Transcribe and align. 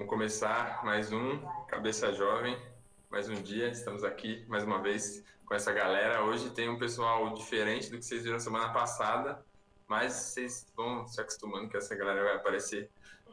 Vamos 0.00 0.14
começar 0.14 0.82
mais 0.82 1.12
um 1.12 1.46
Cabeça 1.68 2.10
Jovem, 2.10 2.58
mais 3.10 3.28
um 3.28 3.34
dia. 3.34 3.68
Estamos 3.68 4.02
aqui 4.02 4.46
mais 4.48 4.64
uma 4.64 4.80
vez 4.80 5.22
com 5.44 5.54
essa 5.54 5.74
galera. 5.74 6.24
Hoje 6.24 6.48
tem 6.48 6.70
um 6.70 6.78
pessoal 6.78 7.34
diferente 7.34 7.90
do 7.90 7.98
que 7.98 8.04
vocês 8.06 8.24
viram 8.24 8.40
semana 8.40 8.72
passada, 8.72 9.44
mas 9.86 10.14
vocês 10.14 10.66
vão 10.74 11.06
se 11.06 11.20
acostumando 11.20 11.68
que 11.68 11.76
essa 11.76 11.94
galera 11.94 12.24
vai 12.24 12.36
aparecer 12.36 12.90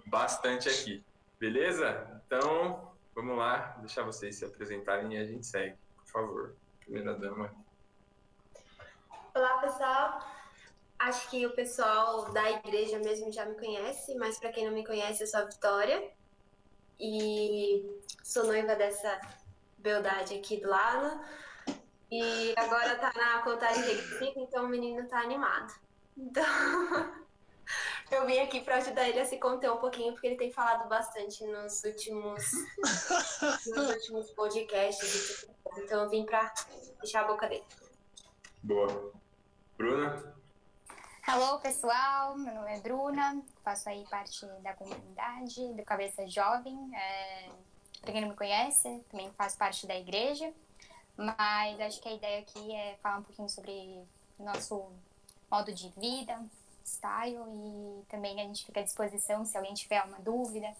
bastante 0.07 0.67
aqui. 0.67 1.01
Beleza? 1.39 2.21
Então, 2.25 2.91
vamos 3.15 3.37
lá, 3.37 3.77
deixar 3.79 4.03
vocês 4.03 4.35
se 4.35 4.43
apresentarem 4.43 5.13
e 5.13 5.17
a 5.17 5.23
gente 5.23 5.47
segue, 5.47 5.77
por 5.95 6.07
favor. 6.07 6.55
Primeira 6.81 7.13
dama. 7.13 7.49
Olá, 9.33 9.59
pessoal. 9.59 10.19
Acho 10.99 11.29
que 11.29 11.45
o 11.45 11.51
pessoal 11.51 12.29
da 12.33 12.51
igreja 12.51 12.99
mesmo 12.99 13.31
já 13.31 13.45
me 13.45 13.55
conhece, 13.55 14.13
mas 14.15 14.37
para 14.37 14.51
quem 14.51 14.65
não 14.65 14.73
me 14.73 14.85
conhece, 14.85 15.23
eu 15.23 15.27
sou 15.27 15.39
a 15.39 15.45
Vitória 15.45 16.17
e 16.99 18.01
sou 18.23 18.45
noiva 18.45 18.75
dessa 18.75 19.19
beldade 19.77 20.35
aqui 20.35 20.57
do 20.57 20.69
lado. 20.69 21.19
E 22.11 22.53
agora 22.57 22.95
tá 22.95 23.11
na 23.15 23.41
contagem 23.41 23.83
regressiva, 23.83 24.39
então 24.39 24.65
o 24.65 24.69
menino 24.69 25.07
tá 25.07 25.19
animado. 25.19 25.73
Então, 26.17 26.43
eu 28.11 28.25
vim 28.25 28.39
aqui 28.39 28.61
para 28.61 28.77
ajudar 28.77 29.07
ele 29.07 29.19
a 29.19 29.25
se 29.25 29.37
conter 29.37 29.69
um 29.69 29.77
pouquinho, 29.77 30.13
porque 30.13 30.27
ele 30.27 30.37
tem 30.37 30.51
falado 30.51 30.87
bastante 30.87 31.45
nos 31.45 31.83
últimos, 31.83 32.51
nos 33.67 33.89
últimos 33.89 34.31
podcasts. 34.31 35.47
Então, 35.77 36.03
eu 36.03 36.09
vim 36.09 36.25
para 36.25 36.53
deixar 37.01 37.25
a 37.25 37.27
boca 37.27 37.47
dele. 37.47 37.65
Boa. 38.63 39.11
Bruna? 39.77 40.36
Hello, 41.29 41.59
pessoal. 41.59 42.37
Meu 42.37 42.55
nome 42.55 42.73
é 42.73 42.79
Bruna. 42.79 43.43
Faço 43.61 43.89
aí 43.89 44.05
parte 44.09 44.45
da 44.63 44.73
comunidade 44.73 45.73
do 45.73 45.83
Cabeça 45.83 46.25
Jovem. 46.25 46.89
É... 46.95 47.49
Para 47.99 48.13
quem 48.13 48.21
não 48.21 48.29
me 48.29 48.35
conhece, 48.35 49.03
também 49.11 49.29
faço 49.33 49.57
parte 49.57 49.85
da 49.85 49.93
igreja. 49.93 50.53
Mas 51.17 51.81
acho 51.81 51.99
que 51.99 52.07
a 52.07 52.13
ideia 52.13 52.39
aqui 52.39 52.73
é 52.73 52.97
falar 53.03 53.17
um 53.17 53.23
pouquinho 53.23 53.49
sobre 53.49 54.01
nosso 54.39 54.89
modo 55.51 55.73
de 55.73 55.89
vida, 55.97 56.41
style 56.85 57.35
e 57.35 58.05
também 58.07 58.39
a 58.39 58.45
gente 58.45 58.65
fica 58.65 58.79
à 58.79 58.83
disposição 58.83 59.43
se 59.43 59.57
alguém 59.57 59.73
tiver 59.73 60.01
uma 60.03 60.19
dúvida 60.19 60.73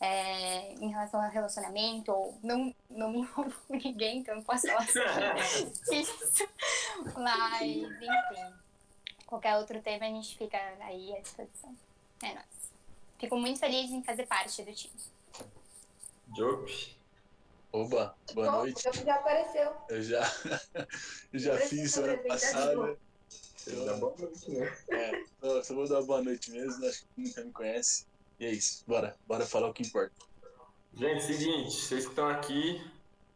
é, 0.00 0.72
em 0.72 0.88
relação 0.88 1.22
ao 1.22 1.30
relacionamento 1.30 2.10
ou 2.10 2.36
não, 2.42 2.74
não 2.90 3.12
me 3.12 3.18
envolvo 3.20 3.54
com 3.68 3.76
ninguém, 3.76 4.18
então 4.18 4.34
não 4.34 4.42
posso 4.42 4.66
falar 4.66 4.84
sobre 4.84 5.94
isso. 6.00 6.48
Mas, 7.14 7.62
enfim, 7.62 8.56
qualquer 9.26 9.56
outro 9.56 9.80
tema 9.82 10.06
a 10.06 10.08
gente 10.08 10.36
fica 10.36 10.56
aí 10.80 11.14
à 11.16 11.20
disposição. 11.20 11.76
É 12.22 12.32
nóis. 12.34 12.72
Fico 13.18 13.36
muito 13.36 13.58
feliz 13.58 13.90
em 13.90 14.02
fazer 14.02 14.26
parte 14.26 14.62
do 14.62 14.72
time. 14.72 14.94
Jope. 16.36 16.96
Oba, 17.72 18.16
boa 18.32 18.50
Bom, 18.50 18.56
noite. 18.58 18.76
o 18.76 18.92
Jope 18.92 19.04
já 19.04 19.14
apareceu. 19.16 19.72
Eu 19.88 20.02
já, 20.02 20.32
eu 21.32 21.38
já 21.38 21.52
Parece 21.52 21.68
fiz 21.76 21.92
semana 21.92 22.18
passada. 22.18 22.74
novo. 22.74 22.98
Dá 23.84 23.94
boa 23.94 24.14
noite, 24.18 24.50
né? 24.50 24.78
É, 24.90 25.24
só, 25.40 25.62
só 25.62 25.74
vou 25.74 25.88
dar 25.88 26.02
boa 26.02 26.22
noite 26.22 26.50
mesmo, 26.52 26.86
acho 26.86 27.04
que 27.04 27.08
nunca 27.20 27.44
me 27.44 27.50
conhece. 27.52 28.06
E 28.38 28.46
é 28.46 28.52
isso, 28.52 28.84
bora, 28.86 29.16
bora 29.26 29.44
falar 29.44 29.68
o 29.68 29.74
que 29.74 29.82
importa. 29.82 30.14
Gente, 30.94 31.24
seguinte, 31.24 31.72
vocês 31.72 32.04
que 32.04 32.10
estão 32.10 32.28
aqui, 32.28 32.80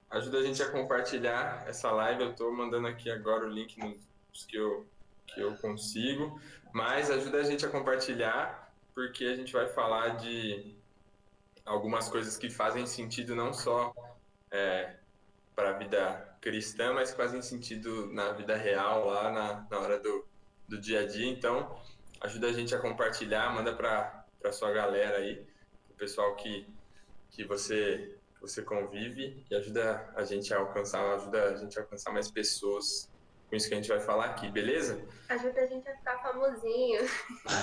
ajuda 0.08 0.38
a 0.38 0.42
gente 0.42 0.62
a 0.62 0.70
compartilhar 0.70 1.64
essa 1.68 1.90
live. 1.90 2.22
Eu 2.22 2.30
estou 2.30 2.52
mandando 2.52 2.86
aqui 2.86 3.10
agora 3.10 3.44
o 3.44 3.48
link 3.48 3.76
nos 3.78 4.44
que 4.46 4.56
eu, 4.56 4.86
que 5.34 5.40
eu 5.40 5.54
consigo, 5.56 6.40
mas 6.72 7.10
ajuda 7.10 7.38
a 7.38 7.42
gente 7.42 7.64
a 7.64 7.68
compartilhar, 7.68 8.72
porque 8.94 9.24
a 9.24 9.34
gente 9.34 9.52
vai 9.52 9.68
falar 9.68 10.16
de 10.16 10.74
algumas 11.64 12.08
coisas 12.08 12.36
que 12.36 12.50
fazem 12.50 12.86
sentido 12.86 13.34
não 13.34 13.52
só 13.52 13.92
é, 14.50 14.96
para 15.54 15.70
a 15.70 15.78
vida 15.78 16.36
cristã, 16.40 16.92
mas 16.92 17.12
fazem 17.12 17.42
sentido 17.42 18.06
na 18.12 18.32
vida 18.32 18.56
real, 18.56 19.06
lá 19.06 19.30
na, 19.30 19.66
na 19.70 19.78
hora 19.78 19.98
do, 19.98 20.26
do 20.68 20.80
dia 20.80 21.00
a 21.00 21.06
dia. 21.06 21.26
Então, 21.26 21.78
ajuda 22.20 22.48
a 22.48 22.52
gente 22.52 22.74
a 22.74 22.78
compartilhar, 22.78 23.52
manda 23.54 23.74
para 23.74 24.24
a 24.44 24.52
sua 24.52 24.72
galera 24.72 25.18
aí, 25.18 25.46
o 25.90 25.94
pessoal 25.94 26.34
que 26.36 26.66
que 27.30 27.44
você 27.44 28.16
você 28.40 28.62
convive 28.62 29.44
e 29.50 29.54
ajuda 29.54 30.10
a 30.16 30.24
gente 30.24 30.52
a 30.54 30.58
alcançar, 30.58 31.14
ajuda 31.14 31.44
a 31.44 31.56
gente 31.56 31.78
a 31.78 31.82
alcançar 31.82 32.10
mais 32.10 32.30
pessoas 32.30 33.09
com 33.50 33.56
isso 33.56 33.68
que 33.68 33.74
a 33.74 33.76
gente 33.76 33.88
vai 33.88 33.98
falar 33.98 34.26
aqui, 34.26 34.48
beleza? 34.48 35.04
Ajuda 35.28 35.60
a 35.60 35.66
gente 35.66 35.88
a 35.88 35.96
ficar 35.96 36.18
famosinho. 36.22 37.00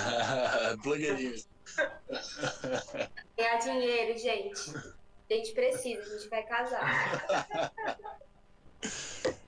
Blogueirinho. 0.84 1.42
Ganhar 3.36 3.56
dinheiro, 3.56 4.18
gente. 4.18 4.70
A 5.30 5.34
gente 5.34 5.52
precisa, 5.52 6.02
a 6.02 6.18
gente 6.18 6.28
vai 6.28 6.42
casar. 6.42 7.98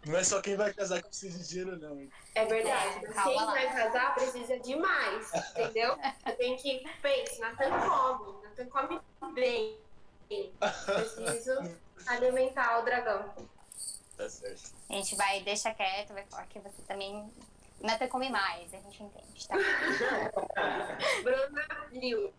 Não 0.07 0.19
é 0.19 0.25
só 0.25 0.41
quem 0.41 0.57
vai 0.57 0.73
casar 0.73 1.03
que 1.03 1.09
precisa 1.09 1.39
de 1.39 1.49
dinheiro, 1.49 1.77
não. 1.79 2.09
É 2.35 2.45
verdade. 2.47 3.05
É, 3.05 3.23
quem 3.23 3.37
lá. 3.37 3.53
vai 3.53 3.73
casar 3.73 4.15
precisa 4.15 4.59
de 4.59 4.75
mais, 4.75 5.31
entendeu? 5.51 5.97
Tem 6.39 6.57
que 6.57 6.83
pensar, 7.03 7.53
Natan 7.53 7.71
come, 7.71 8.43
Natan 8.43 8.67
come 8.67 9.01
bem. 9.35 9.79
Preciso 10.27 11.53
alimentar 12.07 12.81
o 12.81 12.83
dragão. 12.83 13.33
Tá 14.21 14.29
certo. 14.29 14.75
A 14.91 14.93
gente 14.93 15.17
vai, 15.17 15.41
deixa 15.41 15.73
quieto, 15.73 16.13
vai 16.13 16.27
falar 16.27 16.47
que 16.47 16.59
você 16.59 16.83
também. 16.83 17.33
Nata 17.81 18.07
come 18.07 18.29
mais, 18.29 18.75
a 18.75 18.77
gente 18.77 19.03
entende, 19.03 19.49
tá? 19.49 19.57
Bruna 21.25 21.67
Liu. 21.91 22.31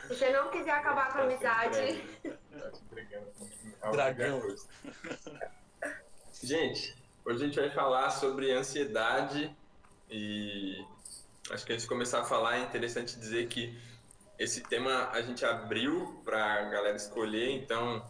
Se 0.00 0.08
você 0.08 0.32
não 0.32 0.50
quiser 0.50 0.72
acabar 0.72 1.12
com 1.12 1.18
a 1.18 1.22
amizade, 1.22 2.02
Dragão. 3.92 4.42
Gente, 6.42 6.96
hoje 7.24 7.44
a 7.44 7.46
gente 7.46 7.60
vai 7.60 7.70
falar 7.70 8.10
sobre 8.10 8.50
ansiedade 8.50 9.56
e 10.10 10.84
acho 11.52 11.64
que 11.64 11.72
antes 11.72 11.84
de 11.84 11.88
começar 11.88 12.22
a 12.22 12.24
falar 12.24 12.56
é 12.56 12.62
interessante 12.62 13.16
dizer 13.16 13.46
que 13.46 13.80
esse 14.36 14.62
tema 14.62 15.10
a 15.12 15.22
gente 15.22 15.44
abriu 15.44 16.20
para 16.24 16.54
a 16.54 16.62
galera 16.64 16.96
escolher, 16.96 17.52
então 17.52 18.04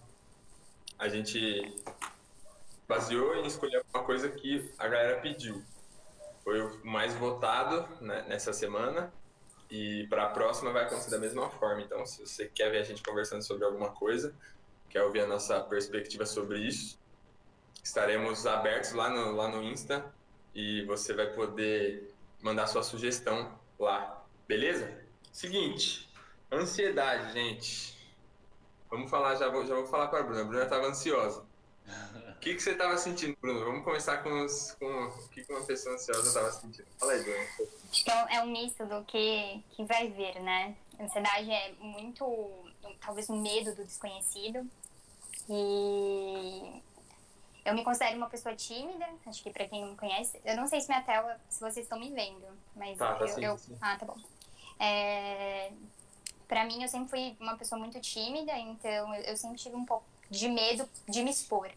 a 0.99 1.09
gente 1.09 1.75
baseou 2.89 3.35
em 3.37 3.47
escolher 3.47 3.85
uma 3.93 4.03
coisa 4.05 4.29
que 4.29 4.71
a 4.79 4.89
galera 4.89 5.21
pediu. 5.21 5.63
Foi 6.43 6.61
o 6.61 6.85
mais 6.85 7.15
votado 7.15 7.89
né, 8.01 8.25
nessa 8.29 8.53
semana 8.53 9.13
e 9.71 10.07
para 10.09 10.25
a 10.25 10.29
próxima 10.29 10.73
vai 10.73 10.85
acontecer 10.85 11.11
da 11.11 11.19
mesma 11.19 11.51
forma. 11.51 11.83
Então, 11.83 12.07
se 12.07 12.25
você 12.25 12.47
quer 12.47 12.71
ver 12.71 12.79
a 12.79 12.85
gente 12.85 13.03
conversando 13.03 13.43
sobre 13.43 13.65
alguma 13.65 13.91
coisa, 13.91 14.35
quer 14.89 15.03
ouvir 15.03 15.21
a 15.21 15.27
nossa 15.27 15.61
perspectiva 15.61 16.25
sobre 16.25 16.61
isso, 16.61 16.99
estaremos 17.83 18.47
abertos 18.47 18.93
lá 18.93 19.11
no, 19.11 19.33
lá 19.33 19.49
no 19.49 19.63
Insta 19.63 20.05
e 20.55 20.85
você 20.85 21.13
vai 21.13 21.27
poder 21.27 22.15
mandar 22.41 22.67
sua 22.69 22.83
sugestão 22.83 23.59
lá, 23.79 24.25
beleza? 24.47 25.05
Seguinte, 25.33 26.09
ansiedade, 26.51 27.33
gente. 27.33 27.96
Vamos 28.97 29.11
falar, 29.11 29.35
já 29.37 29.51
vou, 29.51 29.67
já 29.67 29.75
vou 29.75 29.87
falar 29.87 30.09
com 30.09 30.17
a 30.17 30.23
Bruna. 30.23 30.41
A 30.41 30.45
Bruna 30.45 30.65
estava 30.65 30.87
ansiosa. 30.87 31.45
O 32.31 32.39
que, 32.41 32.55
que 32.55 32.61
você 32.61 32.71
estava 32.71 32.97
sentindo, 32.97 33.37
Bruno? 33.43 33.63
Vamos 33.63 33.85
começar 33.85 34.23
com, 34.23 34.43
os, 34.43 34.73
com 34.81 34.87
o 34.87 35.29
que 35.29 35.45
uma 35.51 35.61
pessoa 35.67 35.97
ansiosa 35.97 36.27
estava 36.27 36.51
sentindo. 36.51 36.87
Fala 36.99 37.13
aí, 37.13 37.23
Bruna. 37.23 37.47
Então 38.01 38.29
é 38.31 38.41
um 38.41 38.47
misto 38.47 38.87
do 38.87 39.05
que, 39.05 39.63
que 39.73 39.85
vai 39.85 40.09
vir, 40.09 40.41
né? 40.41 40.75
A 40.99 41.03
ansiedade 41.05 41.51
é 41.51 41.73
muito, 41.79 42.25
talvez, 42.99 43.29
um 43.29 43.39
medo 43.39 43.75
do 43.75 43.85
desconhecido. 43.85 44.67
E 45.51 46.83
eu 47.67 47.75
me 47.75 47.85
considero 47.85 48.17
uma 48.17 48.31
pessoa 48.31 48.57
tímida, 48.57 49.07
acho 49.27 49.43
que 49.43 49.51
pra 49.51 49.69
quem 49.69 49.83
não 49.83 49.91
me 49.91 49.97
conhece, 49.97 50.41
eu 50.43 50.57
não 50.57 50.67
sei 50.67 50.81
se 50.81 50.89
minha 50.89 51.03
tela, 51.03 51.39
se 51.51 51.61
vocês 51.61 51.85
estão 51.85 52.01
me 52.01 52.11
vendo, 52.11 52.47
mas 52.75 52.97
Tá, 52.97 53.15
tá 53.15 53.27
eu, 53.27 53.29
sim, 53.29 53.45
eu- 53.45 53.59
sim. 53.59 53.77
ah, 53.79 53.97
tá 53.99 54.07
bom. 54.07 54.17
É, 54.81 55.71
pra 56.49 56.65
mim, 56.65 56.83
eu 56.83 56.89
sempre 56.89 57.09
fui 57.09 57.37
uma 57.41 57.57
pessoa 57.57 57.79
muito 57.79 58.01
tímida, 58.01 58.57
então 58.59 59.15
eu, 59.15 59.37
sempre 59.37 59.59
tive 59.59 59.77
um 59.77 59.85
pouco 59.85 60.05
de 60.31 60.49
medo 60.49 60.89
de 61.09 61.23
me 61.23 61.31
expor. 61.31 61.71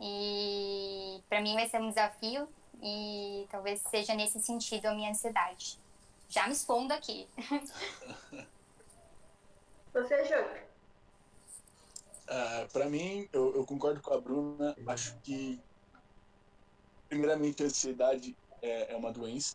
E 0.00 1.22
pra 1.28 1.40
mim 1.40 1.54
vai 1.54 1.68
ser 1.68 1.80
um 1.80 1.88
desafio 1.88 2.48
e 2.82 3.46
talvez 3.50 3.80
seja 3.82 4.14
nesse 4.14 4.40
sentido 4.40 4.86
a 4.86 4.94
minha 4.94 5.10
ansiedade. 5.10 5.78
Já 6.28 6.46
me 6.46 6.52
expondo 6.52 6.92
aqui. 6.92 7.28
você, 9.92 10.24
Jope. 10.24 10.60
Ah, 12.26 12.66
pra 12.72 12.88
mim, 12.88 13.28
eu, 13.32 13.54
eu 13.54 13.66
concordo 13.66 14.00
com 14.00 14.14
a 14.14 14.20
Bruna. 14.20 14.74
Acho 14.86 15.14
que, 15.18 15.60
primeiramente, 17.08 17.62
a 17.62 17.66
ansiedade 17.66 18.34
é, 18.62 18.94
é 18.94 18.96
uma 18.96 19.12
doença, 19.12 19.54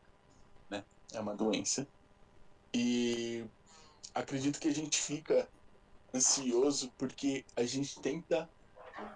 né? 0.69 0.83
É 1.11 1.19
uma 1.19 1.35
doença. 1.35 1.87
E 2.73 3.43
acredito 4.17 4.59
que 4.59 4.67
a 4.67 4.73
gente 4.73 4.97
fica 4.97 5.47
ansioso 6.13 6.91
porque 6.97 7.45
a 7.55 7.63
gente 7.63 7.99
tenta 8.01 8.49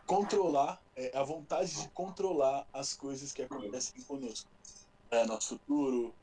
controlar, 0.06 0.80
é, 0.96 1.18
a 1.18 1.24
vontade 1.24 1.74
de 1.82 1.90
controlar 1.90 2.68
as 2.72 2.94
coisas 2.94 3.32
que 3.34 3.42
acontecem 3.42 4.04
conosco. 4.04 4.50
É, 5.10 5.26
nosso 5.26 5.58
futuro, 5.58 6.14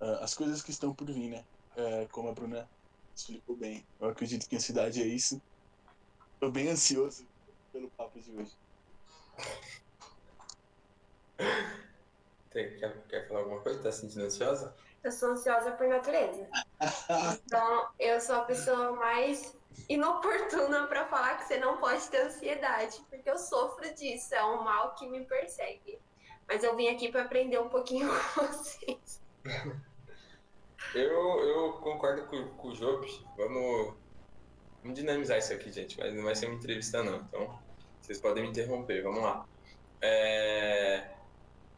ah, 0.00 0.24
as 0.24 0.34
coisas 0.34 0.62
que 0.62 0.70
estão 0.70 0.94
por 0.94 1.10
vir, 1.10 1.30
né? 1.30 1.44
É, 1.76 2.06
como 2.08 2.28
a 2.28 2.32
Bruna 2.32 2.68
explicou 3.14 3.56
bem. 3.56 3.86
Eu 3.98 4.08
acredito 4.08 4.48
que 4.48 4.54
a 4.54 4.58
ansiedade 4.58 5.02
é 5.02 5.06
isso. 5.06 5.40
Tô 6.38 6.50
bem 6.50 6.68
ansioso 6.68 7.26
pelo 7.72 7.90
papo 7.92 8.20
de 8.20 8.30
hoje. 8.30 8.56
Quer, 12.50 13.06
quer 13.08 13.28
falar 13.28 13.40
alguma 13.40 13.60
coisa? 13.62 13.82
Tá 13.82 13.92
se 13.92 14.00
sentindo 14.02 14.24
ansiosa? 14.24 14.74
Eu 15.08 15.12
sou 15.12 15.30
ansiosa 15.30 15.70
por 15.70 15.88
natureza. 15.88 16.46
Então, 17.46 17.88
eu 17.98 18.20
sou 18.20 18.36
a 18.36 18.42
pessoa 18.42 18.92
mais 18.92 19.56
inoportuna 19.88 20.86
para 20.86 21.06
falar 21.06 21.38
que 21.38 21.44
você 21.44 21.56
não 21.56 21.78
pode 21.78 22.06
ter 22.08 22.26
ansiedade, 22.26 23.00
porque 23.08 23.30
eu 23.30 23.38
sofro 23.38 23.88
disso, 23.94 24.34
é 24.34 24.44
um 24.44 24.62
mal 24.62 24.94
que 24.96 25.08
me 25.08 25.24
persegue. 25.24 25.98
Mas 26.46 26.62
eu 26.62 26.76
vim 26.76 26.88
aqui 26.88 27.10
para 27.10 27.22
aprender 27.22 27.58
um 27.58 27.70
pouquinho 27.70 28.06
com 28.34 28.46
vocês. 28.48 29.22
Eu, 30.94 31.40
eu 31.40 31.72
concordo 31.80 32.26
com, 32.26 32.46
com 32.48 32.68
o 32.68 32.74
Job. 32.74 33.26
Vamos, 33.34 33.94
vamos 34.82 34.98
dinamizar 34.98 35.38
isso 35.38 35.54
aqui, 35.54 35.72
gente. 35.72 35.98
Mas 35.98 36.12
não 36.12 36.22
vai 36.22 36.36
ser 36.36 36.48
uma 36.48 36.56
entrevista, 36.56 37.02
não. 37.02 37.16
Então, 37.16 37.58
vocês 38.02 38.20
podem 38.20 38.42
me 38.42 38.50
interromper. 38.50 39.02
Vamos 39.02 39.22
lá. 39.22 39.46
É, 40.02 41.14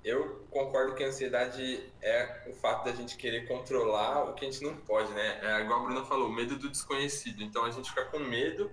eu 0.04 0.46
concordo 0.50 0.94
que 0.94 1.04
a 1.04 1.08
ansiedade 1.08 1.92
é 2.00 2.44
o 2.48 2.52
fato 2.54 2.84
da 2.84 2.92
gente 2.92 3.16
querer 3.16 3.46
controlar 3.46 4.24
o 4.24 4.34
que 4.34 4.46
a 4.46 4.50
gente 4.50 4.64
não 4.64 4.76
pode, 4.76 5.12
né? 5.12 5.40
É 5.42 5.60
igual 5.60 5.80
a 5.80 5.84
Bruna 5.84 6.04
falou, 6.04 6.28
o 6.28 6.32
medo 6.32 6.56
do 6.56 6.70
desconhecido. 6.70 7.42
Então, 7.42 7.64
a 7.64 7.70
gente 7.70 7.88
fica 7.88 8.04
com 8.06 8.18
medo 8.18 8.70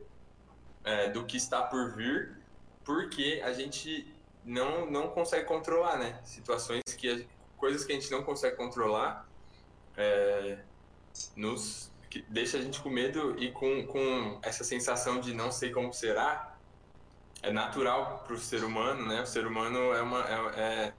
é, 0.83 1.09
do 1.09 1.25
que 1.25 1.37
está 1.37 1.61
por 1.61 1.95
vir, 1.95 2.37
porque 2.83 3.41
a 3.43 3.51
gente 3.51 4.13
não, 4.43 4.89
não 4.89 5.09
consegue 5.09 5.45
controlar, 5.45 5.97
né? 5.97 6.19
Situações 6.23 6.81
que... 6.97 7.27
Coisas 7.57 7.83
que 7.83 7.91
a 7.91 7.95
gente 7.95 8.11
não 8.11 8.21
consegue 8.23 8.55
controlar 8.55 9.27
é, 9.97 10.59
nos 11.35 11.91
que 12.09 12.21
deixa 12.29 12.57
a 12.57 12.61
gente 12.61 12.79
com 12.79 12.89
medo 12.89 13.35
e 13.37 13.51
com, 13.51 13.85
com 13.87 14.39
essa 14.41 14.63
sensação 14.63 15.19
de 15.19 15.33
não 15.33 15.51
sei 15.51 15.71
como 15.71 15.91
será 15.91 16.55
é 17.41 17.51
natural 17.51 18.23
para 18.25 18.33
o 18.33 18.37
ser 18.37 18.63
humano, 18.63 19.05
né? 19.07 19.21
O 19.21 19.25
ser 19.25 19.45
humano 19.45 19.93
é 19.93 20.01
uma 20.01 20.25
é, 20.27 20.59
é, 20.59 20.93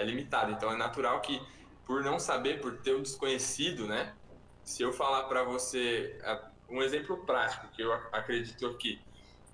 é, 0.00 0.04
limitado, 0.04 0.52
então 0.52 0.72
é 0.72 0.76
natural 0.76 1.20
que 1.20 1.40
por 1.84 2.02
não 2.02 2.18
saber, 2.18 2.60
por 2.60 2.78
ter 2.78 2.94
o 2.94 3.02
desconhecido, 3.02 3.86
né? 3.86 4.14
Se 4.64 4.82
eu 4.82 4.92
falar 4.92 5.24
para 5.24 5.42
você 5.42 6.18
é, 6.22 6.40
um 6.68 6.82
exemplo 6.82 7.24
prático 7.24 7.68
que 7.68 7.82
eu 7.82 7.92
acredito 8.12 8.66
aqui, 8.66 9.00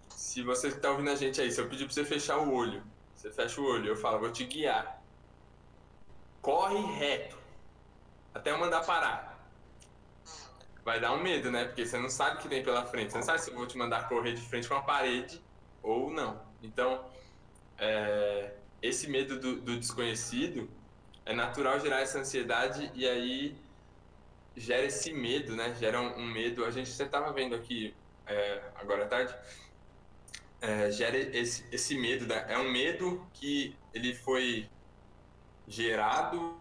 se 0.08 0.42
você 0.42 0.68
está 0.68 0.90
ouvindo 0.90 1.10
a 1.10 1.16
gente 1.16 1.40
aí, 1.40 1.50
se 1.50 1.60
eu 1.60 1.68
pedir 1.68 1.84
para 1.84 1.94
você 1.94 2.04
fechar 2.04 2.38
o 2.38 2.54
olho, 2.54 2.82
você 3.14 3.30
fecha 3.30 3.60
o 3.60 3.64
olho, 3.64 3.88
eu 3.88 3.96
falo, 3.96 4.18
vou 4.18 4.30
te 4.30 4.44
guiar, 4.44 5.02
corre 6.42 6.78
reto 6.98 7.36
até 8.34 8.50
eu 8.50 8.58
mandar 8.58 8.84
parar. 8.84 9.34
Vai 10.84 11.00
dar 11.00 11.12
um 11.12 11.22
medo, 11.22 11.50
né? 11.50 11.64
Porque 11.64 11.84
você 11.84 11.98
não 11.98 12.08
sabe 12.08 12.36
o 12.36 12.38
que 12.40 12.48
tem 12.48 12.62
pela 12.62 12.84
frente. 12.86 13.10
Você 13.10 13.18
não 13.18 13.24
sabe 13.24 13.40
se 13.40 13.50
eu 13.50 13.56
vou 13.56 13.66
te 13.66 13.76
mandar 13.76 14.08
correr 14.08 14.34
de 14.34 14.42
frente 14.42 14.68
com 14.68 14.74
a 14.74 14.82
parede 14.82 15.42
ou 15.82 16.12
não. 16.12 16.40
Então, 16.62 17.10
é, 17.78 18.52
esse 18.82 19.08
medo 19.08 19.38
do, 19.38 19.60
do, 19.60 19.78
desconhecido 19.78 20.68
é 21.24 21.34
natural 21.34 21.80
gerar 21.80 22.00
essa 22.00 22.18
ansiedade 22.18 22.90
e 22.94 23.06
aí 23.06 23.56
gera 24.56 24.86
esse 24.86 25.12
medo, 25.12 25.54
né? 25.56 25.74
Gera 25.74 26.00
um, 26.00 26.20
um 26.20 26.26
medo. 26.26 26.64
A 26.64 26.70
gente 26.70 26.88
estava 26.90 27.32
vendo 27.32 27.54
aqui 27.54 27.94
é, 28.26 28.62
agora 28.76 29.04
à 29.04 29.08
tarde. 29.08 29.34
É, 30.60 30.90
gera 30.90 31.16
esse, 31.16 31.64
esse 31.70 31.96
medo. 31.98 32.26
Né? 32.26 32.46
É 32.48 32.58
um 32.58 32.70
medo 32.70 33.26
que 33.34 33.76
ele 33.92 34.14
foi 34.14 34.68
gerado 35.66 36.60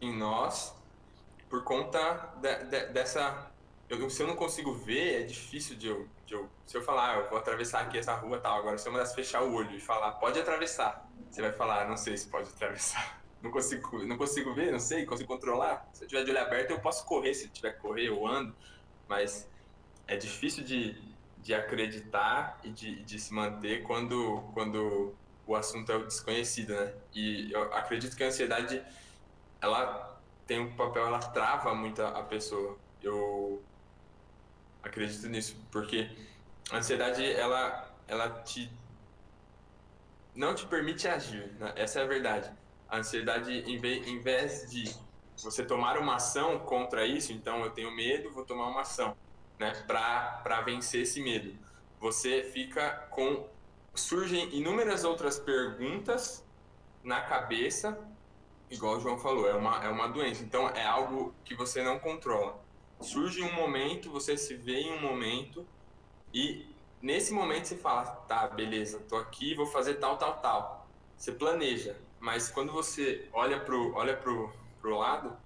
em 0.00 0.16
nós 0.16 0.74
por 1.48 1.62
conta 1.64 2.34
de, 2.40 2.64
de, 2.64 2.86
dessa. 2.92 3.50
Eu, 3.88 4.08
se 4.08 4.22
eu 4.22 4.26
não 4.26 4.36
consigo 4.36 4.72
ver, 4.72 5.22
é 5.22 5.24
difícil 5.24 5.76
de 5.76 5.88
eu, 5.88 6.08
eu. 6.34 6.48
Se 6.66 6.76
eu 6.76 6.82
falar, 6.82 7.10
ah, 7.10 7.18
eu 7.20 7.28
vou 7.28 7.38
atravessar 7.38 7.80
aqui 7.80 7.98
essa 7.98 8.14
rua 8.14 8.38
tal. 8.38 8.58
Agora, 8.58 8.78
se 8.78 8.88
eu 8.88 8.92
mandasse 8.92 9.14
fechar 9.14 9.42
o 9.42 9.54
olho 9.54 9.70
e 9.72 9.80
falar, 9.80 10.12
pode 10.12 10.38
atravessar, 10.38 11.08
você 11.30 11.42
vai 11.42 11.52
falar, 11.52 11.82
ah, 11.82 11.88
não 11.88 11.96
sei 11.96 12.16
se 12.16 12.28
pode 12.28 12.48
atravessar. 12.48 13.20
Não 13.42 13.50
consigo, 13.50 14.04
não 14.04 14.16
consigo 14.16 14.54
ver, 14.54 14.70
não 14.70 14.78
sei, 14.78 15.04
consigo 15.04 15.26
controlar. 15.26 15.90
Se 15.92 16.04
eu 16.04 16.08
tiver 16.08 16.22
de 16.22 16.30
olho 16.30 16.40
aberto, 16.40 16.70
eu 16.70 16.78
posso 16.78 17.04
correr. 17.04 17.34
Se 17.34 17.48
tiver 17.48 17.72
que 17.72 17.80
correr, 17.80 18.06
eu 18.06 18.24
ando. 18.24 18.54
Mas 19.08 19.50
é 20.06 20.16
difícil 20.16 20.62
de, 20.62 21.02
de 21.38 21.52
acreditar 21.52 22.60
e 22.62 22.70
de, 22.70 23.02
de 23.02 23.18
se 23.18 23.34
manter 23.34 23.82
quando, 23.82 24.44
quando 24.54 25.12
o 25.44 25.56
assunto 25.56 25.90
é 25.90 25.96
o 25.96 26.06
desconhecido, 26.06 26.72
né? 26.72 26.94
E 27.12 27.52
eu 27.52 27.74
acredito 27.74 28.16
que 28.16 28.22
a 28.22 28.28
ansiedade 28.28 28.80
ela 29.60 30.20
tem 30.46 30.60
um 30.60 30.76
papel, 30.76 31.06
ela 31.06 31.18
trava 31.18 31.74
muito 31.74 32.00
a 32.00 32.22
pessoa. 32.22 32.78
Eu 33.02 33.62
acredito 34.82 35.28
nisso, 35.28 35.56
porque 35.70 36.10
a 36.70 36.78
ansiedade, 36.78 37.24
ela, 37.32 37.94
ela 38.06 38.28
te 38.42 38.70
não 40.34 40.54
te 40.54 40.66
permite 40.66 41.06
agir, 41.06 41.52
né? 41.58 41.72
essa 41.76 42.00
é 42.00 42.02
a 42.02 42.06
verdade. 42.06 42.50
A 42.88 42.98
ansiedade, 42.98 43.52
em 43.52 43.78
vez, 43.78 44.06
em 44.06 44.18
vez 44.20 44.70
de 44.70 44.94
você 45.42 45.64
tomar 45.64 45.98
uma 45.98 46.16
ação 46.16 46.58
contra 46.60 47.06
isso, 47.06 47.32
então 47.32 47.62
eu 47.64 47.70
tenho 47.70 47.90
medo, 47.90 48.30
vou 48.30 48.44
tomar 48.44 48.68
uma 48.68 48.80
ação, 48.80 49.16
né, 49.58 49.72
para 49.86 50.60
vencer 50.62 51.02
esse 51.02 51.22
medo. 51.22 51.54
Você 52.00 52.42
fica 52.42 53.06
com 53.10 53.46
surgem 53.94 54.54
inúmeras 54.56 55.04
outras 55.04 55.38
perguntas 55.38 56.44
na 57.02 57.20
cabeça 57.20 57.98
igual 58.72 58.96
o 58.96 59.00
João 59.00 59.18
falou, 59.18 59.46
é 59.48 59.54
uma, 59.54 59.84
é 59.84 59.88
uma 59.88 60.08
doença. 60.08 60.42
Então, 60.42 60.68
é 60.70 60.84
algo 60.84 61.34
que 61.44 61.54
você 61.54 61.82
não 61.82 61.98
controla. 61.98 62.58
Surge 63.02 63.42
um 63.42 63.52
momento, 63.52 64.10
você 64.10 64.36
se 64.36 64.54
vê 64.54 64.80
em 64.80 64.92
um 64.92 65.00
momento 65.00 65.66
e 66.32 66.66
nesse 67.00 67.32
momento 67.32 67.66
você 67.66 67.76
fala, 67.76 68.04
tá, 68.04 68.46
beleza, 68.48 69.00
tô 69.08 69.16
aqui, 69.16 69.54
vou 69.54 69.66
fazer 69.66 69.94
tal, 69.94 70.16
tal, 70.16 70.40
tal. 70.40 70.88
Você 71.16 71.32
planeja, 71.32 71.96
mas 72.20 72.48
quando 72.48 72.72
você 72.72 73.28
olha 73.32 73.60
pro, 73.60 73.94
olha 73.94 74.16
pro, 74.16 74.52
pro 74.80 74.98
lado, 74.98 75.36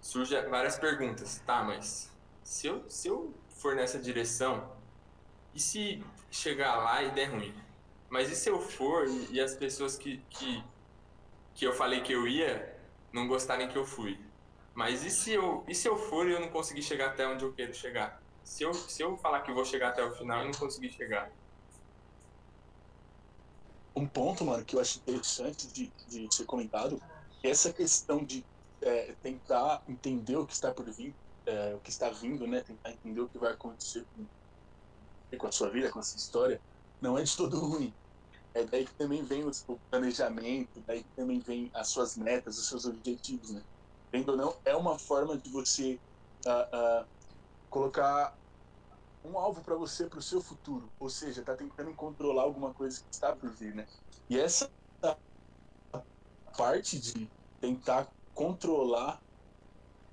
surge 0.00 0.40
várias 0.48 0.78
perguntas. 0.78 1.42
Tá, 1.46 1.62
mas 1.62 2.10
se 2.42 2.66
eu, 2.66 2.88
se 2.88 3.08
eu 3.08 3.34
for 3.48 3.74
nessa 3.74 3.98
direção, 3.98 4.72
e 5.54 5.60
se 5.60 6.02
chegar 6.30 6.76
lá 6.76 7.02
e 7.02 7.10
der 7.12 7.26
ruim? 7.26 7.54
Mas 8.10 8.30
e 8.30 8.36
se 8.36 8.48
eu 8.48 8.60
for 8.60 9.06
e, 9.06 9.34
e 9.34 9.40
as 9.40 9.54
pessoas 9.54 9.96
que, 9.96 10.18
que 10.30 10.62
que 11.54 11.64
eu 11.64 11.72
falei 11.72 12.00
que 12.00 12.12
eu 12.12 12.26
ia 12.26 12.76
não 13.12 13.28
gostarem 13.28 13.68
que 13.68 13.76
eu 13.76 13.86
fui. 13.86 14.18
Mas 14.74 15.04
e 15.04 15.10
se 15.10 15.32
eu, 15.32 15.64
e 15.68 15.74
se 15.74 15.88
eu 15.88 15.96
for 15.96 16.28
e 16.28 16.32
eu 16.32 16.40
não 16.40 16.50
conseguir 16.50 16.82
chegar 16.82 17.10
até 17.10 17.26
onde 17.26 17.44
eu 17.44 17.54
quero 17.54 17.72
chegar? 17.74 18.20
Se 18.42 18.64
eu, 18.64 18.74
se 18.74 19.02
eu 19.02 19.16
falar 19.18 19.42
que 19.42 19.52
vou 19.52 19.64
chegar 19.64 19.90
até 19.90 20.02
o 20.04 20.12
final 20.12 20.42
e 20.42 20.46
não 20.46 20.58
conseguir 20.58 20.90
chegar? 20.90 21.30
Um 23.96 24.08
ponto, 24.08 24.44
mano, 24.44 24.64
que 24.64 24.74
eu 24.76 24.80
acho 24.80 24.98
interessante 24.98 25.72
de, 25.72 25.94
de 26.08 26.34
ser 26.34 26.44
comentado 26.46 27.00
é 27.42 27.50
essa 27.50 27.72
questão 27.72 28.24
de 28.24 28.46
é, 28.82 29.14
tentar 29.16 29.84
entender 29.88 30.36
o 30.36 30.46
que 30.46 30.52
está 30.52 30.74
por 30.74 30.90
vir, 30.92 31.16
é, 31.46 31.74
o 31.74 31.80
que 31.80 31.90
está 31.90 32.10
vindo, 32.10 32.46
né? 32.46 32.62
Tentar 32.62 32.90
entender 32.92 33.20
o 33.20 33.28
que 33.28 33.38
vai 33.38 33.52
acontecer 33.52 34.04
com, 34.06 34.28
com 35.38 35.46
a 35.46 35.52
sua 35.52 35.70
vida, 35.70 35.90
com 35.92 35.98
a 36.00 36.02
sua 36.02 36.18
história, 36.18 36.62
não 37.00 37.18
é 37.18 37.22
de 37.22 37.36
todo 37.36 37.58
ruim. 37.60 37.96
É 38.54 38.64
daí 38.64 38.86
que 38.86 38.94
também 38.96 39.22
vem 39.24 39.44
o 39.44 39.80
planejamento, 39.90 40.82
daí 40.86 41.04
que 41.04 41.10
também 41.14 41.40
vem 41.40 41.70
as 41.74 41.88
suas 41.90 42.16
metas, 42.16 42.58
os 42.58 42.68
seus 42.68 42.84
objetivos, 42.84 43.52
né? 43.52 43.64
Vendo 44.14 44.28
ou 44.28 44.36
não, 44.36 44.56
é 44.64 44.76
uma 44.76 44.96
forma 44.96 45.36
de 45.36 45.50
você 45.50 45.98
uh, 46.46 47.02
uh, 47.02 47.06
colocar 47.68 48.32
um 49.24 49.36
alvo 49.36 49.60
para 49.60 49.74
você, 49.74 50.06
para 50.06 50.20
o 50.20 50.22
seu 50.22 50.40
futuro. 50.40 50.88
Ou 51.00 51.10
seja, 51.10 51.40
está 51.40 51.56
tentando 51.56 51.92
controlar 51.94 52.44
alguma 52.44 52.72
coisa 52.72 53.02
que 53.02 53.12
está 53.12 53.34
por 53.34 53.50
vir, 53.50 53.74
né? 53.74 53.88
E 54.30 54.38
essa 54.38 54.70
parte 56.56 56.96
de 57.00 57.28
tentar 57.60 58.06
controlar 58.32 59.20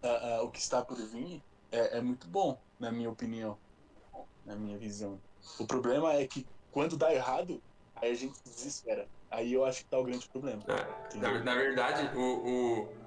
uh, 0.04 0.46
o 0.46 0.50
que 0.50 0.58
está 0.58 0.84
por 0.84 0.98
vir 0.98 1.44
é, 1.72 2.00
é 2.00 2.02
muito 2.02 2.26
bom, 2.26 2.60
na 2.80 2.92
minha 2.92 3.12
opinião, 3.12 3.56
na 4.44 4.56
minha 4.56 4.80
visão. 4.80 5.22
O 5.60 5.68
problema 5.68 6.14
é 6.14 6.26
que 6.26 6.48
quando 6.72 6.98
dá 6.98 7.14
errado, 7.14 7.62
Aí 8.02 8.12
a 8.12 8.16
gente 8.16 8.36
se 8.38 8.44
desespera. 8.44 9.08
Aí 9.30 9.54
eu 9.54 9.64
acho 9.64 9.84
que 9.84 9.90
tá 9.90 10.00
o 10.00 10.04
grande 10.04 10.28
problema. 10.28 10.64
É, 10.68 11.18
na, 11.18 11.40
na, 11.44 11.56
verdade, 11.56 12.18
o, 12.18 12.22
o, 12.22 13.01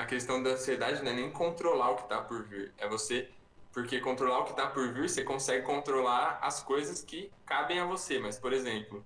a 0.00 0.06
questão 0.06 0.42
da 0.42 0.50
ansiedade 0.50 1.02
não 1.02 1.12
é 1.12 1.14
nem 1.14 1.30
controlar 1.30 1.90
o 1.90 1.96
que 1.96 2.08
tá 2.08 2.22
por 2.22 2.42
vir. 2.44 2.72
É 2.78 2.88
você. 2.88 3.28
Porque 3.70 4.00
controlar 4.00 4.40
o 4.40 4.44
que 4.44 4.56
tá 4.56 4.66
por 4.66 4.92
vir, 4.92 5.08
você 5.08 5.22
consegue 5.22 5.64
controlar 5.64 6.38
as 6.42 6.62
coisas 6.62 7.02
que 7.02 7.30
cabem 7.44 7.78
a 7.78 7.84
você. 7.84 8.18
Mas, 8.18 8.38
por 8.38 8.52
exemplo, 8.52 9.04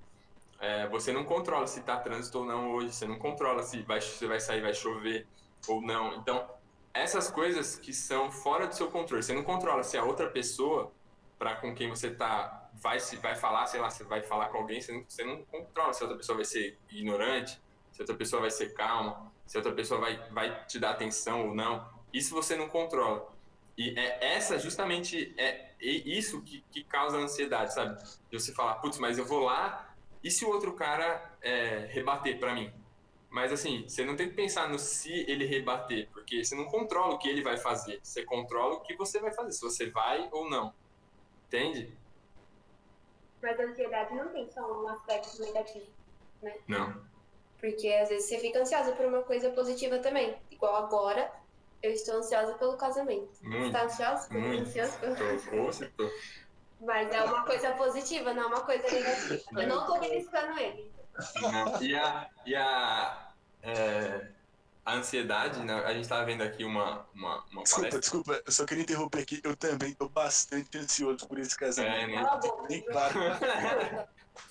é, 0.60 0.86
você 0.88 1.12
não 1.12 1.24
controla 1.24 1.66
se 1.66 1.82
tá 1.82 1.96
trânsito 1.96 2.38
ou 2.38 2.44
não 2.44 2.72
hoje. 2.72 2.92
Você 2.92 3.06
não 3.06 3.18
controla 3.18 3.62
se 3.64 3.82
vai, 3.82 4.00
você 4.00 4.26
vai 4.26 4.38
sair, 4.38 4.62
vai 4.62 4.72
chover 4.72 5.26
ou 5.66 5.82
não. 5.82 6.14
Então, 6.14 6.48
essas 6.94 7.28
coisas 7.28 7.76
que 7.76 7.92
são 7.92 8.30
fora 8.30 8.68
do 8.68 8.74
seu 8.74 8.88
controle. 8.88 9.22
Você 9.22 9.34
não 9.34 9.42
controla 9.42 9.82
se 9.82 9.98
a 9.98 10.04
outra 10.04 10.30
pessoa 10.30 10.92
para 11.36 11.56
com 11.56 11.74
quem 11.74 11.90
você 11.90 12.10
tá 12.10 12.70
vai 12.74 13.00
se 13.00 13.16
vai 13.16 13.34
falar, 13.34 13.66
sei 13.66 13.80
lá, 13.80 13.90
você 13.90 14.04
vai 14.04 14.22
falar 14.22 14.48
com 14.48 14.58
alguém, 14.58 14.80
você 14.80 14.92
não, 14.92 15.04
você 15.08 15.24
não 15.24 15.44
controla 15.44 15.92
se 15.92 16.02
a 16.02 16.06
outra 16.06 16.18
pessoa 16.18 16.36
vai 16.36 16.44
ser 16.44 16.78
ignorante, 16.90 17.60
se 17.92 18.00
a 18.00 18.02
outra 18.02 18.16
pessoa 18.16 18.42
vai 18.42 18.50
ser 18.50 18.72
calma, 18.74 19.32
se 19.46 19.56
a 19.56 19.60
outra 19.60 19.72
pessoa 19.72 20.00
vai, 20.00 20.16
vai 20.30 20.64
te 20.66 20.78
dar 20.78 20.90
atenção 20.90 21.48
ou 21.48 21.54
não. 21.54 21.88
Isso 22.12 22.34
você 22.34 22.56
não 22.56 22.68
controla. 22.68 23.32
E 23.76 23.98
é 23.98 24.34
essa 24.36 24.58
justamente 24.58 25.34
é 25.36 25.72
isso 25.80 26.42
que, 26.42 26.64
que 26.70 26.84
causa 26.84 27.16
ansiedade, 27.16 27.74
sabe? 27.74 28.00
De 28.30 28.38
você 28.38 28.52
falar, 28.52 28.74
putz, 28.76 28.98
mas 28.98 29.18
eu 29.18 29.24
vou 29.24 29.40
lá 29.40 29.94
e 30.22 30.30
se 30.30 30.44
o 30.44 30.48
outro 30.48 30.72
cara 30.74 31.36
é, 31.42 31.86
rebater 31.90 32.38
para 32.38 32.54
mim? 32.54 32.72
Mas 33.28 33.52
assim, 33.52 33.82
você 33.86 34.04
não 34.04 34.14
tem 34.14 34.28
que 34.28 34.34
pensar 34.34 34.68
no 34.68 34.78
se 34.78 35.12
ele 35.28 35.44
rebater, 35.44 36.08
porque 36.12 36.44
você 36.44 36.54
não 36.54 36.66
controla 36.66 37.14
o 37.14 37.18
que 37.18 37.28
ele 37.28 37.42
vai 37.42 37.56
fazer. 37.56 37.98
Você 38.02 38.24
controla 38.24 38.74
o 38.74 38.80
que 38.80 38.96
você 38.96 39.18
vai 39.18 39.32
fazer, 39.32 39.52
se 39.52 39.60
você 39.60 39.90
vai 39.90 40.28
ou 40.30 40.48
não. 40.48 40.72
Entende? 41.48 41.92
Mas 43.42 43.58
a 43.58 43.64
ansiedade 43.64 44.14
não 44.14 44.28
tem 44.28 44.48
só 44.50 44.82
um 44.82 44.88
aspecto 44.88 45.42
negativo, 45.42 45.86
né? 46.40 46.54
Não. 46.66 47.04
Porque 47.64 47.88
às 47.94 48.11
vezes 48.11 48.28
você 48.28 48.38
fica 48.38 48.61
ansiosa 48.61 48.92
por 48.92 49.06
uma 49.06 49.23
coisa 49.23 49.49
positiva 49.50 49.99
também. 49.99 50.37
Igual 50.50 50.76
agora, 50.85 51.33
eu 51.83 51.92
estou 51.92 52.16
ansiosa 52.16 52.52
pelo 52.59 52.76
casamento. 52.76 53.30
Muito. 53.40 53.66
Você 53.66 53.73
tá 53.73 53.85
ansiosa? 53.85 54.28
Muito. 54.35 54.68
Ansiosa 54.68 54.99
pelo... 54.99 55.16
Tô, 55.16 55.87
tô. 55.97 56.11
Mas 56.80 57.11
é 57.11 57.23
uma 57.23 57.42
coisa 57.47 57.71
positiva, 57.71 58.35
não 58.35 58.42
é 58.42 58.47
uma 58.49 58.61
coisa 58.61 58.83
negativa. 58.90 59.62
Eu 59.62 59.66
não 59.66 59.87
tô 59.87 59.99
beliscando 59.99 60.59
ele. 60.59 60.92
Não. 61.40 61.83
E 61.83 61.97
a, 61.97 62.30
e 62.44 62.54
a, 62.54 63.33
é, 63.62 64.28
a 64.85 64.94
ansiedade, 64.97 65.61
né? 65.61 65.73
a 65.87 65.94
gente 65.94 66.06
tava 66.06 66.26
vendo 66.26 66.42
aqui 66.42 66.64
uma, 66.64 67.06
uma, 67.14 67.42
uma 67.50 67.62
Desculpa, 67.62 67.88
palestra. 67.88 68.00
desculpa, 68.00 68.42
eu 68.44 68.52
só 68.52 68.66
queria 68.66 68.83
interromper 68.83 69.23
aqui. 69.23 69.40
Eu 69.42 69.56
também 69.56 69.94
tô 69.94 70.06
bastante 70.11 70.76
ansioso 70.76 71.26
por 71.26 71.38
esse 71.38 71.54
É, 71.54 71.59
casamento. 71.59 72.09
né? 72.09 72.14
Cala 72.16 72.33
a 72.33 72.37
boca. 72.37 72.68
Bem 72.68 72.83
claro. 72.83 73.21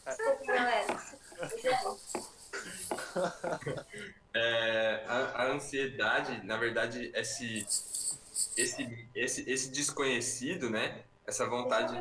Desculpa, 0.07 0.45
galera. 0.47 1.03
É, 4.35 5.05
a, 5.07 5.43
a 5.43 5.45
ansiedade, 5.51 6.43
na 6.43 6.57
verdade, 6.57 7.11
esse, 7.13 7.59
esse, 8.57 9.07
esse, 9.13 9.47
esse 9.47 9.69
desconhecido, 9.69 10.71
né? 10.71 11.03
Essa 11.27 11.47
vontade. 11.47 11.95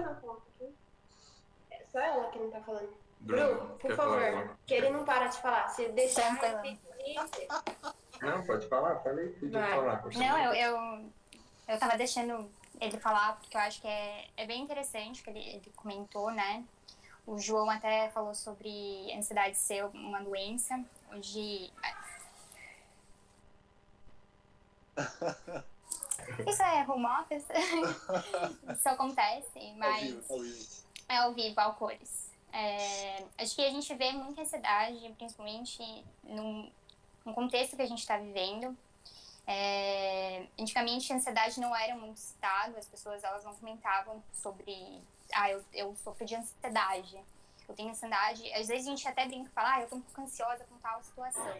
É 1.71 1.85
só 1.93 2.01
ela 2.01 2.31
que 2.31 2.39
não 2.39 2.51
tá 2.51 2.61
falando. 2.63 2.89
Bruno, 3.21 3.55
Bru, 3.55 3.79
por 3.79 3.95
falar 3.95 4.21
favor, 4.21 4.25
alguma 4.25 4.59
que 4.67 4.75
ele 4.75 4.91
não 4.91 5.05
para 5.05 5.27
de 5.27 5.39
falar. 5.43 5.69
Se 5.69 5.89
deixar 5.91 6.43
ele 6.43 7.21
Não, 8.21 8.47
pode 8.47 8.67
falar, 8.67 8.97
falei 9.01 9.29
tudo 9.35 9.53
Vai. 9.53 9.71
falar. 9.71 10.03
Não, 10.15 10.39
eu, 10.39 10.55
eu, 10.55 11.11
eu 11.69 11.79
tava 11.79 11.97
deixando 11.99 12.51
ele 12.81 12.99
falar, 12.99 13.37
porque 13.37 13.57
eu 13.57 13.61
acho 13.61 13.81
que 13.81 13.87
é, 13.87 14.27
é 14.39 14.47
bem 14.47 14.63
interessante 14.63 15.21
o 15.21 15.25
que 15.25 15.31
ele, 15.31 15.41
ele 15.41 15.73
comentou, 15.77 16.31
né? 16.33 16.65
O 17.27 17.39
João 17.39 17.71
até 17.71 18.11
falou 18.11 18.35
sobre 18.35 19.13
ansiedade 19.17 19.57
ser 19.57 19.85
uma 19.87 20.21
doença. 20.21 20.85
Hoje. 21.13 21.73
Isso 26.47 26.63
é 26.63 26.85
home 26.89 27.07
office? 27.07 27.45
Isso 28.77 28.89
acontece, 28.89 29.59
Ao 29.59 29.75
mas. 29.77 30.03
vivo, 30.03 30.33
ao 30.33 30.41
vivo. 30.41 30.83
É 31.09 31.17
ao 31.17 31.33
vivo, 31.33 31.61
ao 31.61 31.75
cores. 31.75 32.33
É, 32.53 33.25
acho 33.39 33.55
que 33.55 33.65
a 33.65 33.71
gente 33.71 33.95
vê 33.95 34.13
muita 34.13 34.43
ansiedade, 34.43 35.15
principalmente 35.17 36.05
num, 36.23 36.71
num 37.25 37.33
contexto 37.33 37.77
que 37.77 37.83
a 37.83 37.87
gente 37.87 38.01
está 38.01 38.19
vivendo. 38.19 38.77
É, 39.47 40.47
antigamente 40.59 41.13
a 41.13 41.17
ansiedade 41.17 41.59
não 41.61 41.75
era 41.75 41.95
muito 41.97 42.19
citado, 42.19 42.77
as 42.77 42.87
pessoas 42.87 43.25
elas 43.25 43.45
não 43.45 43.55
comentavam 43.55 44.23
sobre, 44.33 45.01
ah, 45.35 45.51
eu, 45.51 45.65
eu 45.73 45.97
sofro 45.97 46.25
de 46.25 46.35
ansiedade, 46.35 47.19
eu 47.69 47.75
tenho 47.75 47.91
ansiedade. 47.91 48.53
Às 48.53 48.69
vezes 48.69 48.87
a 48.87 48.91
gente 48.91 49.07
até 49.09 49.27
brinca 49.27 49.49
e 49.49 49.53
fala, 49.53 49.75
ah, 49.77 49.81
eu 49.83 49.89
tô 49.89 49.97
um 49.97 50.01
pouco 50.01 50.21
ansiosa 50.21 50.65
com 50.65 50.77
tal 50.79 51.03
situação. 51.03 51.55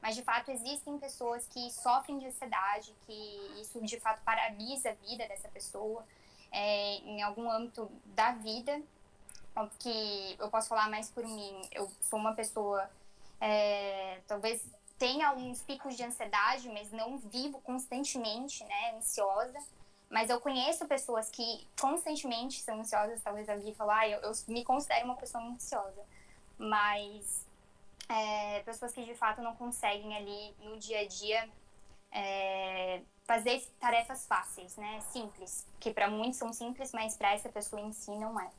Mas 0.00 0.14
de 0.14 0.22
fato 0.22 0.50
existem 0.50 0.98
pessoas 0.98 1.46
que 1.46 1.70
sofrem 1.70 2.18
de 2.18 2.26
ansiedade, 2.26 2.94
que 3.06 3.60
isso 3.60 3.80
de 3.80 3.98
fato 3.98 4.22
paralisa 4.22 4.90
a 4.90 4.92
vida 4.94 5.26
dessa 5.26 5.48
pessoa 5.48 6.04
é, 6.52 6.96
em 6.96 7.22
algum 7.22 7.50
âmbito 7.50 7.90
da 8.06 8.32
vida. 8.32 8.80
Que 9.78 10.36
eu 10.38 10.48
posso 10.48 10.68
falar 10.68 10.90
mais 10.90 11.08
por 11.10 11.24
mim. 11.24 11.62
Eu 11.70 11.90
sou 12.02 12.18
uma 12.18 12.34
pessoa, 12.34 12.90
é, 13.40 14.20
talvez 14.26 14.64
tenha 14.98 15.28
alguns 15.28 15.62
picos 15.62 15.96
de 15.96 16.02
ansiedade, 16.02 16.68
mas 16.68 16.90
não 16.90 17.18
vivo 17.18 17.60
constantemente, 17.60 18.64
né, 18.64 18.96
ansiosa. 18.96 19.58
Mas 20.10 20.30
eu 20.30 20.40
conheço 20.40 20.86
pessoas 20.86 21.30
que 21.30 21.66
constantemente 21.80 22.60
são 22.60 22.80
ansiosas, 22.80 23.22
talvez 23.22 23.48
alguém 23.48 23.74
falar, 23.74 24.00
ah, 24.00 24.08
eu, 24.08 24.20
eu 24.20 24.32
me 24.48 24.64
considero 24.64 25.06
uma 25.06 25.16
pessoa 25.16 25.42
ansiosa. 25.42 26.02
Mas 26.56 27.46
é, 28.08 28.60
pessoas 28.60 28.92
que 28.92 29.04
de 29.04 29.14
fato 29.14 29.42
não 29.42 29.56
conseguem 29.56 30.16
ali 30.16 30.54
no 30.60 30.78
dia 30.78 31.00
a 31.00 31.06
dia 31.06 31.48
é, 32.12 33.02
fazer 33.24 33.60
tarefas 33.80 34.26
fáceis, 34.26 34.76
né? 34.76 35.00
Simples, 35.12 35.66
que 35.80 35.92
para 35.92 36.08
muitos 36.08 36.38
são 36.38 36.52
simples, 36.52 36.92
mas 36.92 37.16
para 37.16 37.32
essa 37.32 37.48
pessoa 37.48 37.80
em 37.80 37.92
si 37.92 38.12
não 38.12 38.38
é. 38.38 38.50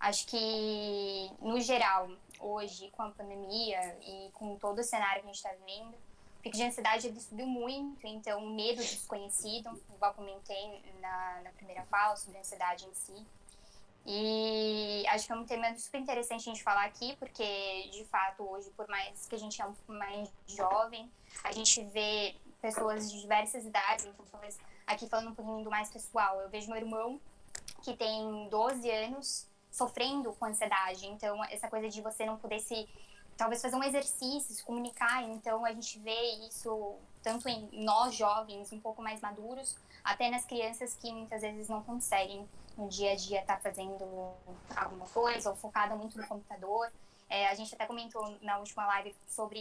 Acho 0.00 0.26
que 0.26 1.30
no 1.40 1.60
geral, 1.60 2.08
hoje 2.38 2.88
com 2.92 3.02
a 3.02 3.10
pandemia 3.10 3.98
e 4.00 4.30
com 4.32 4.56
todo 4.56 4.78
o 4.78 4.84
cenário 4.84 5.22
que 5.22 5.28
a 5.28 5.32
gente 5.32 5.36
está 5.36 5.52
vivendo, 5.52 5.94
pico 6.42 6.56
de 6.56 6.62
ansiedade 6.62 7.06
ele 7.06 7.20
subiu 7.20 7.46
muito, 7.46 8.06
então 8.06 8.44
o 8.44 8.50
medo 8.50 8.76
do 8.76 8.82
desconhecido, 8.82 9.70
igual 9.94 10.14
comentei 10.14 10.82
na, 11.00 11.40
na 11.42 11.50
primeira 11.50 11.84
fala 11.86 12.16
sobre 12.16 12.38
a 12.38 12.40
ansiedade 12.40 12.86
em 12.86 12.94
si. 12.94 13.26
E 14.06 15.04
acho 15.08 15.26
que 15.26 15.32
é 15.32 15.36
um 15.36 15.44
tema 15.44 15.76
super 15.76 16.00
interessante 16.00 16.48
a 16.48 16.52
gente 16.52 16.62
falar 16.62 16.84
aqui, 16.84 17.14
porque 17.16 17.90
de 17.92 18.04
fato 18.04 18.42
hoje, 18.42 18.70
por 18.70 18.88
mais 18.88 19.26
que 19.26 19.34
a 19.34 19.38
gente 19.38 19.60
é 19.60 19.64
um 19.66 19.74
pouco 19.74 19.92
mais 19.92 20.30
jovem, 20.46 21.10
a 21.44 21.52
gente 21.52 21.84
vê 21.84 22.34
pessoas 22.60 23.10
de 23.10 23.20
diversas 23.20 23.66
idades, 23.66 24.06
então 24.06 24.24
talvez 24.30 24.58
aqui 24.86 25.06
falando 25.08 25.30
um 25.30 25.34
pouquinho 25.34 25.62
do 25.62 25.70
mais 25.70 25.90
pessoal, 25.90 26.40
eu 26.40 26.48
vejo 26.48 26.68
meu 26.68 26.78
irmão 26.78 27.20
que 27.82 27.94
tem 27.96 28.48
12 28.48 28.90
anos 28.90 29.46
sofrendo 29.70 30.32
com 30.32 30.46
ansiedade, 30.46 31.06
então 31.06 31.44
essa 31.44 31.68
coisa 31.68 31.88
de 31.88 32.00
você 32.00 32.24
não 32.24 32.38
poder 32.38 32.60
se 32.60 32.88
talvez 33.38 33.62
fazer 33.62 33.76
um 33.76 33.84
exercício, 33.84 34.52
se 34.52 34.64
comunicar, 34.64 35.22
então 35.22 35.64
a 35.64 35.72
gente 35.72 35.98
vê 36.00 36.20
isso 36.48 36.96
tanto 37.22 37.48
em 37.48 37.68
nós 37.84 38.14
jovens 38.14 38.72
um 38.72 38.80
pouco 38.80 39.00
mais 39.00 39.20
maduros, 39.20 39.76
até 40.02 40.28
nas 40.28 40.44
crianças 40.44 40.94
que 40.94 41.12
muitas 41.12 41.40
vezes 41.40 41.68
não 41.68 41.82
conseguem 41.82 42.46
no 42.76 42.88
dia 42.88 43.12
a 43.12 43.16
dia 43.16 43.40
estar 43.40 43.56
tá 43.56 43.60
fazendo 43.60 44.04
alguma 44.76 45.06
coisa 45.06 45.50
ou 45.50 45.56
focada 45.56 45.94
muito 45.94 46.18
no 46.18 46.26
computador. 46.26 46.90
É, 47.30 47.48
a 47.48 47.54
gente 47.54 47.74
até 47.74 47.86
comentou 47.86 48.36
na 48.40 48.58
última 48.58 48.86
live 48.86 49.14
sobre 49.28 49.60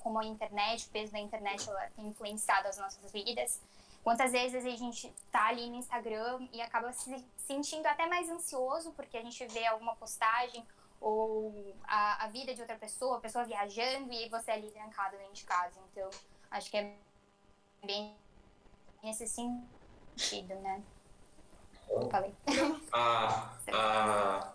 como 0.00 0.18
a 0.18 0.24
internet, 0.24 0.86
o 0.86 0.90
peso 0.90 1.12
da 1.12 1.18
internet 1.18 1.68
ela 1.68 1.90
tem 1.96 2.06
influenciado 2.06 2.66
as 2.68 2.78
nossas 2.78 3.12
vidas. 3.12 3.60
Quantas 4.02 4.32
vezes 4.32 4.64
a 4.64 4.70
gente 4.70 5.12
tá 5.30 5.48
ali 5.48 5.68
no 5.68 5.76
Instagram 5.76 6.48
e 6.52 6.62
acaba 6.62 6.92
se 6.92 7.22
sentindo 7.36 7.86
até 7.86 8.06
mais 8.06 8.28
ansioso 8.30 8.92
porque 8.92 9.18
a 9.18 9.22
gente 9.22 9.44
vê 9.48 9.66
alguma 9.66 9.94
postagem 9.96 10.64
ou 11.00 11.74
a, 11.84 12.24
a 12.24 12.28
vida 12.28 12.54
de 12.54 12.60
outra 12.60 12.76
pessoa, 12.76 13.18
a 13.18 13.20
pessoa 13.20 13.44
viajando 13.44 14.12
e 14.12 14.28
você 14.28 14.50
ali 14.50 14.70
trancado 14.70 15.16
dentro 15.16 15.34
de 15.34 15.44
casa. 15.44 15.80
Então, 15.92 16.10
acho 16.50 16.70
que 16.70 16.76
é 16.76 16.96
bem 17.84 18.16
nesse 19.02 19.26
sentido, 19.26 20.54
né? 20.56 20.82
Falei. 22.10 22.34
A, 22.92 23.56
a 23.72 24.54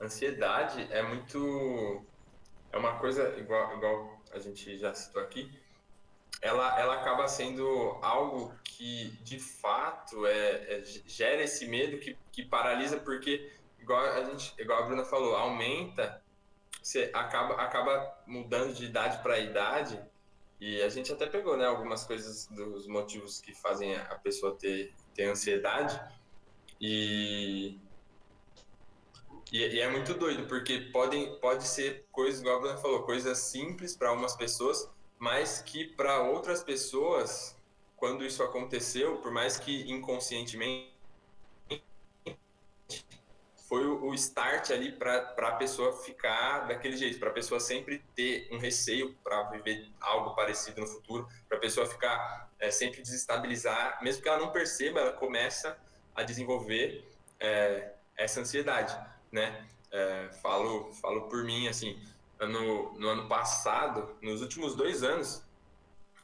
ansiedade 0.00 0.86
é 0.92 1.02
muito. 1.02 2.04
É 2.72 2.76
uma 2.76 2.98
coisa, 2.98 3.36
igual, 3.38 3.76
igual 3.76 4.18
a 4.32 4.38
gente 4.38 4.78
já 4.78 4.94
citou 4.94 5.20
aqui, 5.22 5.50
ela, 6.40 6.78
ela 6.80 6.94
acaba 6.94 7.28
sendo 7.28 7.98
algo 8.02 8.52
que, 8.64 9.10
de 9.22 9.38
fato, 9.38 10.26
é, 10.26 10.78
é, 10.78 10.82
gera 11.06 11.42
esse 11.42 11.66
medo 11.66 11.98
que, 11.98 12.16
que 12.32 12.44
paralisa, 12.44 12.98
porque, 12.98 13.52
igual 13.82 14.00
a, 14.00 14.24
gente, 14.24 14.54
igual 14.58 14.82
a 14.82 14.86
Bruna 14.86 15.04
falou, 15.04 15.36
aumenta, 15.36 16.22
você 16.80 17.10
acaba, 17.12 17.54
acaba 17.54 18.18
mudando 18.26 18.72
de 18.72 18.84
idade 18.84 19.22
para 19.22 19.38
idade, 19.38 20.00
e 20.60 20.80
a 20.80 20.88
gente 20.88 21.12
até 21.12 21.26
pegou 21.26 21.56
né, 21.56 21.66
algumas 21.66 22.04
coisas 22.04 22.46
dos 22.46 22.86
motivos 22.86 23.40
que 23.40 23.52
fazem 23.52 23.96
a 23.96 24.14
pessoa 24.14 24.56
ter, 24.56 24.94
ter 25.14 25.24
ansiedade, 25.24 26.00
e, 26.80 27.78
e, 29.52 29.58
e 29.58 29.80
é 29.80 29.90
muito 29.90 30.14
doido, 30.14 30.46
porque 30.46 30.80
podem, 30.92 31.38
pode 31.40 31.66
ser 31.66 32.06
coisas, 32.12 32.40
igual 32.40 32.56
a 32.56 32.60
Bruna 32.60 32.76
falou, 32.78 33.02
coisas 33.02 33.38
simples 33.38 33.96
para 33.96 34.12
umas 34.12 34.36
pessoas, 34.36 34.88
mas 35.18 35.60
que 35.60 35.84
para 35.84 36.22
outras 36.22 36.62
pessoas, 36.62 37.56
quando 37.96 38.24
isso 38.24 38.42
aconteceu, 38.42 39.16
por 39.18 39.30
mais 39.30 39.56
que 39.56 39.90
inconscientemente, 39.90 40.91
foi 43.72 43.86
o, 43.86 44.12
start 44.12 44.70
ali 44.70 44.92
para 44.92 45.32
a 45.34 45.52
pessoa 45.52 45.96
ficar 46.02 46.68
daquele 46.68 46.94
jeito, 46.94 47.18
para 47.18 47.30
a 47.30 47.32
pessoa 47.32 47.58
sempre 47.58 48.04
ter 48.14 48.46
um 48.52 48.58
receio 48.58 49.14
para 49.24 49.44
viver 49.44 49.88
algo 49.98 50.34
parecido 50.34 50.82
no 50.82 50.86
futuro, 50.86 51.26
para 51.48 51.56
a 51.56 51.60
pessoa 51.60 51.86
ficar 51.86 52.50
é, 52.58 52.70
sempre 52.70 53.00
desestabilizar, 53.00 53.98
mesmo 54.04 54.22
que 54.22 54.28
ela 54.28 54.40
não 54.40 54.52
perceba, 54.52 55.00
ela 55.00 55.12
começa 55.12 55.74
a 56.14 56.22
desenvolver 56.22 57.10
é, 57.40 57.94
essa 58.14 58.42
ansiedade, 58.42 58.94
né? 59.32 59.66
É, 59.90 60.28
falo, 60.42 60.92
falo 61.00 61.30
por 61.30 61.42
mim, 61.42 61.66
assim, 61.66 61.98
no, 62.40 62.92
no 62.98 63.08
ano 63.08 63.26
passado, 63.26 64.18
nos 64.20 64.42
últimos 64.42 64.76
dois 64.76 65.02
anos, 65.02 65.42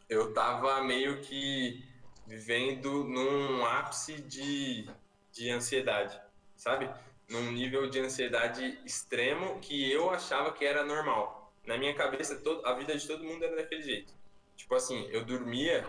eu 0.06 0.34
tava 0.34 0.84
meio 0.84 1.22
que 1.22 1.82
vivendo 2.26 3.04
num 3.04 3.64
ápice 3.64 4.20
de, 4.20 4.86
de 5.32 5.48
ansiedade, 5.48 6.20
sabe? 6.54 6.90
Num 7.28 7.52
nível 7.52 7.90
de 7.90 8.00
ansiedade 8.00 8.80
extremo 8.84 9.60
que 9.60 9.90
eu 9.92 10.10
achava 10.10 10.52
que 10.52 10.64
era 10.64 10.84
normal. 10.84 11.52
Na 11.66 11.76
minha 11.76 11.94
cabeça, 11.94 12.36
todo, 12.36 12.64
a 12.66 12.72
vida 12.72 12.96
de 12.96 13.06
todo 13.06 13.22
mundo 13.22 13.44
era 13.44 13.56
daquele 13.56 13.82
jeito. 13.82 14.14
Tipo 14.56 14.74
assim, 14.74 15.06
eu 15.10 15.24
dormia, 15.24 15.86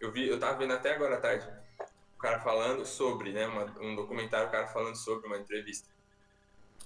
eu 0.00 0.12
vi, 0.12 0.28
eu 0.28 0.38
tava 0.38 0.58
vendo 0.58 0.72
até 0.72 0.94
agora 0.94 1.16
à 1.16 1.20
tarde, 1.20 1.48
o 2.16 2.18
cara 2.18 2.40
falando 2.40 2.86
sobre, 2.86 3.32
né, 3.32 3.46
uma, 3.46 3.64
um 3.80 3.94
documentário, 3.96 4.48
o 4.48 4.50
cara 4.50 4.68
falando 4.68 4.96
sobre 4.96 5.26
uma 5.26 5.36
entrevista. 5.36 5.88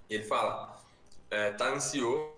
E 0.08 0.14
ele 0.14 0.24
fala, 0.24 0.82
é, 1.30 1.52
tá 1.52 1.68
ansioso, 1.68 2.34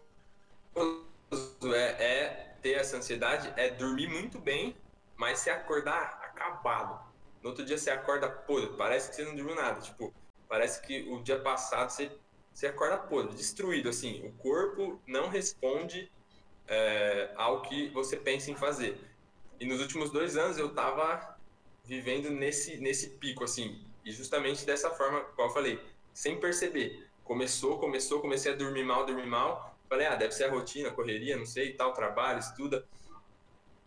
é, 1.75 2.05
é 2.05 2.57
ter 2.61 2.73
essa 2.73 2.97
ansiedade, 2.97 3.53
é 3.57 3.71
dormir 3.71 4.09
muito 4.09 4.39
bem, 4.39 4.77
mas 5.17 5.39
se 5.39 5.51
acordar 5.51 6.21
acabado. 6.23 7.03
No 7.43 7.51
outro 7.51 7.65
dia 7.65 7.79
você 7.79 7.91
acorda 7.91 8.29
podre, 8.29 8.77
parece 8.77 9.11
que 9.11 9.17
você 9.17 9.25
não 9.25 9.35
dormiu 9.35 9.55
nada. 9.55 9.81
Tipo, 9.81 10.13
parece 10.53 10.83
que 10.83 11.09
o 11.09 11.23
dia 11.23 11.39
passado 11.39 11.89
você, 11.89 12.11
você 12.53 12.67
acorda 12.67 12.99
podre, 12.99 13.35
destruído. 13.35 13.89
Assim, 13.89 14.23
o 14.23 14.33
corpo 14.33 15.01
não 15.07 15.31
responde 15.31 16.13
é, 16.69 17.31
ao 17.37 17.63
que 17.63 17.89
você 17.89 18.19
pensa 18.19 18.51
em 18.51 18.55
fazer. 18.55 19.01
E 19.59 19.65
nos 19.65 19.81
últimos 19.81 20.11
dois 20.11 20.37
anos 20.37 20.59
eu 20.59 20.75
tava 20.75 21.39
vivendo 21.87 22.29
nesse, 22.29 22.77
nesse 22.77 23.13
pico, 23.13 23.45
assim. 23.45 23.83
E 24.05 24.13
justamente 24.13 24.67
dessa 24.67 24.91
forma, 24.91 25.21
como 25.21 25.49
eu 25.49 25.55
falei, 25.55 25.81
sem 26.13 26.39
perceber. 26.39 27.09
Começou, 27.25 27.79
começou, 27.79 28.21
comecei 28.21 28.53
a 28.53 28.55
dormir 28.55 28.85
mal, 28.85 29.07
dormir 29.07 29.25
mal. 29.25 29.75
Falei, 29.89 30.07
ah, 30.07 30.17
deve 30.17 30.35
ser 30.35 30.45
a 30.45 30.51
rotina, 30.51 30.91
correria, 30.91 31.35
não 31.35 31.47
sei, 31.47 31.73
tal, 31.73 31.95
trabalho, 31.95 32.41
estuda. 32.41 32.87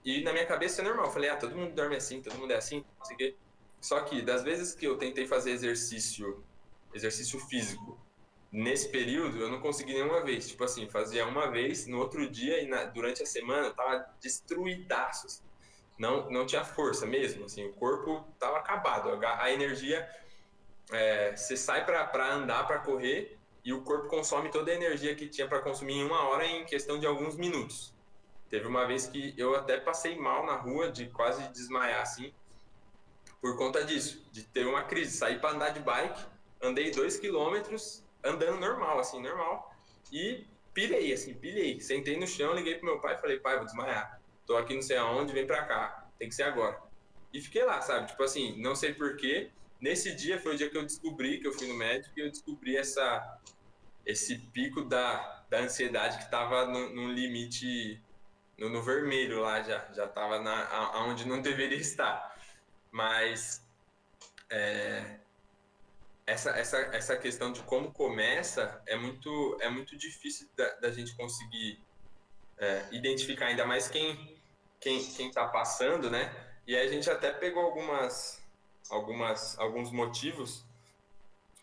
E 0.04 0.24
na 0.24 0.34
minha 0.34 0.48
cabeça 0.48 0.82
é 0.82 0.84
normal. 0.84 1.12
Falei, 1.12 1.30
ah, 1.30 1.38
todo 1.38 1.56
mundo 1.56 1.76
dorme 1.76 1.96
assim, 1.96 2.24
todo 2.24 2.40
mundo 2.40 2.54
é 2.54 2.56
assim, 2.56 2.84
não 2.98 3.06
sei 3.06 3.14
o 3.14 3.18
quê. 3.20 3.36
Só 3.80 4.02
que 4.02 4.24
das 4.24 4.42
vezes 4.42 4.74
que 4.74 4.88
eu 4.88 4.98
tentei 4.98 5.28
fazer 5.28 5.52
exercício, 5.52 6.44
exercício 6.96 7.40
físico, 7.40 8.00
nesse 8.52 8.90
período 8.90 9.40
eu 9.40 9.50
não 9.50 9.60
consegui 9.60 9.94
nenhuma 9.94 10.24
vez. 10.24 10.48
Tipo 10.48 10.64
assim, 10.64 10.88
fazia 10.90 11.28
uma 11.28 11.52
vez, 11.52 11.86
no 11.86 12.00
outro 12.00 12.30
dia 12.30 12.62
e 12.62 12.68
na, 12.68 12.86
durante 12.86 13.22
a 13.22 13.26
semana 13.26 13.72
tava 13.72 14.06
destruidaço. 14.22 15.28
Assim. 15.28 15.44
Não, 16.00 16.30
não 16.32 16.46
tinha 16.46 16.64
força 16.64 17.06
mesmo, 17.06 17.46
assim, 17.46 17.66
o 17.66 17.74
corpo 17.74 18.26
tava 18.40 18.58
acabado. 18.58 19.10
A, 19.26 19.44
a 19.44 19.52
energia, 19.52 20.10
é, 20.92 21.36
você 21.36 21.56
sai 21.56 21.86
para 21.86 22.34
andar, 22.34 22.66
para 22.66 22.80
correr, 22.80 23.38
e 23.64 23.74
o 23.74 23.82
corpo 23.82 24.08
consome 24.08 24.50
toda 24.50 24.72
a 24.72 24.76
energia 24.76 25.16
que 25.16 25.28
tinha 25.28 25.48
para 25.48 25.60
consumir 25.60 25.96
em 25.96 26.04
uma 26.04 26.30
hora 26.30 26.46
em 26.46 26.66
questão 26.66 27.00
de 27.00 27.06
alguns 27.08 27.36
minutos. 27.36 27.94
Teve 28.48 28.68
uma 28.68 28.86
vez 28.86 29.08
que 29.08 29.34
eu 29.38 29.56
até 29.56 29.80
passei 29.80 30.16
mal 30.16 30.46
na 30.46 30.56
rua, 30.56 30.92
de 30.92 31.08
quase 31.08 31.48
desmaiar 31.50 32.02
assim, 32.02 32.32
por 33.42 33.58
conta 33.58 33.84
disso, 33.84 34.24
de 34.32 34.44
ter 34.44 34.68
uma 34.68 34.84
crise. 34.84 35.18
Saí 35.18 35.40
para 35.40 35.56
andar 35.56 35.70
de 35.70 35.80
bike, 35.80 36.26
andei 36.66 36.92
dois 36.92 37.18
quilômetros, 37.18 38.04
andando 38.24 38.60
normal, 38.60 39.00
assim, 39.00 39.22
normal, 39.22 39.74
e 40.12 40.46
pirei, 40.74 41.14
assim, 41.14 41.34
pilhei. 41.34 41.80
Sentei 41.80 42.18
no 42.18 42.28
chão, 42.28 42.54
liguei 42.54 42.76
pro 42.76 42.86
meu 42.86 43.00
pai 43.00 43.16
e 43.16 43.18
falei, 43.18 43.40
pai, 43.40 43.58
vou 43.58 43.66
desmaiar. 43.66 44.20
Tô 44.46 44.58
aqui 44.58 44.76
não 44.76 44.82
sei 44.82 44.98
aonde, 44.98 45.34
vem 45.34 45.48
pra 45.48 45.66
cá, 45.66 46.08
tem 46.20 46.30
que 46.30 46.36
ser 46.36 46.44
agora. 46.44 46.80
E 47.34 47.42
fiquei 47.42 47.64
lá, 47.64 47.82
sabe? 47.82 48.08
Tipo 48.08 48.24
assim, 48.24 48.62
não 48.62 48.76
sei 48.76 48.94
porquê. 48.94 49.50
Nesse 49.82 50.16
dia 50.16 50.40
foi 50.40 50.56
o 50.56 50.58
dia 50.58 50.70
que 50.70 50.78
eu 50.78 50.84
descobri, 50.84 51.40
que 51.40 51.48
eu 51.48 51.54
fui 51.54 51.68
no 51.68 51.76
médico, 51.76 52.18
e 52.18 52.22
eu 52.22 52.30
descobri 52.30 52.78
essa, 52.78 53.40
esse 54.06 54.38
pico 54.38 54.82
da, 54.82 55.44
da 55.50 55.60
ansiedade 55.60 56.18
que 56.18 56.32
tava 56.32 56.66
no, 56.66 57.12
limite 57.12 58.02
no, 58.58 58.70
no, 58.70 58.82
vermelho 58.82 59.42
lá 59.42 59.62
já, 59.62 59.86
já 59.94 60.06
estava 60.06 60.38
aonde 60.94 61.28
não 61.28 61.42
deveria 61.42 61.78
estar. 61.78 62.38
Mas 62.92 63.66
é, 64.50 65.20
essa, 66.26 66.52
essa, 66.52 66.78
essa 66.78 67.18
questão 67.18 67.52
de 67.52 67.62
como 67.64 67.92
começa 67.92 68.82
é 68.88 68.96
muito, 68.96 69.58
é 69.62 69.70
muito 69.70 69.96
difícil 69.96 70.50
da, 70.56 70.68
da 70.76 70.92
gente 70.92 71.16
conseguir 71.16 71.84
é, 72.58 72.88
identificar, 72.92 73.48
ainda 73.48 73.66
mais 73.66 73.88
quem 73.88 74.34
quem 74.80 75.04
quem 75.14 75.30
está 75.30 75.48
passando, 75.48 76.10
né? 76.10 76.34
E 76.68 76.76
aí 76.76 76.88
a 76.88 76.92
gente 76.92 77.10
até 77.10 77.32
pegou 77.32 77.64
algumas, 77.64 78.42
algumas 78.90 79.58
alguns 79.60 79.92
motivos. 79.92 80.66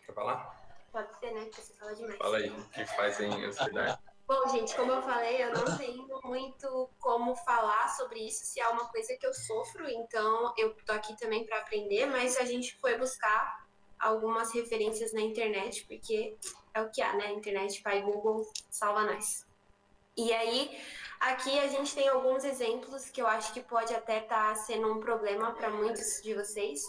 Quer 0.05 0.13
falar? 0.13 0.61
Pode 0.91 1.17
ser, 1.19 1.31
né? 1.31 1.45
Porque 1.45 1.61
você 1.61 1.73
fala 1.73 1.95
demais. 1.95 2.17
Fala 2.17 2.37
aí, 2.37 2.49
o 2.49 2.69
que 2.69 2.85
fazem 2.85 3.45
ansiedade. 3.45 3.99
Bom, 4.25 4.47
gente, 4.47 4.73
como 4.75 4.91
eu 4.91 5.01
falei, 5.01 5.43
eu 5.43 5.53
não 5.53 5.77
tenho 5.77 6.07
muito 6.23 6.89
como 6.99 7.35
falar 7.35 7.89
sobre 7.89 8.25
isso, 8.25 8.45
se 8.45 8.61
é 8.61 8.67
uma 8.69 8.87
coisa 8.87 9.15
que 9.17 9.27
eu 9.27 9.33
sofro, 9.33 9.87
então 9.89 10.53
eu 10.57 10.73
tô 10.85 10.93
aqui 10.93 11.17
também 11.17 11.45
para 11.45 11.57
aprender, 11.57 12.05
mas 12.05 12.37
a 12.37 12.45
gente 12.45 12.73
foi 12.79 12.97
buscar 12.97 13.62
algumas 14.03 14.53
referências 14.53 15.13
na 15.13 15.21
internet, 15.21 15.85
porque 15.85 16.35
é 16.73 16.81
o 16.81 16.89
que 16.89 17.01
há, 17.01 17.13
né? 17.13 17.31
Internet, 17.31 17.81
pai 17.81 18.01
Google, 18.01 18.47
salva 18.69 19.03
nós. 19.03 19.45
E 20.15 20.31
aí, 20.33 20.77
aqui 21.19 21.57
a 21.59 21.67
gente 21.67 21.95
tem 21.95 22.07
alguns 22.07 22.43
exemplos 22.43 23.09
que 23.09 23.21
eu 23.21 23.27
acho 23.27 23.53
que 23.53 23.61
pode 23.61 23.93
até 23.95 24.19
estar 24.19 24.49
tá 24.49 24.55
sendo 24.55 24.91
um 24.91 24.99
problema 24.99 25.51
para 25.53 25.69
muitos 25.69 26.21
de 26.21 26.33
vocês, 26.33 26.83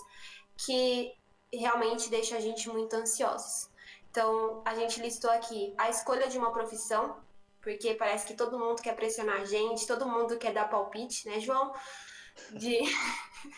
que 0.57 1.15
realmente 1.53 2.11
deixa 2.11 2.37
a 2.37 2.41
gente 2.41 2.69
muito 2.69 2.95
ansiosos. 2.95 3.71
Então, 4.11 4.63
a 4.65 4.75
gente 4.75 5.01
listou 5.01 5.31
aqui 5.31 5.73
a 5.79 5.89
escolha 5.89 6.29
de 6.29 6.39
uma 6.39 6.53
profissão, 6.53 7.17
porque 7.61 7.95
parece 7.95 8.27
que 8.27 8.35
todo 8.35 8.59
mundo 8.59 8.83
quer 8.83 8.95
pressionar 8.95 9.41
a 9.41 9.45
gente, 9.45 9.87
todo 9.87 10.09
mundo 10.09 10.37
quer 10.37 10.53
dar 10.53 10.69
palpite, 10.69 11.29
né, 11.29 11.41
João? 11.41 11.73
De... 12.51 12.81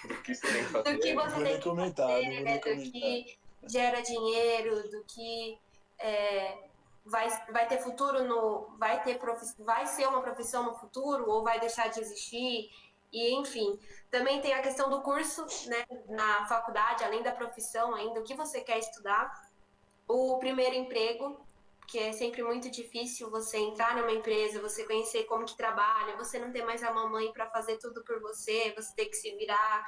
do 0.06 0.22
que 0.22 0.34
você 0.34 0.46
tem 0.46 0.64
que 0.64 0.72
fazer, 0.72 0.92
do 0.94 1.00
que, 1.00 1.14
você 1.14 1.44
tem 1.44 1.56
que 1.56 1.62
comentar, 1.62 2.08
fazer 2.08 2.40
né? 2.40 2.58
do 2.58 2.90
que 2.90 3.38
gera 3.66 4.02
dinheiro, 4.02 4.88
do 4.90 5.04
que 5.04 5.58
é, 5.98 6.66
vai, 7.06 7.28
vai 7.52 7.66
ter 7.66 7.78
futuro 7.78 8.24
no. 8.24 8.76
Vai, 8.78 9.02
ter 9.02 9.18
prof, 9.18 9.44
vai 9.58 9.86
ser 9.86 10.06
uma 10.06 10.20
profissão 10.20 10.64
no 10.64 10.74
futuro 10.74 11.28
ou 11.30 11.42
vai 11.42 11.60
deixar 11.60 11.88
de 11.88 12.00
existir. 12.00 12.70
E, 13.12 13.34
enfim, 13.34 13.78
também 14.10 14.40
tem 14.40 14.52
a 14.52 14.62
questão 14.62 14.90
do 14.90 15.00
curso 15.00 15.46
né, 15.68 15.84
na 16.08 16.46
faculdade, 16.46 17.04
além 17.04 17.22
da 17.22 17.32
profissão 17.32 17.94
ainda, 17.94 18.20
o 18.20 18.24
que 18.24 18.34
você 18.34 18.60
quer 18.60 18.78
estudar. 18.78 19.30
O 20.08 20.38
primeiro 20.38 20.74
emprego, 20.74 21.40
que 21.86 21.98
é 21.98 22.12
sempre 22.12 22.42
muito 22.42 22.70
difícil 22.70 23.30
você 23.30 23.58
entrar 23.58 23.96
numa 23.96 24.12
empresa, 24.12 24.60
você 24.60 24.84
conhecer 24.84 25.24
como 25.24 25.44
que 25.44 25.56
trabalha, 25.56 26.16
você 26.16 26.38
não 26.38 26.52
ter 26.52 26.64
mais 26.64 26.82
a 26.82 26.92
mamãe 26.92 27.32
para 27.32 27.48
fazer 27.50 27.78
tudo 27.78 28.04
por 28.04 28.20
você, 28.20 28.72
você 28.76 28.94
ter 28.94 29.06
que 29.06 29.16
se 29.16 29.34
virar, 29.36 29.84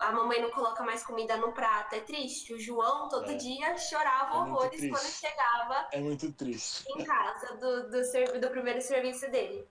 a 0.00 0.12
mamãe 0.12 0.40
não 0.40 0.50
coloca 0.50 0.82
mais 0.82 1.04
comida 1.04 1.36
no 1.36 1.52
prato, 1.52 1.94
é 1.94 2.00
triste. 2.00 2.54
O 2.54 2.58
João 2.58 3.08
todo 3.08 3.30
é. 3.30 3.34
dia 3.34 3.76
chorava 3.76 4.34
é 4.34 4.38
horrores 4.38 4.80
quando 4.80 5.06
chegava 5.06 5.88
é 5.92 6.00
muito 6.00 6.32
triste. 6.32 6.84
em 6.88 7.04
casa 7.04 7.54
do, 7.56 7.90
do, 7.90 8.40
do 8.40 8.50
primeiro 8.50 8.80
serviço 8.80 9.30
dele. 9.30 9.68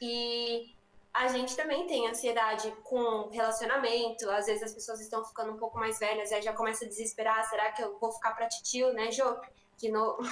E 0.00 0.72
a 1.12 1.26
gente 1.28 1.56
também 1.56 1.86
tem 1.86 2.08
ansiedade 2.08 2.70
com 2.84 3.28
relacionamento, 3.30 4.30
às 4.30 4.46
vezes 4.46 4.62
as 4.62 4.72
pessoas 4.72 5.00
estão 5.00 5.24
ficando 5.24 5.52
um 5.52 5.56
pouco 5.56 5.78
mais 5.78 5.98
velhas, 5.98 6.30
aí 6.30 6.42
já 6.42 6.52
começa 6.52 6.84
a 6.84 6.88
desesperar, 6.88 7.44
será 7.48 7.72
que 7.72 7.82
eu 7.82 7.98
vou 7.98 8.12
ficar 8.12 8.32
pra 8.34 8.48
titio, 8.48 8.92
né, 8.92 9.10
Jô? 9.10 9.36
de 9.78 9.90
novo. 9.90 10.22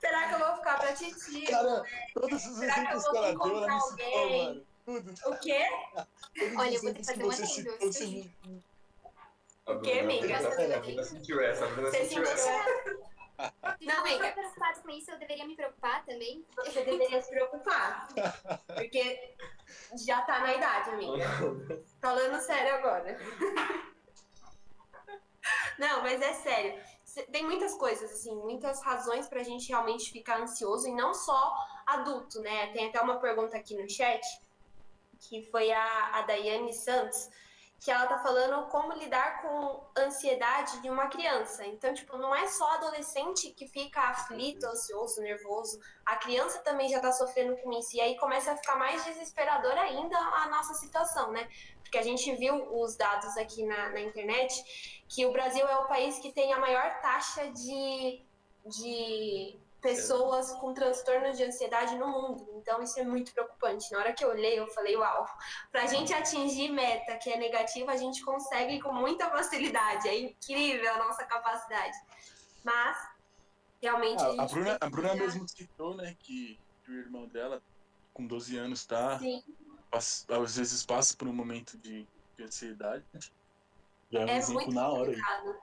Será 0.00 0.28
que 0.28 0.34
eu 0.34 0.38
vou 0.40 0.56
ficar 0.56 0.78
pra 0.78 0.92
titio? 0.92 1.48
Cara, 1.48 1.84
todos 2.12 2.44
os 2.44 2.60
exemplos 2.60 3.04
que 3.04 3.12
deu, 3.12 3.22
ela 3.22 3.68
me 3.68 3.80
citou, 3.80 4.30
mano. 4.30 4.66
Tudo. 4.86 5.12
O 5.26 5.36
quê? 5.38 5.66
Olha, 6.56 6.76
eu 6.76 6.80
vou 6.80 6.94
ter 6.94 7.00
que 7.00 7.06
fazer 7.06 7.24
uma 7.24 7.34
renda. 7.34 7.76
O 9.66 9.80
quê, 9.80 9.98
amiga? 9.98 10.38
Você 10.38 11.02
sentiu 11.02 11.40
essa, 11.40 11.66
Você 11.66 12.04
sentiu 12.04 12.22
essa? 12.22 12.50
Não, 13.82 14.00
amiga. 14.00 14.32
preocupado 14.32 14.80
com 14.80 14.90
isso, 14.90 15.10
eu 15.10 15.18
deveria 15.18 15.44
me 15.44 15.56
preocupar 15.56 16.06
também? 16.06 16.46
Você 16.56 16.84
deveria 16.84 17.20
se 17.20 17.28
preocupar. 17.28 18.06
Porque 18.74 19.34
já 20.06 20.22
tá 20.22 20.38
na 20.38 20.54
idade, 20.54 20.90
amiga. 20.90 21.26
Falando 22.00 22.40
sério 22.40 22.76
agora. 22.76 23.18
Não, 25.78 26.00
mas 26.00 26.22
é 26.22 26.32
sério 26.32 26.80
tem 27.24 27.44
muitas 27.44 27.74
coisas, 27.74 28.10
assim, 28.10 28.34
muitas 28.34 28.82
razões 28.82 29.28
pra 29.28 29.42
gente 29.42 29.68
realmente 29.68 30.10
ficar 30.10 30.40
ansioso, 30.40 30.88
e 30.88 30.92
não 30.92 31.14
só 31.14 31.54
adulto, 31.86 32.40
né? 32.40 32.72
Tem 32.72 32.88
até 32.88 33.00
uma 33.00 33.18
pergunta 33.18 33.56
aqui 33.56 33.74
no 33.74 33.88
chat, 33.88 34.20
que 35.20 35.48
foi 35.50 35.72
a, 35.72 36.18
a 36.18 36.22
Daiane 36.22 36.72
Santos, 36.72 37.28
que 37.78 37.90
ela 37.90 38.06
tá 38.06 38.18
falando 38.18 38.68
como 38.68 38.94
lidar 38.94 39.42
com 39.42 39.86
ansiedade 39.96 40.80
de 40.80 40.88
uma 40.88 41.08
criança. 41.08 41.64
Então, 41.66 41.92
tipo, 41.92 42.16
não 42.16 42.34
é 42.34 42.46
só 42.46 42.68
adolescente 42.72 43.50
que 43.50 43.68
fica 43.68 44.00
aflito, 44.00 44.64
ansioso, 44.64 45.20
nervoso. 45.20 45.78
A 46.04 46.16
criança 46.16 46.58
também 46.60 46.88
já 46.88 47.00
tá 47.00 47.12
sofrendo 47.12 47.56
com 47.58 47.72
isso. 47.78 47.94
E 47.96 48.00
aí 48.00 48.16
começa 48.16 48.52
a 48.52 48.56
ficar 48.56 48.76
mais 48.76 49.04
desesperador 49.04 49.72
ainda 49.72 50.16
a 50.16 50.48
nossa 50.48 50.74
situação, 50.74 51.30
né? 51.32 51.48
Porque 51.82 51.98
a 51.98 52.02
gente 52.02 52.34
viu 52.34 52.54
os 52.74 52.96
dados 52.96 53.36
aqui 53.36 53.64
na, 53.64 53.90
na 53.90 54.00
internet 54.00 55.04
que 55.08 55.24
o 55.26 55.32
Brasil 55.32 55.66
é 55.66 55.76
o 55.76 55.86
país 55.86 56.18
que 56.18 56.32
tem 56.32 56.52
a 56.52 56.58
maior 56.58 57.00
taxa 57.00 57.50
de, 57.52 58.24
de 58.64 59.60
pessoas 59.80 60.52
com 60.54 60.72
transtornos 60.72 61.36
de 61.36 61.44
ansiedade 61.44 61.96
no 61.96 62.08
mundo. 62.08 62.46
Então, 62.56 62.82
isso 62.82 62.98
é 62.98 63.04
muito 63.04 63.32
preocupante. 63.32 63.90
Na 63.92 63.98
hora 63.98 64.12
que 64.12 64.24
eu 64.24 64.30
olhei, 64.30 64.58
eu 64.58 64.66
falei, 64.68 64.96
uau, 64.96 65.26
para 65.70 65.82
a 65.82 65.86
gente 65.86 66.12
atingir 66.12 66.70
meta 66.70 67.16
que 67.18 67.30
é 67.30 67.36
negativa, 67.36 67.92
a 67.92 67.96
gente 67.96 68.24
consegue 68.24 68.80
com 68.80 68.92
muita 68.92 69.30
facilidade. 69.30 70.08
É 70.08 70.18
incrível 70.18 70.92
a 70.94 70.98
nossa 70.98 71.24
capacidade. 71.24 71.96
Mas, 72.64 72.96
realmente. 73.80 74.22
Ah, 74.22 74.34
a, 74.38 74.42
a, 74.42 74.46
Bruna, 74.46 74.78
a 74.80 74.90
Bruna 74.90 75.14
mesmo 75.14 75.48
citou, 75.48 75.94
né, 75.94 76.16
que 76.18 76.58
o 76.88 76.92
irmão 76.92 77.26
dela, 77.28 77.62
com 78.12 78.26
12 78.26 78.56
anos, 78.56 78.84
tá. 78.84 79.18
Sim. 79.18 79.42
Às 79.92 80.56
vezes 80.56 80.84
passa 80.84 81.16
por 81.16 81.28
um 81.28 81.32
momento 81.32 81.78
de, 81.78 82.06
de 82.36 82.42
ansiedade. 82.42 83.04
Já 84.10 84.20
é 84.20 84.38
É 84.38 84.46
muito 84.46 84.72
na 84.72 84.88
hora 84.88 85.06
complicado. 85.06 85.56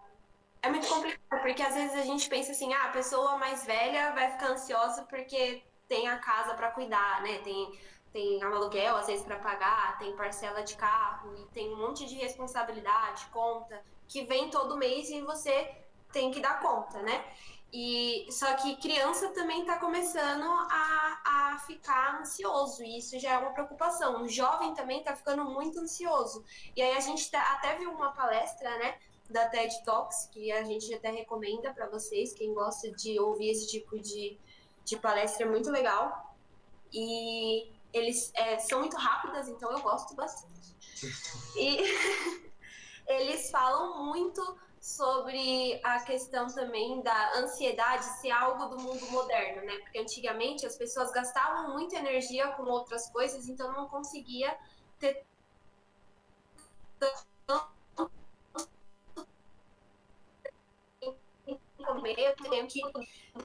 É 0.63 0.69
muito 0.69 0.87
complicado, 0.87 1.41
porque 1.41 1.61
às 1.61 1.75
vezes 1.75 1.95
a 1.97 2.03
gente 2.03 2.29
pensa 2.29 2.51
assim, 2.53 2.73
ah, 2.73 2.85
a 2.85 2.91
pessoa 2.91 3.37
mais 3.37 3.65
velha 3.65 4.13
vai 4.13 4.31
ficar 4.31 4.51
ansiosa 4.51 5.03
porque 5.03 5.61
tem 5.89 6.07
a 6.07 6.17
casa 6.19 6.55
para 6.55 6.71
cuidar, 6.71 7.21
né? 7.21 7.39
Tem, 7.39 7.79
tem 8.13 8.41
aluguel, 8.43 8.95
às 8.95 9.07
vezes, 9.07 9.25
para 9.25 9.37
pagar, 9.39 9.97
tem 9.99 10.15
parcela 10.15 10.63
de 10.63 10.75
carro, 10.77 11.35
e 11.37 11.45
tem 11.53 11.73
um 11.73 11.77
monte 11.77 12.05
de 12.07 12.15
responsabilidade, 12.15 13.25
conta, 13.27 13.83
que 14.07 14.23
vem 14.25 14.49
todo 14.49 14.77
mês 14.77 15.09
e 15.09 15.21
você 15.21 15.75
tem 16.13 16.31
que 16.31 16.39
dar 16.39 16.61
conta, 16.61 17.01
né? 17.01 17.25
E 17.73 18.27
só 18.31 18.53
que 18.55 18.77
criança 18.77 19.29
também 19.33 19.61
está 19.61 19.79
começando 19.79 20.45
a, 20.45 21.21
a 21.53 21.59
ficar 21.67 22.21
ansioso, 22.21 22.83
e 22.83 22.99
isso 22.99 23.19
já 23.19 23.31
é 23.33 23.37
uma 23.39 23.51
preocupação. 23.51 24.21
O 24.23 24.29
jovem 24.29 24.73
também 24.75 24.99
está 24.99 25.15
ficando 25.15 25.43
muito 25.45 25.79
ansioso. 25.79 26.45
E 26.75 26.81
aí 26.81 26.95
a 26.95 26.99
gente 27.01 27.29
tá- 27.31 27.41
até 27.53 27.75
viu 27.77 27.91
uma 27.91 28.11
palestra, 28.13 28.69
né, 28.77 28.97
da 29.29 29.47
TED 29.47 29.83
Talks, 29.83 30.29
que 30.31 30.51
a 30.51 30.63
gente 30.63 30.93
até 30.93 31.09
recomenda 31.09 31.73
para 31.73 31.87
vocês, 31.87 32.33
quem 32.33 32.53
gosta 32.53 32.91
de 32.91 33.19
ouvir 33.19 33.49
esse 33.49 33.67
tipo 33.67 33.99
de, 33.99 34.37
de 34.85 34.97
palestra 34.97 35.45
é 35.45 35.49
muito 35.49 35.71
legal. 35.71 36.35
E 36.91 37.71
eles 37.91 38.31
é, 38.35 38.59
são 38.59 38.79
muito 38.79 38.97
rápidas, 38.97 39.47
então 39.47 39.71
eu 39.71 39.81
gosto 39.81 40.13
bastante. 40.15 40.75
E 41.55 41.79
eles 43.07 43.49
falam 43.49 44.05
muito 44.05 44.57
sobre 44.79 45.79
a 45.81 46.01
questão 46.01 46.47
também 46.47 47.01
da 47.01 47.39
ansiedade 47.39 48.03
ser 48.19 48.31
algo 48.31 48.65
do 48.65 48.77
mundo 48.79 49.09
moderno, 49.11 49.65
né? 49.65 49.77
Porque 49.77 49.97
antigamente 49.97 50.65
as 50.65 50.75
pessoas 50.75 51.09
gastavam 51.11 51.71
muita 51.71 51.95
energia 51.95 52.49
com 52.49 52.63
outras 52.63 53.09
coisas, 53.09 53.47
então 53.47 53.71
não 53.71 53.87
conseguia 53.87 54.57
ter 54.99 55.25
comer, 61.83 62.15
eu 62.17 62.35
tenho 62.35 62.67
que 62.67 62.81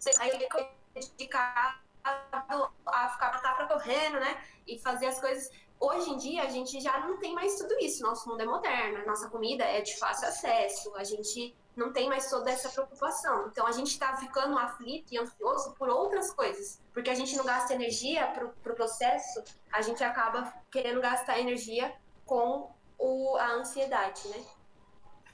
sair 0.00 0.48
dedicado 0.94 1.78
a 2.04 3.08
ficar 3.10 3.54
pra 3.56 3.66
correndo, 3.66 4.20
né? 4.20 4.42
E 4.66 4.78
fazer 4.78 5.06
as 5.06 5.20
coisas. 5.20 5.50
Hoje 5.80 6.10
em 6.10 6.16
dia 6.16 6.42
a 6.42 6.48
gente 6.48 6.80
já 6.80 6.98
não 7.00 7.18
tem 7.18 7.34
mais 7.34 7.56
tudo 7.56 7.78
isso. 7.80 8.02
Nosso 8.02 8.28
mundo 8.28 8.40
é 8.40 8.46
moderno, 8.46 9.06
nossa 9.06 9.28
comida 9.28 9.64
é 9.64 9.80
de 9.80 9.96
fácil 9.96 10.28
acesso, 10.28 10.94
a 10.96 11.04
gente 11.04 11.54
não 11.76 11.92
tem 11.92 12.08
mais 12.08 12.28
toda 12.28 12.50
essa 12.50 12.68
preocupação. 12.68 13.48
Então 13.48 13.66
a 13.66 13.72
gente 13.72 13.92
está 13.92 14.16
ficando 14.16 14.58
aflito 14.58 15.12
e 15.12 15.18
ansioso 15.18 15.74
por 15.74 15.88
outras 15.88 16.32
coisas, 16.32 16.82
porque 16.92 17.10
a 17.10 17.14
gente 17.14 17.36
não 17.36 17.44
gasta 17.44 17.74
energia 17.74 18.26
pro, 18.28 18.48
pro 18.62 18.74
processo, 18.74 19.42
a 19.72 19.80
gente 19.80 20.02
acaba 20.02 20.52
querendo 20.70 21.00
gastar 21.00 21.38
energia 21.38 21.94
com 22.26 22.70
o, 22.98 23.36
a 23.36 23.52
ansiedade, 23.52 24.26
né? 24.28 24.44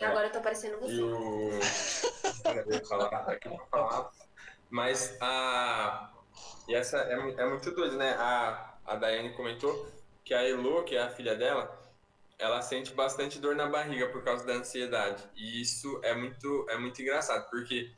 E 0.01 0.05
agora 0.05 0.27
eu 0.29 0.33
tô 0.33 0.41
parecendo 0.41 0.79
você. 0.81 1.01
Eu 1.01 2.73
ia 2.73 2.85
falar, 2.87 3.09
aqui 3.31 3.49
pra 3.49 3.67
falar. 3.67 4.11
Mas 4.71 5.17
a. 5.21 6.13
E 6.69 6.75
essa 6.75 6.99
é, 6.99 7.13
é 7.13 7.47
muito 7.47 7.71
doido, 7.71 7.97
né? 7.97 8.15
A, 8.19 8.75
a 8.85 8.97
Daiane 8.97 9.35
comentou 9.37 9.87
que 10.25 10.35
a 10.35 10.43
Elo, 10.49 10.83
que 10.85 10.97
é 10.97 11.03
a 11.03 11.11
filha 11.11 11.37
dela, 11.37 11.79
ela 12.39 12.61
sente 12.63 12.93
bastante 12.93 13.39
dor 13.39 13.55
na 13.55 13.67
barriga 13.67 14.09
por 14.09 14.25
causa 14.25 14.45
da 14.45 14.55
ansiedade. 14.55 15.23
E 15.37 15.61
isso 15.61 16.01
é 16.03 16.15
muito, 16.15 16.67
é 16.69 16.77
muito 16.77 17.01
engraçado, 17.01 17.49
porque 17.51 17.95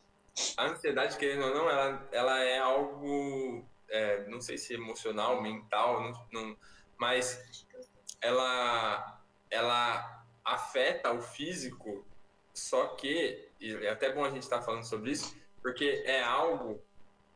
a 0.56 0.66
ansiedade, 0.66 1.16
querendo 1.16 1.44
ou 1.46 1.54
não, 1.54 1.70
ela, 1.70 2.09
ela 2.12 2.40
é 2.40 2.59
algo, 2.59 3.64
é, 3.88 4.26
não 4.28 4.40
sei 4.40 4.59
se 4.59 4.74
emocional, 4.74 5.40
mental, 5.40 6.02
não, 6.02 6.26
não- 6.32 6.56
mas 6.98 7.66
ela, 8.20 9.20
ela 9.50 10.15
afeta 10.46 11.12
o 11.12 11.20
físico, 11.20 12.06
só 12.54 12.87
que, 12.88 13.48
e 13.61 13.74
é 13.85 13.90
até 13.90 14.12
bom 14.12 14.24
a 14.24 14.30
gente 14.30 14.44
estar 14.44 14.62
falando 14.62 14.85
sobre 14.85 15.11
isso, 15.11 15.37
porque 15.61 16.04
é 16.06 16.22
algo 16.22 16.80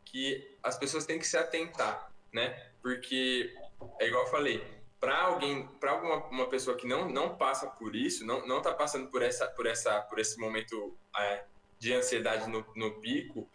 que 0.04 0.56
as 0.62 0.78
pessoas 0.78 1.04
têm 1.04 1.18
que 1.18 1.26
se 1.26 1.36
atentar, 1.36 2.12
né? 2.32 2.70
Porque, 2.80 3.52
é 3.98 4.06
igual 4.06 4.24
eu 4.24 4.30
falei, 4.30 4.64
para 5.00 5.22
alguém, 5.22 5.66
para 5.80 5.90
alguma 5.90 6.26
uma 6.26 6.48
pessoa 6.48 6.76
que 6.76 6.86
não, 6.86 7.08
não 7.08 7.36
passa 7.36 7.66
por 7.66 7.96
isso, 7.96 8.24
não, 8.24 8.46
não 8.46 8.62
tá 8.62 8.72
passando 8.72 9.10
por 9.10 9.22
essa, 9.22 9.46
por 9.48 9.66
essa, 9.66 10.00
por 10.02 10.18
esse 10.18 10.38
momento 10.38 10.96
é, 11.18 11.44
de 11.78 11.92
ansiedade 11.92 12.48
no, 12.48 12.64
no 12.76 13.00
pico, 13.00 13.48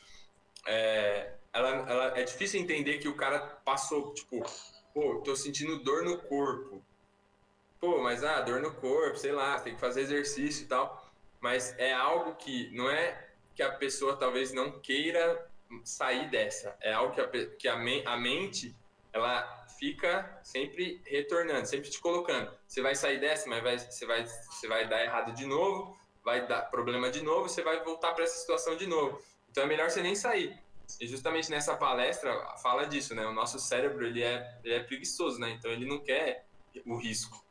é, 0.67 1.33
ela, 1.53 1.69
ela, 1.89 2.19
é 2.19 2.23
difícil 2.23 2.59
entender 2.59 2.97
que 2.97 3.07
o 3.07 3.15
cara 3.15 3.39
passou, 3.63 4.13
tipo, 4.13 4.43
pô, 4.93 5.21
tô 5.21 5.35
sentindo 5.35 5.81
dor 5.83 6.03
no 6.03 6.17
corpo. 6.17 6.83
Pô, 7.85 8.01
mas 8.01 8.23
ah, 8.23 8.41
dor 8.41 8.61
no 8.61 8.73
corpo, 8.73 9.15
sei 9.15 9.31
lá, 9.31 9.59
tem 9.59 9.75
que 9.75 9.79
fazer 9.79 10.01
exercício 10.01 10.63
e 10.63 10.67
tal. 10.67 11.07
Mas 11.39 11.77
é 11.77 11.93
algo 11.93 12.33
que 12.33 12.75
não 12.75 12.89
é 12.89 13.29
que 13.53 13.61
a 13.61 13.71
pessoa 13.71 14.17
talvez 14.17 14.51
não 14.51 14.79
queira 14.79 15.47
sair 15.83 16.27
dessa. 16.31 16.75
É 16.81 16.93
algo 16.93 17.13
que 17.13 17.21
a, 17.21 17.27
que 17.47 17.67
a, 17.67 17.75
a 18.11 18.17
mente 18.17 18.75
ela 19.13 19.67
fica 19.77 20.39
sempre 20.41 20.99
retornando, 21.05 21.67
sempre 21.67 21.87
te 21.91 21.99
colocando. 21.99 22.51
Você 22.67 22.81
vai 22.81 22.95
sair 22.95 23.19
dessa, 23.19 23.47
mas 23.47 23.61
vai, 23.61 23.77
você, 23.77 24.03
vai, 24.07 24.25
você 24.25 24.67
vai 24.67 24.89
dar 24.89 25.03
errado 25.03 25.31
de 25.33 25.45
novo, 25.45 25.95
vai 26.23 26.47
dar 26.47 26.63
problema 26.71 27.11
de 27.11 27.21
novo, 27.21 27.47
você 27.47 27.61
vai 27.61 27.83
voltar 27.83 28.13
para 28.13 28.23
essa 28.23 28.39
situação 28.39 28.75
de 28.75 28.87
novo. 28.87 29.21
Então 29.51 29.63
é 29.63 29.67
melhor 29.67 29.91
você 29.91 30.01
nem 30.01 30.15
sair. 30.15 30.57
E 30.99 31.05
justamente 31.05 31.51
nessa 31.51 31.77
palestra 31.77 32.33
fala 32.63 32.87
disso, 32.87 33.13
né? 33.13 33.27
O 33.27 33.31
nosso 33.31 33.59
cérebro 33.59 34.07
ele 34.07 34.23
é, 34.23 34.59
ele 34.63 34.73
é 34.73 34.79
preguiçoso, 34.79 35.39
né? 35.39 35.51
Então 35.51 35.69
ele 35.69 35.85
não 35.85 35.99
quer 35.99 36.47
o 36.83 36.97
risco. 36.97 37.45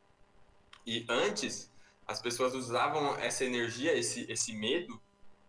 E 0.87 1.07
antes 1.09 1.71
as 2.07 2.21
pessoas 2.21 2.55
usavam 2.55 3.17
essa 3.17 3.45
energia, 3.45 3.95
esse, 3.95 4.31
esse 4.31 4.53
medo, 4.53 5.01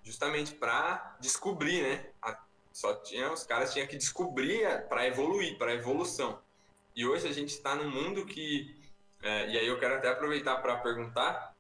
justamente 0.04 0.54
para 0.54 1.18
descobrir, 1.20 1.82
né? 1.82 2.10
A- 2.22 2.40
só 2.72 2.94
tinha 2.96 3.32
os 3.32 3.44
caras 3.44 3.74
tinham 3.74 3.88
que 3.88 3.98
descobrir 3.98 4.88
para 4.88 5.08
evoluir, 5.08 5.58
para 5.58 5.74
evolução. 5.74 6.42
E 6.96 7.06
hoje 7.06 7.28
a 7.28 7.32
gente 7.32 7.50
está 7.50 7.76
num 7.76 7.90
mundo 7.90 8.26
que, 8.26 8.82
é, 9.22 9.50
e 9.50 9.58
aí 9.58 9.68
eu 9.68 9.80
quero 9.80 9.96
até 9.96 10.10
aproveitar 10.10 10.58
para 10.58 10.78
perguntar, 10.78 11.54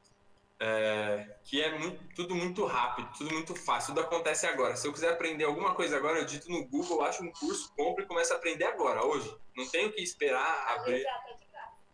é, 0.59 1.37
que 1.43 1.61
é 1.61 1.77
muito, 1.77 2.01
tudo 2.15 2.33
muito 2.33 2.65
rápido, 2.65 3.09
tudo 3.17 3.33
muito 3.33 3.55
fácil, 3.55 3.93
tudo 3.93 4.05
acontece 4.05 4.45
agora. 4.47 4.75
Se 4.77 4.87
eu 4.87 4.93
quiser 4.93 5.11
aprender 5.11 5.43
alguma 5.43 5.73
coisa 5.75 5.97
agora, 5.97 6.19
eu 6.19 6.25
digito 6.25 6.49
no 6.49 6.65
Google, 6.65 7.03
acho 7.03 7.23
um 7.23 7.31
curso, 7.31 7.73
compro 7.75 8.03
e 8.03 8.07
começo 8.07 8.33
a 8.33 8.37
aprender 8.37 8.65
agora, 8.65 9.05
hoje. 9.05 9.35
Não 9.55 9.67
tenho 9.67 9.91
que 9.91 10.01
esperar 10.01 10.67
abrir. 10.77 11.05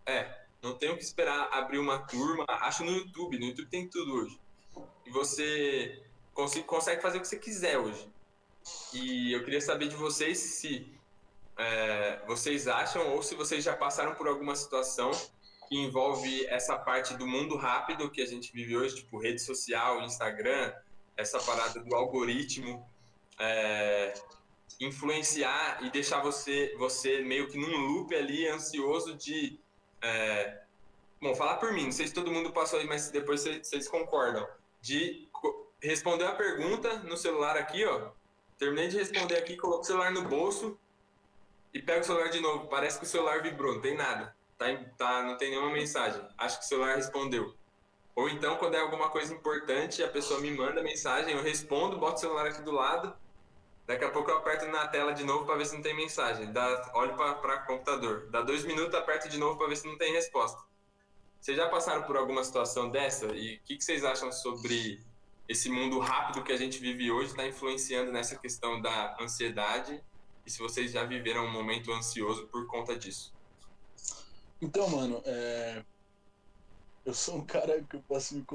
É, 0.05 0.40
não 0.61 0.75
tenho 0.75 0.95
que 0.95 1.03
esperar 1.03 1.49
abrir 1.51 1.79
uma 1.79 1.99
turma. 1.99 2.45
Acho 2.47 2.83
no 2.83 2.91
YouTube, 2.91 3.39
no 3.39 3.45
YouTube 3.47 3.69
tem 3.69 3.87
tudo 3.87 4.13
hoje. 4.13 4.39
E 5.05 5.09
você 5.09 6.03
consegue 6.65 7.01
fazer 7.01 7.17
o 7.17 7.21
que 7.21 7.27
você 7.27 7.39
quiser 7.39 7.77
hoje. 7.77 8.09
E 8.93 9.33
eu 9.33 9.43
queria 9.43 9.61
saber 9.61 9.87
de 9.87 9.95
vocês 9.95 10.37
se 10.37 10.87
é, 11.57 12.21
vocês 12.27 12.67
acham 12.67 13.13
ou 13.13 13.23
se 13.23 13.35
vocês 13.35 13.63
já 13.63 13.75
passaram 13.75 14.15
por 14.15 14.27
alguma 14.27 14.55
situação 14.55 15.11
que 15.67 15.77
envolve 15.77 16.45
essa 16.47 16.77
parte 16.77 17.15
do 17.15 17.25
mundo 17.25 17.55
rápido 17.55 18.09
que 18.09 18.21
a 18.21 18.25
gente 18.25 18.51
vive 18.51 18.77
hoje, 18.77 18.97
tipo 18.97 19.17
rede 19.17 19.41
social, 19.41 20.01
Instagram, 20.01 20.73
essa 21.17 21.39
parada 21.39 21.79
do 21.79 21.95
algoritmo, 21.95 22.85
é, 23.39 24.13
influenciar 24.79 25.83
e 25.83 25.89
deixar 25.89 26.21
você, 26.21 26.75
você 26.77 27.21
meio 27.21 27.47
que 27.47 27.57
num 27.57 27.77
loop 27.77 28.13
ali 28.15 28.47
ansioso 28.47 29.15
de 29.15 29.59
é, 30.01 30.61
bom, 31.21 31.35
falar 31.35 31.57
por 31.57 31.71
mim, 31.71 31.85
não 31.85 31.91
sei 31.91 32.07
se 32.07 32.13
todo 32.13 32.31
mundo 32.31 32.51
passou 32.51 32.79
aí, 32.79 32.87
mas 32.87 33.11
depois 33.11 33.41
vocês, 33.43 33.87
concordam. 33.87 34.47
De 34.81 35.29
responder 35.81 36.25
a 36.25 36.35
pergunta 36.35 36.99
no 36.99 37.15
celular 37.15 37.55
aqui, 37.55 37.85
ó. 37.85 38.09
Terminei 38.57 38.87
de 38.87 38.97
responder 38.97 39.37
aqui, 39.37 39.55
coloco 39.57 39.81
o 39.81 39.85
celular 39.85 40.11
no 40.11 40.23
bolso 40.23 40.79
e 41.73 41.81
pego 41.81 42.01
o 42.01 42.03
celular 42.03 42.29
de 42.29 42.39
novo. 42.39 42.67
Parece 42.67 42.99
que 42.99 43.05
o 43.05 43.07
celular 43.07 43.41
vibrou, 43.41 43.75
não 43.75 43.81
tem 43.81 43.95
nada. 43.95 44.35
Tá, 44.57 44.65
tá, 44.97 45.23
não 45.23 45.37
tem 45.37 45.51
nenhuma 45.51 45.71
mensagem. 45.71 46.21
Acho 46.37 46.59
que 46.59 46.65
o 46.65 46.67
celular 46.67 46.95
respondeu. 46.95 47.55
Ou 48.15 48.29
então, 48.29 48.57
quando 48.57 48.75
é 48.75 48.79
alguma 48.79 49.09
coisa 49.09 49.33
importante, 49.33 50.03
a 50.03 50.07
pessoa 50.07 50.39
me 50.39 50.51
manda 50.51 50.83
mensagem, 50.83 51.33
eu 51.33 51.41
respondo, 51.41 51.97
boto 51.97 52.17
o 52.17 52.19
celular 52.19 52.45
aqui 52.45 52.61
do 52.61 52.71
lado. 52.71 53.15
Daqui 53.85 54.05
a 54.05 54.09
pouco 54.09 54.29
eu 54.29 54.37
aperto 54.37 54.65
na 54.67 54.87
tela 54.87 55.13
de 55.13 55.23
novo 55.23 55.45
para 55.45 55.55
ver 55.55 55.65
se 55.65 55.75
não 55.75 55.81
tem 55.81 55.95
mensagem. 55.95 56.51
Dá, 56.51 56.91
olho 56.93 57.15
para 57.15 57.63
o 57.63 57.67
computador. 57.67 58.27
Dá 58.29 58.41
dois 58.41 58.63
minutos, 58.63 58.93
aperto 58.95 59.27
de 59.27 59.37
novo 59.37 59.57
para 59.57 59.67
ver 59.67 59.75
se 59.75 59.87
não 59.87 59.97
tem 59.97 60.13
resposta. 60.13 60.61
Vocês 61.39 61.57
já 61.57 61.67
passaram 61.67 62.03
por 62.03 62.15
alguma 62.15 62.43
situação 62.43 62.89
dessa? 62.89 63.27
E 63.35 63.55
o 63.55 63.59
que, 63.61 63.75
que 63.75 63.83
vocês 63.83 64.03
acham 64.03 64.31
sobre 64.31 65.03
esse 65.49 65.69
mundo 65.69 65.99
rápido 65.99 66.43
que 66.43 66.51
a 66.51 66.57
gente 66.57 66.79
vive 66.79 67.11
hoje 67.11 67.31
está 67.31 67.45
influenciando 67.45 68.11
nessa 68.11 68.37
questão 68.37 68.79
da 68.79 69.17
ansiedade 69.19 70.01
e 70.45 70.51
se 70.51 70.59
vocês 70.59 70.91
já 70.91 71.03
viveram 71.03 71.45
um 71.45 71.51
momento 71.51 71.91
ansioso 71.91 72.47
por 72.47 72.65
conta 72.67 72.95
disso. 72.95 73.33
Então, 74.61 74.87
mano, 74.89 75.21
é... 75.25 75.83
eu 77.05 77.13
sou 77.13 77.37
um 77.37 77.45
cara 77.45 77.83
que 77.83 77.95
eu 77.95 78.01
posso 78.03 78.35
me 78.35 78.45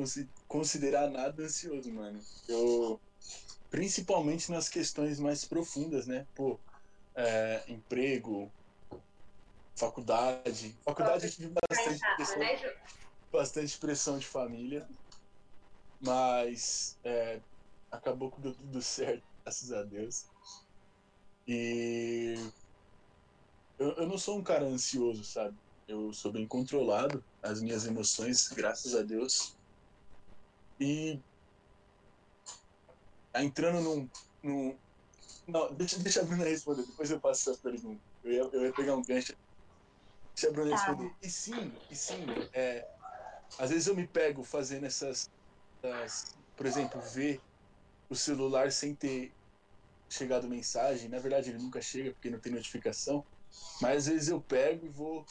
considerar 0.47 1.11
nada 1.11 1.43
ansioso, 1.43 1.93
mano. 1.93 2.21
Eu, 2.49 3.01
principalmente 3.77 4.51
nas 4.51 4.71
questões 4.71 5.21
mais 5.21 5.45
profundas, 5.45 6.07
né? 6.07 6.27
Pô, 6.35 6.59
é, 7.15 7.71
emprego, 7.71 8.51
faculdade. 9.79 10.75
Faculdade 10.83 11.27
eu 11.27 11.31
tive 11.31 11.55
bastante 11.69 12.01
pressão, 12.17 12.39
né, 12.39 12.75
bastante 13.31 13.79
pressão 13.79 14.19
de 14.19 14.27
família, 14.27 14.89
mas 16.01 16.99
é, 17.05 17.43
acabou 17.91 18.33
que 18.33 18.41
deu 18.41 18.55
tudo 18.55 18.81
certo, 18.81 19.23
graças 19.45 19.71
a 19.71 19.83
Deus. 19.83 20.25
E 21.47 22.35
eu, 23.79 23.91
eu 23.91 24.07
não 24.09 24.17
sou 24.17 24.39
um 24.39 24.43
cara 24.43 24.65
ansioso, 24.65 25.23
sabe? 25.23 25.55
Eu 25.87 26.15
sou 26.15 26.33
bem 26.33 26.49
controlado, 26.49 27.23
as 27.43 27.61
minhas 27.61 27.85
emoções, 27.85 28.49
graças 28.49 28.95
a 28.95 29.03
Deus. 29.03 29.55
E 30.81 31.21
entrando 33.45 33.81
num, 33.83 34.11
num 34.43 34.81
não, 35.49 35.75
deixa, 35.75 35.99
deixa 36.01 36.23
a 36.23 36.25
Bruna 36.25 36.45
responder, 36.45 36.87
depois 36.87 37.11
eu 37.11 37.21
passo 37.21 37.51
essa 37.51 37.61
pergunta. 37.63 38.05
Eu 38.23 38.33
ia, 38.33 38.41
eu 38.53 38.67
ia 38.67 38.75
pegar 38.75 38.97
um 38.97 39.03
gancho. 39.03 39.35
Deixa 40.37 40.51
a 40.51 40.53
Bruna 40.53 40.71
tá. 40.71 40.77
responder. 40.77 41.17
E 41.23 41.31
sim, 41.31 41.81
e 41.89 41.97
sim, 41.97 42.39
é, 42.55 42.87
às 43.59 43.71
vezes 43.71 43.87
eu 43.87 43.97
me 43.97 44.09
pego 44.09 44.45
fazendo 44.45 44.87
essas, 44.87 45.31
essas, 45.83 46.25
por 46.57 46.67
exemplo, 46.67 47.01
ver 47.01 47.45
o 48.11 48.17
celular 48.17 48.73
sem 48.73 48.97
ter 48.97 49.37
chegado 50.13 50.49
mensagem. 50.49 51.09
Na 51.11 51.19
verdade, 51.21 51.51
ele 51.51 51.59
nunca 51.59 51.83
chega 51.83 52.13
porque 52.13 52.31
não 52.31 52.41
tem 52.41 52.53
notificação. 52.53 53.27
Mas 53.83 54.07
às 54.07 54.07
vezes 54.09 54.29
eu 54.29 54.43
pego 54.43 54.87
e 54.87 54.91
vou 54.91 55.25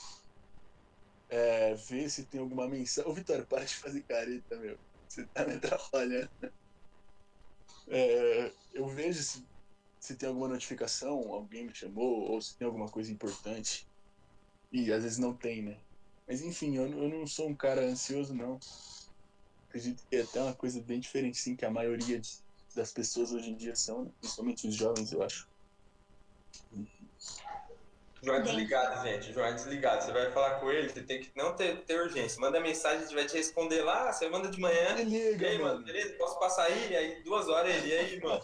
é, 1.29 1.73
ver 1.75 2.09
se 2.09 2.27
tem 2.27 2.39
alguma 2.39 2.67
mensagem. 2.67 3.09
Ô, 3.09 3.13
Vitória, 3.13 3.45
para 3.47 3.65
de 3.65 3.75
fazer 3.75 4.03
careta, 4.03 4.57
meu. 4.59 4.79
Você 5.07 5.27
tá 5.29 5.45
me 5.45 5.53
atrapalhando. 5.55 6.29
É, 7.87 8.51
eu 8.73 8.87
vejo 8.87 9.21
se 9.23 9.47
se 9.99 10.15
tem 10.17 10.29
alguma 10.29 10.47
notificação, 10.47 11.33
alguém 11.33 11.65
me 11.65 11.73
chamou, 11.75 12.31
ou 12.31 12.41
se 12.41 12.55
tem 12.57 12.67
alguma 12.67 12.87
coisa 12.91 13.11
importante. 13.11 13.89
E 14.71 14.91
às 14.93 15.03
vezes 15.03 15.17
não 15.17 15.35
tem, 15.37 15.63
né? 15.63 15.83
Mas 16.27 16.41
enfim, 16.41 16.75
eu, 16.77 16.87
eu 16.87 17.09
não 17.09 17.27
sou 17.27 17.49
um 17.49 17.55
cara 17.55 17.81
ansioso, 17.85 18.35
não. 18.35 18.59
Acredito 19.69 20.03
que 20.09 20.15
é 20.15 20.21
até 20.21 20.41
uma 20.41 20.55
coisa 20.55 20.81
bem 20.83 20.99
diferente, 20.99 21.37
sim, 21.37 21.55
que 21.55 21.65
a 21.65 21.71
maioria 21.71 22.19
de, 22.19 22.29
das 22.75 22.91
pessoas 22.93 23.31
hoje 23.31 23.49
em 23.51 23.57
dia 23.57 23.75
são, 23.75 24.05
né? 24.05 24.11
principalmente 24.19 24.67
os 24.67 24.75
jovens, 24.75 25.11
eu 25.11 25.21
acho. 25.21 25.49
João 28.25 28.41
desligado, 28.41 29.03
gente. 29.07 29.31
João 29.31 29.53
desligado. 29.53 30.03
Você 30.03 30.11
vai 30.11 30.31
falar 30.31 30.59
com 30.59 30.71
ele, 30.71 30.89
você 30.89 31.03
tem 31.03 31.21
que 31.21 31.31
não 31.35 31.55
ter, 31.55 31.77
ter 31.83 32.01
urgência. 32.01 32.41
Manda 32.41 32.59
mensagem, 32.59 32.97
a 32.97 33.01
gente 33.01 33.13
vai 33.13 33.25
te 33.25 33.37
responder 33.37 33.83
lá. 33.83 34.11
Você 34.11 34.27
manda 34.27 34.49
de 34.49 34.59
manhã. 34.59 34.95
Me 34.95 35.03
liga, 35.03 35.47
aí, 35.47 35.59
mano. 35.59 35.83
Beleza? 35.83 36.15
Posso 36.15 36.39
passar 36.39 36.63
aí? 36.63 36.95
Aí 36.95 37.23
duas 37.23 37.47
horas 37.47 37.75
ele. 37.75 37.89
E 37.89 37.97
aí, 37.97 38.19
mano? 38.19 38.43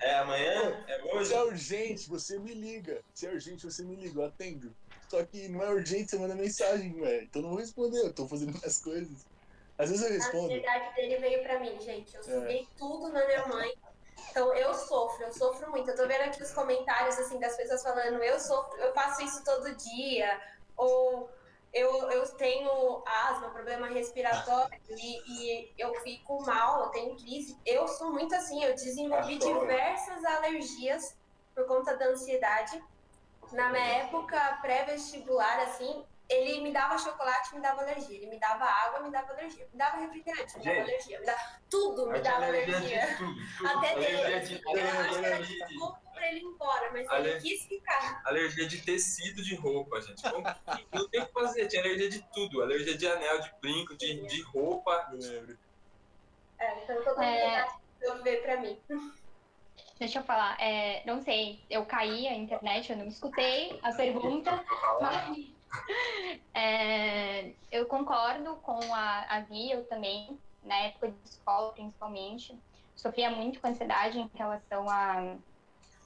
É 0.00 0.14
amanhã? 0.16 0.84
É 0.88 1.14
hoje? 1.14 1.26
Se 1.26 1.34
é 1.34 1.42
urgente, 1.44 2.08
você 2.08 2.38
me 2.38 2.52
liga. 2.52 3.00
Se 3.14 3.26
é 3.26 3.30
urgente, 3.30 3.64
você 3.64 3.84
me 3.84 3.94
liga. 3.94 4.20
Eu 4.20 4.26
atendo. 4.26 4.74
Só 5.08 5.22
que 5.24 5.48
não 5.48 5.62
é 5.62 5.70
urgente, 5.70 6.10
você 6.10 6.18
manda 6.18 6.34
mensagem, 6.34 7.00
ué. 7.00 7.22
Então 7.22 7.40
não 7.40 7.50
vou 7.50 7.58
responder, 7.58 7.98
eu 7.98 8.12
tô 8.12 8.26
fazendo 8.26 8.52
minhas 8.52 8.80
coisas. 8.80 9.26
Às 9.78 9.90
vezes 9.90 10.04
eu 10.04 10.12
respondo. 10.12 10.52
A 10.52 10.56
ansiedade 10.56 10.94
dele 10.94 11.16
veio 11.18 11.42
pra 11.42 11.60
mim, 11.60 11.80
gente. 11.80 12.16
Eu 12.16 12.22
subi 12.22 12.58
é. 12.58 12.66
tudo 12.78 13.12
na 13.12 13.24
minha 13.26 13.46
mãe. 13.46 13.72
Então 14.30 14.54
eu 14.54 14.72
sofro, 14.74 15.24
eu 15.24 15.32
sofro 15.32 15.70
muito. 15.70 15.90
Eu 15.90 15.96
tô 15.96 16.06
vendo 16.06 16.22
aqui 16.22 16.42
os 16.42 16.52
comentários 16.52 17.18
assim 17.18 17.38
das 17.38 17.56
pessoas 17.56 17.82
falando, 17.82 18.22
eu 18.22 18.38
sofro, 18.40 18.78
eu 18.80 18.92
faço 18.92 19.22
isso 19.22 19.44
todo 19.44 19.74
dia, 19.74 20.40
ou 20.76 21.30
eu, 21.72 22.10
eu 22.10 22.28
tenho 22.36 23.02
asma, 23.06 23.48
problema 23.50 23.86
respiratório 23.88 24.78
e, 24.90 25.22
e 25.26 25.74
eu 25.78 25.94
fico 26.02 26.44
mal, 26.44 26.84
eu 26.84 26.88
tenho 26.90 27.16
crise. 27.16 27.58
Eu 27.64 27.88
sou 27.88 28.12
muito 28.12 28.34
assim, 28.34 28.62
eu 28.62 28.74
desenvolvi 28.74 29.38
diversas 29.38 30.24
alergias 30.24 31.16
por 31.54 31.66
conta 31.66 31.96
da 31.96 32.06
ansiedade. 32.06 32.82
Na 33.52 33.70
minha 33.70 33.84
época 33.84 34.58
pré-vestibular, 34.60 35.60
assim, 35.60 36.04
ele 36.32 36.60
me 36.62 36.72
dava 36.72 36.96
chocolate, 36.98 37.54
me 37.54 37.60
dava 37.60 37.82
alergia. 37.82 38.16
Ele 38.16 38.26
me 38.26 38.38
dava 38.38 38.64
água, 38.64 39.00
me 39.00 39.10
dava 39.10 39.32
alergia. 39.32 39.68
Me 39.72 39.78
dava 39.78 39.98
refrigerante, 39.98 40.58
me 40.58 40.64
dava 40.64 40.76
Gente, 40.76 40.90
alergia. 40.90 41.20
Me 41.20 41.26
dava... 41.26 41.40
Tudo 41.70 42.06
me 42.10 42.20
dava 42.20 42.46
alergia. 42.46 42.76
alergia. 42.76 43.16
Tudo, 43.16 43.34
tudo. 43.58 43.68
Até 43.68 43.94
dele. 43.94 44.40
De... 44.40 44.62
Eu 44.64 45.00
acho 45.00 45.18
que 45.18 45.26
era 45.26 45.38
desculpa 45.42 46.00
pra 46.12 46.28
ele 46.28 46.40
ir 46.40 46.44
embora, 46.44 46.92
mas 46.92 47.10
ele 47.10 47.40
quis 47.40 47.64
ficar. 47.66 48.22
Alergia 48.24 48.66
de 48.66 48.82
tecido 48.82 49.42
de 49.42 49.54
roupa, 49.54 50.00
gente. 50.00 50.22
Não 50.92 51.08
tem 51.08 51.20
o 51.20 51.26
que 51.26 51.32
fazer. 51.32 51.68
Tinha 51.68 51.82
alergia 51.82 52.08
de 52.08 52.22
tudo. 52.32 52.62
Alergia 52.62 52.96
de 52.96 53.06
anel, 53.06 53.40
de 53.40 53.52
brinco, 53.60 53.96
de, 53.96 54.26
de 54.26 54.42
roupa. 54.42 55.08
Eu 55.12 55.18
lembro. 55.18 55.58
É, 56.58 56.82
então 56.82 56.96
todo 57.02 57.16
mundo 57.16 57.22
é... 57.22 58.22
ver 58.22 58.42
pra 58.42 58.60
mim. 58.60 58.80
Deixa 59.98 60.18
eu 60.18 60.24
falar, 60.24 60.60
é, 60.60 61.02
não 61.06 61.22
sei, 61.22 61.64
eu 61.70 61.86
caí 61.86 62.26
a 62.26 62.34
internet, 62.34 62.90
eu 62.90 62.96
não 62.96 63.06
escutei 63.06 63.78
a 63.84 63.92
pergunta, 63.92 64.64
mas 65.00 65.51
é, 66.54 67.52
eu 67.70 67.86
concordo 67.86 68.56
com 68.56 68.78
a, 68.94 69.26
a 69.28 69.40
eu 69.50 69.84
também, 69.84 70.38
na 70.62 70.76
época 70.76 71.10
de 71.10 71.28
escola 71.28 71.72
principalmente, 71.72 72.58
sofria 72.96 73.30
muito 73.30 73.60
com 73.60 73.68
ansiedade 73.68 74.18
em 74.18 74.30
relação 74.34 74.88
a. 74.88 75.36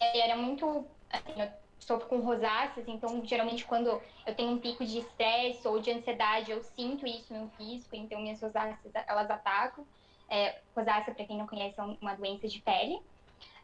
Era 0.01 0.37
muito. 0.37 0.87
Assim, 1.11 1.41
eu 1.41 1.49
sofro 1.79 2.09
com 2.09 2.21
rosáceas, 2.21 2.89
então 2.89 3.25
geralmente 3.25 3.65
quando 3.65 4.03
eu 4.27 4.35
tenho 4.35 4.51
um 4.51 4.59
pico 4.59 4.85
de 4.85 4.99
estresse 4.99 5.67
ou 5.69 5.81
de 5.81 5.91
ansiedade, 5.91 6.51
eu 6.51 6.63
sinto 6.63 7.07
isso 7.07 7.33
no 7.33 7.49
físico, 7.51 7.95
então 7.95 8.21
minhas 8.21 8.41
rosáceas 8.41 8.93
elas 9.07 9.31
atacam. 9.31 9.87
É, 10.29 10.61
rosácea, 10.75 11.15
para 11.15 11.25
quem 11.25 11.39
não 11.39 11.47
conhece, 11.47 11.79
é 11.79 11.83
uma 11.83 12.17
doença 12.17 12.49
de 12.49 12.61
pele. 12.61 13.01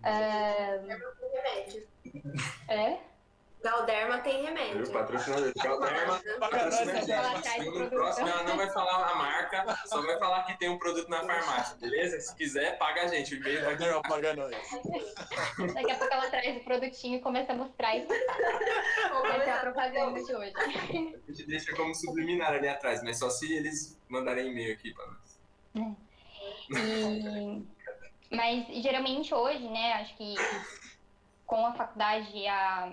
Uh, 0.03 0.89
é? 2.69 3.01
Galderma 3.63 4.19
tem 4.19 4.43
remédio. 4.43 4.85
Viu? 4.85 4.93
Patrocinador. 4.93 5.53
Galderma, 5.63 6.21
patrocinador. 6.41 7.79
No 7.79 7.91
próximo 7.91 8.29
ela 8.29 8.43
não 8.43 8.57
vai 8.57 8.71
falar 8.71 9.11
a 9.11 9.15
marca, 9.15 9.79
só 9.87 10.03
vai 10.03 10.19
falar 10.19 10.43
que 10.45 10.59
tem 10.59 10.69
um 10.69 10.79
produto 10.79 11.09
na 11.09 11.21
farmácia, 11.25 11.77
beleza? 11.77 12.21
Se 12.21 12.35
quiser, 12.35 12.77
paga 12.79 13.03
a 13.03 13.07
gente. 13.07 13.35
O 13.35 13.39
e-mail 13.39 13.65
vai 13.65 13.77
ter. 13.77 14.03
Paga 14.03 14.35
nós. 14.35 14.51
Daqui 15.75 15.91
a 15.93 15.97
pouco 15.97 16.15
ela 16.15 16.31
traz 16.31 16.57
o 16.57 16.65
produtinho 16.65 17.19
e 17.19 17.21
começa 17.21 17.53
a 17.53 17.57
mostrar 17.57 17.97
isso. 17.97 18.13
Essa 18.13 19.45
é 19.45 19.51
a 19.51 19.61
propaganda 19.61 20.23
de 20.23 20.35
hoje. 20.35 20.53
A 20.57 21.33
gente 21.33 21.47
deixa 21.47 21.75
como 21.77 21.95
subliminar 21.95 22.53
ali 22.53 22.69
atrás, 22.69 23.03
mas 23.03 23.19
só 23.19 23.31
se 23.31 23.53
eles 23.53 23.99
mandarem 24.09 24.49
e-mail 24.49 24.75
aqui 24.75 24.93
para 24.93 25.07
nós. 25.07 25.41
É. 25.77 26.13
E... 26.79 27.67
Mas 28.31 28.67
geralmente 28.83 29.33
hoje, 29.35 29.69
né, 29.69 29.95
acho 29.95 30.17
que 30.17 30.35
com 31.47 31.67
a 31.67 31.75
faculdade 31.75 32.47
a 32.47 32.93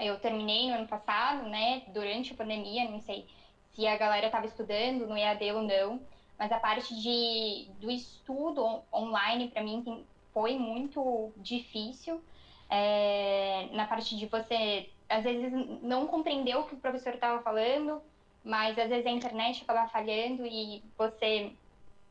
eu 0.00 0.18
terminei 0.18 0.68
no 0.68 0.76
ano 0.76 0.88
passado, 0.88 1.48
né, 1.48 1.82
durante 1.88 2.32
a 2.32 2.36
pandemia, 2.36 2.90
não 2.90 3.00
sei 3.00 3.26
se 3.74 3.86
a 3.86 3.96
galera 3.96 4.26
estava 4.26 4.46
estudando 4.46 5.06
no 5.06 5.16
EAD 5.16 5.52
ou 5.52 5.62
não, 5.62 6.00
mas 6.38 6.50
a 6.50 6.58
parte 6.58 6.94
de, 7.00 7.68
do 7.80 7.90
estudo 7.90 8.82
online, 8.92 9.48
para 9.48 9.62
mim, 9.62 9.82
tem, 9.82 10.04
foi 10.32 10.58
muito 10.58 11.32
difícil. 11.36 12.22
É, 12.68 13.68
na 13.72 13.86
parte 13.86 14.16
de 14.16 14.26
você, 14.26 14.88
às 15.08 15.24
vezes, 15.24 15.52
não 15.82 16.06
compreender 16.06 16.56
o 16.56 16.64
que 16.64 16.74
o 16.74 16.78
professor 16.78 17.14
estava 17.14 17.42
falando, 17.42 18.02
mas 18.44 18.78
às 18.78 18.88
vezes 18.88 19.06
a 19.06 19.10
internet 19.10 19.62
acaba 19.62 19.88
falhando 19.88 20.44
e 20.46 20.82
você 20.96 21.52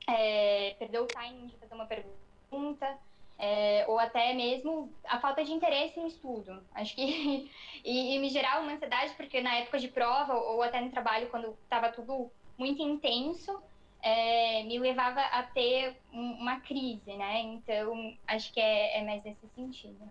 é, 0.08 0.76
perdeu 0.80 1.04
o 1.04 1.08
timing 1.08 1.48
de 1.48 1.58
fazer 1.58 1.74
uma 1.74 1.86
pergunta 1.86 2.98
é, 3.41 3.86
ou 3.88 3.97
até 3.97 4.34
mesmo 4.36 4.93
a 5.04 5.19
falta 5.19 5.43
de 5.43 5.51
interesse 5.51 5.99
no 5.99 6.06
estudo. 6.06 6.63
Acho 6.75 6.93
que 6.93 7.49
e, 7.84 8.15
e, 8.15 8.19
me 8.19 8.30
gerar 8.30 8.62
uma 8.62 8.71
ansiedade 8.71 9.15
porque 9.15 9.41
na 9.41 9.56
época 9.56 9.80
de 9.80 9.88
prova 9.88 10.36
ou 10.36 10.62
até 10.62 10.80
no 10.80 10.91
trabalho 10.91 11.27
quando 11.30 11.58
estava 11.63 11.89
tudo 11.89 12.32
muito 12.56 12.84
intenso 12.84 13.60
é, 14.04 14.62
me 14.63 14.77
levava 14.77 15.21
a 15.21 15.41
ter 15.41 15.97
um, 16.13 16.34
uma 16.34 16.60
crise, 16.60 17.12
né? 17.13 17.41
Então 17.41 18.15
acho 18.27 18.54
que 18.54 18.62
é, 18.62 18.99
é, 18.99 19.04
mais 19.04 19.23
nesse 19.23 19.47
sentido. 19.56 20.08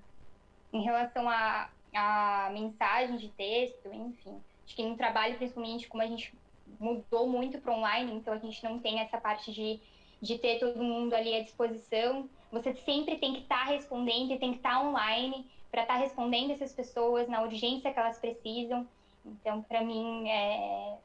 Em 0.73 0.83
relação 0.83 1.29
a, 1.29 1.71
a 1.95 2.51
mensagem 2.53 3.17
de 3.17 3.29
texto, 3.29 3.93
enfim, 3.93 4.43
acho 4.67 4.75
que 4.75 4.83
no 4.83 4.97
trabalho 4.97 5.37
principalmente 5.37 5.87
como 5.87 6.03
a 6.03 6.07
gente 6.07 6.35
mudou 6.81 7.29
muito 7.29 7.61
para 7.61 7.73
online, 7.73 8.13
então 8.13 8.35
a 8.35 8.39
gente 8.39 8.63
não 8.65 8.81
tem 8.81 8.99
essa 8.99 9.19
parte 9.19 9.53
de 9.53 9.81
de 10.21 10.39
ter 10.39 10.59
todo 10.59 10.83
mundo 10.83 11.15
ali 11.15 11.35
à 11.35 11.43
disposição. 11.43 12.29
Você 12.53 12.75
sempre 12.75 13.17
tem 13.17 13.35
que 13.35 13.43
estar 13.43 13.65
tá 13.67 13.73
respondendo 13.73 14.33
e 14.33 14.39
tem 14.39 14.53
que 14.53 14.59
estar 14.59 14.79
tá 14.79 14.83
online 14.83 15.51
para 15.71 15.83
estar 15.83 15.95
tá 15.95 16.01
respondendo 16.01 16.53
essas 16.53 16.73
pessoas 16.73 17.29
na 17.29 17.43
urgência 17.43 17.93
que 17.93 17.99
elas 17.99 18.19
precisam. 18.19 18.87
Então, 19.25 19.63
para 19.63 19.83
mim, 19.83 20.29
é... 20.29 20.99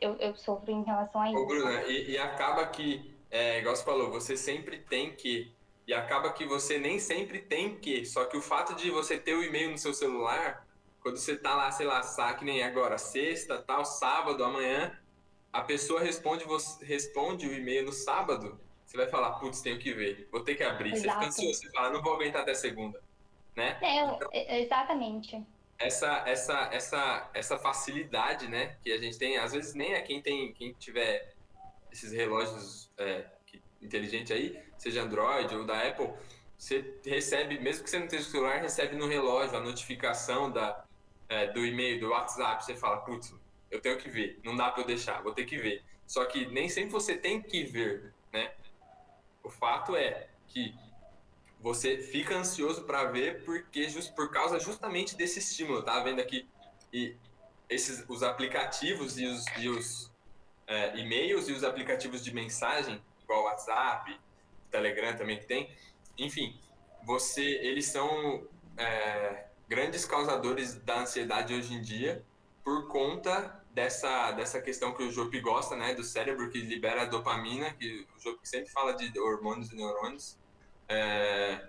eu, 0.00 0.14
eu 0.16 0.34
sofro 0.36 0.70
em 0.70 0.82
relação 0.82 1.20
a 1.20 1.30
isso. 1.30 1.38
Ô, 1.38 1.46
Bruna, 1.46 1.82
e, 1.82 2.12
e 2.12 2.18
acaba 2.18 2.66
que 2.66 3.14
é, 3.30 3.58
igual 3.58 3.74
você 3.74 3.84
falou, 3.84 4.10
você 4.10 4.36
sempre 4.36 4.78
tem 4.78 5.14
que. 5.14 5.52
E 5.86 5.94
acaba 5.94 6.32
que 6.32 6.44
você 6.44 6.78
nem 6.78 6.98
sempre 6.98 7.40
tem 7.40 7.76
que. 7.76 8.04
Só 8.04 8.24
que 8.24 8.36
o 8.36 8.42
fato 8.42 8.74
de 8.74 8.90
você 8.90 9.18
ter 9.18 9.34
o 9.34 9.42
e-mail 9.42 9.70
no 9.70 9.78
seu 9.78 9.94
celular, 9.94 10.66
quando 11.00 11.16
você 11.16 11.36
tá 11.36 11.54
lá, 11.54 11.70
sei 11.70 11.86
lá, 11.86 12.02
sabe, 12.02 12.40
que 12.40 12.44
nem 12.44 12.62
agora, 12.62 12.98
sexta, 12.98 13.62
tal, 13.62 13.84
sábado, 13.84 14.42
amanhã, 14.42 14.98
a 15.52 15.62
pessoa 15.62 16.00
responde, 16.00 16.44
você, 16.44 16.84
responde 16.84 17.46
o 17.46 17.54
e-mail 17.54 17.84
no 17.84 17.92
sábado, 17.92 18.60
você 18.86 18.96
vai 18.96 19.08
falar, 19.08 19.32
putz, 19.32 19.60
tenho 19.60 19.78
que 19.78 19.92
ver, 19.92 20.28
vou 20.30 20.42
ter 20.42 20.54
que 20.54 20.62
abrir. 20.62 20.92
Exato. 20.92 21.02
Você 21.02 21.12
fica 21.12 21.26
ansioso, 21.26 21.60
você 21.60 21.70
fala, 21.70 21.90
não 21.90 22.02
vou 22.02 22.14
aguentar 22.14 22.42
até 22.42 22.54
segunda. 22.54 23.02
Né? 23.54 23.76
É, 23.82 24.00
então, 24.00 24.30
exatamente. 24.32 25.42
Essa, 25.78 26.22
essa, 26.26 26.70
essa, 26.72 27.30
essa 27.34 27.58
facilidade, 27.58 28.48
né, 28.48 28.76
que 28.82 28.92
a 28.92 28.98
gente 28.98 29.18
tem, 29.18 29.36
às 29.38 29.52
vezes 29.52 29.74
nem 29.74 29.94
é 29.94 30.00
quem 30.00 30.22
tem, 30.22 30.52
quem 30.52 30.72
tiver 30.74 31.34
esses 31.92 32.12
relógios 32.12 32.90
é, 32.96 33.26
inteligentes 33.82 34.30
aí, 34.30 34.58
seja 34.78 35.02
Android 35.02 35.54
ou 35.54 35.64
da 35.64 35.86
Apple, 35.86 36.10
você 36.56 36.98
recebe, 37.04 37.58
mesmo 37.58 37.84
que 37.84 37.90
você 37.90 37.98
não 37.98 38.06
tenha 38.06 38.22
o 38.22 38.24
celular, 38.24 38.60
recebe 38.60 38.96
no 38.96 39.06
relógio 39.06 39.56
a 39.56 39.60
notificação 39.60 40.50
da, 40.50 40.84
é, 41.28 41.48
do 41.48 41.64
e-mail, 41.64 42.00
do 42.00 42.10
WhatsApp, 42.10 42.64
você 42.64 42.74
fala, 42.74 42.98
putz, 42.98 43.34
eu 43.70 43.80
tenho 43.80 43.98
que 43.98 44.08
ver, 44.08 44.38
não 44.44 44.56
dá 44.56 44.70
para 44.70 44.82
eu 44.82 44.86
deixar, 44.86 45.22
vou 45.22 45.32
ter 45.32 45.44
que 45.44 45.56
ver. 45.58 45.82
Só 46.06 46.24
que 46.24 46.46
nem 46.46 46.68
sempre 46.68 46.90
você 46.90 47.16
tem 47.16 47.42
que 47.42 47.64
ver, 47.64 48.14
né? 48.32 48.52
O 49.46 49.48
fato 49.48 49.94
é 49.94 50.26
que 50.48 50.74
você 51.60 51.98
fica 51.98 52.34
ansioso 52.34 52.82
para 52.82 53.04
ver 53.04 53.44
porque 53.44 53.88
just, 53.88 54.12
por 54.12 54.28
causa 54.28 54.58
justamente 54.58 55.16
desse 55.16 55.38
estímulo, 55.38 55.84
tá 55.84 56.00
vendo 56.00 56.20
aqui 56.20 56.48
e 56.92 57.14
esses 57.68 58.04
os 58.08 58.24
aplicativos 58.24 59.16
e 59.16 59.24
os, 59.24 59.44
e 59.56 59.68
os 59.68 60.12
é, 60.66 60.98
e-mails 60.98 61.48
e 61.48 61.52
os 61.52 61.62
aplicativos 61.62 62.24
de 62.24 62.34
mensagem, 62.34 63.00
igual 63.22 63.44
WhatsApp, 63.44 64.18
Telegram 64.68 65.16
também 65.16 65.38
que 65.38 65.46
tem, 65.46 65.70
enfim, 66.18 66.58
você 67.04 67.44
eles 67.44 67.86
são 67.86 68.44
é, 68.76 69.44
grandes 69.68 70.04
causadores 70.04 70.74
da 70.74 71.02
ansiedade 71.02 71.54
hoje 71.54 71.72
em 71.72 71.80
dia 71.80 72.20
por 72.64 72.88
conta 72.88 73.64
dessa, 73.76 74.32
dessa 74.32 74.58
questão 74.58 74.94
que 74.94 75.02
o 75.02 75.12
Jope 75.12 75.38
gosta, 75.38 75.76
né, 75.76 75.94
do 75.94 76.02
cérebro 76.02 76.48
que 76.48 76.58
libera 76.58 77.02
a 77.02 77.04
dopamina, 77.04 77.74
que 77.74 78.06
o 78.16 78.18
Jope 78.18 78.48
sempre 78.48 78.70
fala 78.70 78.94
de 78.94 79.20
hormônios 79.20 79.70
e 79.70 79.76
neurônios, 79.76 80.38
é, 80.88 81.68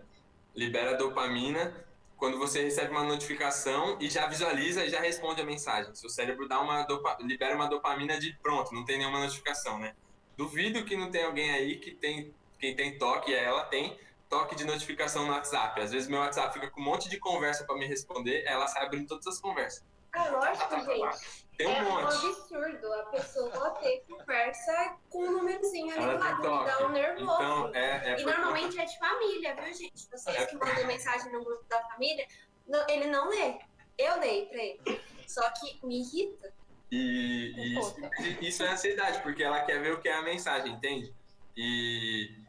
libera 0.56 0.92
a 0.92 0.94
dopamina 0.94 1.86
quando 2.16 2.40
você 2.40 2.64
recebe 2.64 2.92
uma 2.92 3.04
notificação 3.04 3.98
e 4.00 4.10
já 4.10 4.26
visualiza 4.26 4.86
e 4.86 4.90
já 4.90 5.02
responde 5.02 5.42
a 5.42 5.44
mensagem. 5.44 5.94
Seu 5.96 6.10
cérebro 6.10 6.48
dá 6.48 6.62
uma 6.62 6.84
dopa, 6.84 7.18
libera 7.20 7.54
uma 7.54 7.68
dopamina 7.68 8.18
de 8.18 8.34
pronto, 8.42 8.74
não 8.74 8.86
tem 8.86 8.98
nenhuma 8.98 9.20
notificação, 9.20 9.78
né? 9.78 9.94
Duvido 10.38 10.86
que 10.86 10.96
não 10.96 11.12
tem 11.12 11.26
alguém 11.26 11.52
aí 11.52 11.78
que 11.78 11.92
tem 11.92 12.34
quem 12.58 12.74
tem 12.74 12.98
toque, 12.98 13.34
ela 13.34 13.66
tem 13.66 14.00
toque 14.30 14.56
de 14.56 14.64
notificação 14.64 15.26
no 15.26 15.34
WhatsApp. 15.34 15.82
Às 15.82 15.92
vezes 15.92 16.08
meu 16.08 16.20
WhatsApp 16.20 16.54
fica 16.54 16.72
com 16.72 16.80
um 16.80 16.86
monte 16.86 17.10
de 17.10 17.20
conversa 17.20 17.66
para 17.66 17.76
me 17.76 17.86
responder, 17.86 18.44
ela 18.46 18.66
sai 18.66 18.86
abrindo 18.86 19.08
todas 19.10 19.28
as 19.28 19.42
conversas. 19.42 19.86
É 20.16 20.30
lógico, 20.30 20.80
gente. 20.86 21.47
Tem 21.58 21.68
um 21.68 21.72
é 21.72 21.82
monte. 21.82 22.04
um 22.04 22.30
absurdo 22.30 22.94
a 22.94 23.04
pessoa 23.08 23.70
ter 23.82 24.04
conversa 24.08 24.98
com 25.10 25.24
um 25.24 25.32
númerozinho 25.32 25.92
ali 25.92 26.06
do 26.06 26.20
lado, 26.20 26.42
dá 26.44 26.86
um 26.86 26.90
nervoso. 26.90 27.34
Então, 27.34 27.76
é, 27.76 28.14
é 28.14 28.22
e 28.22 28.26
normalmente 28.26 28.78
conta... 28.78 28.82
é 28.82 28.86
de 28.86 29.00
família, 29.00 29.56
viu, 29.56 29.74
gente? 29.74 30.08
Vocês 30.10 30.36
é. 30.36 30.46
que 30.46 30.56
mandam 30.56 30.86
mensagem 30.86 31.32
no 31.32 31.44
grupo 31.44 31.66
da 31.68 31.82
família, 31.90 32.28
não, 32.68 32.86
ele 32.88 33.08
não 33.08 33.30
lê. 33.30 33.58
Eu 33.98 34.20
leio 34.20 34.48
pra 34.50 34.64
ele. 34.64 35.02
Só 35.28 35.50
que 35.50 35.84
me 35.84 36.02
irrita. 36.02 36.54
E, 36.92 37.54
e 37.58 37.80
isso, 37.80 37.96
isso 38.40 38.64
é 38.64 38.70
ansiedade, 38.70 39.22
porque 39.24 39.44
ela 39.44 39.62
quer 39.62 39.82
ver 39.82 39.94
o 39.94 40.00
que 40.00 40.08
é 40.08 40.14
a 40.14 40.22
mensagem, 40.22 40.74
entende? 40.74 41.12
E 41.56 42.47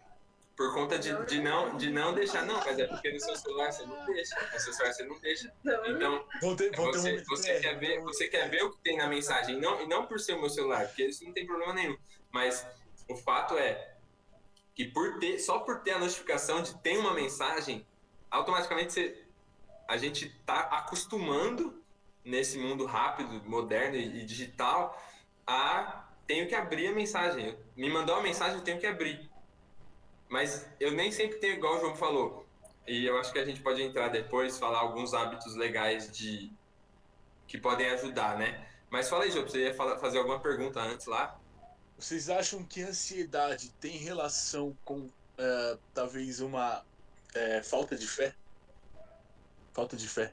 por 0.59 0.75
conta 0.75 0.99
de, 0.99 1.15
de, 1.27 1.41
não, 1.41 1.77
de 1.77 1.89
não 1.89 2.13
deixar. 2.13 2.45
Não, 2.45 2.57
mas 2.57 2.77
é 2.77 2.87
porque 2.89 3.13
no 3.13 3.21
seu 3.21 3.37
celular 3.37 3.71
você 3.71 3.87
não 3.87 4.05
deixa. 4.07 4.37
No 4.53 4.59
seu 4.59 4.73
celular 4.73 4.93
você 4.93 5.05
não 5.05 5.19
deixa. 5.21 5.55
Então, 5.87 6.27
você, 6.75 7.23
você, 7.23 7.61
quer 7.61 7.79
ver, 7.79 8.01
você 8.01 8.27
quer 8.27 8.51
ver 8.51 8.65
o 8.65 8.73
que 8.73 8.79
tem 8.83 8.97
na 8.97 9.07
mensagem. 9.07 9.57
E 9.57 9.61
não, 9.61 9.81
e 9.81 9.87
não 9.87 10.07
por 10.07 10.19
ser 10.19 10.33
o 10.33 10.41
meu 10.41 10.51
celular, 10.51 10.89
porque 10.89 11.05
isso 11.05 11.25
não 11.25 11.33
tem 11.33 11.47
problema 11.47 11.73
nenhum. 11.73 11.97
Mas 12.33 12.67
o 13.09 13.15
fato 13.15 13.57
é 13.57 13.95
que 14.75 14.87
por 14.87 15.21
ter, 15.21 15.39
só 15.39 15.61
por 15.61 15.79
ter 15.83 15.93
a 15.93 15.99
notificação 16.01 16.61
de 16.61 16.77
tem 16.79 16.99
uma 16.99 17.15
mensagem, 17.15 17.87
automaticamente 18.29 18.93
você, 18.93 19.25
a 19.87 19.97
gente 19.97 20.27
está 20.27 20.63
acostumando 20.63 21.81
nesse 22.25 22.59
mundo 22.59 22.85
rápido, 22.85 23.49
moderno 23.49 23.95
e, 23.95 24.23
e 24.23 24.25
digital 24.25 25.01
a 25.47 26.05
tenho 26.27 26.49
que 26.49 26.55
abrir 26.57 26.89
a 26.89 26.93
mensagem. 26.93 27.57
Me 27.77 27.89
mandou 27.89 28.17
uma 28.17 28.23
mensagem, 28.25 28.59
eu 28.59 28.65
tenho 28.65 28.81
que 28.81 28.87
abrir. 28.87 29.28
Mas 30.29 30.67
eu 30.79 30.93
nem 30.93 31.11
sempre 31.11 31.39
tenho, 31.39 31.55
igual 31.55 31.77
o 31.77 31.81
João 31.81 31.97
falou, 31.97 32.47
e 32.87 33.07
eu 33.07 33.19
acho 33.19 33.33
que 33.33 33.39
a 33.39 33.45
gente 33.45 33.61
pode 33.61 33.83
entrar 33.83 34.09
depois, 34.09 34.59
falar 34.59 34.79
alguns 34.79 35.15
hábitos 35.15 35.55
legais 35.55 36.11
de 36.11 36.53
que 37.47 37.59
podem 37.59 37.89
ajudar, 37.91 38.39
né? 38.39 38.67
Mas 38.91 39.09
fala 39.09 39.25
aí, 39.25 39.31
João, 39.31 39.47
você 39.47 39.65
ia 39.65 39.75
falar, 39.75 39.99
fazer 39.99 40.19
alguma 40.19 40.41
pergunta 40.41 40.81
antes 40.81 41.07
lá? 41.07 41.39
Vocês 41.99 42.31
acham 42.31 42.63
que 42.63 42.83
a 42.83 42.89
ansiedade 42.89 43.71
tem 43.81 43.97
relação 43.97 44.77
com 44.85 45.01
uh, 45.01 45.79
talvez 45.93 46.41
uma 46.41 46.81
uh, 46.81 47.65
falta 47.65 47.97
de 47.97 48.07
fé? 48.07 48.35
Falta 49.73 49.97
de 49.97 50.09
fé. 50.09 50.33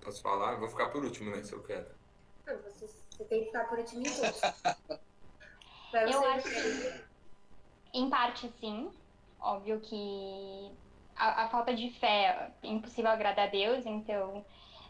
Posso 0.00 0.22
falar? 0.22 0.52
Eu 0.52 0.60
vou 0.60 0.68
ficar 0.68 0.88
por 0.88 1.04
último, 1.04 1.34
né? 1.34 1.42
Se 1.42 1.52
eu 1.52 1.62
quero. 1.62 1.86
Não, 2.46 2.56
você, 2.58 2.86
você 2.86 3.24
tem 3.24 3.40
que 3.40 3.46
ficar 3.46 3.64
por 3.64 3.78
último 3.78 4.02
em 4.06 4.10
todos. 4.10 4.40
eu 5.92 6.24
acho 6.24 6.48
que 6.48 7.04
em 7.94 8.10
parte, 8.10 8.50
sim. 8.60 8.90
Óbvio 9.40 9.80
que 9.80 10.70
a, 11.14 11.44
a, 11.44 11.48
falta 11.48 11.72
de 11.72 11.90
fé 11.92 12.50
é 12.62 12.66
impossível 12.66 13.10
agradar 13.10 13.46
a 13.46 13.50
Deus, 13.50 13.86
então 13.86 14.44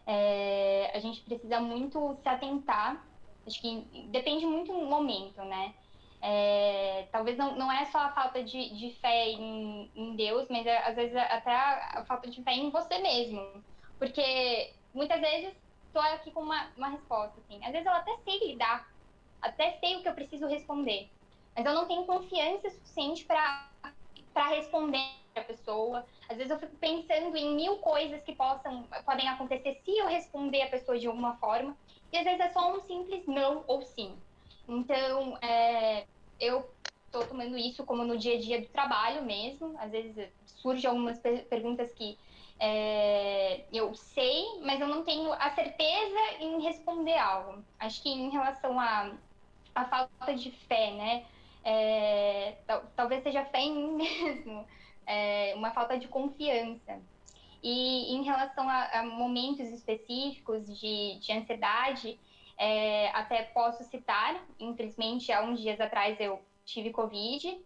é, 0.07 0.91
a 0.93 0.99
gente 0.99 1.21
precisa 1.21 1.59
muito 1.59 2.17
se 2.21 2.27
atentar. 2.27 3.05
Acho 3.45 3.61
que 3.61 3.81
depende 4.09 4.45
muito 4.45 4.73
do 4.73 4.85
momento, 4.85 5.41
né? 5.43 5.73
É, 6.21 7.07
talvez 7.11 7.37
não, 7.37 7.55
não 7.55 7.71
é 7.71 7.85
só 7.85 7.99
a 7.99 8.11
falta 8.11 8.43
de, 8.43 8.73
de 8.75 8.91
fé 8.95 9.29
em, 9.29 9.91
em 9.95 10.15
Deus, 10.15 10.47
mas 10.49 10.65
é, 10.65 10.77
às 10.79 10.95
vezes 10.95 11.15
até 11.15 11.51
a, 11.51 11.99
a, 11.99 12.05
falta 12.05 12.27
de 12.27 12.41
fé 12.41 12.53
em 12.53 12.71
você 12.71 12.97
mesmo. 12.97 13.63
Porque 13.99 14.73
muitas 14.93 15.21
vezes 15.21 15.53
estou 15.85 16.01
aqui 16.01 16.31
com 16.31 16.41
uma, 16.41 16.71
uma 16.75 16.87
resposta, 16.89 17.39
assim. 17.41 17.63
Às 17.63 17.71
vezes 17.71 17.85
eu 17.85 17.93
até 17.93 18.17
sei 18.23 18.47
lidar, 18.47 18.89
até 19.41 19.77
sei 19.79 19.97
o 19.97 20.01
que 20.01 20.09
eu 20.09 20.15
preciso 20.15 20.47
responder 20.47 21.07
mas 21.55 21.65
eu 21.65 21.73
não 21.73 21.87
tenho 21.87 22.05
confiança 22.05 22.69
suficiente 22.69 23.25
para 23.25 24.49
responder 24.49 24.99
a 25.35 25.41
pessoa. 25.41 26.05
Às 26.29 26.37
vezes 26.37 26.51
eu 26.51 26.59
fico 26.59 26.75
pensando 26.77 27.35
em 27.35 27.55
mil 27.55 27.77
coisas 27.77 28.21
que 28.23 28.35
possam, 28.35 28.83
podem 29.05 29.27
acontecer 29.27 29.73
se 29.83 29.97
eu 29.97 30.07
responder 30.07 30.63
a 30.63 30.69
pessoa 30.69 30.97
de 30.97 31.07
alguma 31.07 31.37
forma, 31.37 31.77
e 32.11 32.17
às 32.17 32.23
vezes 32.23 32.39
é 32.39 32.49
só 32.49 32.75
um 32.75 32.81
simples 32.81 33.25
não 33.27 33.63
ou 33.67 33.81
sim. 33.81 34.21
Então, 34.67 35.37
é, 35.41 36.07
eu 36.39 36.75
estou 37.05 37.27
tomando 37.27 37.57
isso 37.57 37.85
como 37.85 38.03
no 38.03 38.17
dia 38.17 38.35
a 38.35 38.39
dia 38.39 38.61
do 38.61 38.67
trabalho 38.67 39.23
mesmo. 39.23 39.75
Às 39.79 39.91
vezes 39.91 40.33
surgem 40.45 40.89
algumas 40.89 41.19
per 41.19 41.47
perguntas 41.47 41.93
que 41.93 42.17
é, 42.59 43.67
eu 43.71 43.93
sei, 43.93 44.43
mas 44.61 44.79
eu 44.81 44.87
não 44.87 45.03
tenho 45.03 45.31
a 45.33 45.49
certeza 45.51 46.19
em 46.39 46.61
responder 46.61 47.17
algo. 47.17 47.65
Acho 47.79 48.01
que 48.01 48.09
em 48.09 48.29
relação 48.29 48.79
à 48.79 49.17
a, 49.75 49.81
a 49.81 49.85
falta 49.85 50.33
de 50.33 50.51
fé, 50.51 50.91
né? 50.91 51.25
É, 51.65 52.57
talvez 52.95 53.23
seja 53.23 53.43
fé 53.45 53.59
em 53.59 53.73
mim 53.73 53.91
mesmo, 54.23 54.65
é, 55.05 55.53
uma 55.55 55.71
falta 55.71 55.97
de 55.97 56.07
confiança. 56.07 57.01
E 57.63 58.13
em 58.13 58.23
relação 58.23 58.69
a, 58.69 58.99
a 58.99 59.03
momentos 59.03 59.67
específicos 59.69 60.67
de, 60.79 61.17
de 61.19 61.31
ansiedade, 61.31 62.19
é, 62.57 63.09
até 63.09 63.41
posso 63.45 63.83
citar, 63.85 64.45
infelizmente, 64.59 65.31
há 65.31 65.41
uns 65.41 65.59
dias 65.59 65.81
atrás 65.81 66.19
eu 66.19 66.39
tive 66.63 66.91
Covid 66.91 67.59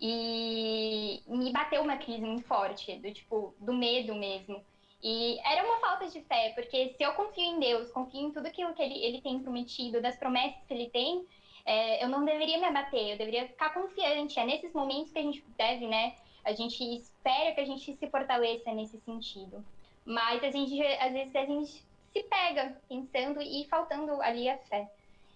e 0.00 1.22
me 1.26 1.52
bateu 1.52 1.82
uma 1.82 1.98
crise 1.98 2.22
muito 2.22 2.44
forte, 2.44 2.96
do 2.96 3.12
tipo, 3.12 3.54
do 3.60 3.74
medo 3.74 4.14
mesmo. 4.14 4.64
E 5.02 5.38
era 5.44 5.64
uma 5.64 5.78
falta 5.80 6.08
de 6.08 6.20
fé, 6.22 6.52
porque 6.54 6.94
se 6.96 7.02
eu 7.02 7.12
confio 7.12 7.44
em 7.44 7.60
Deus, 7.60 7.90
confio 7.90 8.28
em 8.28 8.32
tudo 8.32 8.46
aquilo 8.46 8.72
que 8.72 8.82
ele, 8.82 9.04
ele 9.04 9.20
tem 9.20 9.40
prometido, 9.40 10.00
das 10.00 10.16
promessas 10.16 10.64
que 10.66 10.72
ele 10.72 10.88
tem, 10.88 11.26
é, 11.64 12.04
eu 12.04 12.08
não 12.08 12.24
deveria 12.24 12.58
me 12.58 12.64
abater, 12.64 13.10
eu 13.10 13.18
deveria 13.18 13.46
ficar 13.46 13.72
confiante. 13.72 14.38
É 14.38 14.44
nesses 14.44 14.72
momentos 14.72 15.12
que 15.12 15.18
a 15.18 15.22
gente 15.22 15.44
deve, 15.56 15.86
né? 15.86 16.14
A 16.44 16.52
gente 16.52 16.82
espera 16.96 17.54
que 17.54 17.60
a 17.60 17.64
gente 17.64 17.96
se 17.96 18.06
fortaleça 18.08 18.72
nesse 18.72 18.98
sentido. 19.00 19.64
Mas 20.04 20.42
a 20.42 20.50
gente, 20.50 20.82
às 20.82 21.12
vezes, 21.12 21.34
a 21.36 21.44
gente 21.44 21.84
se 22.12 22.22
pega 22.24 22.76
pensando 22.88 23.40
e 23.40 23.66
faltando 23.68 24.20
ali 24.20 24.48
a 24.48 24.58
fé. 24.58 24.90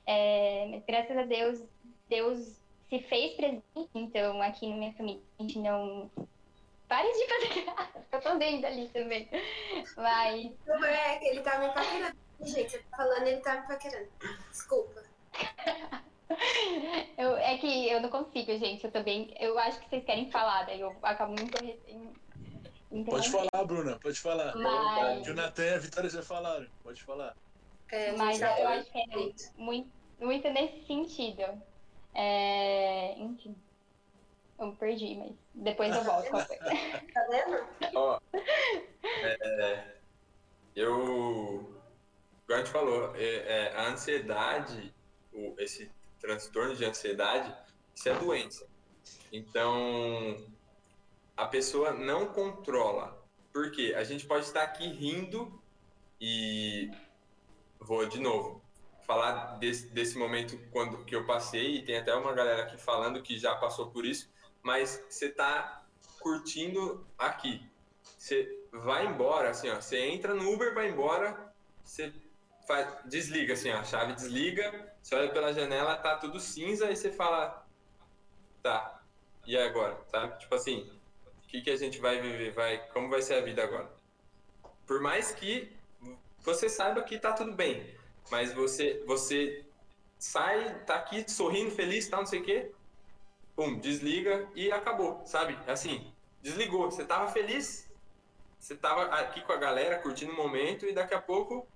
É, 0.07 0.83
graças 0.87 1.17
a 1.17 1.23
Deus, 1.23 1.63
Deus 2.09 2.61
se 2.89 3.01
fez 3.01 3.35
presente, 3.35 3.65
então, 3.95 4.43
aqui 4.43 4.69
na 4.69 4.77
minha 4.77 4.93
família. 4.95 5.23
A 5.39 5.43
gente 5.43 5.59
não. 5.59 6.11
Pare 6.89 7.09
de 7.13 7.27
graça, 7.27 8.07
eu 8.13 8.21
tô 8.21 8.37
dentro 8.37 8.67
ali 8.67 8.89
também. 8.89 9.29
Mas. 9.97 10.51
Não 10.67 10.85
é, 10.85 11.25
ele 11.25 11.41
tá 11.41 11.59
me 11.59 11.73
paquerando. 11.73 12.17
Gente, 12.41 12.71
você 12.71 12.79
tá 12.79 12.97
falando, 12.97 13.27
ele 13.27 13.41
tá 13.41 13.61
me 13.61 13.67
paquerando. 13.67 14.09
Desculpa. 14.51 15.05
Eu, 17.17 17.37
é 17.37 17.57
que 17.59 17.89
eu 17.89 18.01
não 18.01 18.09
consigo, 18.09 18.59
gente. 18.59 18.85
Eu 18.85 18.91
também. 18.91 19.35
Eu 19.39 19.59
acho 19.59 19.81
que 19.81 19.89
vocês 19.89 20.05
querem 20.05 20.31
falar, 20.31 20.65
daí 20.65 20.81
eu 20.81 20.95
acabo 21.03 21.33
muito. 21.33 21.57
Pode 23.05 23.31
falar, 23.31 23.65
Bruna, 23.65 23.99
pode 23.99 24.19
falar. 24.19 24.55
Mas... 24.57 25.25
Jonathan 25.25 25.65
e 25.65 25.75
a 25.75 25.79
Vitória 25.79 26.11
já 26.11 26.23
falaram, 26.23 26.67
pode 26.83 27.03
falar. 27.03 27.37
É, 27.91 28.13
Mas 28.13 28.41
eu 28.41 28.69
acho 28.69 28.91
que 28.91 28.99
é 28.99 29.07
muito, 29.57 29.93
muito 30.19 30.49
nesse 30.51 30.85
sentido. 30.87 31.43
É... 32.15 33.15
Enfim. 33.19 33.55
Eu 34.59 34.69
me 34.69 34.77
perdi, 34.77 35.15
mas 35.17 35.33
depois 35.55 35.95
eu 35.95 36.03
volto. 36.03 36.31
tá 36.33 37.27
vendo? 37.31 37.67
Ó, 37.95 38.19
é, 39.05 39.97
eu. 40.75 41.77
Como 42.47 42.55
a 42.55 42.57
gente 42.59 42.71
falou, 42.71 43.15
é, 43.17 43.25
é, 43.25 43.77
a 43.77 43.89
ansiedade, 43.89 44.95
o, 45.33 45.55
esse 45.59 45.91
transtorno 46.27 46.75
de 46.75 46.85
ansiedade, 46.85 47.55
isso 47.95 48.09
é 48.09 48.15
doença. 48.19 48.67
Então, 49.33 50.37
a 51.37 51.47
pessoa 51.47 51.93
não 51.93 52.27
controla. 52.27 53.25
Porque 53.53 53.95
a 53.97 54.03
gente 54.03 54.27
pode 54.27 54.45
estar 54.45 54.63
aqui 54.63 54.87
rindo 54.89 55.63
e 56.21 56.91
vou 57.79 58.07
de 58.07 58.21
novo 58.21 58.61
falar 59.07 59.57
desse, 59.59 59.87
desse 59.91 60.19
momento 60.19 60.59
quando 60.73 61.05
que 61.05 61.15
eu 61.15 61.25
passei 61.25 61.77
e 61.77 61.85
tem 61.85 61.97
até 61.97 62.13
uma 62.15 62.33
galera 62.33 62.65
aqui 62.65 62.77
falando 62.77 63.23
que 63.23 63.39
já 63.39 63.55
passou 63.55 63.91
por 63.91 64.05
isso, 64.05 64.29
mas 64.63 65.03
você 65.09 65.31
tá 65.31 65.87
curtindo 66.19 67.07
aqui. 67.17 67.65
Você 68.19 68.67
vai 68.73 69.07
embora, 69.07 69.51
assim, 69.51 69.71
ó, 69.71 69.77
você 69.77 70.01
entra 70.07 70.35
no 70.35 70.53
Uber, 70.53 70.75
vai 70.75 70.91
embora, 70.91 71.55
você 71.85 72.13
faz, 72.67 72.89
desliga, 73.05 73.55
assim, 73.55 73.71
ó, 73.71 73.79
a 73.79 73.85
chave 73.85 74.15
desliga, 74.15 74.93
você 75.03 75.15
olha 75.15 75.31
pela 75.31 75.53
janela, 75.53 75.97
tá 75.97 76.17
tudo 76.17 76.41
cinza, 76.41 76.91
e 76.91 76.97
você 76.97 77.11
fala, 77.11 77.67
tá, 78.63 79.03
e 79.47 79.57
agora, 79.57 79.99
sabe? 80.11 80.39
Tipo 80.39 80.55
assim, 80.55 80.91
o 81.45 81.49
que, 81.49 81.61
que 81.61 81.71
a 81.71 81.77
gente 81.77 81.99
vai 82.01 82.21
viver, 82.21 82.53
vai, 82.53 82.79
como 82.89 83.09
vai 83.09 83.23
ser 83.23 83.35
a 83.35 83.41
vida 83.41 83.63
agora? 83.63 83.89
Por 84.87 85.01
mais 85.01 85.33
que 85.33 85.77
você 86.41 86.69
saiba 86.69 87.03
que 87.03 87.19
tá 87.19 87.33
tudo 87.33 87.53
bem, 87.53 87.97
mas 88.31 88.53
você, 88.53 89.03
você 89.07 89.65
sai, 90.19 90.83
tá 90.85 90.97
aqui 90.97 91.29
sorrindo, 91.31 91.71
feliz, 91.71 92.09
tá, 92.09 92.19
não 92.19 92.27
sei 92.27 92.41
o 92.41 92.45
quê, 92.45 92.73
pum, 93.55 93.79
desliga 93.79 94.49
e 94.55 94.71
acabou, 94.71 95.23
sabe? 95.27 95.59
Assim, 95.67 96.13
desligou. 96.43 96.91
Você 96.91 97.05
tava 97.05 97.31
feliz, 97.33 97.91
você 98.59 98.77
tava 98.77 99.05
aqui 99.17 99.41
com 99.41 99.53
a 99.53 99.57
galera 99.57 99.99
curtindo 99.99 100.33
o 100.33 100.37
momento 100.37 100.87
e 100.87 100.93
daqui 100.93 101.15
a 101.15 101.21
pouco, 101.21 101.67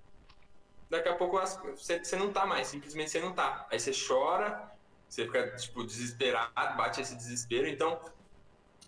daqui 0.91 1.09
a 1.09 1.15
pouco 1.15 1.39
você, 1.39 2.03
você 2.03 2.17
não 2.17 2.33
tá 2.33 2.45
mais, 2.45 2.67
simplesmente 2.67 3.11
você 3.11 3.21
não 3.21 3.33
tá. 3.33 3.67
Aí 3.71 3.79
você 3.79 3.93
chora, 3.93 4.71
você 5.09 5.25
fica, 5.25 5.57
tipo, 5.57 5.85
desesperado, 5.85 6.77
bate 6.77 7.01
esse 7.01 7.15
desespero. 7.15 7.69
Então, 7.69 8.01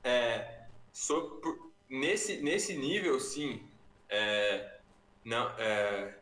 é, 0.02 0.64
por, 1.40 1.72
nesse, 1.88 2.42
nesse 2.42 2.76
nível, 2.76 3.18
sim, 3.20 3.66
é, 4.08 4.80
não, 5.24 5.48
é, 5.58 6.18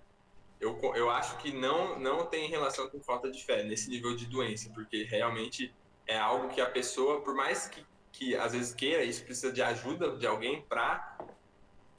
eu, 0.61 0.79
eu 0.95 1.11
acho 1.11 1.39
que 1.39 1.51
não, 1.53 1.99
não 1.99 2.27
tem 2.27 2.49
relação 2.49 2.89
com 2.91 3.01
falta 3.01 3.31
de 3.31 3.43
fé 3.43 3.63
nesse 3.63 3.89
nível 3.89 4.15
de 4.15 4.27
doença, 4.27 4.71
porque 4.75 5.05
realmente 5.05 5.75
é 6.07 6.19
algo 6.19 6.49
que 6.49 6.61
a 6.61 6.67
pessoa, 6.67 7.23
por 7.23 7.35
mais 7.35 7.69
que, 7.69 7.85
que 8.13 8.37
às 8.37 8.53
vezes 8.53 8.75
queira, 8.75 9.03
isso 9.03 9.25
precisa 9.25 9.51
de 9.51 9.63
ajuda 9.63 10.17
de 10.17 10.27
alguém 10.27 10.61
para 10.63 11.19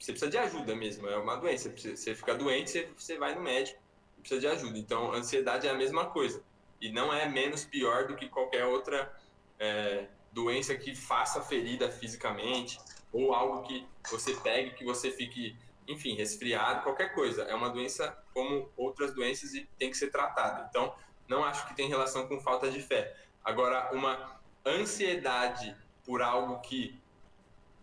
você 0.02 0.10
precisa 0.10 0.30
de 0.32 0.36
ajuda 0.36 0.74
mesmo, 0.74 1.08
é 1.08 1.16
uma 1.16 1.36
doença. 1.36 1.70
Você 1.70 2.12
fica 2.12 2.34
doente, 2.34 2.88
você, 2.98 3.16
vai 3.16 3.36
no 3.36 3.40
médico, 3.40 3.80
precisa 4.18 4.40
de 4.40 4.48
ajuda. 4.48 4.76
Então, 4.76 5.12
ansiedade 5.12 5.68
é 5.68 5.70
a 5.70 5.74
mesma 5.74 6.06
coisa. 6.06 6.42
E 6.80 6.90
não 6.90 7.14
é 7.14 7.28
menos 7.28 7.64
pior 7.64 8.08
do 8.08 8.16
que 8.16 8.28
qualquer 8.28 8.66
outra 8.66 9.14
é, 9.60 10.08
doença 10.32 10.74
que 10.74 10.96
faça 10.96 11.40
ferida 11.40 11.88
fisicamente, 11.88 12.80
ou 13.12 13.32
algo 13.32 13.62
que 13.62 13.86
você 14.10 14.34
pegue, 14.34 14.74
que 14.74 14.84
você 14.84 15.08
fique, 15.12 15.56
enfim, 15.86 16.16
resfriado, 16.16 16.82
qualquer 16.82 17.14
coisa. 17.14 17.42
É 17.42 17.54
uma 17.54 17.70
doença 17.70 18.18
como 18.34 18.68
outras 18.76 19.14
doenças 19.14 19.54
e 19.54 19.68
tem 19.78 19.88
que 19.88 19.96
ser 19.96 20.10
tratada. 20.10 20.66
Então, 20.68 20.92
não 21.28 21.44
acho 21.44 21.68
que 21.68 21.76
tem 21.76 21.88
relação 21.88 22.26
com 22.26 22.40
falta 22.40 22.68
de 22.68 22.82
fé. 22.82 23.14
Agora, 23.44 23.92
uma 23.92 24.40
ansiedade 24.66 25.76
por 26.04 26.20
algo 26.22 26.60
que. 26.60 27.00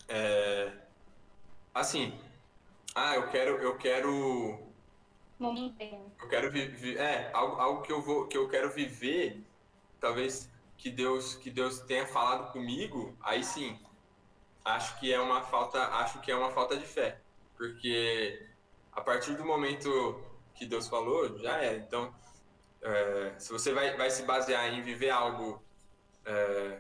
É, 0.09 0.70
assim. 1.74 2.20
Ah, 2.95 3.15
eu 3.15 3.30
quero. 3.30 3.57
Eu 3.57 3.78
quero. 3.78 4.59
Eu 6.22 6.28
quero 6.30 6.51
viver. 6.51 6.97
É, 6.97 7.32
algo, 7.34 7.55
algo 7.61 7.82
que, 7.82 7.91
eu 7.91 8.01
vou, 8.01 8.28
que 8.28 8.38
eu 8.38 8.47
quero 8.49 8.70
viver. 8.72 9.41
Talvez 9.99 10.49
que 10.78 10.89
Deus, 10.89 11.36
que 11.36 11.49
Deus 11.49 11.80
tenha 11.82 12.05
falado 12.05 12.51
comigo. 12.51 13.15
Aí 13.22 13.43
sim. 13.43 13.80
Acho 14.63 14.99
que 14.99 15.11
é 15.13 15.20
uma 15.20 15.41
falta. 15.41 15.82
Acho 15.95 16.20
que 16.22 16.32
é 16.32 16.36
uma 16.36 16.51
falta 16.51 16.78
de 16.78 16.86
fé. 16.86 17.20
Porque 17.57 18.47
a 18.91 19.01
partir 19.01 19.36
do 19.36 19.45
momento 19.45 20.22
que 20.53 20.65
Deus 20.65 20.88
falou, 20.88 21.38
já 21.39 21.61
é. 21.63 21.78
Então 21.78 22.13
é, 22.82 23.34
se 23.38 23.51
você 23.51 23.74
vai, 23.74 23.95
vai 23.97 24.09
se 24.09 24.24
basear 24.24 24.74
em 24.74 24.82
viver 24.82 25.09
algo 25.09 25.61
é, 26.26 26.80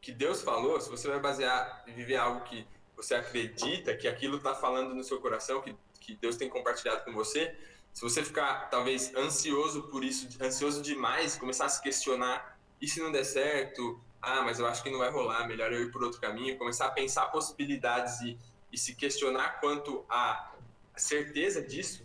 que 0.00 0.12
Deus 0.12 0.42
falou, 0.42 0.80
se 0.80 0.90
você 0.90 1.08
vai 1.08 1.20
basear 1.20 1.84
em 1.86 1.92
viver 1.92 2.16
algo 2.16 2.40
que 2.42 2.66
você 2.98 3.14
acredita, 3.14 3.96
que 3.96 4.08
aquilo 4.08 4.38
está 4.38 4.54
falando 4.54 4.92
no 4.92 5.04
seu 5.04 5.20
coração, 5.20 5.62
que, 5.62 5.74
que 6.00 6.16
Deus 6.16 6.36
tem 6.36 6.48
compartilhado 6.48 7.04
com 7.04 7.12
você, 7.12 7.56
se 7.94 8.02
você 8.02 8.24
ficar 8.24 8.68
talvez 8.70 9.14
ansioso 9.14 9.84
por 9.84 10.04
isso, 10.04 10.28
ansioso 10.42 10.82
demais, 10.82 11.36
começar 11.36 11.66
a 11.66 11.68
se 11.68 11.80
questionar, 11.80 12.58
e 12.80 12.88
se 12.88 13.00
não 13.00 13.10
der 13.10 13.24
certo? 13.24 14.00
Ah, 14.20 14.42
mas 14.42 14.58
eu 14.58 14.66
acho 14.66 14.82
que 14.82 14.90
não 14.90 14.98
vai 14.98 15.10
rolar, 15.10 15.46
melhor 15.46 15.72
eu 15.72 15.80
ir 15.80 15.92
por 15.92 16.02
outro 16.02 16.20
caminho, 16.20 16.58
começar 16.58 16.86
a 16.86 16.90
pensar 16.90 17.26
possibilidades 17.26 18.20
e, 18.20 18.36
e 18.72 18.76
se 18.76 18.96
questionar 18.96 19.60
quanto 19.60 20.04
à 20.08 20.52
certeza 20.96 21.62
disso, 21.62 22.04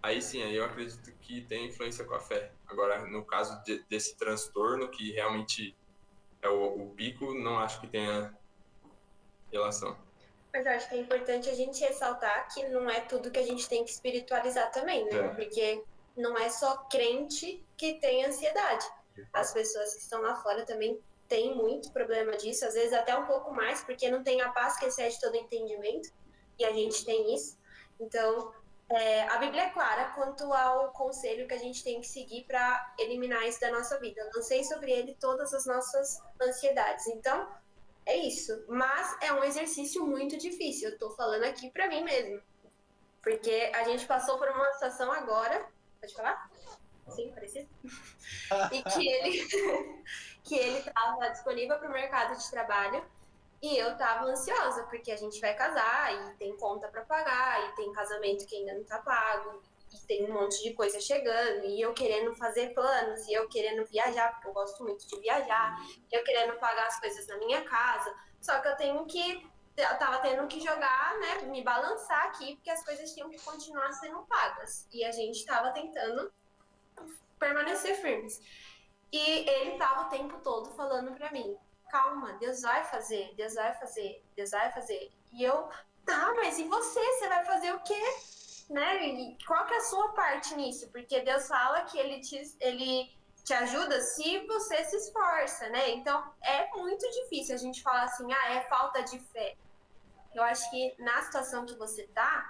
aí 0.00 0.22
sim, 0.22 0.42
aí 0.42 0.54
eu 0.54 0.64
acredito 0.64 1.12
que 1.20 1.42
tem 1.42 1.66
influência 1.66 2.04
com 2.04 2.14
a 2.14 2.20
fé. 2.20 2.52
Agora, 2.68 3.04
no 3.06 3.24
caso 3.24 3.62
de, 3.64 3.84
desse 3.88 4.16
transtorno, 4.16 4.88
que 4.88 5.10
realmente 5.10 5.76
é 6.40 6.48
o, 6.48 6.86
o, 6.86 6.90
pico, 6.90 7.34
não 7.34 7.58
acho 7.58 7.80
que 7.80 7.88
tenha 7.88 8.32
relação. 9.52 9.96
Mas 10.52 10.66
eu 10.66 10.72
acho 10.72 10.88
que 10.88 10.94
é 10.96 10.98
importante 10.98 11.48
a 11.48 11.54
gente 11.54 11.80
ressaltar 11.84 12.52
que 12.52 12.68
não 12.68 12.90
é 12.90 13.00
tudo 13.00 13.30
que 13.30 13.38
a 13.38 13.46
gente 13.46 13.68
tem 13.68 13.84
que 13.84 13.90
espiritualizar 13.90 14.70
também, 14.72 15.04
né? 15.04 15.16
É. 15.16 15.28
Porque 15.28 15.84
não 16.16 16.36
é 16.36 16.48
só 16.48 16.76
crente 16.90 17.64
que 17.76 17.94
tem 18.00 18.24
ansiedade. 18.24 18.84
As 19.32 19.52
pessoas 19.52 19.94
que 19.94 20.00
estão 20.00 20.22
lá 20.22 20.34
fora 20.36 20.64
também 20.64 21.00
têm 21.28 21.54
muito 21.54 21.92
problema 21.92 22.36
disso, 22.36 22.64
às 22.64 22.74
vezes 22.74 22.92
até 22.92 23.16
um 23.16 23.26
pouco 23.26 23.52
mais, 23.52 23.82
porque 23.84 24.10
não 24.10 24.22
tem 24.22 24.40
a 24.40 24.50
paz 24.50 24.78
que 24.78 24.86
excede 24.86 25.20
todo 25.20 25.36
entendimento, 25.36 26.10
e 26.58 26.64
a 26.64 26.72
gente 26.72 27.04
tem 27.04 27.34
isso. 27.34 27.56
Então, 28.00 28.52
é, 28.90 29.22
a 29.28 29.38
Bíblia 29.38 29.62
é 29.62 29.70
clara 29.70 30.10
quanto 30.16 30.52
ao 30.52 30.90
conselho 30.90 31.46
que 31.46 31.54
a 31.54 31.58
gente 31.58 31.84
tem 31.84 32.00
que 32.00 32.08
seguir 32.08 32.44
para 32.44 32.94
eliminar 32.98 33.46
isso 33.46 33.60
da 33.60 33.70
nossa 33.70 33.98
vida. 34.00 34.20
Eu 34.20 34.30
lancei 34.34 34.64
sobre 34.64 34.90
ele 34.90 35.16
todas 35.20 35.54
as 35.54 35.64
nossas 35.64 36.20
ansiedades. 36.42 37.06
Então, 37.06 37.48
é 38.10 38.16
isso. 38.16 38.64
Mas 38.68 39.16
é 39.22 39.32
um 39.32 39.44
exercício 39.44 40.04
muito 40.04 40.36
difícil. 40.36 40.88
Eu 40.88 40.94
estou 40.94 41.10
falando 41.10 41.44
aqui 41.44 41.70
para 41.70 41.88
mim 41.88 42.02
mesmo. 42.02 42.40
Porque 43.22 43.70
a 43.74 43.84
gente 43.84 44.06
passou 44.06 44.38
por 44.38 44.48
uma 44.48 44.72
situação 44.72 45.10
agora. 45.12 45.66
Pode 46.00 46.14
falar? 46.14 46.50
Sim, 47.08 47.30
parecido? 47.32 47.68
e 48.72 48.82
que 48.82 49.08
ele 49.08 49.48
que 50.44 50.54
ele 50.54 50.78
estava 50.78 51.28
disponível 51.30 51.78
para 51.78 51.88
o 51.88 51.92
mercado 51.92 52.38
de 52.38 52.50
trabalho 52.50 53.04
e 53.62 53.76
eu 53.76 53.96
tava 53.96 54.24
ansiosa, 54.24 54.84
porque 54.84 55.12
a 55.12 55.16
gente 55.16 55.38
vai 55.40 55.54
casar 55.54 56.14
e 56.14 56.34
tem 56.36 56.56
conta 56.56 56.88
para 56.88 57.02
pagar, 57.02 57.68
e 57.68 57.74
tem 57.74 57.92
casamento 57.92 58.46
que 58.46 58.56
ainda 58.56 58.74
não 58.74 58.84
tá 58.84 58.98
pago, 59.00 59.62
e 59.92 60.06
tem 60.06 60.30
um 60.30 60.34
monte 60.34 60.62
de 60.62 60.72
coisa 60.74 61.00
chegando, 61.00 61.64
e 61.64 61.80
eu 61.80 61.92
querendo 61.92 62.34
fazer 62.34 62.72
planos, 62.74 63.26
e 63.26 63.32
eu 63.32 63.48
querendo 63.48 63.84
viajar, 63.86 64.32
porque 64.32 64.48
eu 64.48 64.52
gosto 64.52 64.82
muito 64.84 65.06
de 65.06 65.20
viajar, 65.20 65.76
e 66.10 66.16
eu 66.16 66.22
querendo 66.22 66.58
pagar 66.58 66.86
as 66.86 67.00
coisas 67.00 67.26
na 67.26 67.36
minha 67.38 67.62
casa. 67.64 68.14
Só 68.40 68.60
que 68.60 68.68
eu 68.68 68.76
tenho 68.76 69.04
que. 69.06 69.48
Eu 69.76 69.98
tava 69.98 70.18
tendo 70.18 70.46
que 70.46 70.60
jogar, 70.60 71.18
né? 71.18 71.42
Me 71.46 71.62
balançar 71.62 72.26
aqui, 72.26 72.56
porque 72.56 72.70
as 72.70 72.84
coisas 72.84 73.12
tinham 73.14 73.30
que 73.30 73.40
continuar 73.40 73.92
sendo 73.92 74.22
pagas. 74.26 74.86
E 74.92 75.04
a 75.04 75.12
gente 75.12 75.44
tava 75.46 75.70
tentando 75.72 76.32
permanecer 77.38 77.94
firmes. 77.96 78.40
E 79.12 79.18
ele 79.18 79.78
tava 79.78 80.06
o 80.06 80.10
tempo 80.10 80.38
todo 80.40 80.70
falando 80.72 81.14
para 81.14 81.32
mim: 81.32 81.56
calma, 81.88 82.34
Deus 82.34 82.62
vai 82.62 82.84
fazer, 82.84 83.34
Deus 83.36 83.54
vai 83.54 83.74
fazer, 83.74 84.24
Deus 84.36 84.50
vai 84.50 84.70
fazer. 84.70 85.10
E 85.32 85.42
eu, 85.42 85.68
tá, 86.04 86.32
mas 86.36 86.58
e 86.58 86.64
você? 86.64 87.00
Você 87.00 87.28
vai 87.28 87.44
fazer 87.44 87.72
o 87.74 87.80
quê? 87.80 88.02
Né? 88.70 89.04
E 89.04 89.36
qual 89.44 89.66
que 89.66 89.74
é 89.74 89.78
a 89.78 89.80
sua 89.80 90.12
parte 90.12 90.54
nisso? 90.54 90.88
Porque 90.92 91.20
Deus 91.20 91.48
fala 91.48 91.82
que 91.82 91.98
ele 91.98 92.20
te, 92.20 92.40
ele 92.60 93.12
te 93.44 93.52
ajuda 93.52 94.00
se 94.00 94.46
você 94.46 94.84
se 94.84 94.96
esforça, 94.96 95.68
né? 95.70 95.90
Então 95.90 96.32
é 96.40 96.70
muito 96.76 97.04
difícil 97.10 97.56
a 97.56 97.58
gente 97.58 97.82
falar 97.82 98.04
assim, 98.04 98.32
ah, 98.32 98.54
é 98.54 98.60
falta 98.68 99.02
de 99.02 99.18
fé. 99.18 99.56
Eu 100.32 100.44
acho 100.44 100.70
que 100.70 100.94
na 101.00 101.20
situação 101.22 101.66
que 101.66 101.74
você 101.74 102.06
tá, 102.14 102.48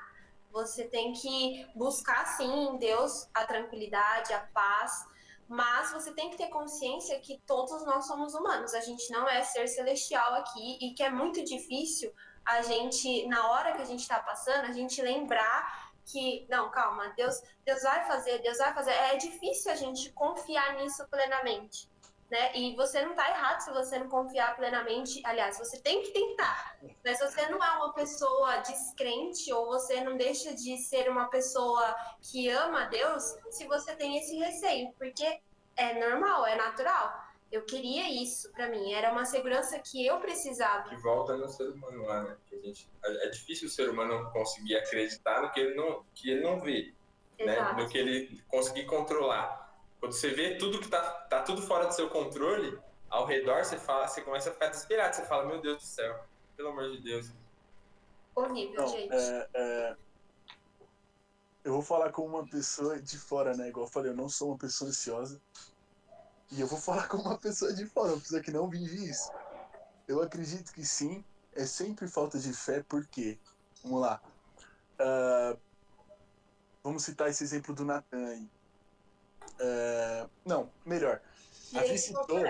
você 0.53 0.85
tem 0.85 1.15
que 1.15 1.67
buscar 1.75 2.27
sim 2.27 2.69
em 2.69 2.77
Deus 2.77 3.29
a 3.33 3.47
tranquilidade, 3.47 4.35
a 4.35 4.41
paz, 4.53 5.09
Mas 5.49 5.91
você 5.91 6.13
tem 6.13 6.31
que 6.31 6.37
ter 6.37 6.49
consciência 6.49 7.19
que 7.19 7.41
todos 7.45 7.85
nós 7.85 8.07
somos 8.07 8.35
humanos, 8.35 8.73
a 8.73 8.81
gente 8.81 9.11
não 9.11 9.29
é 9.29 9.43
ser 9.43 9.67
celestial 9.67 10.35
aqui 10.35 10.79
e 10.81 10.95
que 10.95 11.03
é 11.03 11.11
muito 11.11 11.43
difícil 11.43 12.15
a 12.45 12.63
gente, 12.63 13.27
na 13.27 13.51
hora 13.51 13.73
que 13.73 13.83
a 13.83 13.85
gente 13.85 14.01
está 14.01 14.21
passando, 14.21 14.67
a 14.67 14.73
gente 14.73 15.03
lembrar 15.03 15.80
que, 16.11 16.47
não, 16.49 16.71
calma, 16.71 17.13
Deus, 17.17 17.41
Deus 17.65 17.83
vai 17.83 18.05
fazer, 18.07 18.39
Deus 18.41 18.59
vai 18.59 18.75
fazer. 18.75 18.93
É 18.93 19.17
difícil 19.17 19.73
a 19.73 19.77
gente 19.77 20.13
confiar 20.13 20.77
nisso 20.77 21.07
plenamente 21.09 21.91
né? 22.31 22.57
E 22.57 22.77
você 22.77 23.03
não 23.03 23.11
está 23.11 23.29
errado 23.29 23.61
se 23.61 23.71
você 23.73 23.99
não 23.99 24.09
confiar 24.09 24.57
plenamente. 24.57 25.21
Aliás, 25.25 25.59
você 25.59 25.79
tem 25.81 26.03
que 26.03 26.13
tentar. 26.13 26.79
Mas 27.05 27.19
você 27.19 27.47
não 27.49 27.63
é 27.63 27.71
uma 27.77 27.93
pessoa 27.93 28.59
descrente 28.59 29.53
ou 29.53 29.67
você 29.67 30.01
não 30.03 30.17
deixa 30.17 30.55
de 30.55 30.79
ser 30.79 31.11
uma 31.11 31.29
pessoa 31.29 31.95
que 32.23 32.49
ama 32.49 32.87
Deus, 32.87 33.37
se 33.51 33.67
você 33.67 33.95
tem 33.97 34.17
esse 34.17 34.37
receio, 34.39 34.93
porque 34.97 35.41
é 35.77 36.09
normal, 36.09 36.47
é 36.47 36.55
natural. 36.55 37.30
Eu 37.51 37.63
queria 37.63 38.09
isso 38.23 38.51
para 38.53 38.69
mim, 38.69 38.93
era 38.93 39.11
uma 39.11 39.25
segurança 39.25 39.79
que 39.79 40.07
eu 40.07 40.21
precisava. 40.21 40.89
Que 40.89 40.97
volta 40.97 41.37
no 41.37 41.49
ser 41.49 41.69
humano 41.69 42.05
lá, 42.05 42.23
né? 42.23 42.37
Que 42.49 42.55
a 42.55 42.61
gente, 42.61 42.89
é 43.05 43.29
difícil 43.29 43.67
o 43.67 43.71
ser 43.71 43.89
humano 43.89 44.31
conseguir 44.31 44.77
acreditar 44.77 45.43
no 45.43 45.51
que 45.51 45.61
ele 45.61 45.75
não, 45.75 46.05
que 46.15 46.31
ele 46.31 46.43
não 46.43 46.61
vê, 46.61 46.95
né? 47.41 47.73
No 47.73 47.89
que 47.89 47.99
ele 47.99 48.41
conseguir 48.47 48.87
controlar. 48.87 49.69
Quando 49.99 50.13
você 50.13 50.31
vê 50.31 50.57
tudo 50.57 50.79
que 50.79 50.89
tá, 50.89 51.01
tá 51.29 51.43
tudo 51.43 51.61
fora 51.61 51.87
do 51.87 51.93
seu 51.93 52.09
controle, 52.09 52.79
ao 53.11 53.27
redor, 53.27 53.65
você 53.65 53.77
fala, 53.77 54.07
você 54.07 54.23
começa 54.23 54.51
a 54.51 54.53
ficar 54.53 54.69
desesperado. 54.69 55.17
Você 55.17 55.27
fala, 55.27 55.45
meu 55.45 55.61
Deus 55.61 55.79
do 55.79 55.83
céu, 55.83 56.25
pelo 56.57 56.69
amor 56.69 56.91
de 56.91 57.01
Deus. 57.01 57.33
Horrível, 58.35 58.81
Não, 58.81 58.89
gente. 58.89 59.13
É, 59.13 59.49
é... 59.55 59.97
Eu 61.65 61.73
vou 61.73 61.83
falar 61.83 62.11
com 62.13 62.25
uma 62.25 62.47
pessoa 62.47 62.99
de 63.01 63.19
fora, 63.19 63.55
né? 63.55 63.69
Igual 63.69 63.87
eu 63.87 63.91
falei, 63.91 64.13
eu 64.13 64.17
não 64.17 64.29
sou 64.29 64.49
uma 64.49 64.57
pessoa 64.57 64.89
ansiosa. 64.89 65.43
E 66.53 66.61
eu 66.61 66.67
vou 66.67 66.79
falar 66.79 67.07
com 67.09 67.19
uma 67.19 67.39
pessoa 67.39 67.73
de 67.73 67.87
fora, 67.87 68.13
uma 68.13 68.21
pessoa 68.21 68.43
que 68.43 68.51
não 68.51 68.69
vive 68.69 69.09
isso. 69.09 69.31
Eu 70.09 70.21
acredito 70.23 70.73
que 70.73 70.85
sim, 70.85 71.25
é 71.55 71.65
sempre 71.65 72.09
falta 72.09 72.39
de 72.39 72.53
fé, 72.53 72.85
porque, 72.89 73.39
vamos 73.83 74.01
lá. 74.01 74.21
Uh, 74.99 75.59
vamos 76.83 77.05
citar 77.05 77.31
esse 77.31 77.45
exemplo 77.45 77.75
do 77.75 77.85
Natan. 77.85 78.49
É, 79.61 80.27
não, 80.45 80.71
melhor. 80.85 81.21
A 81.75 81.81
Vi 81.83 81.99
citou, 81.99 82.45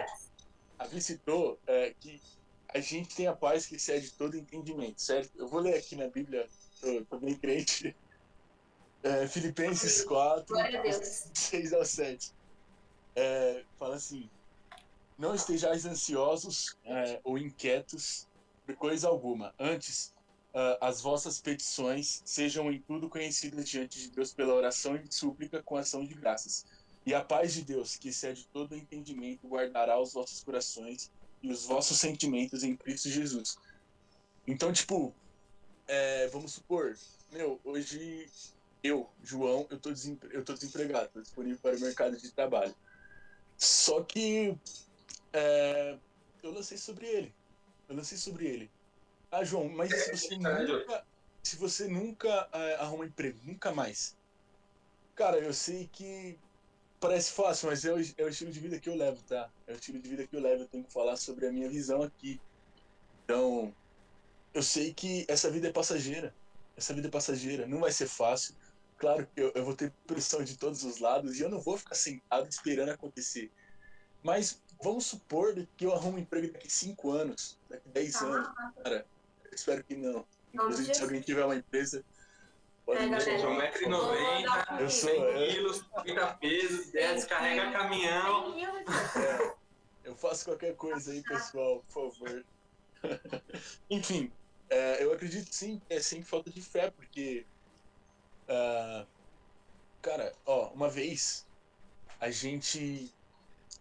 a 0.79 0.87
Vi 0.87 1.03
citou 1.03 1.59
é, 1.67 1.95
que 2.01 2.21
a 2.69 2.81
gente 2.81 3.15
tem 3.15 3.27
a 3.27 3.35
paz 3.35 3.67
que 3.67 3.77
excede 3.77 4.13
todo 4.13 4.37
entendimento, 4.37 5.03
certo? 5.03 5.37
Eu 5.37 5.49
vou 5.49 5.61
ler 5.61 5.75
aqui 5.75 5.97
na 5.97 6.09
Bíblia, 6.09 6.49
tô, 6.81 7.05
tô 7.05 7.19
bem 7.19 7.35
crente. 7.35 7.95
É, 9.03 9.27
Filipenses 9.27 10.05
4, 10.05 10.55
6 11.35 11.73
ao 11.75 11.85
7. 11.85 12.33
É, 13.15 13.65
fala 13.79 13.97
assim: 13.97 14.31
Não 15.19 15.35
estejais 15.35 15.85
ansiosos 15.85 16.77
é, 16.85 17.21
ou 17.25 17.39
inquietos 17.39 18.29
por 18.67 18.77
coisa 18.77 19.09
alguma. 19.09 19.55
Antes, 19.59 20.15
uh, 20.55 20.79
as 20.81 21.01
vossas 21.01 21.41
petições 21.41 22.23
sejam 22.25 22.71
em 22.71 22.81
tudo 22.81 23.09
conhecidas 23.09 23.69
diante 23.69 23.99
de 23.99 24.11
Deus 24.11 24.33
pela 24.33 24.55
oração 24.55 24.97
e 24.97 25.13
súplica 25.13 25.63
com 25.63 25.77
ação 25.77 26.05
de 26.05 26.15
graças 26.15 26.65
e 27.05 27.15
a 27.15 27.25
paz 27.25 27.55
de 27.55 27.63
Deus, 27.63 27.97
que 27.97 28.09
excede 28.09 28.47
todo 28.53 28.77
entendimento, 28.77 29.49
guardará 29.49 29.99
os 30.01 30.13
vossos 30.13 30.43
corações 30.43 31.11
e 31.43 31.51
os 31.51 31.67
vossos 31.67 31.99
sentimentos 31.99 32.63
em 32.63 32.77
Cristo 32.77 33.09
Jesus. 33.09 33.57
Então, 34.47 34.73
tipo, 34.73 35.15
é, 35.87 36.29
vamos 36.29 36.53
supor, 36.53 36.97
meu, 37.33 37.59
hoje 37.65 38.29
eu, 38.83 39.09
João, 39.23 39.67
eu 39.71 39.79
tô, 39.79 39.91
desempre... 39.91 40.29
eu 40.33 40.45
tô 40.45 40.53
desempregado, 40.53 41.09
tô 41.13 41.21
disponível 41.21 41.59
para 41.63 41.77
o 41.77 41.81
mercado 41.81 42.17
de 42.17 42.31
trabalho. 42.31 42.75
Só 43.61 44.03
que 44.03 44.57
é, 45.35 45.99
eu 46.43 46.51
lancei 46.51 46.79
sobre 46.79 47.07
ele. 47.07 47.35
Eu 47.89 47.95
lancei 47.95 48.17
sobre 48.17 48.47
ele. 48.47 48.71
Ah, 49.31 49.45
João, 49.45 49.69
mas 49.69 49.91
se 49.91 50.11
você 50.11 50.37
nunca, 50.39 51.07
se 51.43 51.57
você 51.57 51.87
nunca 51.87 52.49
é, 52.53 52.75
arruma 52.77 53.05
emprego, 53.05 53.39
nunca 53.45 53.71
mais. 53.71 54.17
Cara, 55.15 55.39
eu 55.39 55.53
sei 55.53 55.89
que 55.93 56.39
parece 56.99 57.33
fácil, 57.33 57.69
mas 57.69 57.85
é 57.85 57.93
o, 57.93 58.01
é 58.01 58.25
o 58.25 58.29
estilo 58.29 58.51
de 58.51 58.61
vida 58.61 58.81
que 58.81 58.89
eu 58.89 58.97
levo, 58.97 59.23
tá? 59.25 59.51
É 59.67 59.73
o 59.73 59.77
estilo 59.77 60.01
de 60.01 60.09
vida 60.09 60.27
que 60.27 60.35
eu 60.35 60.41
levo. 60.41 60.63
Eu 60.63 60.69
tenho 60.69 60.85
que 60.85 60.93
falar 60.93 61.17
sobre 61.17 61.47
a 61.47 61.53
minha 61.53 61.69
visão 61.69 62.03
aqui. 62.03 62.41
Então, 63.25 63.75
eu 64.55 64.63
sei 64.63 64.95
que 64.95 65.27
essa 65.29 65.51
vida 65.51 65.69
é 65.69 65.73
passageira. 65.73 66.35
Essa 66.77 66.95
vida 66.95 67.09
é 67.09 67.11
passageira. 67.11 67.67
Não 67.67 67.81
vai 67.81 67.93
ser 67.93 68.09
fácil. 68.09 68.55
Claro 69.01 69.27
que 69.35 69.41
eu, 69.41 69.51
eu 69.55 69.65
vou 69.65 69.75
ter 69.75 69.91
pressão 70.07 70.45
de 70.45 70.59
todos 70.59 70.85
os 70.85 70.99
lados 70.99 71.39
e 71.39 71.43
eu 71.43 71.49
não 71.49 71.59
vou 71.59 71.79
ficar 71.79 71.95
sentado 71.95 72.47
esperando 72.49 72.91
acontecer. 72.91 73.51
Mas 74.23 74.63
vamos 74.83 75.07
supor 75.07 75.55
que 75.75 75.87
eu 75.87 75.95
arrumo 75.95 76.19
um 76.19 76.21
emprego 76.21 76.53
daqui 76.53 76.71
5 76.71 77.11
anos, 77.11 77.59
daqui 77.69 77.89
10 77.89 78.17
ah, 78.17 78.25
anos. 78.27 78.49
Cara, 78.85 79.07
eu 79.47 79.55
espero 79.55 79.83
que 79.83 79.97
não. 79.97 80.27
Inclusive, 80.53 80.95
se 80.95 81.03
alguém 81.03 81.23
tiver 81.23 81.43
uma 81.43 81.57
empresa, 81.57 82.05
Pode 82.85 83.03
é, 83.03 83.21
sou 83.21 83.51
1,90m, 83.51 84.81
eu 84.81 84.91
sou 84.91 85.11
100 85.11 85.49
quilos, 85.49 85.85
30 86.03 86.27
pesos, 86.35 86.91
descarrega 86.91 87.73
caminhão. 87.73 88.55
É, 88.59 89.55
eu 90.05 90.15
faço 90.15 90.45
qualquer 90.45 90.75
coisa 90.75 91.13
aí, 91.13 91.23
pessoal, 91.23 91.83
por 91.89 92.13
favor. 92.13 92.45
Enfim, 93.89 94.31
é, 94.69 95.03
eu 95.03 95.13
acredito 95.13 95.55
sim 95.55 95.81
que 95.87 95.95
é 95.95 96.01
sempre 96.01 96.27
falta 96.27 96.51
de 96.51 96.61
fé, 96.61 96.91
porque. 96.91 97.47
Uh, 98.51 99.07
cara, 100.03 100.35
ó, 100.45 100.71
uma 100.71 100.91
vez 100.91 101.47
a 102.21 102.31
gente. 102.31 103.15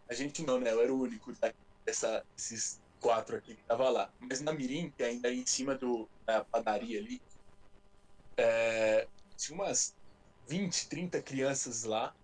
A 0.08 0.14
gente 0.14 0.44
não, 0.44 0.60
né? 0.60 0.72
Eu 0.72 0.82
era 0.82 0.94
o 0.94 1.02
único 1.02 1.34
desses 1.86 2.80
quatro 3.00 3.36
aqui 3.36 3.56
que 3.56 3.64
tava 3.64 3.90
lá. 3.90 4.14
Mas 4.20 4.42
na 4.42 4.54
Mirim, 4.54 4.92
que 4.92 5.04
é 5.04 5.08
ainda 5.08 5.32
em 5.32 5.46
cima 5.46 5.76
do, 5.76 6.08
da 6.26 6.44
padaria 6.46 7.00
ali, 7.00 7.22
é, 8.38 9.08
tinha 9.36 9.56
umas 9.56 9.96
20, 10.48 10.88
30 10.88 11.22
crianças 11.22 11.84
lá. 11.84 12.16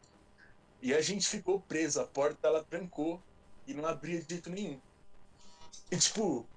E 0.82 0.94
a 0.94 1.02
gente 1.02 1.28
ficou 1.28 1.60
preso. 1.62 2.00
A 2.00 2.08
porta 2.08 2.48
ela 2.48 2.64
trancou 2.64 3.22
e 3.66 3.74
não 3.74 3.86
abria 3.86 4.22
de 4.22 4.30
jeito 4.36 4.50
nenhum. 4.50 4.80
E 5.92 5.98
tipo, 5.98 6.48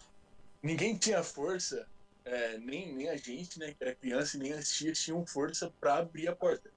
ninguém 0.63 0.97
tinha 0.97 1.23
força, 1.23 1.89
é, 2.29 2.59
nem, 2.59 2.95
nem 2.95 3.09
a 3.09 3.17
gente, 3.17 3.59
né, 3.59 3.73
que 3.73 3.83
era 3.83 3.95
criança, 3.95 4.37
nem 4.37 4.53
as 4.53 4.71
tias 4.71 5.01
tinham 5.01 5.25
força 5.27 5.73
para 5.81 5.97
abrir 5.97 6.29
a 6.29 6.37
porta. 6.37 6.71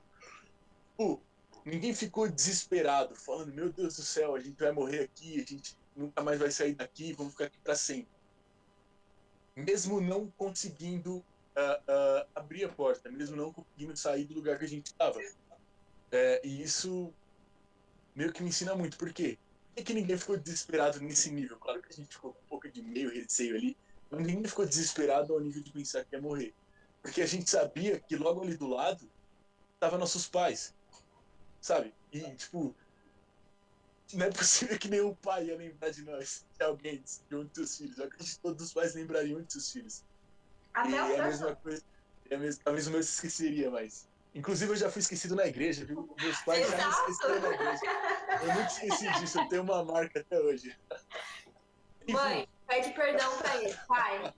Tipo, 0.92 1.22
ninguém 1.66 1.94
ficou 1.94 2.30
desesperado, 2.30 3.16
falando: 3.16 3.54
Meu 3.54 3.72
Deus 3.72 3.98
do 3.98 4.02
céu, 4.02 4.36
a 4.36 4.40
gente 4.40 4.58
vai 4.58 4.72
morrer 4.72 5.02
aqui, 5.02 5.42
a 5.42 5.46
gente 5.46 5.78
nunca 5.96 6.24
mais 6.24 6.40
vai 6.40 6.50
sair 6.52 6.74
daqui, 6.74 7.14
vamos 7.14 7.34
ficar 7.34 7.46
aqui 7.46 7.58
para 7.64 7.76
sempre. 7.76 8.12
Mesmo 9.56 10.00
não 10.00 10.32
conseguindo 10.38 11.18
uh, 11.18 11.24
uh, 11.24 12.28
abrir 12.34 12.64
a 12.64 12.70
porta, 12.70 13.12
mesmo 13.12 13.36
não 13.36 13.52
conseguindo 13.52 13.96
sair 13.98 14.24
do 14.24 14.36
lugar 14.36 14.58
que 14.58 14.66
a 14.66 14.70
gente 14.70 14.88
estava. 14.88 15.20
É, 16.12 16.42
e 16.46 16.62
isso 16.62 17.14
meio 18.16 18.32
que 18.32 18.42
me 18.42 18.50
ensina 18.50 18.74
muito. 18.74 18.98
Por 18.98 19.12
quê? 19.12 19.38
Por 19.76 19.84
que, 19.84 19.94
ninguém 19.94 20.18
ficou 20.18 20.38
desesperado 20.38 21.00
nesse 21.02 21.30
nível? 21.32 21.58
Claro 21.58 21.82
que 21.82 21.90
a 21.90 21.96
gente 21.96 22.10
ficou 22.14 22.34
com 22.34 22.40
um 22.40 22.48
pouco 22.50 22.70
de 22.70 22.82
meio 22.82 23.12
receio 23.14 23.56
ali, 23.56 23.78
ninguém 24.12 24.44
ficou 24.44 24.66
desesperado 24.66 25.34
ao 25.34 25.40
nível 25.40 25.64
de 25.64 25.72
pensar 25.72 26.04
que 26.06 26.16
ia 26.16 26.22
morrer. 26.22 26.54
Porque 27.02 27.22
a 27.22 27.26
gente 27.26 27.50
sabia 27.50 28.00
que 28.00 28.16
logo 28.16 28.42
ali 28.44 28.56
do 28.56 28.68
lado 28.68 29.10
estavam 29.74 29.98
nossos 29.98 30.28
pais, 30.28 30.76
sabe? 31.60 31.94
E, 32.12 32.20
tipo, 32.36 32.76
não 34.14 34.26
é 34.26 34.30
possível 34.30 34.78
que 34.78 34.90
nenhum 34.90 35.16
pai 35.16 35.46
ia 35.46 35.58
lembrar 35.58 35.90
de 35.90 36.04
nós, 36.04 36.46
de 36.58 36.64
alguém, 36.64 37.04
de 37.30 37.36
um 37.36 37.46
dos 37.46 37.54
seus 37.54 37.78
filhos. 37.78 37.98
Eu 37.98 38.06
acredito 38.06 38.36
que 38.36 38.42
todos 38.42 38.66
os 38.68 38.74
pais 38.74 38.94
lembrariam 38.94 39.42
de 39.42 39.52
seus 39.52 39.72
filhos. 39.72 40.04
Até 40.74 40.90
e 40.90 40.96
é 40.96 41.20
a 41.20 41.28
mesma 41.28 41.56
coisa. 41.56 41.84
É 42.30 42.36
a 42.36 42.40
mesma, 42.40 42.62
talvez 42.64 42.88
o 42.88 42.92
meu 42.92 43.04
se 43.04 43.14
esqueceria, 43.14 43.72
mas. 43.72 44.10
Inclusive 44.34 44.72
eu 44.72 44.76
já 44.78 44.90
fui 44.90 45.02
esquecido 45.02 45.36
na 45.36 45.46
igreja, 45.46 45.84
viu? 45.84 46.14
Meus 46.22 46.38
pais 46.44 46.66
Exato. 46.66 46.82
já 46.82 46.88
me 46.88 46.94
esqueceram 46.94 47.42
na 47.42 47.54
igreja. 47.54 47.82
Eu 48.42 48.48
nunca 48.48 48.68
esqueci 48.68 49.20
disso, 49.20 49.40
eu 49.40 49.50
tenho 49.50 49.64
uma 49.64 49.84
marca 49.84 50.20
até 50.22 50.40
hoje. 50.40 50.78
Mãe, 52.08 52.48
pede 52.72 52.94
perdão 52.94 53.38
pra 53.38 53.58
ele, 53.58 53.76
pai. 53.86 54.34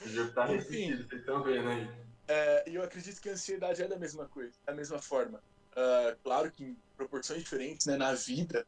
O 0.00 0.08
jogo 0.08 0.32
tá 0.32 0.44
ressentido, 0.44 1.08
vocês 1.08 1.20
estão 1.20 1.42
vendo 1.42 1.68
aí. 1.68 1.90
É, 2.28 2.70
e 2.70 2.74
eu 2.76 2.82
acredito 2.82 3.20
que 3.20 3.28
a 3.28 3.32
ansiedade 3.32 3.82
é 3.82 3.88
da 3.88 3.98
mesma 3.98 4.28
coisa, 4.28 4.52
da 4.64 4.72
mesma 4.72 5.00
forma. 5.00 5.42
Uh, 5.72 6.16
claro 6.22 6.50
que 6.50 6.64
em 6.64 6.78
proporções 6.96 7.42
diferentes, 7.42 7.86
né, 7.86 7.96
na 7.96 8.14
vida, 8.14 8.64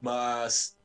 mas 0.00 0.76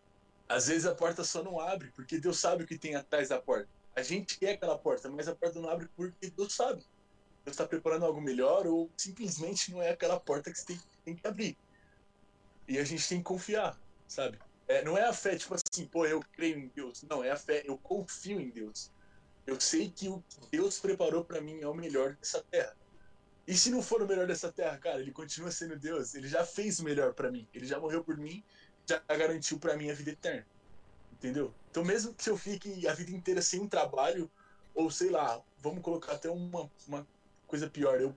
às 0.49 0.68
vezes 0.68 0.86
a 0.86 0.93
porta 0.93 1.24
só 1.24 1.41
não 1.41 1.59
abre, 1.59 1.89
porque 1.95 2.20
Deus 2.20 2.38
sabe 2.38 2.66
o 2.66 2.68
que 2.68 2.78
tem 2.78 2.95
atrás 2.95 3.30
da 3.30 3.41
porta. 3.41 3.70
A 3.95 4.01
gente 4.01 4.38
quer 4.38 4.53
aquela 4.53 4.78
porta, 4.78 5.09
mas 5.09 5.28
a 5.28 5.36
porta 5.36 5.59
não 5.59 5.70
abre 5.70 5.88
porque 5.95 6.30
Deus 6.30 6.53
sabe. 6.53 6.84
Deus 7.45 7.55
está 7.55 7.66
preparando 7.66 8.05
algo 8.05 8.20
melhor 8.20 8.68
ou 8.68 8.91
simplesmente 8.97 9.72
não 9.72 9.82
é 9.82 9.91
aquela 9.91 10.20
porta 10.20 10.51
que 10.51 10.59
você 10.59 10.66
tem, 10.66 10.82
tem 11.05 11.16
que 11.16 11.28
abrir. 11.28 11.57
E 12.68 12.78
a 12.78 12.84
gente 12.84 13.07
tem 13.07 13.20
que 13.20 13.24
confiar, 13.24 13.80
sabe? 14.07 14.39
É, 14.68 14.84
não 14.84 14.97
é 14.97 15.03
a 15.03 15.14
fé, 15.14 15.36
tipo 15.36 15.53
assim, 15.55 15.86
pô, 15.86 16.05
eu 16.05 16.22
creio 16.32 16.57
em 16.57 16.68
Deus. 16.68 17.03
Não, 17.03 17.24
é 17.24 17.32
a 17.32 17.38
fé, 17.38 17.64
eu 17.66 17.78
confio 17.78 18.39
em 18.39 18.49
Deus. 18.49 18.91
Eu 19.45 19.59
sei 19.59 19.89
que 19.89 20.07
o 20.07 20.24
que 20.30 20.49
Deus 20.51 20.80
preparou 20.80 21.26
para 21.26 21.41
mim 21.41 21.59
é 21.61 21.68
o 21.68 21.74
melhor 21.74 22.16
dessa 22.16 22.41
terra. 22.43 22.76
E 23.45 23.55
se 23.57 23.70
não 23.70 23.82
for 23.82 24.01
o 24.01 24.07
melhor 24.07 24.26
dessa 24.26 24.51
terra, 24.51 24.78
cara, 24.78 25.01
ele 25.01 25.11
continua 25.11 25.51
sendo 25.51 25.78
Deus. 25.78 26.16
Ele 26.16 26.30
já 26.30 26.45
fez 26.45 26.80
o 26.80 26.84
melhor 26.84 27.14
para 27.14 27.30
mim. 27.30 27.47
Ele 27.53 27.66
já 27.66 27.78
morreu 27.78 28.03
por 28.03 28.16
mim, 28.18 28.41
já 28.88 28.99
garantiu 29.09 29.59
para 29.59 29.76
mim 29.76 29.91
a 29.91 29.93
vida 29.93 30.11
eterna. 30.11 30.47
Entendeu? 31.11 31.53
Então, 31.70 31.84
mesmo 31.84 32.14
que 32.14 32.30
eu 32.30 32.38
fique 32.38 32.88
a 32.88 32.93
vida 32.93 33.11
inteira 33.11 33.41
sem 33.41 33.59
um 33.59 33.68
trabalho, 33.68 34.32
ou 34.74 34.89
sei 34.89 35.09
lá, 35.09 35.41
vamos 35.59 35.82
colocar 35.82 36.14
até 36.14 36.30
uma, 36.30 36.72
uma 36.88 37.05
coisa 37.45 37.70
pior, 37.70 37.99
eu 37.99 38.16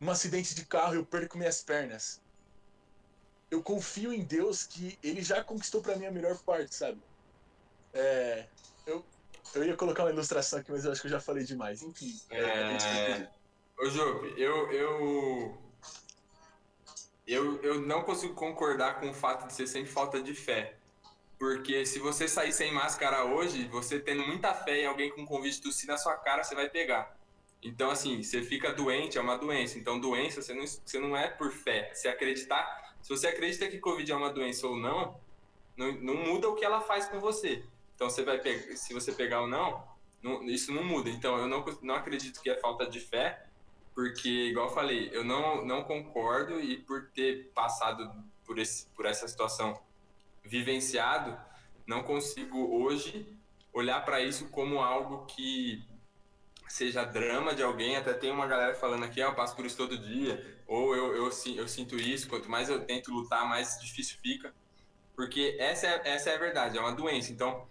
um 0.00 0.10
acidente 0.10 0.54
de 0.54 0.64
carro 0.64 0.94
eu 0.94 1.04
perco 1.04 1.36
minhas 1.36 1.62
pernas. 1.62 2.20
Eu 3.50 3.62
confio 3.62 4.12
em 4.12 4.22
Deus 4.22 4.64
que 4.64 4.98
ele 5.02 5.22
já 5.22 5.42
conquistou 5.42 5.80
para 5.80 5.96
mim 5.96 6.06
a 6.06 6.10
melhor 6.10 6.36
parte, 6.38 6.74
sabe? 6.74 7.00
É, 7.94 8.46
eu, 8.86 9.04
eu 9.54 9.64
ia 9.64 9.76
colocar 9.76 10.04
uma 10.04 10.10
ilustração 10.10 10.58
aqui, 10.58 10.70
mas 10.70 10.84
eu 10.84 10.92
acho 10.92 11.00
que 11.00 11.06
eu 11.06 11.12
já 11.12 11.20
falei 11.20 11.44
demais. 11.44 11.82
Enfim. 11.82 12.14
É... 12.30 13.28
Ô, 13.78 13.88
Jope, 13.88 14.34
eu, 14.40 14.70
eu, 14.72 15.58
eu, 17.26 17.62
eu 17.62 17.80
não 17.80 18.02
consigo 18.02 18.34
concordar 18.34 19.00
com 19.00 19.10
o 19.10 19.14
fato 19.14 19.46
de 19.46 19.52
ser 19.54 19.66
sempre 19.66 19.90
falta 19.90 20.20
de 20.20 20.34
fé. 20.34 20.74
Porque 21.38 21.86
se 21.86 22.00
você 22.00 22.26
sair 22.26 22.52
sem 22.52 22.72
máscara 22.72 23.24
hoje, 23.24 23.68
você 23.68 24.00
tendo 24.00 24.26
muita 24.26 24.52
fé 24.52 24.82
em 24.82 24.86
alguém 24.86 25.10
com 25.10 25.24
convite 25.24 25.62
tossir 25.62 25.86
na 25.86 25.96
sua 25.96 26.16
cara, 26.16 26.42
você 26.42 26.54
vai 26.54 26.68
pegar. 26.68 27.16
Então, 27.62 27.90
assim, 27.90 28.22
você 28.22 28.42
fica 28.42 28.72
doente, 28.72 29.18
é 29.18 29.20
uma 29.20 29.38
doença. 29.38 29.78
Então, 29.78 30.00
doença, 30.00 30.42
você 30.42 30.52
não, 30.52 30.66
você 30.66 30.98
não 30.98 31.16
é 31.16 31.28
por 31.28 31.52
fé. 31.52 31.92
Se 31.94 32.08
acreditar, 32.08 32.87
se 33.02 33.08
você 33.08 33.28
acredita 33.28 33.68
que 33.68 33.78
Covid 33.78 34.10
é 34.10 34.16
uma 34.16 34.32
doença 34.32 34.66
ou 34.66 34.76
não, 34.76 35.20
não, 35.76 35.92
não 35.92 36.14
muda 36.14 36.48
o 36.48 36.54
que 36.54 36.64
ela 36.64 36.80
faz 36.80 37.08
com 37.08 37.20
você. 37.20 37.64
Então, 37.94 38.08
você 38.08 38.22
vai 38.22 38.38
pegar, 38.38 38.76
se 38.76 38.94
você 38.94 39.12
pegar 39.12 39.40
ou 39.40 39.46
não, 39.46 39.82
não, 40.22 40.42
isso 40.44 40.72
não 40.72 40.84
muda. 40.84 41.10
Então, 41.10 41.36
eu 41.38 41.48
não, 41.48 41.64
não 41.82 41.94
acredito 41.94 42.40
que 42.40 42.50
é 42.50 42.56
falta 42.58 42.86
de 42.86 43.00
fé, 43.00 43.46
porque, 43.94 44.28
igual 44.28 44.68
eu 44.68 44.74
falei, 44.74 45.10
eu 45.12 45.24
não, 45.24 45.64
não 45.64 45.82
concordo 45.82 46.60
e 46.60 46.78
por 46.78 47.10
ter 47.10 47.50
passado 47.54 48.12
por, 48.44 48.58
esse, 48.58 48.86
por 48.94 49.06
essa 49.06 49.26
situação 49.26 49.80
vivenciado, 50.44 51.36
não 51.86 52.02
consigo 52.02 52.80
hoje 52.80 53.26
olhar 53.72 54.04
para 54.04 54.20
isso 54.20 54.48
como 54.48 54.80
algo 54.80 55.26
que 55.26 55.84
seja 56.72 57.04
drama 57.04 57.54
de 57.54 57.62
alguém. 57.62 57.96
Até 57.96 58.12
tem 58.14 58.30
uma 58.30 58.46
galera 58.46 58.74
falando 58.74 59.04
aqui, 59.04 59.22
ah, 59.22 59.26
eu 59.26 59.34
passo 59.34 59.56
por 59.56 59.64
isso 59.64 59.76
todo 59.76 59.98
dia, 59.98 60.58
ou 60.66 60.94
eu, 60.94 61.16
eu, 61.16 61.24
eu 61.56 61.68
sinto 61.68 61.96
isso, 61.96 62.28
quanto 62.28 62.50
mais 62.50 62.68
eu 62.68 62.84
tento 62.84 63.12
lutar, 63.12 63.48
mais 63.48 63.78
difícil 63.80 64.18
fica. 64.22 64.54
Porque 65.16 65.56
essa 65.58 65.86
é, 65.86 66.02
essa 66.04 66.30
é 66.30 66.36
a 66.36 66.38
verdade, 66.38 66.78
é 66.78 66.80
uma 66.80 66.92
doença. 66.92 67.32
Então, 67.32 67.66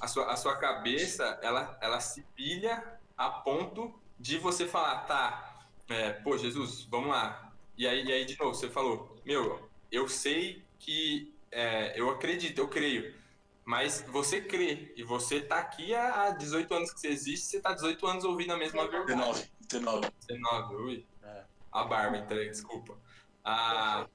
a 0.00 0.06
sua, 0.06 0.30
a 0.30 0.36
sua 0.36 0.56
cabeça, 0.56 1.38
ela, 1.42 1.78
ela 1.80 2.00
se 2.00 2.22
pilha 2.34 2.98
a 3.16 3.30
ponto 3.30 3.98
de 4.18 4.38
você 4.38 4.66
falar, 4.66 5.00
tá, 5.06 5.66
é, 5.88 6.12
pô, 6.12 6.36
Jesus, 6.36 6.82
vamos 6.84 7.10
lá. 7.10 7.52
E 7.76 7.86
aí, 7.86 8.04
e 8.04 8.12
aí, 8.12 8.24
de 8.24 8.38
novo, 8.38 8.54
você 8.54 8.68
falou, 8.68 9.16
meu, 9.24 9.68
eu 9.90 10.08
sei 10.08 10.62
que 10.78 11.34
é, 11.50 11.98
eu 11.98 12.10
acredito, 12.10 12.58
eu 12.58 12.68
creio. 12.68 13.14
Mas 13.66 14.00
você 14.08 14.40
crê, 14.40 14.92
e 14.94 15.02
você 15.02 15.40
tá 15.40 15.58
aqui 15.58 15.92
há 15.92 16.30
18 16.30 16.72
anos 16.72 16.92
que 16.92 17.00
você 17.00 17.08
existe, 17.08 17.46
você 17.46 17.60
tá 17.60 17.72
18 17.72 18.06
anos 18.06 18.24
ouvindo 18.24 18.52
a 18.52 18.56
mesma 18.56 18.86
verdade. 18.86 19.52
19, 19.68 20.08
19. 20.08 20.12
19, 20.28 20.74
ui. 20.76 21.06
É. 21.20 21.44
A 21.72 21.82
barba, 21.82 22.16
entrei, 22.16 22.48
desculpa. 22.48 22.96
Ah, 23.44 24.06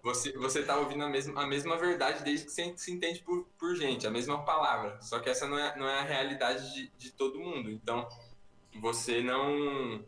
você, 0.00 0.30
você 0.38 0.62
tá 0.62 0.76
ouvindo 0.76 1.02
a 1.02 1.08
mesma, 1.08 1.42
a 1.42 1.46
mesma 1.46 1.76
verdade 1.76 2.22
desde 2.22 2.46
que 2.46 2.52
você 2.52 2.72
se 2.76 2.92
entende 2.92 3.20
por, 3.24 3.48
por 3.58 3.74
gente, 3.74 4.06
a 4.06 4.12
mesma 4.12 4.44
palavra. 4.44 4.96
Só 5.02 5.18
que 5.18 5.28
essa 5.28 5.48
não 5.48 5.58
é, 5.58 5.76
não 5.76 5.88
é 5.88 5.98
a 5.98 6.04
realidade 6.04 6.72
de, 6.72 6.88
de 6.96 7.10
todo 7.10 7.40
mundo. 7.40 7.68
Então, 7.68 8.08
você 8.80 9.20
não... 9.22 10.04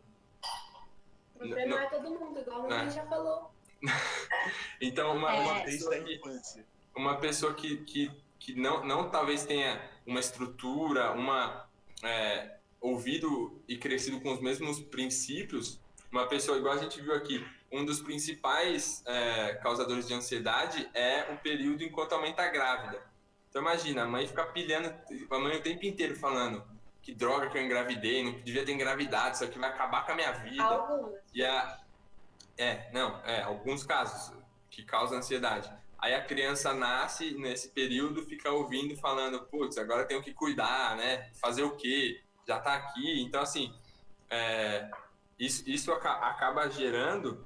Você 1.39 1.65
não, 1.65 1.75
não 1.75 1.77
é 1.77 1.89
todo 1.89 2.09
mundo, 2.09 2.39
igual 2.39 2.71
a 2.71 2.83
é. 2.83 2.89
já 2.89 3.05
falou. 3.05 3.53
então, 4.79 5.17
uma, 5.17 5.35
é. 5.35 5.39
uma 5.41 5.61
pessoa 5.61 5.99
que, 5.99 6.21
uma 6.95 7.17
pessoa 7.17 7.53
que, 7.53 7.77
que, 7.83 8.28
que 8.39 8.55
não, 8.55 8.85
não 8.85 9.09
talvez 9.09 9.45
tenha 9.45 9.81
uma 10.05 10.19
estrutura, 10.19 11.11
uma 11.11 11.67
é, 12.03 12.55
ouvido 12.79 13.61
e 13.67 13.77
crescido 13.77 14.19
com 14.21 14.33
os 14.33 14.39
mesmos 14.39 14.79
princípios, 14.79 15.79
uma 16.11 16.27
pessoa 16.27 16.57
igual 16.57 16.73
a 16.73 16.77
gente 16.77 17.01
viu 17.01 17.13
aqui, 17.13 17.45
um 17.71 17.85
dos 17.85 18.01
principais 18.01 19.03
é, 19.05 19.55
causadores 19.55 20.07
de 20.07 20.13
ansiedade 20.13 20.89
é 20.93 21.31
o 21.31 21.37
período 21.37 21.83
enquanto 21.83 22.13
a 22.13 22.19
mãe 22.19 22.31
está 22.31 22.47
grávida. 22.47 22.99
Então 23.49 23.61
imagina, 23.61 24.03
a 24.03 24.07
mãe 24.07 24.27
fica 24.27 24.45
pilhando, 24.45 24.93
a 25.29 25.39
mãe 25.39 25.57
o 25.57 25.61
tempo 25.61 25.85
inteiro 25.85 26.15
falando 26.15 26.63
que 27.01 27.13
droga 27.13 27.49
que 27.49 27.57
eu 27.57 27.63
engravidei, 27.63 28.23
não 28.23 28.31
devia 28.41 28.65
ter 28.65 28.71
engravidado, 28.71 29.35
isso 29.35 29.43
aqui 29.43 29.57
vai 29.57 29.69
acabar 29.69 30.05
com 30.05 30.11
a 30.11 30.15
minha 30.15 30.31
vida. 30.31 30.63
Alguns. 30.63 31.13
E 31.33 31.43
a, 31.43 31.79
é, 32.57 32.89
não, 32.91 33.19
é, 33.23 33.41
alguns 33.41 33.83
casos 33.83 34.35
que 34.69 34.83
causam 34.83 35.17
ansiedade. 35.17 35.71
Aí 36.01 36.13
a 36.13 36.23
criança 36.23 36.73
nasce 36.73 37.31
nesse 37.31 37.69
período, 37.69 38.23
fica 38.23 38.49
ouvindo, 38.51 38.95
falando, 38.95 39.43
putz, 39.47 39.77
agora 39.77 40.05
tenho 40.05 40.23
que 40.23 40.33
cuidar, 40.33 40.95
né? 40.95 41.29
Fazer 41.41 41.63
o 41.63 41.75
quê? 41.75 42.23
Já 42.47 42.59
tá 42.59 42.75
aqui. 42.75 43.21
Então, 43.21 43.41
assim, 43.41 43.73
é, 44.29 44.89
isso, 45.37 45.69
isso 45.69 45.91
acaba 45.91 46.69
gerando 46.69 47.45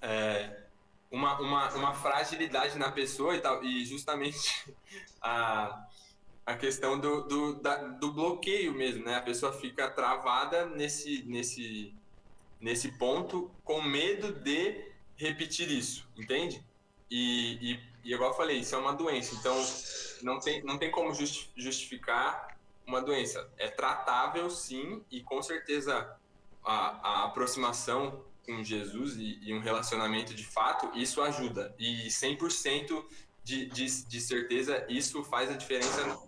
é, 0.00 0.64
uma, 1.10 1.40
uma, 1.40 1.74
uma 1.74 1.94
fragilidade 1.94 2.78
na 2.78 2.92
pessoa 2.92 3.34
e 3.34 3.40
tal. 3.40 3.64
E 3.64 3.84
justamente 3.84 4.72
a, 5.20 5.86
a 6.44 6.54
questão 6.54 6.98
do, 7.00 7.22
do, 7.22 7.54
da, 7.60 7.76
do 7.76 8.12
bloqueio 8.12 8.72
mesmo, 8.72 9.04
né? 9.04 9.16
A 9.16 9.22
pessoa 9.22 9.52
fica 9.52 9.90
travada 9.90 10.66
nesse, 10.66 11.24
nesse, 11.24 11.92
nesse 12.60 12.92
ponto 12.92 13.50
com 13.64 13.82
medo 13.82 14.32
de 14.32 14.92
repetir 15.16 15.68
isso, 15.68 16.08
entende? 16.16 16.64
E, 17.10 17.72
e, 17.72 17.80
e 18.04 18.14
igual 18.14 18.30
eu 18.30 18.36
falei, 18.36 18.58
isso 18.58 18.74
é 18.74 18.78
uma 18.78 18.92
doença, 18.92 19.34
então 19.34 19.56
não 20.22 20.40
tem, 20.40 20.62
não 20.64 20.78
tem 20.78 20.90
como 20.90 21.12
justificar 21.14 22.56
uma 22.86 23.00
doença. 23.00 23.48
É 23.58 23.68
tratável, 23.68 24.48
sim, 24.50 25.02
e 25.10 25.22
com 25.22 25.42
certeza 25.42 26.16
a, 26.64 26.74
a 26.76 27.24
aproximação 27.24 28.24
com 28.44 28.62
Jesus 28.62 29.16
e, 29.16 29.38
e, 29.42 29.52
um 29.52 29.60
relacionamento 29.60 30.32
de 30.32 30.44
fato, 30.44 30.90
isso 30.96 31.20
ajuda. 31.20 31.74
E 31.78 32.06
100% 32.06 33.04
de, 33.42 33.66
de, 33.66 34.04
de 34.04 34.20
certeza 34.20 34.86
isso 34.88 35.22
faz 35.24 35.50
a 35.50 35.54
diferença 35.54 36.18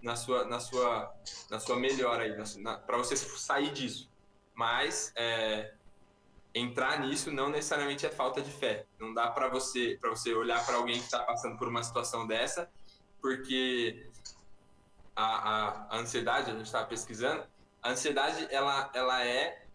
na 0.00 0.16
sua, 0.16 0.44
na 0.44 0.58
sua, 0.58 1.14
na 1.50 1.60
sua 1.60 1.76
melhora 1.76 2.24
aí, 2.24 2.34
para 2.86 2.96
você 2.96 3.16
sair 3.16 3.72
disso. 3.72 4.10
Mas 4.54 5.12
é, 5.14 5.72
entrar 6.54 7.00
nisso 7.00 7.30
não 7.30 7.48
necessariamente 7.48 8.04
é 8.06 8.10
falta 8.10 8.40
de 8.40 8.50
fé. 8.50 8.86
Não 8.98 9.14
dá 9.14 9.30
para 9.30 9.48
você 9.48 9.98
para 10.00 10.10
você 10.10 10.34
olhar 10.34 10.64
para 10.64 10.76
alguém 10.76 10.96
que 10.96 11.04
está 11.04 11.20
passando 11.20 11.56
por 11.56 11.68
uma 11.68 11.82
situação 11.82 12.26
dessa, 12.26 12.70
porque 13.20 14.06
a, 15.16 15.24
a, 15.24 15.86
a 15.90 15.98
ansiedade 15.98 16.50
a 16.50 16.54
gente 16.54 16.66
estava 16.66 16.86
pesquisando, 16.86 17.44
a 17.82 17.90
ansiedade 17.90 18.46
ela 18.50 18.90
ela 18.94 19.24
é 19.24 19.66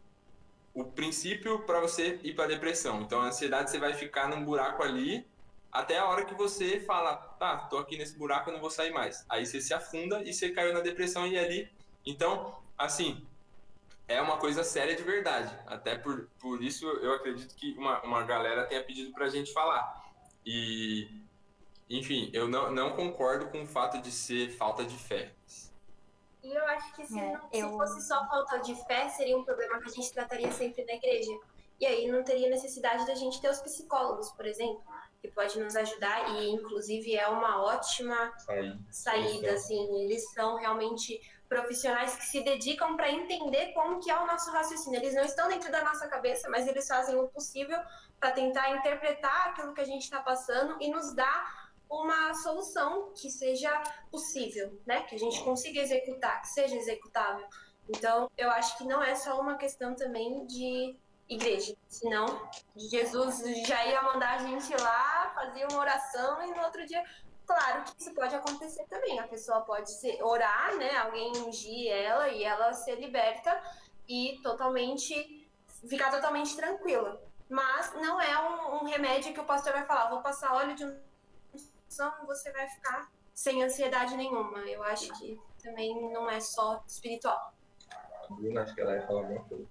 o 0.73 0.83
princípio 0.83 1.63
para 1.65 1.79
você 1.79 2.19
ir 2.23 2.35
para 2.35 2.47
depressão. 2.47 3.01
Então 3.01 3.21
a 3.21 3.27
ansiedade 3.27 3.71
você 3.71 3.79
vai 3.79 3.93
ficar 3.93 4.29
num 4.29 4.43
buraco 4.43 4.83
ali 4.83 5.25
até 5.71 5.99
a 5.99 6.05
hora 6.05 6.25
que 6.25 6.33
você 6.33 6.79
fala, 6.79 7.15
tá, 7.15 7.57
tô 7.69 7.77
aqui 7.77 7.97
nesse 7.97 8.17
buraco, 8.17 8.49
eu 8.49 8.53
não 8.53 8.61
vou 8.61 8.71
sair 8.71 8.91
mais. 8.91 9.25
Aí 9.29 9.45
você 9.45 9.61
se 9.61 9.73
afunda 9.73 10.23
e 10.23 10.33
você 10.33 10.49
caiu 10.49 10.73
na 10.73 10.79
depressão 10.79 11.27
e 11.27 11.37
ali. 11.37 11.69
Então, 12.05 12.57
assim, 12.77 13.26
é 14.07 14.21
uma 14.21 14.37
coisa 14.37 14.63
séria 14.63 14.95
de 14.95 15.03
verdade. 15.03 15.53
Até 15.65 15.97
por, 15.97 16.29
por 16.39 16.63
isso 16.63 16.87
eu 16.87 17.13
acredito 17.13 17.53
que 17.55 17.73
uma, 17.73 18.01
uma 18.03 18.23
galera 18.23 18.65
tenha 18.65 18.83
pedido 18.83 19.11
para 19.11 19.25
a 19.25 19.29
gente 19.29 19.51
falar. 19.51 20.05
E, 20.45 21.09
enfim, 21.89 22.29
eu 22.33 22.47
não, 22.47 22.71
não 22.71 22.95
concordo 22.95 23.47
com 23.47 23.63
o 23.63 23.67
fato 23.67 24.01
de 24.01 24.11
ser 24.11 24.49
falta 24.51 24.85
de 24.85 24.97
fé. 24.97 25.33
E 26.41 26.53
eu 26.53 26.65
acho 26.67 26.95
que 26.95 27.05
se, 27.05 27.19
é, 27.19 27.33
não, 27.33 27.49
eu... 27.51 27.69
se 27.69 27.77
fosse 27.77 28.07
só 28.07 28.25
falta 28.27 28.59
de 28.59 28.73
fé, 28.85 29.09
seria 29.09 29.37
um 29.37 29.43
problema 29.43 29.79
que 29.81 29.89
a 29.89 29.91
gente 29.91 30.13
trataria 30.13 30.51
sempre 30.51 30.85
na 30.85 30.93
igreja. 30.93 31.31
E 31.79 31.85
aí 31.85 32.09
não 32.09 32.23
teria 32.23 32.49
necessidade 32.49 33.05
da 33.05 33.13
gente 33.13 33.41
ter 33.41 33.49
os 33.49 33.59
psicólogos, 33.59 34.31
por 34.31 34.45
exemplo, 34.45 34.81
que 35.21 35.27
pode 35.27 35.59
nos 35.59 35.75
ajudar 35.75 36.35
e 36.35 36.49
inclusive 36.49 37.15
é 37.15 37.27
uma 37.27 37.61
ótima 37.61 38.33
saída, 38.89 39.53
assim, 39.53 40.03
eles 40.03 40.31
são 40.31 40.55
realmente 40.55 41.19
profissionais 41.47 42.15
que 42.15 42.25
se 42.25 42.41
dedicam 42.43 42.95
para 42.95 43.11
entender 43.11 43.73
como 43.73 43.99
que 43.99 44.11
é 44.11 44.19
o 44.19 44.25
nosso 44.25 44.51
raciocínio. 44.51 44.99
Eles 44.99 45.15
não 45.15 45.23
estão 45.23 45.47
dentro 45.47 45.71
da 45.71 45.83
nossa 45.83 46.07
cabeça, 46.07 46.49
mas 46.49 46.67
eles 46.67 46.87
fazem 46.87 47.15
o 47.15 47.27
possível 47.27 47.79
para 48.19 48.31
tentar 48.31 48.69
interpretar 48.71 49.49
aquilo 49.49 49.73
que 49.73 49.81
a 49.81 49.85
gente 49.85 50.03
está 50.03 50.21
passando 50.21 50.77
e 50.81 50.89
nos 50.89 51.13
dar 51.13 51.67
uma 51.89 52.33
solução 52.33 53.13
que 53.15 53.29
seja 53.29 53.71
possível, 54.11 54.79
né? 54.85 55.03
Que 55.03 55.15
a 55.15 55.19
gente 55.19 55.41
consiga 55.43 55.79
executar, 55.79 56.41
que 56.41 56.49
seja 56.49 56.75
executável. 56.75 57.47
Então, 57.89 58.29
eu 58.37 58.51
acho 58.51 58.77
que 58.77 58.83
não 58.83 59.01
é 59.01 59.15
só 59.15 59.39
uma 59.39 59.55
questão 59.55 59.95
também 59.95 60.45
de 60.45 60.97
igreja, 61.29 61.75
senão 61.89 62.25
Jesus 62.75 63.39
já 63.67 63.85
ia 63.85 64.01
mandar 64.01 64.35
a 64.35 64.37
gente 64.39 64.73
lá, 64.81 65.31
fazer 65.35 65.67
uma 65.69 65.79
oração 65.79 66.41
e 66.43 66.53
no 66.53 66.63
outro 66.63 66.85
dia 66.85 67.03
Claro 67.47 67.83
que 67.85 68.01
isso 68.01 68.13
pode 68.13 68.35
acontecer 68.35 68.83
também. 68.89 69.17
A 69.19 69.27
pessoa 69.27 69.61
pode 69.61 69.89
ser, 69.89 70.21
orar, 70.21 70.75
né? 70.75 70.97
Alguém 70.97 71.31
ungir 71.37 71.89
ela 71.89 72.27
e 72.27 72.43
ela 72.43 72.73
ser 72.73 72.99
liberta 72.99 73.59
e 74.07 74.37
totalmente 74.43 75.49
ficar 75.87 76.11
totalmente 76.11 76.55
tranquila. 76.57 77.21
Mas 77.49 77.93
não 77.93 78.19
é 78.19 78.37
um, 78.49 78.83
um 78.83 78.85
remédio 78.85 79.33
que 79.33 79.39
o 79.39 79.45
pastor 79.45 79.71
vai 79.71 79.85
falar, 79.85 80.09
vou 80.09 80.21
passar 80.21 80.53
óleo 80.53 80.75
de 80.75 80.83
unção, 81.87 82.11
você 82.25 82.51
vai 82.51 82.67
ficar 82.67 83.09
sem 83.33 83.63
ansiedade 83.63 84.17
nenhuma. 84.17 84.59
Eu 84.59 84.83
acho 84.83 85.07
que 85.17 85.39
também 85.63 86.11
não 86.11 86.29
é 86.29 86.41
só 86.41 86.83
espiritual. 86.85 87.53
Bruna, 88.29 88.63
acho 88.63 88.75
que 88.75 88.81
ela 88.81 88.95
ia 88.95 89.07
falar 89.07 89.21
alguma 89.21 89.43
coisa. 89.45 89.65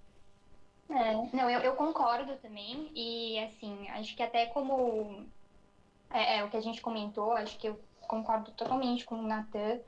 É, 0.89 1.13
não, 1.35 1.49
eu, 1.49 1.59
eu 1.59 1.75
concordo 1.75 2.37
também, 2.37 2.89
e 2.95 3.37
assim, 3.43 3.89
acho 3.89 4.15
que 4.15 4.23
até 4.23 4.45
como 4.47 5.27
é, 6.11 6.37
é, 6.37 6.43
o 6.43 6.49
que 6.49 6.57
a 6.57 6.61
gente 6.61 6.81
comentou, 6.81 7.33
acho 7.33 7.57
que 7.57 7.67
eu 7.67 7.79
concordo 8.01 8.51
totalmente 8.51 9.05
com 9.05 9.15
o 9.15 9.27
Natan. 9.27 9.79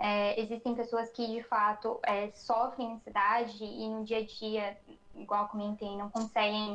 É, 0.00 0.40
existem 0.40 0.74
pessoas 0.74 1.10
que 1.10 1.26
de 1.26 1.42
fato 1.42 1.98
é, 2.04 2.30
sofrem 2.30 2.92
ansiedade 2.92 3.64
e 3.64 3.88
no 3.88 4.04
dia 4.04 4.18
a 4.18 4.24
dia, 4.24 4.78
igual 5.14 5.48
comentei, 5.48 5.96
não 5.96 6.08
conseguem 6.08 6.74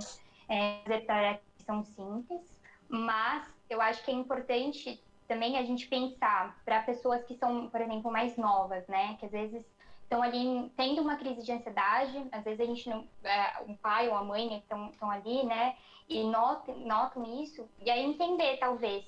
é, 0.50 0.80
fazer 0.84 1.02
tarefas 1.02 1.44
que 1.58 1.64
são 1.64 1.84
simples, 1.84 2.42
mas 2.90 3.48
eu 3.70 3.82
acho 3.82 4.04
que 4.04 4.12
é 4.12 4.14
importante 4.14 5.02
também 5.28 5.58
a 5.58 5.64
gente 5.64 5.88
pensar 5.88 6.62
para 6.66 6.82
pessoas 6.82 7.24
que 7.24 7.36
são, 7.36 7.70
por 7.70 7.80
exemplo, 7.80 8.12
mais 8.12 8.36
novas, 8.36 8.86
né, 8.88 9.16
que 9.20 9.26
às 9.26 9.32
vezes 9.32 9.66
estão 10.04 10.22
ali 10.22 10.70
tendo 10.76 11.02
uma 11.02 11.16
crise 11.16 11.44
de 11.44 11.52
ansiedade, 11.52 12.28
às 12.32 12.44
vezes 12.44 12.60
a 12.60 12.66
gente 12.66 12.90
não, 12.90 13.08
é, 13.24 13.64
o 13.68 13.76
pai 13.78 14.10
ou 14.10 14.16
a 14.16 14.24
mãe 14.24 14.50
né, 14.50 14.58
estão 14.58 15.10
ali, 15.10 15.44
né, 15.44 15.76
e 16.08 16.24
notam, 16.24 16.76
notam 16.80 17.24
isso, 17.44 17.68
e 17.80 17.90
aí 17.90 18.04
entender 18.04 18.58
talvez 18.58 19.06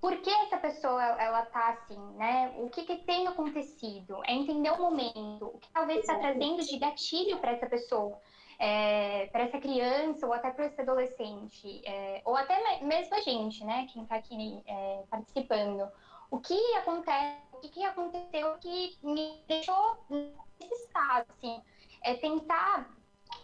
por 0.00 0.16
que 0.16 0.30
essa 0.30 0.56
pessoa 0.56 1.02
ela 1.02 1.42
tá 1.46 1.68
assim, 1.68 2.00
né? 2.16 2.54
O 2.56 2.70
que, 2.70 2.84
que 2.84 2.96
tem 3.04 3.26
acontecido? 3.26 4.22
É 4.24 4.32
entender 4.32 4.70
o 4.70 4.78
momento, 4.78 5.46
o 5.46 5.58
que 5.58 5.68
talvez 5.70 6.00
está 6.00 6.18
trazendo 6.18 6.62
de 6.62 6.78
gatilho 6.78 7.38
para 7.38 7.52
essa 7.52 7.66
pessoa, 7.66 8.18
é, 8.58 9.26
para 9.26 9.42
essa 9.42 9.58
criança 9.58 10.26
ou 10.26 10.32
até 10.32 10.50
para 10.50 10.66
esse 10.66 10.80
adolescente, 10.80 11.82
é, 11.84 12.22
ou 12.24 12.34
até 12.34 12.80
mesmo 12.82 13.14
a 13.14 13.20
gente, 13.20 13.62
né? 13.64 13.86
Quem 13.92 14.02
está 14.02 14.16
aqui 14.16 14.62
é, 14.66 15.02
participando. 15.10 15.86
O 16.30 16.40
que 16.40 16.58
acontece? 16.76 17.42
O 17.52 17.58
que, 17.58 17.68
que 17.68 17.84
aconteceu 17.84 18.56
que 18.58 18.96
me 19.02 19.42
deixou 19.46 19.98
nesse 20.08 20.74
estado, 20.86 21.26
assim? 21.36 21.60
É 22.02 22.14
tentar 22.14 22.88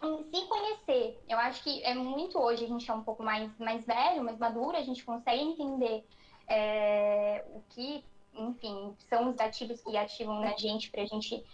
se 0.01 0.47
conhecer. 0.47 1.23
Eu 1.29 1.39
acho 1.39 1.63
que 1.63 1.83
é 1.83 1.95
muito 1.95 2.39
hoje, 2.39 2.65
a 2.65 2.69
gente 2.69 2.91
é 2.91 2.95
um 2.95 3.03
pouco 3.03 3.23
mais, 3.23 3.51
mais 3.59 3.85
velho, 3.85 4.23
mais 4.23 4.39
maduro, 4.39 4.77
a 4.77 4.83
gente 4.83 5.05
consegue 5.05 5.43
entender 5.43 6.05
é, 6.49 7.45
o 7.55 7.63
que, 7.71 8.05
enfim, 8.35 8.95
são 9.09 9.31
os 9.31 9.37
gatilhos 9.37 9.81
que 9.83 9.97
ativam 9.97 10.41
na 10.41 10.57
gente 10.57 10.91
para 10.91 11.03
a 11.03 11.07
gente 11.07 11.45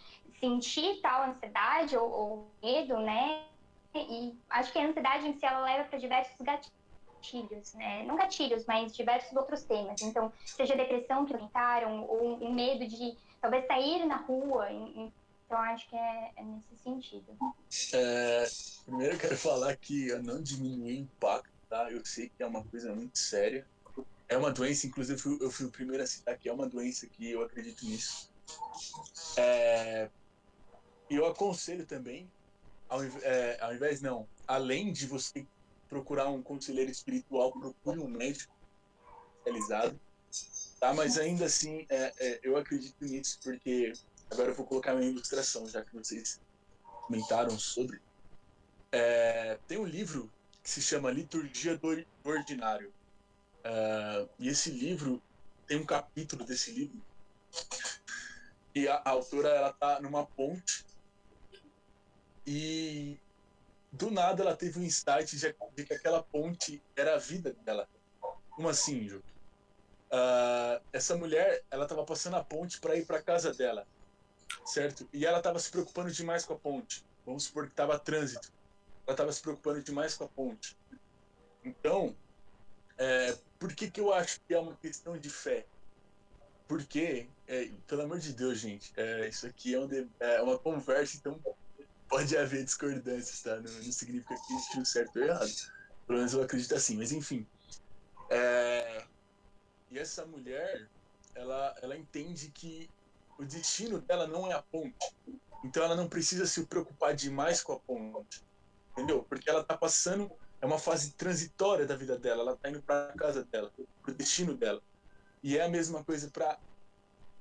sentir 0.41 1.01
tal 1.01 1.23
ansiedade 1.25 1.97
ou, 1.97 2.11
ou, 2.11 2.51
medo, 2.63 2.99
né? 2.99 3.45
E 3.95 4.35
acho 4.51 4.73
que 4.73 4.79
a 4.79 4.87
ansiedade 4.87 5.29
em 5.29 5.35
si 5.35 5.45
ela 5.45 5.63
leva 5.65 5.85
para 5.85 5.99
diversos 5.99 6.37
gatilhos, 6.41 7.75
né? 7.75 8.03
Não 8.05 8.17
gatilhos, 8.17 8.65
mas 8.67 8.97
diversos 8.97 9.37
outros 9.37 9.63
temas. 9.63 10.01
Então, 10.03 10.33
seja 10.45 10.75
depressão 10.75 11.25
que 11.25 11.35
comentaram, 11.35 12.05
ou 12.09 12.43
um 12.43 12.53
medo 12.53 12.87
de 12.87 13.17
talvez 13.41 13.67
sair 13.67 14.05
na 14.07 14.17
rua. 14.17 14.69
Então, 15.53 15.61
acho 15.65 15.87
que 15.87 15.97
é, 15.97 16.33
é 16.35 16.45
nesse 16.45 16.75
sentido. 16.79 17.37
É, 17.93 18.47
primeiro, 18.87 19.17
eu 19.17 19.19
quero 19.19 19.37
falar 19.37 19.77
que 19.77 20.09
eu 20.09 20.23
não 20.23 20.43
diminui 20.43 20.95
o 20.95 21.01
impacto, 21.01 21.53
tá? 21.69 21.93
Eu 21.93 22.03
sei 22.07 22.31
que 22.31 22.43
é 22.43 22.47
uma 22.47 22.65
coisa 22.65 22.95
muito 22.95 23.19
séria. 23.19 23.69
É 24.31 24.39
uma 24.39 24.51
doença, 24.51 24.87
inclusive, 24.87 25.19
eu 25.19 25.23
fui, 25.23 25.39
eu 25.43 25.51
fui 25.51 25.67
o 25.67 25.71
primeiro 25.71 26.03
a 26.03 26.07
citar 26.07 26.39
que 26.39 26.49
é 26.49 26.53
uma 26.55 26.67
doença 26.67 27.07
que 27.07 27.31
eu 27.31 27.43
acredito 27.43 27.85
nisso. 27.85 28.33
É, 29.37 30.09
eu 31.11 31.27
aconselho 31.27 31.85
também, 31.85 32.33
ao, 32.89 33.05
é, 33.05 33.59
ao 33.61 33.75
invés, 33.75 34.01
não, 34.01 34.27
além 34.49 34.91
de 34.91 35.07
você 35.07 35.47
procurar 35.87 36.31
um 36.31 36.43
conselheiro 36.43 36.91
espiritual, 36.91 37.53
procure 37.53 37.99
um 37.99 38.09
médico 38.09 38.55
especializado, 39.37 40.01
tá? 40.81 40.95
Mas 40.95 41.19
ainda 41.19 41.45
assim, 41.45 41.85
é, 41.91 42.11
é, 42.19 42.41
eu 42.43 42.57
acredito 42.57 43.05
nisso 43.05 43.39
porque 43.45 43.93
agora 44.33 44.51
eu 44.51 44.55
vou 44.55 44.67
colocar 44.67 44.95
minha 44.95 45.11
ilustração, 45.11 45.69
já 45.69 45.85
que 45.85 45.95
vocês 45.95 46.41
comentaram 47.07 47.59
sobre. 47.59 48.01
É, 48.91 49.59
tem 49.67 49.79
um 49.79 49.85
livro 49.85 50.31
que 50.63 50.71
se 50.71 50.81
chama 50.81 51.11
Liturgia 51.11 51.77
do 51.77 52.05
Ordinário. 52.25 52.93
Uh, 53.61 54.29
e 54.39 54.49
esse 54.49 54.71
livro 54.71 55.23
tem 55.67 55.79
um 55.79 55.87
capítulo 55.87 56.45
desse 56.45 56.73
livro 56.73 57.01
e 58.75 58.89
a, 58.89 58.97
a 58.97 59.11
autora 59.11 59.49
ela 59.51 59.73
tá 59.73 60.01
numa 60.01 60.27
ponte 60.27 60.85
e 62.45 63.17
do 63.93 64.11
nada 64.11 64.43
ela 64.43 64.57
teve 64.57 64.81
um 64.81 64.83
insight 64.83 65.37
de, 65.37 65.55
de 65.77 65.85
que 65.85 65.95
aquela 65.95 66.23
ponte 66.23 66.83
era 66.97 67.15
a 67.15 67.19
vida 67.19 67.53
dela. 67.65 67.89
Como 68.51 68.69
assim, 68.69 69.09
Ju? 69.09 69.19
Uh, 70.11 70.83
essa 70.93 71.17
mulher 71.17 71.63
ela 71.71 71.85
estava 71.85 72.05
passando 72.05 72.37
a 72.37 72.45
ponte 72.45 72.81
para 72.81 72.97
ir 72.97 73.07
para 73.07 73.23
casa 73.23 73.55
dela, 73.55 73.87
certo? 74.65 75.09
E 75.13 75.25
ela 75.27 75.39
estava 75.39 75.59
se 75.59 75.71
preocupando 75.71 76.11
demais 76.11 76.45
com 76.45 76.55
a 76.55 76.59
ponte. 76.59 77.05
Vamos 77.25 77.45
supor 77.45 77.67
que 77.67 77.73
estava 77.73 77.99
trânsito. 77.99 78.53
Ela 79.07 79.15
estava 79.15 79.33
se 79.33 79.41
preocupando 79.41 79.83
demais 79.83 80.15
com 80.15 80.25
a 80.25 80.29
ponte. 80.29 80.77
Então, 81.65 82.15
é, 82.99 83.37
por 83.59 83.75
que, 83.75 83.91
que 83.91 84.01
eu 84.01 84.13
acho 84.13 84.41
que 84.41 84.55
é 84.55 84.59
uma 84.59 84.77
questão 84.77 85.17
de 85.17 85.31
fé? 85.31 85.65
Porque, 86.67 87.29
é, 87.47 87.71
pelo 87.87 88.03
amor 88.03 88.19
de 88.19 88.33
Deus, 88.33 88.59
gente, 88.59 88.93
é, 88.97 89.29
isso 89.29 89.47
aqui 89.47 89.75
é, 89.75 89.81
um 89.81 89.87
de, 89.87 90.09
é, 90.21 90.41
uma 90.41 90.59
conversa, 90.59 91.17
então 91.17 91.39
pode 92.09 92.37
haver 92.37 92.65
discordâncias, 92.65 93.43
tá? 93.43 93.57
Não, 93.57 93.73
não 93.73 93.93
significa 93.93 94.35
que 94.35 94.53
existe 94.55 94.81
o 94.81 94.85
certo 94.85 95.17
ou 95.17 95.25
errado. 95.25 95.51
Pelo 96.07 96.19
menos 96.19 96.33
eu 96.33 96.43
acredito 96.43 96.75
assim, 96.75 96.97
mas 96.97 97.13
enfim. 97.13 97.47
É, 98.31 99.05
e 99.91 99.99
essa 99.99 100.25
mulher, 100.25 100.89
ela, 101.35 101.75
ela 101.83 101.97
entende 101.97 102.51
que 102.51 102.89
o 103.43 103.47
destino 103.47 104.01
dela 104.01 104.27
não 104.27 104.51
é 104.51 104.55
a 104.55 104.63
ponte. 104.63 105.15
Então 105.65 105.83
ela 105.83 105.97
não 105.97 106.09
precisa 106.09 106.47
se 106.47 106.65
preocupar 106.67 107.15
demais 107.15 107.63
com 107.63 107.73
a 107.73 107.79
ponte. 107.79 108.43
Entendeu? 108.93 109.25
Porque 109.29 109.49
ela 109.49 109.63
tá 109.65 109.77
passando 109.77 110.31
é 110.61 110.67
uma 110.67 110.79
fase 110.79 111.13
transitória 111.15 111.85
da 111.85 111.97
vida 111.97 112.17
dela. 112.17 112.43
Ela 112.43 112.53
está 112.53 112.71
indo 112.71 112.81
para 112.81 113.13
casa 113.15 113.45
dela, 113.45 113.71
para 114.03 114.13
o 114.13 114.15
destino 114.15 114.55
dela. 114.55 114.81
E 115.43 115.59
é 115.59 115.65
a 115.65 115.69
mesma 115.69 116.05
coisa 116.05 116.31
para 116.31 116.59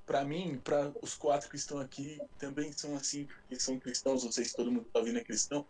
para 0.04 0.26
mim, 0.26 0.60
para 0.62 0.91
os 1.02 1.14
quatro 1.14 1.49
que 1.49 1.56
estão 1.56 1.80
aqui, 1.80 2.20
também 2.38 2.74
são 2.74 2.95
assim, 2.97 3.26
porque 3.26 3.58
são 3.58 3.80
cristãos. 3.80 4.24
Não 4.26 4.32
sei 4.32 4.43
se 4.43 4.54
todo 4.54 4.72
mundo 4.72 4.86
está 4.88 4.99
ouvindo 4.99 5.20
é 5.20 5.24
cristão, 5.24 5.66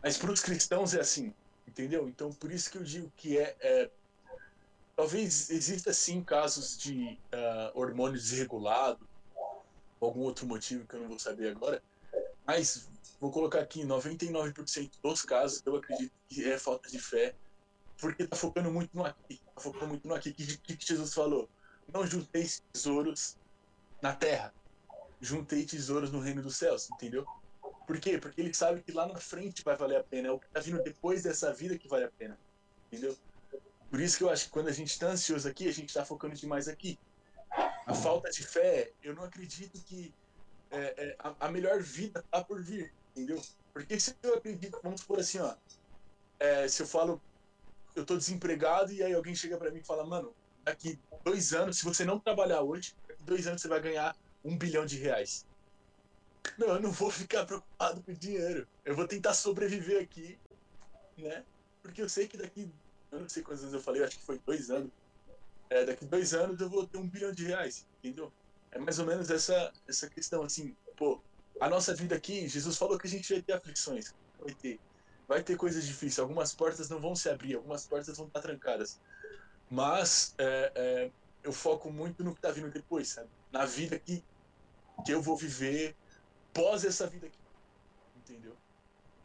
mas 0.00 0.16
para 0.16 0.30
os 0.30 0.40
cristãos 0.40 0.94
é 0.94 1.00
assim, 1.00 1.34
entendeu? 1.66 2.08
Então, 2.08 2.30
por 2.32 2.52
isso 2.52 2.70
que 2.70 2.78
eu 2.78 2.84
digo 2.84 3.10
que 3.16 3.36
é, 3.36 3.56
é 3.58 3.90
talvez 4.94 5.50
exista 5.50 5.92
sim 5.92 6.22
casos 6.22 6.78
de 6.78 7.18
uh, 7.32 7.78
hormônio 7.78 8.18
desregulado, 8.18 9.08
algum 10.06 10.20
outro 10.20 10.46
motivo 10.46 10.86
que 10.86 10.94
eu 10.94 11.00
não 11.00 11.08
vou 11.08 11.18
saber 11.18 11.50
agora, 11.50 11.82
mas 12.46 12.88
vou 13.20 13.30
colocar 13.30 13.60
aqui 13.60 13.84
99% 13.84 14.90
dos 15.02 15.22
casos, 15.22 15.62
eu 15.66 15.76
acredito 15.76 16.12
que 16.28 16.44
é 16.44 16.58
falta 16.58 16.88
de 16.88 16.98
fé, 16.98 17.34
porque 18.00 18.26
tá 18.26 18.36
focando 18.36 18.70
muito 18.70 18.96
no 18.96 19.04
aqui, 19.04 19.40
tá 19.54 19.60
focando 19.60 19.88
muito 19.88 20.06
no 20.06 20.14
aqui. 20.14 20.32
Que, 20.32 20.76
que 20.76 20.86
Jesus 20.86 21.12
falou? 21.12 21.48
Não 21.92 22.06
juntei 22.06 22.48
tesouros 22.72 23.36
na 24.00 24.14
terra, 24.14 24.54
juntei 25.20 25.64
tesouros 25.64 26.10
no 26.10 26.20
reino 26.20 26.42
dos 26.42 26.56
céus, 26.56 26.88
entendeu? 26.90 27.26
Por 27.86 27.98
quê? 27.98 28.18
Porque 28.18 28.40
ele 28.40 28.54
sabe 28.54 28.82
que 28.82 28.92
lá 28.92 29.06
na 29.06 29.18
frente 29.18 29.64
vai 29.64 29.76
valer 29.76 29.96
a 29.96 30.04
pena, 30.04 30.28
é 30.28 30.30
o 30.30 30.38
que 30.38 30.48
tá 30.48 30.60
vindo 30.60 30.82
depois 30.82 31.22
dessa 31.22 31.52
vida 31.52 31.76
que 31.76 31.88
vale 31.88 32.04
a 32.04 32.10
pena, 32.10 32.38
entendeu? 32.86 33.16
Por 33.90 34.00
isso 34.00 34.18
que 34.18 34.24
eu 34.24 34.30
acho 34.30 34.44
que 34.44 34.50
quando 34.50 34.68
a 34.68 34.72
gente 34.72 34.98
tá 34.98 35.08
ansioso 35.08 35.48
aqui, 35.48 35.66
a 35.66 35.72
gente 35.72 35.92
tá 35.92 36.04
focando 36.04 36.34
demais 36.34 36.68
aqui. 36.68 36.98
A 37.88 37.94
falta 37.94 38.30
de 38.30 38.46
fé, 38.46 38.92
eu 39.02 39.14
não 39.14 39.24
acredito 39.24 39.82
que 39.84 40.14
é, 40.70 40.78
é, 40.78 41.16
a, 41.18 41.46
a 41.46 41.50
melhor 41.50 41.80
vida 41.80 42.22
tá 42.30 42.44
por 42.44 42.62
vir, 42.62 42.94
entendeu? 43.10 43.40
Porque 43.72 43.98
se 43.98 44.14
eu 44.22 44.34
acredito, 44.34 44.78
vamos 44.82 45.02
por 45.02 45.18
assim, 45.18 45.38
ó, 45.38 45.56
é, 46.38 46.68
se 46.68 46.82
eu 46.82 46.86
falo, 46.86 47.20
eu 47.96 48.04
tô 48.04 48.16
desempregado 48.16 48.92
e 48.92 49.02
aí 49.02 49.14
alguém 49.14 49.34
chega 49.34 49.56
para 49.56 49.70
mim 49.70 49.80
e 49.80 49.86
fala, 49.86 50.06
mano, 50.06 50.36
daqui 50.62 51.00
dois 51.24 51.54
anos, 51.54 51.78
se 51.78 51.84
você 51.84 52.04
não 52.04 52.20
trabalhar 52.20 52.62
hoje, 52.62 52.94
daqui 53.08 53.24
dois 53.24 53.46
anos 53.46 53.62
você 53.62 53.68
vai 53.68 53.80
ganhar 53.80 54.14
um 54.44 54.56
bilhão 54.56 54.84
de 54.84 54.98
reais. 54.98 55.46
Não, 56.58 56.68
eu 56.68 56.80
não 56.80 56.90
vou 56.90 57.10
ficar 57.10 57.46
preocupado 57.46 58.02
com 58.02 58.12
dinheiro. 58.12 58.68
Eu 58.84 58.94
vou 58.94 59.06
tentar 59.08 59.32
sobreviver 59.32 60.02
aqui, 60.02 60.38
né? 61.16 61.44
Porque 61.82 62.02
eu 62.02 62.08
sei 62.08 62.28
que 62.28 62.36
daqui, 62.36 62.70
eu 63.10 63.20
não 63.20 63.28
sei 63.28 63.42
quantos 63.42 63.62
anos 63.62 63.74
eu 63.74 63.80
falei, 63.80 64.02
acho 64.02 64.18
que 64.18 64.26
foi 64.26 64.38
dois 64.40 64.70
anos. 64.70 64.90
É, 65.70 65.84
daqui 65.84 66.04
dois 66.04 66.32
anos 66.34 66.60
eu 66.60 66.68
vou 66.68 66.86
ter 66.86 66.98
um 66.98 67.08
bilhão 67.08 67.32
de 67.32 67.44
reais, 67.44 67.86
entendeu? 67.98 68.32
É 68.70 68.78
mais 68.78 68.98
ou 68.98 69.06
menos 69.06 69.30
essa, 69.30 69.72
essa 69.86 70.08
questão, 70.08 70.42
assim, 70.42 70.76
pô, 70.96 71.20
a 71.60 71.68
nossa 71.68 71.94
vida 71.94 72.14
aqui, 72.14 72.48
Jesus 72.48 72.76
falou 72.76 72.98
que 72.98 73.06
a 73.06 73.10
gente 73.10 73.32
vai 73.32 73.42
ter 73.42 73.52
aflições. 73.52 74.14
Vai 74.38 74.54
ter. 74.54 74.80
Vai 75.26 75.42
ter 75.42 75.56
coisas 75.56 75.84
difíceis. 75.84 76.18
Algumas 76.18 76.54
portas 76.54 76.88
não 76.88 77.00
vão 77.00 77.14
se 77.14 77.28
abrir, 77.28 77.56
algumas 77.56 77.86
portas 77.86 78.16
vão 78.16 78.26
estar 78.26 78.40
trancadas. 78.40 79.00
Mas 79.70 80.34
é, 80.38 80.72
é, 80.74 81.10
eu 81.42 81.52
foco 81.52 81.90
muito 81.90 82.24
no 82.24 82.32
que 82.32 82.38
está 82.38 82.50
vindo 82.50 82.70
depois, 82.70 83.08
sabe? 83.08 83.28
Na 83.52 83.66
vida 83.66 83.98
que, 83.98 84.24
que 85.04 85.12
eu 85.12 85.20
vou 85.20 85.36
viver 85.36 85.94
pós 86.54 86.84
essa 86.84 87.06
vida 87.06 87.26
aqui. 87.26 87.38
Entendeu? 88.16 88.56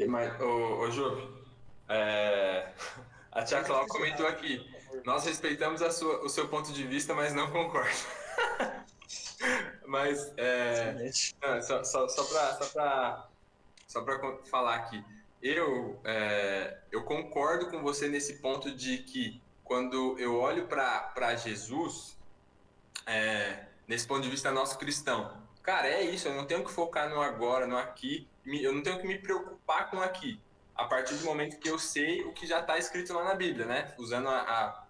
Mas, 0.08 0.42
ô, 0.42 0.80
ô 0.80 0.92
Júlio, 0.92 1.46
é... 1.88 2.74
a 3.32 3.44
tia 3.44 3.64
Cláudia 3.64 3.88
comentou 3.90 4.28
aqui. 4.28 4.73
Nós 5.06 5.26
respeitamos 5.26 5.82
a 5.82 5.92
sua, 5.92 6.24
o 6.24 6.30
seu 6.30 6.48
ponto 6.48 6.72
de 6.72 6.86
vista, 6.86 7.14
mas 7.14 7.34
não 7.34 7.52
concordo. 7.52 7.98
mas, 9.86 10.32
é... 10.38 10.94
não, 11.42 11.62
só, 11.62 11.84
só, 11.84 12.08
só 12.08 12.24
para 12.26 12.54
só 12.54 12.66
pra, 12.70 13.30
só 13.88 14.02
pra 14.02 14.38
falar 14.46 14.76
aqui. 14.76 15.04
Eu, 15.42 16.00
é... 16.04 16.78
eu 16.92 17.04
concordo 17.04 17.70
com 17.70 17.82
você 17.82 18.08
nesse 18.08 18.40
ponto 18.40 18.74
de 18.76 19.00
que 19.00 19.42
quando 19.64 20.18
eu 20.20 20.40
olho 20.40 20.68
para 20.68 21.36
Jesus, 21.36 22.18
é... 23.06 23.66
nesse 23.88 24.08
ponto 24.08 24.22
de 24.22 24.30
vista 24.30 24.52
nosso 24.52 24.78
cristão, 24.78 25.42
cara, 25.62 25.88
é 25.88 26.02
isso, 26.04 26.28
eu 26.28 26.36
não 26.36 26.46
tenho 26.46 26.64
que 26.64 26.72
focar 26.72 27.10
no 27.10 27.22
agora, 27.22 27.66
no 27.66 27.78
aqui, 27.78 28.28
eu 28.46 28.74
não 28.74 28.84
tenho 28.84 29.00
que 29.00 29.08
me 29.08 29.18
preocupar 29.18 29.90
com 29.90 30.02
aqui, 30.02 30.40
a 30.76 30.86
partir 30.86 31.16
do 31.16 31.26
momento 31.26 31.60
que 31.60 31.70
eu 31.70 31.80
sei 31.80 32.24
o 32.24 32.34
que 32.34 32.46
já 32.46 32.60
está 32.60 32.78
escrito 32.78 33.14
lá 33.14 33.24
na 33.24 33.36
Bíblia, 33.36 33.66
né? 33.66 33.94
Usando 33.98 34.28
a, 34.28 34.42
a, 34.42 34.83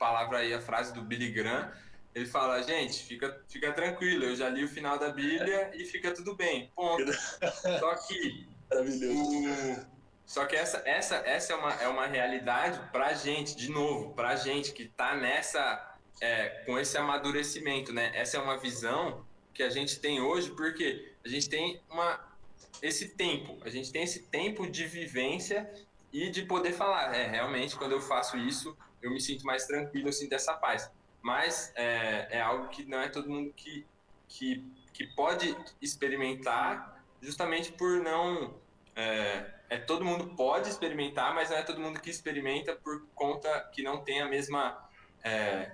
palavra 0.00 0.38
aí, 0.38 0.54
a 0.54 0.60
frase 0.60 0.94
do 0.94 1.02
Billy 1.02 1.30
Graham, 1.30 1.70
ele 2.14 2.24
fala, 2.24 2.62
gente, 2.62 3.04
fica, 3.04 3.44
fica 3.48 3.70
tranquilo, 3.72 4.24
eu 4.24 4.34
já 4.34 4.48
li 4.48 4.64
o 4.64 4.68
final 4.68 4.98
da 4.98 5.10
Bíblia 5.10 5.70
e 5.74 5.84
fica 5.84 6.12
tudo 6.12 6.34
bem, 6.34 6.72
ponto. 6.74 7.12
Só 7.78 7.94
que... 8.06 8.48
O, 8.72 10.00
só 10.24 10.46
que 10.46 10.54
essa, 10.54 10.80
essa, 10.84 11.16
essa 11.16 11.52
é, 11.52 11.56
uma, 11.56 11.74
é 11.74 11.88
uma 11.88 12.06
realidade 12.06 12.80
pra 12.92 13.12
gente, 13.14 13.56
de 13.56 13.68
novo, 13.68 14.14
pra 14.14 14.36
gente 14.36 14.72
que 14.72 14.86
tá 14.86 15.16
nessa... 15.16 15.88
É, 16.20 16.62
com 16.66 16.78
esse 16.78 16.96
amadurecimento, 16.96 17.92
né? 17.92 18.12
Essa 18.14 18.36
é 18.36 18.40
uma 18.40 18.58
visão 18.58 19.24
que 19.52 19.62
a 19.62 19.70
gente 19.70 19.98
tem 19.98 20.20
hoje, 20.20 20.50
porque 20.50 21.14
a 21.24 21.28
gente 21.28 21.48
tem 21.48 21.80
uma, 21.90 22.20
esse 22.82 23.08
tempo, 23.08 23.58
a 23.64 23.70
gente 23.70 23.90
tem 23.90 24.02
esse 24.02 24.22
tempo 24.22 24.70
de 24.70 24.86
vivência 24.86 25.68
e 26.12 26.30
de 26.30 26.42
poder 26.42 26.72
falar, 26.72 27.14
é, 27.14 27.26
realmente, 27.26 27.74
quando 27.76 27.92
eu 27.92 28.00
faço 28.00 28.36
isso, 28.36 28.76
eu 29.02 29.10
me 29.10 29.20
sinto 29.20 29.44
mais 29.44 29.66
tranquilo, 29.66 30.08
eu 30.08 30.12
sinto 30.12 30.32
essa 30.34 30.54
paz. 30.54 30.90
Mas 31.22 31.72
é, 31.76 32.38
é 32.38 32.40
algo 32.40 32.68
que 32.68 32.84
não 32.84 33.00
é 33.00 33.08
todo 33.08 33.28
mundo 33.28 33.52
que, 33.54 33.86
que, 34.28 34.64
que 34.92 35.06
pode 35.14 35.56
experimentar, 35.80 37.04
justamente 37.20 37.72
por 37.72 38.00
não. 38.00 38.54
É, 38.96 39.54
é, 39.68 39.78
todo 39.78 40.04
mundo 40.04 40.34
pode 40.34 40.68
experimentar, 40.68 41.34
mas 41.34 41.50
não 41.50 41.56
é 41.56 41.62
todo 41.62 41.80
mundo 41.80 42.00
que 42.00 42.10
experimenta 42.10 42.74
por 42.74 43.06
conta 43.14 43.60
que 43.72 43.82
não 43.82 44.02
tem 44.02 44.20
a 44.20 44.28
mesma. 44.28 44.88
É, 45.22 45.72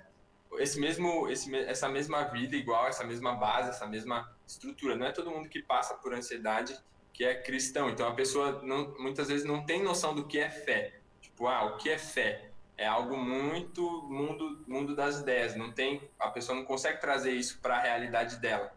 esse 0.59 0.79
mesmo, 0.79 1.27
esse, 1.29 1.53
essa 1.55 1.89
mesma 1.89 2.23
vida 2.25 2.55
igual, 2.55 2.87
essa 2.87 3.03
mesma 3.03 3.35
base, 3.35 3.69
essa 3.69 3.85
mesma 3.85 4.33
estrutura. 4.45 4.95
Não 4.95 5.05
é 5.05 5.11
todo 5.11 5.31
mundo 5.31 5.49
que 5.49 5.61
passa 5.61 5.95
por 5.95 6.13
ansiedade 6.13 6.77
que 7.17 7.25
é 7.25 7.33
cristão. 7.33 7.89
Então 7.89 8.07
a 8.07 8.13
pessoa 8.13 8.61
não, 8.61 8.93
muitas 8.99 9.27
vezes 9.27 9.43
não 9.43 9.65
tem 9.65 9.81
noção 9.81 10.13
do 10.13 10.27
que 10.27 10.37
é 10.37 10.51
fé. 10.51 10.99
Tipo, 11.19 11.47
ah, 11.47 11.65
o 11.65 11.77
que 11.77 11.89
é 11.89 11.97
fé? 11.97 12.46
É 12.77 12.85
algo 12.85 13.17
muito 13.17 13.81
mundo 14.03 14.63
mundo 14.67 14.95
das 14.95 15.19
ideias. 15.19 15.55
Não 15.55 15.71
tem, 15.71 16.09
a 16.19 16.29
pessoa 16.29 16.55
não 16.55 16.63
consegue 16.63 17.01
trazer 17.01 17.31
isso 17.31 17.59
para 17.59 17.77
a 17.77 17.81
realidade 17.81 18.37
dela. 18.37 18.71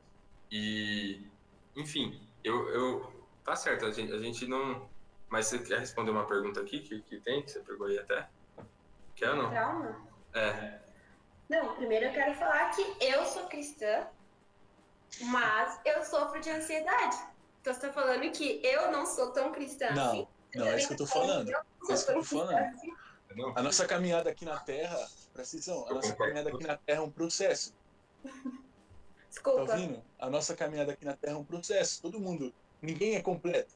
E, 0.51 1.27
enfim, 1.77 2.21
eu, 2.43 2.69
eu 2.71 3.27
tá 3.45 3.55
certo. 3.55 3.85
A 3.85 3.91
gente, 3.93 4.13
a 4.13 4.19
gente 4.19 4.47
não. 4.47 4.89
Mas 5.29 5.47
você 5.47 5.59
quer 5.59 5.79
responder 5.79 6.11
uma 6.11 6.27
pergunta 6.27 6.61
aqui 6.61 6.81
que, 6.81 7.03
que 7.03 7.21
tem 7.21 7.43
que 7.43 7.51
você 7.51 7.61
pegou 7.61 7.87
aí 7.87 7.99
até? 7.99 8.29
Quer 9.15 9.31
ou 9.31 9.37
não? 9.37 9.51
Trauma? 9.51 9.97
É. 10.35 10.79
Não, 11.49 11.75
primeiro 11.75 12.07
eu 12.07 12.13
quero 12.13 12.35
falar 12.35 12.71
que 12.71 12.83
eu 13.01 13.25
sou 13.27 13.47
cristã, 13.47 14.07
mas 15.23 15.81
eu 15.85 16.03
sofro 16.05 16.41
de 16.41 16.49
ansiedade. 16.51 17.17
Então 17.61 17.75
você 17.75 17.81
tá 17.81 17.93
falando 17.93 18.31
que 18.33 18.61
eu 18.65 18.91
não 18.91 19.05
sou 19.05 19.31
tão 19.33 19.53
cristã 19.53 19.91
não, 19.91 20.07
assim? 20.07 20.29
Não, 20.55 20.67
é 20.67 20.77
isso 20.77 20.89
que 20.89 20.95
eu 20.95 20.99
tô 20.99 21.07
falando. 21.07 21.51
É 21.51 21.93
isso 21.93 22.07
que 22.07 22.13
eu 22.13 22.17
tô 22.17 22.23
falando. 22.23 23.00
Assim. 23.31 23.53
A 23.55 23.63
nossa 23.63 23.87
caminhada 23.87 24.31
aqui 24.31 24.45
na 24.45 24.59
Terra, 24.59 25.09
precisão, 25.33 25.87
a 25.89 25.95
nossa 25.95 26.15
caminhada 26.15 26.51
aqui 26.51 26.67
na 26.67 26.77
Terra 26.77 26.99
é 26.99 27.03
um 27.03 27.11
processo. 27.11 27.75
Desculpa. 29.29 29.67
Tá 29.67 29.75
ouvindo? 29.75 30.03
A 30.19 30.29
nossa 30.29 30.57
caminhada 30.57 30.93
aqui 30.93 31.05
na 31.05 31.17
Terra 31.17 31.35
é 31.35 31.39
um 31.39 31.45
processo. 31.45 32.03
Todo 32.03 32.19
mundo, 32.19 32.53
ninguém 32.83 33.15
é 33.15 33.23
completo. 33.23 33.73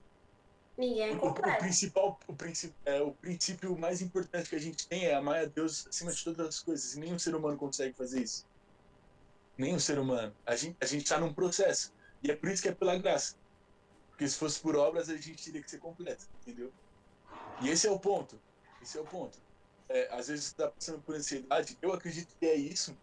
Ninguém 0.77 1.11
é 1.11 1.17
completo. 1.17 1.51
O, 1.51 1.55
o 1.55 1.59
principal, 1.59 2.21
o, 2.27 2.35
princip, 2.35 2.75
é, 2.85 3.01
o 3.01 3.13
princípio 3.13 3.79
mais 3.79 4.03
importante 4.03 4.51
que 4.51 4.57
a 4.57 4.61
gente 4.61 4.89
tem 4.89 5.07
é 5.07 5.15
amar 5.15 5.43
a 5.43 5.45
Deus 5.45 5.87
acima 5.87 6.11
de 6.11 6.25
todas 6.25 6.49
as 6.49 6.59
coisas. 6.59 6.95
E 6.95 7.01
nenhum 7.01 7.19
ser 7.19 7.35
humano 7.37 7.57
consegue 7.57 7.95
fazer 7.95 8.23
isso. 8.23 8.45
Nenhum 9.57 9.79
ser 9.79 10.01
humano. 10.01 10.35
A 10.45 10.57
gente 10.57 10.77
a 10.81 10.87
gente 10.87 11.05
está 11.05 11.19
num 11.19 11.33
processo. 11.33 11.93
E 12.23 12.31
é 12.31 12.35
por 12.35 12.49
isso 12.51 12.61
que 12.61 12.69
é 12.69 12.73
pela 12.73 12.99
graça. 12.99 13.37
Porque 14.11 14.27
se 14.27 14.37
fosse 14.37 14.59
por 14.61 14.75
obras, 14.75 15.09
a 15.09 15.17
gente 15.17 15.45
teria 15.45 15.63
que 15.63 15.71
ser 15.71 15.79
completo, 15.79 16.27
entendeu? 16.41 16.73
E 17.61 17.69
esse 17.69 17.87
é 17.87 17.91
o 17.91 17.99
ponto. 17.99 18.41
Esse 18.85 18.99
é 18.99 19.01
o 19.01 19.05
ponto. 19.05 19.39
É, 19.89 20.09
às 20.15 20.29
vezes 20.29 20.45
você 20.45 20.51
está 20.51 20.69
passando 20.69 21.01
por 21.01 21.15
ansiedade, 21.15 21.79
eu 21.81 21.93
acredito 21.93 22.37
que 22.39 22.45
é 22.45 22.55
isso, 22.55 22.97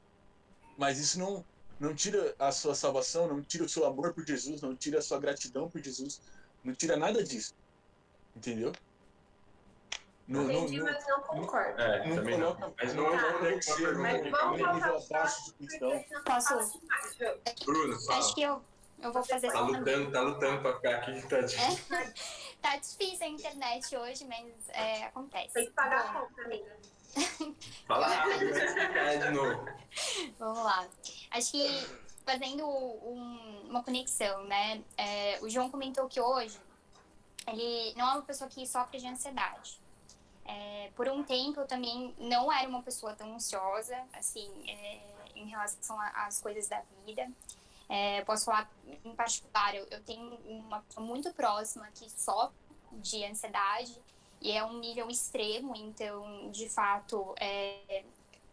mas 0.77 0.99
isso 0.99 1.19
não, 1.19 1.43
não 1.79 1.95
tira 1.95 2.35
a 2.37 2.51
sua 2.51 2.75
salvação, 2.75 3.27
não 3.27 3.41
tira 3.41 3.63
o 3.63 3.69
seu 3.69 3.85
amor 3.85 4.13
por 4.13 4.25
Jesus, 4.25 4.61
não 4.61 4.75
tira 4.75 4.99
a 4.99 5.01
sua 5.01 5.19
gratidão 5.19 5.67
por 5.69 5.81
Jesus, 5.81 6.21
não 6.63 6.75
tira 6.75 6.95
nada 6.95 7.23
disso. 7.23 7.55
Entendeu? 8.35 8.71
Não, 10.27 10.43
Entendi, 10.43 10.77
não, 10.77 10.85
mas 10.85 11.07
não 11.07 11.19
concordo. 11.21 11.81
É, 11.81 12.07
não 12.07 12.15
também 12.15 12.39
coloca, 12.39 12.61
não. 12.61 12.73
Mas 12.77 12.93
não 12.93 13.03
vamos 13.17 13.65
você 13.65 13.91
no, 13.91 14.01
Mas 14.01 14.31
vamos 14.31 14.57
nível 14.57 14.93
passar 14.93 15.15
abaixo 15.17 15.45
de 15.45 15.53
cristão. 15.53 16.05
Posso? 16.23 16.79
Bruno, 17.65 17.99
fala. 18.01 18.19
Acho 18.19 18.35
que 18.35 18.41
eu, 18.43 18.61
eu 19.01 19.11
vou 19.11 19.23
fazer 19.23 19.51
Tá 19.51 19.61
lutando, 19.61 20.11
tá 20.11 20.21
lutando 20.21 20.61
pra 20.61 20.75
ficar 20.75 20.95
aqui, 20.97 21.27
tadinho. 21.27 21.61
É? 21.61 22.13
Tá 22.61 22.77
difícil 22.77 23.25
a 23.25 23.29
internet 23.29 23.95
hoje, 23.97 24.25
mas 24.25 24.69
é, 24.69 25.05
acontece. 25.05 25.53
Tem 25.53 25.65
que 25.65 25.71
pagar 25.71 26.05
a 26.05 26.13
conta, 26.21 26.41
amiga. 26.43 26.77
Fala 27.87 28.07
rápido, 28.13 28.51
vai 28.53 28.65
explicar 28.65 29.17
de 29.17 29.29
novo. 29.31 29.65
Vamos 30.37 30.63
lá. 30.63 30.87
Acho 31.31 31.51
que 31.51 31.67
fazendo 32.25 32.65
um- 32.67 33.67
uma 33.69 33.83
conexão, 33.83 34.43
né? 34.45 34.83
é, 34.97 35.39
o 35.41 35.49
João 35.49 35.69
comentou 35.71 36.07
que 36.07 36.21
hoje 36.21 36.59
ele 37.47 37.93
não 37.95 38.07
é 38.07 38.13
uma 38.13 38.21
pessoa 38.21 38.49
que 38.49 38.65
sofre 38.67 38.99
de 38.99 39.07
ansiedade. 39.07 39.79
É, 40.45 40.91
por 40.95 41.07
um 41.09 41.23
tempo 41.23 41.59
eu 41.61 41.67
também 41.67 42.13
não 42.19 42.51
era 42.51 42.67
uma 42.69 42.81
pessoa 42.83 43.13
tão 43.15 43.33
ansiosa, 43.33 43.97
assim, 44.13 44.49
é, 44.69 44.99
em 45.35 45.47
relação 45.47 45.99
às 45.99 46.39
coisas 46.39 46.67
da 46.67 46.81
vida. 47.05 47.27
É, 47.93 48.23
posso 48.23 48.45
falar 48.45 48.71
em 49.03 49.13
particular, 49.13 49.75
eu, 49.75 49.85
eu 49.91 50.01
tenho 50.03 50.35
uma 50.45 50.79
pessoa 50.79 51.05
muito 51.05 51.33
próxima 51.33 51.85
que 51.93 52.09
sofre 52.09 52.55
de 52.93 53.25
ansiedade 53.25 54.01
e 54.39 54.53
é 54.53 54.63
um 54.63 54.79
nível 54.79 55.09
extremo, 55.09 55.75
então, 55.75 56.49
de 56.51 56.69
fato, 56.69 57.35
é, 57.37 58.05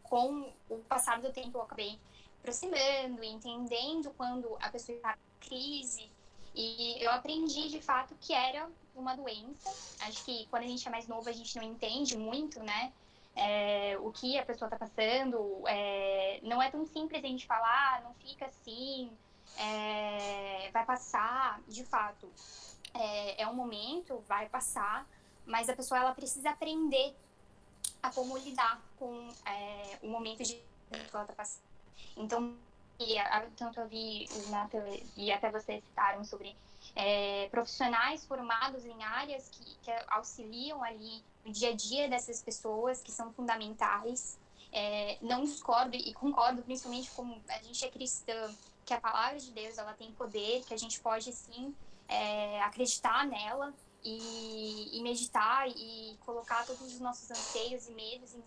com 0.02 0.52
o 0.68 0.78
passar 0.88 1.20
do 1.20 1.32
tempo 1.32 1.56
eu 1.56 1.62
acabei 1.62 2.00
aproximando, 2.40 3.22
entendendo 3.22 4.12
quando 4.16 4.56
a 4.60 4.70
pessoa 4.70 4.96
está 4.96 5.16
em 5.16 5.48
crise 5.48 6.10
e 6.52 7.00
eu 7.00 7.12
aprendi 7.12 7.68
de 7.68 7.80
fato 7.80 8.16
que 8.20 8.32
era 8.32 8.68
uma 8.92 9.14
doença. 9.14 9.70
Acho 10.00 10.24
que 10.24 10.48
quando 10.48 10.64
a 10.64 10.66
gente 10.66 10.84
é 10.88 10.90
mais 10.90 11.06
novo 11.06 11.28
a 11.28 11.32
gente 11.32 11.54
não 11.54 11.62
entende 11.62 12.18
muito, 12.18 12.60
né? 12.60 12.92
é, 13.38 13.96
o 14.00 14.10
que 14.10 14.36
a 14.36 14.44
pessoa 14.44 14.66
está 14.66 14.76
passando. 14.76 15.62
é, 15.68 16.40
não 16.42 16.60
é 16.60 16.70
tão 16.70 16.84
simples 16.84 17.22
a 17.22 17.26
gente 17.26 17.46
falar, 17.46 17.96
"Ah, 17.96 18.00
não 18.02 18.14
fica 18.14 18.46
assim, 18.46 19.10
é, 19.58 20.70
vai 20.72 20.84
passar. 20.84 21.60
De 21.68 21.84
fato, 21.84 22.30
é, 22.94 23.42
é 23.42 23.48
um 23.48 23.54
momento, 23.54 24.22
vai 24.28 24.48
passar, 24.48 25.06
mas 25.44 25.68
a 25.68 25.76
pessoa 25.76 26.00
ela 26.00 26.14
precisa 26.14 26.50
aprender 26.50 27.14
a 28.02 28.10
como 28.10 28.36
lidar 28.38 28.80
com 28.98 29.28
é, 29.44 29.98
o 30.02 30.08
momento 30.08 30.42
de 30.42 30.54
que 30.54 30.62
ela 31.12 31.22
está 31.22 31.34
passando. 31.34 31.62
Então, 32.16 32.56
tanto 33.56 33.80
eu 33.80 33.88
vi 33.88 34.28
o 34.30 34.50
Nathan 34.50 34.84
e 35.16 35.30
até 35.30 35.50
vocês 35.50 35.82
citaram 35.84 36.24
sobre 36.24 36.56
é, 36.96 37.48
profissionais 37.48 38.24
formados 38.24 38.84
em 38.84 39.02
áreas 39.04 39.48
que, 39.48 39.64
que 39.82 39.90
auxiliam 40.08 40.82
ali 40.82 41.22
no 41.44 41.52
dia 41.52 41.70
a 41.70 41.76
dia 41.76 42.08
dessas 42.08 42.42
pessoas 42.42 43.02
que 43.02 43.12
são 43.12 43.32
fundamentais. 43.32 44.38
É, 44.70 45.16
não 45.22 45.44
discordo 45.44 45.96
e 45.96 46.12
concordo, 46.12 46.62
principalmente 46.62 47.10
como 47.12 47.40
a 47.48 47.62
gente 47.62 47.84
é 47.84 47.88
cristã, 47.88 48.54
que 48.88 48.94
a 48.94 49.00
palavra 49.00 49.38
de 49.38 49.50
Deus 49.50 49.76
ela 49.76 49.92
tem 49.92 50.10
poder, 50.12 50.64
que 50.64 50.72
a 50.72 50.76
gente 50.78 50.98
pode 51.00 51.30
sim 51.30 51.74
é, 52.08 52.62
acreditar 52.62 53.26
nela 53.26 53.74
e, 54.02 54.96
e 54.96 55.02
meditar 55.02 55.68
e 55.68 56.16
colocar 56.24 56.64
todos 56.64 56.80
os 56.80 56.98
nossos 56.98 57.30
anseios 57.30 57.86
e 57.86 57.92
medos 57.92 58.34
em, 58.34 58.42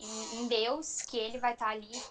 em, 0.00 0.40
em 0.40 0.48
Deus, 0.48 1.02
que 1.02 1.16
Ele 1.16 1.38
vai 1.38 1.52
estar 1.52 1.68
ali, 1.68 2.02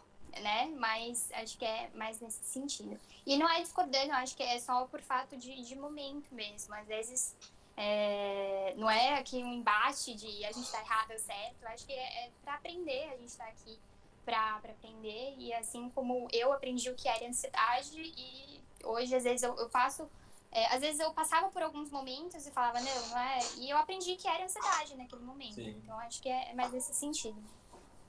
né? 0.42 0.74
Mas 0.78 1.30
acho 1.34 1.58
que 1.58 1.66
é 1.66 1.90
mais 1.94 2.22
nesse 2.22 2.46
sentido. 2.46 2.98
E 3.26 3.36
não 3.36 3.50
é 3.50 3.62
discordando, 3.62 4.14
eu 4.14 4.16
acho 4.16 4.38
que 4.38 4.44
é 4.44 4.58
só 4.58 4.86
por 4.86 5.02
fato 5.02 5.36
de, 5.36 5.62
de 5.62 5.76
momento 5.76 6.34
mesmo. 6.34 6.74
Às 6.76 6.88
vezes 6.88 7.36
é, 7.76 8.74
não 8.78 8.90
é 8.90 9.20
aqui 9.20 9.44
um 9.44 9.52
embate 9.52 10.16
de 10.16 10.46
a 10.46 10.52
gente 10.54 10.72
tá 10.72 10.80
errado 10.80 11.12
ou 11.12 11.20
certo. 11.20 11.62
Acho 11.66 11.86
que 11.86 11.92
é, 11.92 12.28
é 12.28 12.32
para 12.42 12.54
aprender, 12.54 13.10
a 13.12 13.18
gente 13.18 13.36
tá 13.36 13.44
aqui 13.48 13.78
para 14.26 14.56
aprender. 14.56 15.36
E 15.38 15.54
assim 15.54 15.90
como 15.92 16.28
eu 16.34 16.52
aprendi 16.52 16.90
o 16.90 16.96
que 16.96 17.08
era 17.08 17.28
ansiedade, 17.28 18.02
e 18.18 18.60
hoje 18.84 19.16
às 19.16 19.24
vezes 19.24 19.44
eu, 19.44 19.56
eu 19.56 19.70
faço 19.70 20.10
é, 20.56 20.74
às 20.74 20.80
vezes 20.80 21.02
eu 21.02 21.12
passava 21.12 21.50
por 21.50 21.62
alguns 21.62 21.92
momentos 21.92 22.48
e 22.48 22.52
falava, 22.52 22.80
não, 22.80 23.08
não 23.10 23.20
é. 23.20 23.40
E 23.58 23.70
eu 23.70 23.78
aprendi 23.78 24.16
que 24.16 24.26
era 24.26 24.46
ansiedade 24.46 24.96
naquele 24.96 25.22
momento. 25.22 25.56
Sim. 25.56 25.76
Então 25.84 26.00
acho 26.00 26.22
que 26.22 26.30
é 26.30 26.54
mais 26.54 26.72
nesse 26.72 26.94
sentido. 26.94 27.36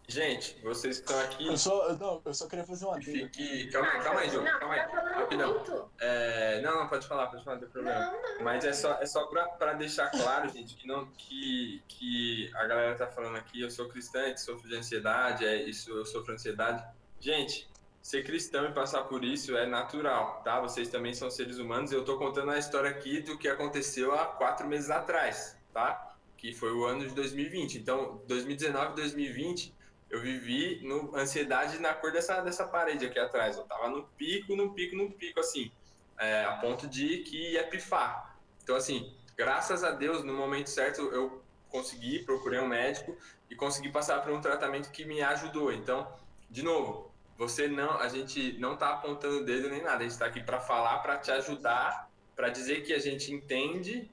Gente, 0.08 0.56
vocês 0.62 1.00
que 1.00 1.10
estão 1.10 1.20
aqui. 1.24 1.46
Eu 1.46 1.56
só, 1.58 1.92
não, 1.94 2.22
eu 2.24 2.32
só 2.32 2.46
queria 2.46 2.64
fazer 2.64 2.84
uma 2.84 2.96
adendo. 2.96 3.10
Fique. 3.10 3.66
Calma, 3.72 3.88
Ah, 3.88 4.00
calma 4.00 4.20
aí, 4.20 4.30
João. 4.30 4.44
Calma 4.44 4.74
aí. 4.74 4.88
tá 4.88 5.00
Rapidão. 5.00 5.90
É, 5.98 6.60
não, 6.60 6.76
não, 6.80 6.88
pode 6.88 7.08
falar, 7.08 7.26
pode 7.26 7.42
falar, 7.42 7.56
não 7.56 7.62
tem 7.62 7.70
problema. 7.70 8.00
Não, 8.00 8.12
não. 8.36 8.44
Mas 8.44 8.64
é 8.64 8.72
só, 8.72 8.92
é 9.00 9.06
só 9.06 9.26
pra, 9.26 9.48
pra 9.48 9.72
deixar 9.72 10.08
claro, 10.10 10.48
gente, 10.48 10.76
que, 10.76 10.86
não, 10.86 11.06
que, 11.06 11.82
que 11.88 12.50
a 12.54 12.66
galera 12.66 12.94
tá 12.94 13.08
falando 13.08 13.36
aqui, 13.36 13.60
eu 13.60 13.70
sou 13.70 13.88
cristã, 13.88 14.36
sofro 14.36 14.68
de 14.68 14.76
ansiedade, 14.76 15.44
é 15.44 15.56
isso, 15.56 15.90
eu 15.90 16.04
sofro 16.06 16.32
ansiedade. 16.34 16.84
Gente, 17.18 17.68
ser 18.00 18.22
cristão 18.22 18.64
e 18.66 18.72
passar 18.72 19.02
por 19.04 19.24
isso 19.24 19.56
é 19.56 19.66
natural, 19.66 20.40
tá? 20.44 20.60
Vocês 20.60 20.88
também 20.88 21.14
são 21.14 21.28
seres 21.28 21.58
humanos. 21.58 21.90
Eu 21.90 22.04
tô 22.04 22.16
contando 22.16 22.52
a 22.52 22.58
história 22.58 22.88
aqui 22.88 23.20
do 23.20 23.36
que 23.36 23.48
aconteceu 23.48 24.14
há 24.14 24.26
quatro 24.26 24.68
meses 24.68 24.88
atrás, 24.88 25.56
tá? 25.74 26.14
Que 26.36 26.54
foi 26.54 26.70
o 26.72 26.84
ano 26.84 27.08
de 27.08 27.12
2020. 27.14 27.78
Então, 27.78 28.22
2019 28.28 28.92
e 28.92 28.94
2020, 28.94 29.74
eu 30.10 30.20
vivi 30.20 30.80
no 30.86 31.16
ansiedade 31.16 31.78
na 31.78 31.94
cor 31.94 32.12
dessa, 32.12 32.40
dessa 32.40 32.66
parede 32.66 33.06
aqui 33.06 33.18
atrás. 33.18 33.56
Eu 33.56 33.64
tava 33.64 33.88
no 33.88 34.04
pico, 34.16 34.54
no 34.54 34.72
pico, 34.72 34.96
no 34.96 35.10
pico, 35.10 35.40
assim 35.40 35.70
é, 36.18 36.44
a 36.44 36.52
ponto 36.52 36.86
de 36.86 37.18
que 37.18 37.52
ia 37.52 37.66
pifar. 37.66 38.36
Então, 38.62 38.76
assim, 38.76 39.12
graças 39.36 39.84
a 39.84 39.90
Deus, 39.90 40.24
no 40.24 40.32
momento 40.32 40.70
certo, 40.70 41.02
eu 41.02 41.42
consegui, 41.68 42.20
procurei 42.20 42.58
um 42.60 42.68
médico 42.68 43.16
e 43.50 43.54
consegui 43.54 43.90
passar 43.90 44.22
por 44.22 44.32
um 44.32 44.40
tratamento 44.40 44.90
que 44.90 45.04
me 45.04 45.22
ajudou. 45.22 45.72
Então, 45.72 46.10
de 46.50 46.62
novo, 46.62 47.12
você 47.36 47.68
não, 47.68 47.98
a 47.98 48.08
gente 48.08 48.56
não 48.58 48.74
está 48.74 48.90
apontando 48.90 49.44
dedo 49.44 49.68
nem 49.68 49.82
nada, 49.82 49.98
a 49.98 50.02
gente 50.02 50.12
está 50.12 50.26
aqui 50.26 50.42
para 50.42 50.60
falar, 50.60 50.98
para 50.98 51.18
te 51.18 51.30
ajudar, 51.30 52.10
para 52.34 52.48
dizer 52.48 52.82
que 52.82 52.92
a 52.92 52.98
gente 52.98 53.32
entende 53.32 54.10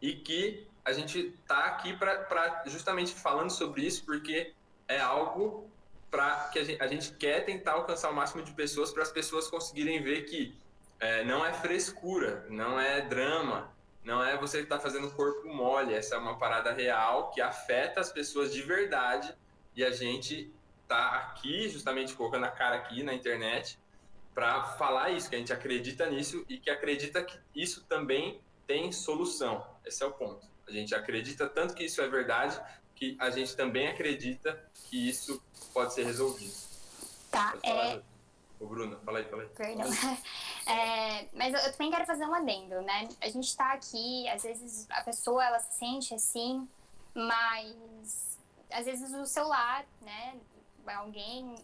e 0.00 0.14
que 0.14 0.66
a 0.84 0.92
gente 0.92 1.34
está 1.40 1.64
aqui 1.64 1.94
para 1.96 2.62
justamente 2.66 3.12
falando 3.12 3.50
sobre 3.50 3.82
isso, 3.82 4.04
porque 4.04 4.54
é 4.90 5.00
algo 5.00 5.70
para 6.10 6.48
que 6.52 6.58
a 6.58 6.64
gente, 6.64 6.82
a 6.82 6.86
gente 6.88 7.12
quer 7.12 7.44
tentar 7.44 7.72
alcançar 7.72 8.10
o 8.10 8.14
máximo 8.14 8.42
de 8.42 8.52
pessoas 8.52 8.92
para 8.92 9.04
as 9.04 9.12
pessoas 9.12 9.48
conseguirem 9.48 10.02
ver 10.02 10.24
que 10.24 10.58
é, 10.98 11.24
não 11.24 11.46
é 11.46 11.52
frescura, 11.52 12.44
não 12.50 12.78
é 12.78 13.00
drama, 13.00 13.72
não 14.04 14.22
é 14.22 14.36
você 14.36 14.58
que 14.58 14.64
está 14.64 14.80
fazendo 14.80 15.10
corpo 15.12 15.48
mole. 15.48 15.94
Essa 15.94 16.16
é 16.16 16.18
uma 16.18 16.36
parada 16.36 16.72
real 16.72 17.30
que 17.30 17.40
afeta 17.40 18.00
as 18.00 18.10
pessoas 18.10 18.52
de 18.52 18.62
verdade 18.62 19.32
e 19.76 19.84
a 19.84 19.92
gente 19.92 20.52
tá 20.88 21.10
aqui 21.18 21.68
justamente 21.68 22.14
colocando 22.14 22.44
a 22.44 22.50
cara 22.50 22.74
aqui 22.74 23.04
na 23.04 23.14
internet 23.14 23.78
para 24.34 24.64
falar 24.64 25.10
isso, 25.10 25.30
que 25.30 25.36
a 25.36 25.38
gente 25.38 25.52
acredita 25.52 26.10
nisso 26.10 26.44
e 26.48 26.58
que 26.58 26.70
acredita 26.70 27.22
que 27.22 27.38
isso 27.54 27.84
também 27.84 28.40
tem 28.66 28.90
solução. 28.90 29.64
Esse 29.84 30.02
é 30.02 30.06
o 30.06 30.12
ponto. 30.12 30.48
A 30.66 30.72
gente 30.72 30.94
acredita 30.94 31.48
tanto 31.48 31.74
que 31.74 31.84
isso 31.84 32.00
é 32.00 32.08
verdade 32.08 32.60
que 33.00 33.16
a 33.18 33.30
gente 33.30 33.56
também 33.56 33.88
acredita 33.88 34.62
que 34.74 35.08
isso 35.08 35.42
pode 35.72 35.94
ser 35.94 36.04
resolvido. 36.04 36.54
Tá, 37.30 37.52
Pode 37.52 37.66
falar, 37.66 37.86
é. 37.86 38.02
Ô, 38.60 38.66
Bruna, 38.66 38.98
fala 38.98 39.20
aí, 39.20 39.24
fala 39.24 39.42
aí. 39.42 39.48
Perdão. 39.48 39.86
É, 40.66 41.26
mas 41.32 41.52
eu, 41.52 41.58
eu 41.60 41.72
também 41.72 41.90
quero 41.90 42.06
fazer 42.06 42.24
um 42.26 42.34
adendo, 42.34 42.80
né? 42.82 43.08
A 43.20 43.28
gente 43.28 43.56
tá 43.56 43.72
aqui, 43.72 44.28
às 44.28 44.44
vezes 44.44 44.86
a 44.90 45.02
pessoa 45.02 45.44
ela 45.44 45.58
se 45.58 45.78
sente 45.78 46.14
assim, 46.14 46.68
mas 47.12 48.38
às 48.70 48.84
vezes 48.84 49.12
o 49.12 49.26
celular, 49.26 49.84
né? 50.02 50.38
Alguém 50.86 51.56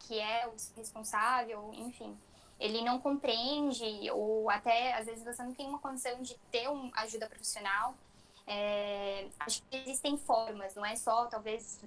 que 0.00 0.20
é 0.20 0.46
o 0.46 0.54
responsável, 0.76 1.72
enfim, 1.74 2.16
ele 2.60 2.82
não 2.82 3.00
compreende, 3.00 4.08
ou 4.12 4.48
até 4.48 4.94
às 4.94 5.06
vezes 5.06 5.24
você 5.24 5.42
não 5.42 5.54
tem 5.54 5.66
uma 5.66 5.80
condição 5.80 6.22
de 6.22 6.34
ter 6.52 6.68
uma 6.68 6.92
ajuda 7.00 7.26
profissional. 7.26 7.96
É, 8.46 9.28
acho 9.40 9.62
que 9.62 9.76
existem 9.76 10.18
formas, 10.18 10.74
não 10.74 10.84
é 10.84 10.96
só 10.96 11.26
talvez 11.26 11.80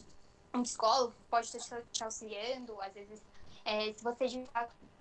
um 0.54 0.64
psicólogo 0.64 1.14
pode 1.30 1.56
estar 1.56 1.82
te 1.92 2.04
auxiliando, 2.04 2.82
às 2.82 2.94
vezes 2.94 3.22
é, 3.68 3.92
se 3.94 4.02
você 4.02 4.48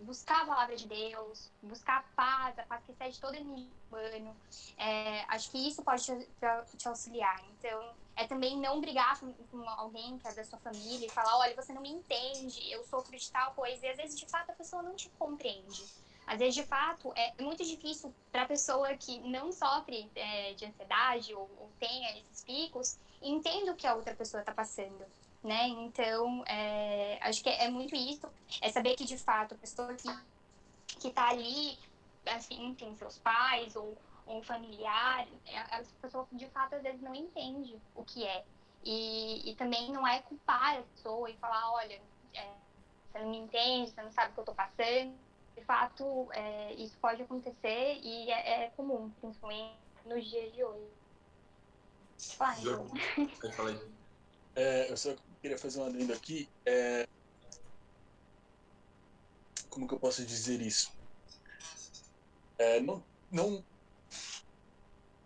buscar 0.00 0.42
a 0.42 0.46
palavra 0.46 0.74
de 0.74 0.88
Deus, 0.88 1.52
buscar 1.62 1.98
a 1.98 2.04
paz, 2.16 2.58
a 2.58 2.64
paz 2.64 2.82
que 2.84 2.90
excede 2.90 3.20
todo 3.20 3.36
inimigo 3.36 3.70
humano, 3.88 4.36
é, 4.76 5.24
acho 5.28 5.52
que 5.52 5.68
isso 5.68 5.84
pode 5.84 6.04
te, 6.04 6.16
te, 6.16 6.76
te, 6.76 6.88
auxiliar. 6.88 7.40
Então, 7.52 7.94
é 8.16 8.26
também 8.26 8.58
não 8.58 8.80
brigar 8.80 9.20
com, 9.20 9.32
com, 9.32 9.68
alguém 9.70 10.18
que 10.18 10.26
é 10.26 10.34
da 10.34 10.42
sua 10.42 10.58
família 10.58 11.06
e 11.06 11.10
falar, 11.10 11.38
olha, 11.38 11.54
você 11.54 11.72
não 11.72 11.80
me 11.80 11.90
entende, 11.90 12.70
eu 12.70 12.84
sofro 12.84 13.16
de 13.16 13.30
tal 13.30 13.54
coisa, 13.54 13.86
e 13.86 13.88
às 13.88 13.96
vezes, 13.96 14.18
de 14.18 14.26
fato, 14.26 14.50
a 14.50 14.54
pessoa 14.54 14.82
não 14.82 14.96
te 14.96 15.08
compreende. 15.10 15.84
Às 16.26 16.38
vezes, 16.38 16.54
de 16.54 16.64
fato, 16.64 17.12
é 17.16 17.32
muito 17.40 17.64
difícil 17.64 18.14
para 18.32 18.42
a 18.42 18.46
pessoa 18.46 18.96
que 18.96 19.20
não 19.20 19.52
sofre 19.52 20.10
é, 20.14 20.54
de 20.54 20.64
ansiedade 20.66 21.34
ou, 21.34 21.48
ou 21.58 21.72
tenha 21.78 22.18
esses 22.18 22.42
picos, 22.42 22.98
entenda 23.22 23.72
o 23.72 23.76
que 23.76 23.86
a 23.86 23.94
outra 23.94 24.14
pessoa 24.14 24.40
está 24.40 24.52
passando 24.52 25.06
né? 25.46 25.68
Então, 25.68 26.44
é, 26.46 27.18
acho 27.22 27.42
que 27.42 27.48
é, 27.48 27.68
muito 27.68 27.94
isso, 27.94 28.28
é 28.60 28.68
saber 28.68 28.96
que 28.96 29.04
de 29.04 29.16
fato 29.16 29.54
a 29.54 29.58
pessoa 29.58 29.94
que, 29.94 30.08
que 31.00 31.10
tá 31.10 31.28
ali, 31.28 31.78
assim, 32.26 32.76
seus 32.96 33.18
pais 33.18 33.76
ou, 33.76 33.96
ou 34.26 34.42
familiar, 34.42 35.26
a 35.70 35.82
pessoa 36.02 36.26
de 36.32 36.48
fato 36.50 36.74
às 36.74 36.82
vezes 36.82 37.00
não 37.00 37.14
entende 37.14 37.80
o 37.94 38.04
que 38.04 38.24
é. 38.24 38.44
E, 38.82 39.50
e 39.50 39.54
também 39.54 39.90
não 39.92 40.06
é 40.06 40.20
culpar 40.20 40.78
a 40.78 40.82
pessoa 40.82 41.30
e 41.30 41.36
falar, 41.38 41.72
olha, 41.72 42.00
é, 42.34 42.54
você 43.10 43.18
não 43.20 43.30
me 43.30 43.38
entende, 43.38 43.90
você 43.90 44.02
não 44.02 44.10
sabe 44.12 44.32
o 44.32 44.34
que 44.34 44.40
eu 44.40 44.44
tô 44.44 44.54
passando. 44.54 45.25
De 45.56 45.64
fato, 45.64 46.28
é, 46.32 46.74
isso 46.74 46.96
pode 46.98 47.22
acontecer 47.22 47.98
e 48.02 48.30
é, 48.30 48.64
é, 48.64 48.70
comum, 48.70 49.10
principalmente 49.20 49.74
nos 50.04 50.28
dias 50.28 50.52
de 50.52 50.62
hoje. 50.62 50.90
Vai, 52.38 52.56
Eu 53.42 53.52
falei. 53.52 53.80
É, 54.54 54.90
eu 54.90 54.96
só 54.96 55.14
queria 55.40 55.58
fazer 55.58 55.80
um 55.80 55.86
adendo 55.86 56.12
aqui. 56.12 56.48
É... 56.64 57.06
Como 59.68 59.86
que 59.86 59.94
eu 59.94 60.00
posso 60.00 60.24
dizer 60.24 60.60
isso? 60.60 60.92
É, 62.58 62.80
não, 62.80 63.04
não. 63.30 63.64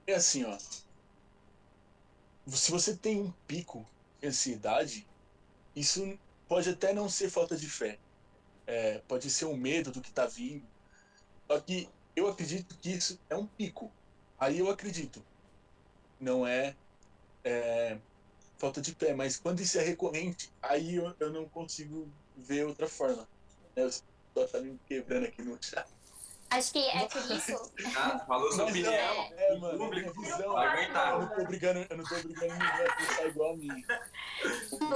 É 0.06 0.14
assim, 0.14 0.44
ó. 0.44 0.58
Se 2.48 2.70
você 2.70 2.96
tem 2.96 3.20
um 3.20 3.32
pico 3.46 3.88
de 4.20 4.26
ansiedade, 4.28 5.06
isso 5.76 6.18
pode 6.48 6.68
até 6.68 6.92
não 6.92 7.08
ser 7.08 7.30
falta 7.30 7.56
de 7.56 7.70
fé. 7.70 7.98
É, 8.70 8.98
pode 9.08 9.28
ser 9.28 9.46
um 9.46 9.56
medo 9.56 9.90
do 9.90 10.00
que 10.00 10.12
tá 10.12 10.26
vindo. 10.26 10.64
Só 11.50 11.58
que 11.58 11.88
eu 12.14 12.28
acredito 12.28 12.78
que 12.78 12.90
isso 12.90 13.18
é 13.28 13.34
um 13.34 13.44
pico. 13.44 13.90
Aí 14.38 14.60
eu 14.60 14.70
acredito. 14.70 15.20
Não 16.20 16.46
é, 16.46 16.76
é 17.42 17.98
falta 18.56 18.80
de 18.80 18.94
pé, 18.94 19.12
mas 19.12 19.36
quando 19.38 19.60
isso 19.60 19.76
é 19.76 19.82
recorrente, 19.82 20.52
aí 20.62 20.94
eu, 20.94 21.12
eu 21.18 21.32
não 21.32 21.48
consigo 21.48 22.08
ver 22.36 22.64
outra 22.64 22.86
forma. 22.86 23.28
Né? 23.74 23.82
Eu 23.82 23.90
só 23.90 24.46
tá 24.46 24.60
me 24.60 24.78
quebrando 24.86 25.26
aqui 25.26 25.42
no 25.42 25.60
chat. 25.60 25.88
Acho 26.51 26.72
que 26.72 26.78
é 26.88 27.07
por 27.07 27.22
isso. 27.30 27.72
Ah, 27.96 28.18
falou 28.26 28.51
sua 28.53 28.64
opinião. 28.64 28.92
é, 28.92 29.32
é, 29.36 29.59
mano, 29.59 29.78
público. 29.78 30.20
visão. 30.20 30.53
Vai 30.53 30.66
aguentar. 30.66 31.12
Eu 31.12 31.20
não 31.20 31.28
tô 31.28 31.44
brigando, 31.44 31.86
eu 31.88 31.96
não 31.96 32.05
tô 32.05 32.14
brigando 32.16 32.53
ninguém 32.55 32.86
a 32.86 32.96
pensar 32.96 33.26
igual 33.26 33.53
a 33.53 33.57
mim. 33.57 33.84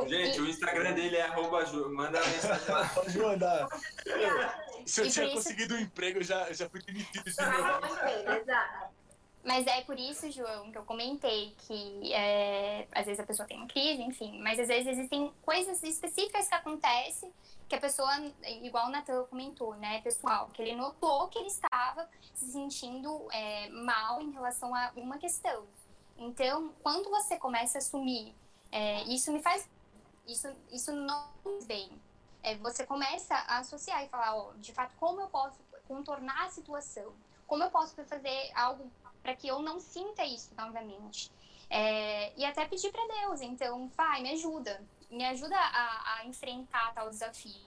Gente, 0.09 0.41
o 0.41 0.49
Instagram 0.49 0.93
dele 0.95 1.17
é 1.17 1.23
arroba 1.23 1.65
Ju. 1.67 1.89
Manda 1.95 2.19
uma 2.21 2.29
mensagem 2.29 2.69
lá. 2.75 2.89
Pode 2.89 3.19
mandar. 3.19 3.69
Se 4.85 5.01
eu 5.01 5.07
E 5.07 5.11
tinha 5.11 5.27
por 5.27 5.29
isso- 5.29 5.35
conseguido 5.45 5.75
um 5.75 5.79
emprego, 5.79 6.19
eu 6.19 6.25
já, 6.25 6.49
eu 6.49 6.55
já 6.55 6.69
fui 6.69 6.83
demitido 6.83 7.25
de 7.25 7.35
Ah, 7.41 7.81
novo. 7.81 7.95
exato. 8.41 8.94
Mas 9.45 9.67
é 9.67 9.83
por 9.83 9.99
isso, 9.99 10.31
João, 10.31 10.73
que 10.73 10.79
eu 10.79 10.85
comentei 10.85 11.55
que 11.67 12.13
é, 12.15 12.89
às 12.93 13.05
vezes 13.05 13.21
a 13.21 13.27
pessoa 13.27 13.47
tem 13.47 13.59
uma 13.59 13.67
crise, 13.67 14.03
enfim, 14.03 14.41
mas 14.41 14.59
às 14.59 14.69
vezes 14.69 14.87
existem 14.87 15.31
coisas 15.43 15.83
específicas 15.83 16.49
que 16.49 16.55
acontecem 16.55 17.31
que 17.69 17.75
a 17.75 17.81
pessoa, 17.81 18.11
igual 18.63 18.87
o 18.87 18.91
Natan 18.91 19.25
comentou, 19.25 19.75
né, 19.77 20.01
pessoal, 20.03 20.49
que 20.49 20.63
ele 20.63 20.77
notou 20.77 21.29
que 21.29 21.39
ele 21.39 21.49
estava 21.49 22.09
se 22.35 22.53
sentindo 22.53 23.27
é, 23.33 23.69
mal 23.71 24.21
em 24.21 24.31
relação 24.31 24.75
a 24.75 24.93
uma 24.97 25.19
questão. 25.19 25.67
Então, 26.17 26.73
quando 26.83 27.11
você 27.11 27.37
começa 27.39 27.79
a 27.79 27.81
assumir, 27.81 28.35
é, 28.71 29.03
isso 29.05 29.33
me 29.33 29.43
faz, 29.43 29.69
isso, 30.27 30.49
isso 30.71 30.93
não 30.93 31.29
bem. 31.67 31.91
É, 32.43 32.55
você 32.57 32.87
começa 32.87 33.35
a 33.35 33.59
associar 33.59 34.05
e 34.05 34.09
falar, 34.09 34.37
ó, 34.37 34.53
de 34.59 34.73
fato, 34.73 34.95
como 34.97 35.21
eu 35.21 35.29
posso 35.29 35.59
contornar 35.89 36.47
a 36.47 36.51
situação? 36.51 37.13
Como 37.47 37.63
eu 37.63 37.71
posso 37.71 37.95
fazer 38.05 38.53
algo 38.55 38.91
para 39.25 39.35
que 39.35 39.49
eu 39.49 39.61
não 39.61 39.81
sinta 39.81 40.23
isso 40.25 40.51
novamente. 40.55 41.33
É, 41.71 42.39
e 42.39 42.45
até 42.45 42.67
pedir 42.67 42.93
para 42.93 43.07
Deus, 43.23 43.41
então, 43.41 43.89
pai, 43.97 44.23
me 44.23 44.31
ajuda, 44.33 44.81
me 45.11 45.25
ajuda 45.25 45.57
a, 45.57 46.19
a, 46.19 46.27
enfrentar 46.27 46.93
tal 46.95 47.09
desafio, 47.09 47.67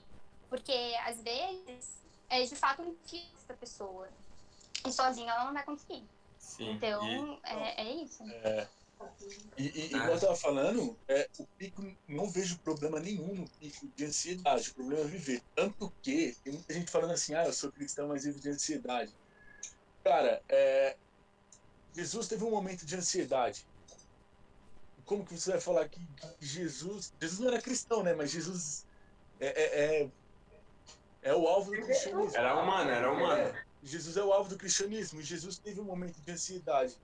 porque 0.50 0.96
às 1.04 1.20
vezes 1.24 1.98
é 2.30 2.44
de 2.44 2.56
fato 2.56 2.84
um 2.84 2.94
desafio 2.94 3.26
da 3.48 3.56
pessoa 3.56 4.08
e 4.86 4.92
sozinha 4.92 5.34
ela 5.34 5.46
não 5.46 5.54
vai 5.54 5.64
conseguir. 5.64 6.06
Sim. 6.38 6.74
Então 6.74 7.04
e- 7.04 7.40
é, 7.44 7.82
é, 7.82 7.92
isso. 7.96 8.24
É, 8.24 8.68
e, 9.58 9.92
e, 9.92 9.96
Ah. 9.96 10.10
eu 10.10 10.20
tava 10.20 10.36
falando, 10.36 10.96
é, 11.08 11.28
o 11.40 11.46
pico, 11.58 11.84
não 12.08 12.30
vejo 12.30 12.60
problema 12.60 13.00
nenhum 13.00 13.34
no 13.34 13.50
pico 13.50 13.88
de 13.96 14.06
ansiedade. 14.06 14.70
O 14.70 14.76
problema 14.76 15.02
é 15.02 15.08
viver. 15.08 15.42
Tanto 15.56 15.92
que 16.04 16.36
tem 16.44 16.54
muita 16.54 16.74
gente 16.74 16.92
falando 16.92 17.12
assim, 17.12 17.34
ah, 17.34 17.46
eu 17.46 17.54
sou 17.54 17.72
cristão, 17.72 18.08
mas 18.08 18.26
vivo 18.26 18.40
de 18.40 18.50
ansiedade. 18.50 19.14
Cara, 20.04 20.42
é... 20.48 20.96
Jesus 21.98 22.28
teve 22.28 22.44
um 22.44 22.52
momento 22.52 22.86
de 22.86 22.96
ansiedade. 22.96 23.66
Como 25.04 25.26
que 25.26 25.34
você 25.34 25.50
vai 25.50 25.60
falar 25.60 25.90
que 25.90 26.00
Jesus. 26.40 27.12
Jesus 27.20 27.40
não 27.40 27.48
era 27.48 27.60
cristão, 27.60 28.04
né? 28.04 28.14
Mas 28.14 28.30
Jesus 28.30 28.86
é, 29.40 29.48
é, 29.48 30.04
é, 30.04 30.10
é 31.24 31.36
o 31.36 31.48
alvo 31.48 31.72
do 31.72 31.82
cristianismo. 31.82 32.38
Era 32.38 32.62
humano, 32.62 32.92
era 32.92 33.12
humano. 33.12 33.42
É, 33.42 33.66
Jesus 33.82 34.16
é 34.16 34.24
o 34.24 34.32
alvo 34.32 34.48
do 34.48 34.58
cristianismo. 34.58 35.24
Jesus 35.24 35.58
teve 35.58 35.82
um 35.82 35.86
momento 35.86 36.22
de 36.22 36.32
ansiedade. 36.32 36.96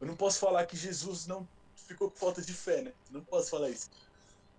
Eu 0.00 0.06
não 0.06 0.14
posso 0.14 0.38
falar 0.38 0.64
que 0.66 0.76
Jesus 0.76 1.26
não 1.26 1.48
ficou 1.74 2.08
com 2.08 2.16
falta 2.16 2.40
de 2.40 2.52
fé, 2.52 2.82
né? 2.82 2.92
Não 3.10 3.24
posso 3.24 3.50
falar 3.50 3.70
isso. 3.70 3.90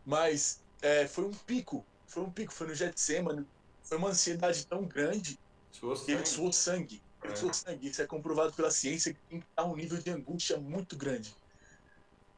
Mas 0.06 0.62
é, 0.82 1.08
foi 1.08 1.24
um 1.24 1.32
pico. 1.32 1.86
Foi 2.06 2.22
um 2.22 2.30
pico. 2.30 2.52
Foi 2.52 2.68
no 2.68 2.76
Getsemane. 2.76 3.48
Foi 3.82 3.98
uma 3.98 4.10
ansiedade 4.10 4.68
tão 4.68 4.84
grande 4.84 5.40
Suou 5.72 5.96
que 5.96 6.12
ele 6.12 6.26
suou 6.26 6.52
sangue. 6.52 7.02
É. 7.24 7.54
sangue. 7.54 7.88
Isso 7.90 8.02
é 8.02 8.08
comprovado 8.08 8.54
pela 8.54 8.72
ciência 8.72 9.14
que 9.14 9.20
tem 9.30 9.40
que 9.40 9.46
estar 9.48 9.64
um 9.66 9.76
nível 9.76 9.98
de 9.98 10.10
angústia 10.10 10.58
muito 10.58 10.96
grande. 10.96 11.36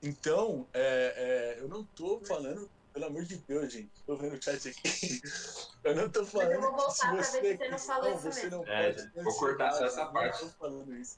Então, 0.01 0.67
é, 0.73 1.55
é, 1.57 1.61
eu 1.61 1.67
não 1.67 1.83
tô 1.85 2.19
falando, 2.21 2.69
pelo 2.91 3.05
amor 3.05 3.23
de 3.23 3.37
Deus, 3.37 3.71
gente. 3.71 3.91
Tô 4.05 4.15
vendo 4.17 4.35
o 4.35 4.41
chat 4.41 4.67
aqui. 4.69 5.21
Eu 5.83 5.95
não 5.95 6.07
tô 6.09 6.23
falando 6.23 6.51
eu 6.51 6.61
vou 6.61 6.75
que 6.87 6.91
se 6.93 7.07
voltar 7.07 7.15
pra 7.15 7.23
você 7.23 7.41
ver 7.41 7.57
se 7.57 7.57
você 7.57 7.69
não 7.71 7.79
falou 7.79 8.09
isso 8.13 8.21
você 8.21 8.43
mesmo. 8.43 8.57
não 8.65 8.67
É, 8.71 8.93
pode 8.93 9.09
ter 9.11 9.23
vou 9.23 9.35
cortar 9.39 9.71
só 9.73 9.85
essa 9.85 10.01
Eu 10.01 10.11
parte. 10.11 10.41
Não 10.43 10.49
tô 10.51 10.57
falando 10.59 10.95
isso. 10.95 11.17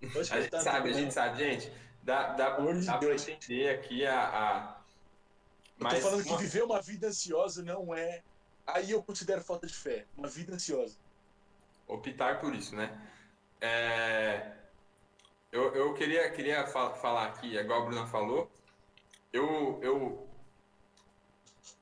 Pode 0.00 0.32
A 0.32 0.40
gente 0.40 0.62
sabe, 0.62 0.88
a 0.88 0.92
gente 0.94 1.02
bem. 1.02 1.10
sabe, 1.10 1.38
gente. 1.38 1.72
Dá, 2.02 2.32
dá, 2.32 2.50
Pelo 2.52 2.68
amor 2.70 2.80
de 2.80 2.86
dá 2.86 2.96
pra 2.96 3.08
Deus. 3.08 3.28
entender 3.28 3.68
aqui 3.68 4.06
a. 4.06 4.18
a... 4.28 4.80
Eu 5.78 5.78
tô 5.78 5.84
Mas 5.84 6.02
falando 6.02 6.22
que 6.22 6.28
uma- 6.30 6.38
viver 6.38 6.62
uma 6.62 6.80
vida 6.80 7.08
ansiosa 7.08 7.62
não 7.62 7.94
é. 7.94 8.22
Aí 8.66 8.90
eu 8.92 9.02
considero 9.02 9.42
falta 9.42 9.66
de 9.66 9.74
fé. 9.74 10.06
Uma 10.16 10.28
vida 10.28 10.54
ansiosa. 10.54 10.96
Optar 11.88 12.40
por 12.40 12.54
isso, 12.54 12.76
né? 12.76 13.10
É, 13.60 14.52
eu, 15.50 15.74
eu 15.74 15.94
queria, 15.94 16.30
queria 16.30 16.66
fa- 16.66 16.90
falar 16.94 17.26
aqui, 17.26 17.56
igual 17.56 17.82
a 17.82 17.84
Bruna 17.86 18.06
falou, 18.06 18.50
eu, 19.32 19.80
eu, 19.82 19.96
o 19.96 20.28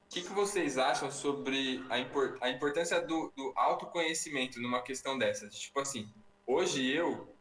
que, 0.09 0.23
que 0.23 0.33
vocês 0.33 0.79
acham 0.79 1.11
sobre 1.11 1.85
a, 1.91 2.47
a 2.47 2.51
importância 2.51 3.01
do, 3.01 3.33
do 3.37 3.53
autoconhecimento 3.57 4.61
numa 4.61 4.83
questão 4.83 5.19
dessa? 5.19 5.49
Tipo 5.49 5.81
assim, 5.81 6.09
hoje 6.47 6.89
eu, 6.91 7.37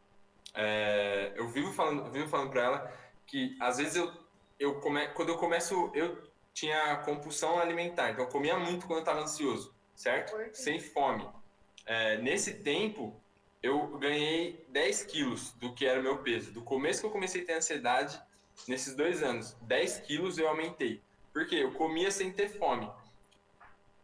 é, 0.53 1.33
eu 1.35 1.47
vivo 1.47 1.71
falando, 1.71 2.11
vivo 2.11 2.27
falando 2.27 2.49
para 2.49 2.63
ela 2.63 2.93
que 3.27 3.55
às 3.61 3.77
vezes 3.77 3.95
eu, 3.95 4.11
eu 4.59 4.79
come, 4.81 5.07
quando 5.09 5.29
eu 5.29 5.37
começo, 5.37 5.91
eu 5.93 6.21
tinha 6.53 6.97
compulsão 6.97 7.59
alimentar, 7.59 8.11
então 8.11 8.25
eu 8.25 8.29
comia 8.29 8.57
muito 8.57 8.85
quando 8.87 8.99
eu 8.99 9.03
estava 9.03 9.21
ansioso, 9.21 9.75
certo? 9.95 10.33
Sem 10.55 10.79
fome. 10.79 11.27
É, 11.85 12.17
nesse 12.17 12.55
tempo, 12.55 13.15
eu 13.61 13.97
ganhei 13.97 14.65
10 14.69 15.03
quilos 15.03 15.51
do 15.53 15.73
que 15.73 15.85
era 15.85 15.99
o 15.99 16.03
meu 16.03 16.19
peso. 16.19 16.51
Do 16.51 16.61
começo 16.61 17.01
que 17.01 17.05
eu 17.07 17.11
comecei 17.11 17.43
a 17.43 17.45
ter 17.45 17.53
ansiedade, 17.53 18.19
nesses 18.67 18.95
dois 18.95 19.21
anos, 19.21 19.55
10 19.61 19.99
quilos 19.99 20.37
eu 20.37 20.47
aumentei. 20.47 21.01
Por 21.33 21.45
quê? 21.45 21.57
Eu 21.57 21.73
comia 21.73 22.09
sem 22.11 22.31
ter 22.31 22.49
fome. 22.49 22.89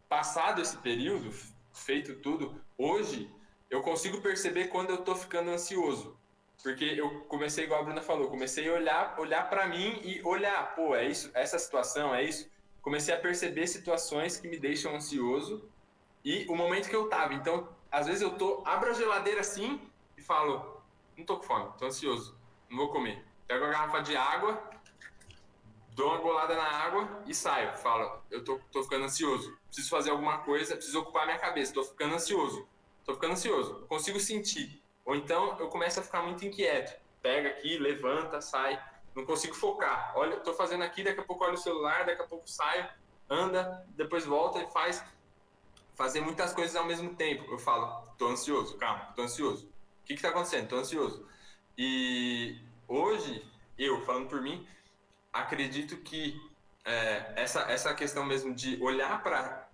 Passado 0.10 0.62
esse 0.62 0.78
período, 0.78 1.34
feito 1.74 2.16
tudo, 2.16 2.62
hoje 2.78 3.30
eu 3.70 3.82
consigo 3.82 4.22
perceber 4.22 4.68
quando 4.68 4.90
eu 4.90 4.98
tô 4.98 5.16
ficando 5.16 5.50
ansioso. 5.50 6.18
Porque 6.62 6.84
eu 6.84 7.22
comecei, 7.22 7.64
igual 7.64 7.82
a 7.82 7.84
Bruna 7.84 8.02
falou, 8.02 8.30
comecei 8.30 8.70
a 8.70 8.74
olhar, 8.74 9.20
olhar 9.20 9.50
para 9.50 9.68
mim 9.68 10.00
e 10.04 10.22
olhar, 10.24 10.76
pô, 10.76 10.96
é 10.96 11.08
isso, 11.08 11.32
essa 11.34 11.58
situação, 11.58 12.14
é 12.14 12.24
isso. 12.24 12.50
Comecei 12.82 13.14
a 13.14 13.20
perceber 13.20 13.66
situações 13.68 14.38
que 14.38 14.48
me 14.48 14.60
deixam 14.60 14.96
ansioso 14.96 15.68
e 16.24 16.46
o 16.48 16.56
momento 16.56 16.90
que 16.90 16.96
eu 16.96 17.10
tava. 17.10 17.34
Então, 17.34 17.68
às 17.92 18.08
vezes 18.08 18.22
eu 18.22 18.38
tô, 18.38 18.64
abro 18.66 18.92
a 18.92 18.94
geladeira 18.94 19.42
assim 19.42 19.82
e 20.18 20.22
falo, 20.22 20.82
não 21.18 21.26
tô 21.26 21.38
com 21.38 21.44
fome, 21.44 21.72
tô 21.78 21.86
ansioso, 21.86 22.38
não 22.70 22.78
vou 22.78 22.90
comer. 22.90 23.24
Pego 23.48 23.66
a 23.66 23.70
garrafa 23.70 24.02
de 24.02 24.16
água, 24.16 24.62
dou 25.94 26.10
uma 26.10 26.18
golada 26.18 26.56
na 26.56 26.64
água 26.64 27.24
e 27.26 27.34
saio. 27.34 27.76
Falo, 27.78 28.22
eu 28.30 28.44
tô, 28.44 28.60
tô 28.72 28.84
ficando 28.84 29.06
ansioso, 29.06 29.58
preciso 29.68 29.90
fazer 29.90 30.12
alguma 30.12 30.40
coisa, 30.40 30.76
preciso 30.76 31.00
ocupar 31.02 31.26
minha 31.26 31.40
cabeça, 31.40 31.74
tô 31.74 31.84
ficando 31.84 32.16
ansioso, 32.16 32.68
tô 33.04 33.14
ficando 33.14 33.34
ansioso, 33.34 33.86
consigo 33.88 34.20
sentir. 34.20 34.82
Ou 35.04 35.16
então 35.16 35.58
eu 35.60 35.68
começo 35.68 36.00
a 36.00 36.04
ficar 36.04 36.22
muito 36.22 36.46
inquieto. 36.46 37.00
Pega 37.22 37.50
aqui, 37.50 37.78
levanta, 37.78 38.42
sai, 38.42 38.82
não 39.16 39.26
consigo 39.26 39.54
focar. 39.54 40.14
Olha, 40.16 40.38
tô 40.38 40.54
fazendo 40.54 40.84
aqui, 40.84 41.04
daqui 41.04 41.20
a 41.20 41.24
pouco 41.24 41.44
olho 41.44 41.54
o 41.56 41.58
celular, 41.58 42.06
daqui 42.06 42.22
a 42.22 42.28
pouco 42.28 42.50
saio, 42.50 42.88
anda, 43.30 43.86
depois 43.90 44.26
volta 44.26 44.60
e 44.60 44.72
faz 44.72 45.04
fazer 45.96 46.22
muitas 46.22 46.54
coisas 46.54 46.76
ao 46.76 46.86
mesmo 46.86 47.16
tempo. 47.16 47.52
Eu 47.52 47.58
falo, 47.58 48.08
tô 48.18 48.28
ansioso, 48.28 48.78
calma, 48.78 49.14
tô 49.16 49.24
ansioso. 49.24 49.66
O 49.66 50.06
que 50.06 50.16
que 50.16 50.22
tá 50.22 50.30
acontecendo? 50.30 50.68
Tô 50.68 50.78
ansioso. 50.78 51.26
E 51.78 52.60
hoje, 52.88 53.46
eu, 53.78 54.02
falando 54.06 54.28
por 54.28 54.42
mim, 54.42 54.68
acredito 55.32 55.98
que 55.98 56.40
é, 56.84 57.34
essa, 57.36 57.62
essa 57.72 57.94
questão 57.94 58.26
mesmo 58.26 58.54
de 58.54 58.82
olhar 58.82 59.22
para 59.24 59.68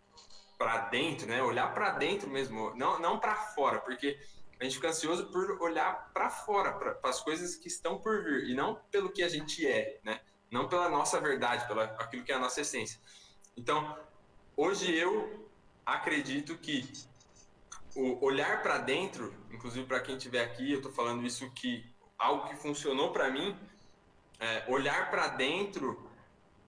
para 0.57 0.89
dentro, 0.89 1.27
né? 1.27 1.41
Olhar 1.43 1.71
para 1.71 1.91
dentro 1.91 2.27
mesmo, 2.27 2.73
não, 2.75 2.99
não 2.99 3.19
para 3.19 3.35
fora, 3.35 3.79
porque 3.79 4.19
a 4.59 4.63
gente 4.63 4.75
fica 4.75 4.89
ansioso 4.89 5.31
por 5.31 5.61
olhar 5.61 6.11
para 6.11 6.31
fora, 6.31 6.73
para 6.73 6.97
as 7.03 7.21
coisas 7.21 7.55
que 7.55 7.67
estão 7.67 7.99
por 7.99 8.23
vir, 8.23 8.49
e 8.49 8.55
não 8.55 8.75
pelo 8.89 9.11
que 9.11 9.21
a 9.21 9.29
gente 9.29 9.67
é, 9.67 9.99
né? 10.03 10.19
Não 10.49 10.67
pela 10.67 10.89
nossa 10.89 11.19
verdade, 11.19 11.67
pela 11.67 11.83
aquilo 11.83 12.23
que 12.23 12.31
é 12.31 12.35
a 12.35 12.39
nossa 12.39 12.61
essência. 12.61 12.99
Então, 13.55 13.97
hoje 14.55 14.95
eu 14.95 15.46
acredito 15.87 16.57
que 16.57 16.91
o 17.95 18.23
olhar 18.23 18.61
para 18.61 18.77
dentro, 18.77 19.33
inclusive 19.49 19.87
para 19.87 20.01
quem 20.01 20.17
estiver 20.17 20.43
aqui, 20.43 20.71
eu 20.71 20.77
estou 20.77 20.91
falando 20.91 21.25
isso 21.25 21.49
que 21.51 21.83
algo 22.19 22.47
que 22.49 22.55
funcionou 22.57 23.11
para 23.11 23.31
mim, 23.31 23.57
é, 24.39 24.65
olhar 24.67 25.09
para 25.09 25.29
dentro 25.29 26.07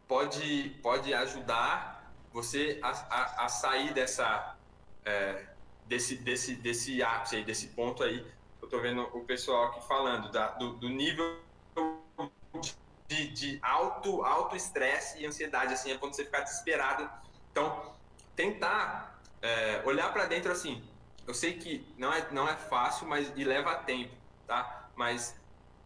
pode 0.07 0.69
pode 0.81 1.13
ajudar 1.13 2.11
você 2.31 2.79
a, 2.81 2.89
a, 2.89 3.45
a 3.45 3.49
sair 3.49 3.93
dessa 3.93 4.57
é, 5.05 5.47
desse 5.85 6.15
desse 6.15 6.55
desse 6.55 7.03
ápice 7.03 7.35
aí, 7.35 7.43
desse 7.43 7.67
ponto 7.67 8.01
aí. 8.01 8.25
Eu 8.61 8.65
estou 8.65 8.81
vendo 8.81 9.01
o 9.13 9.23
pessoal 9.25 9.65
aqui 9.65 9.85
falando 9.87 10.31
da, 10.31 10.51
do, 10.51 10.73
do 10.73 10.89
nível 10.89 11.39
de, 13.07 13.27
de 13.27 13.59
alto 13.61 14.23
alto 14.23 14.55
estresse 14.55 15.19
e 15.19 15.25
ansiedade 15.25 15.73
assim, 15.73 15.91
é 15.91 15.97
quando 15.97 16.15
você 16.15 16.23
ficar 16.23 16.41
desesperado. 16.41 17.09
Então, 17.51 17.98
tentar 18.39 19.19
é, 19.41 19.81
olhar 19.83 20.13
para 20.13 20.25
dentro 20.25 20.49
assim. 20.49 20.81
Eu 21.27 21.33
sei 21.33 21.55
que 21.55 21.85
não 21.97 22.13
é, 22.13 22.25
não 22.31 22.47
é 22.47 22.55
fácil, 22.55 23.05
mas 23.05 23.29
e 23.35 23.43
leva 23.43 23.75
tempo, 23.75 24.15
tá? 24.47 24.87
Mas 24.95 25.35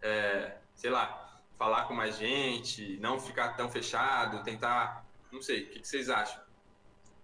é, 0.00 0.56
sei 0.76 0.88
lá, 0.88 1.40
falar 1.58 1.86
com 1.88 1.94
mais 1.94 2.16
gente, 2.16 2.96
não 2.98 3.18
ficar 3.18 3.56
tão 3.56 3.68
fechado, 3.68 4.44
tentar, 4.44 5.04
não 5.32 5.42
sei, 5.42 5.64
o 5.64 5.70
que, 5.70 5.80
que 5.80 5.88
vocês 5.88 6.08
acham? 6.08 6.40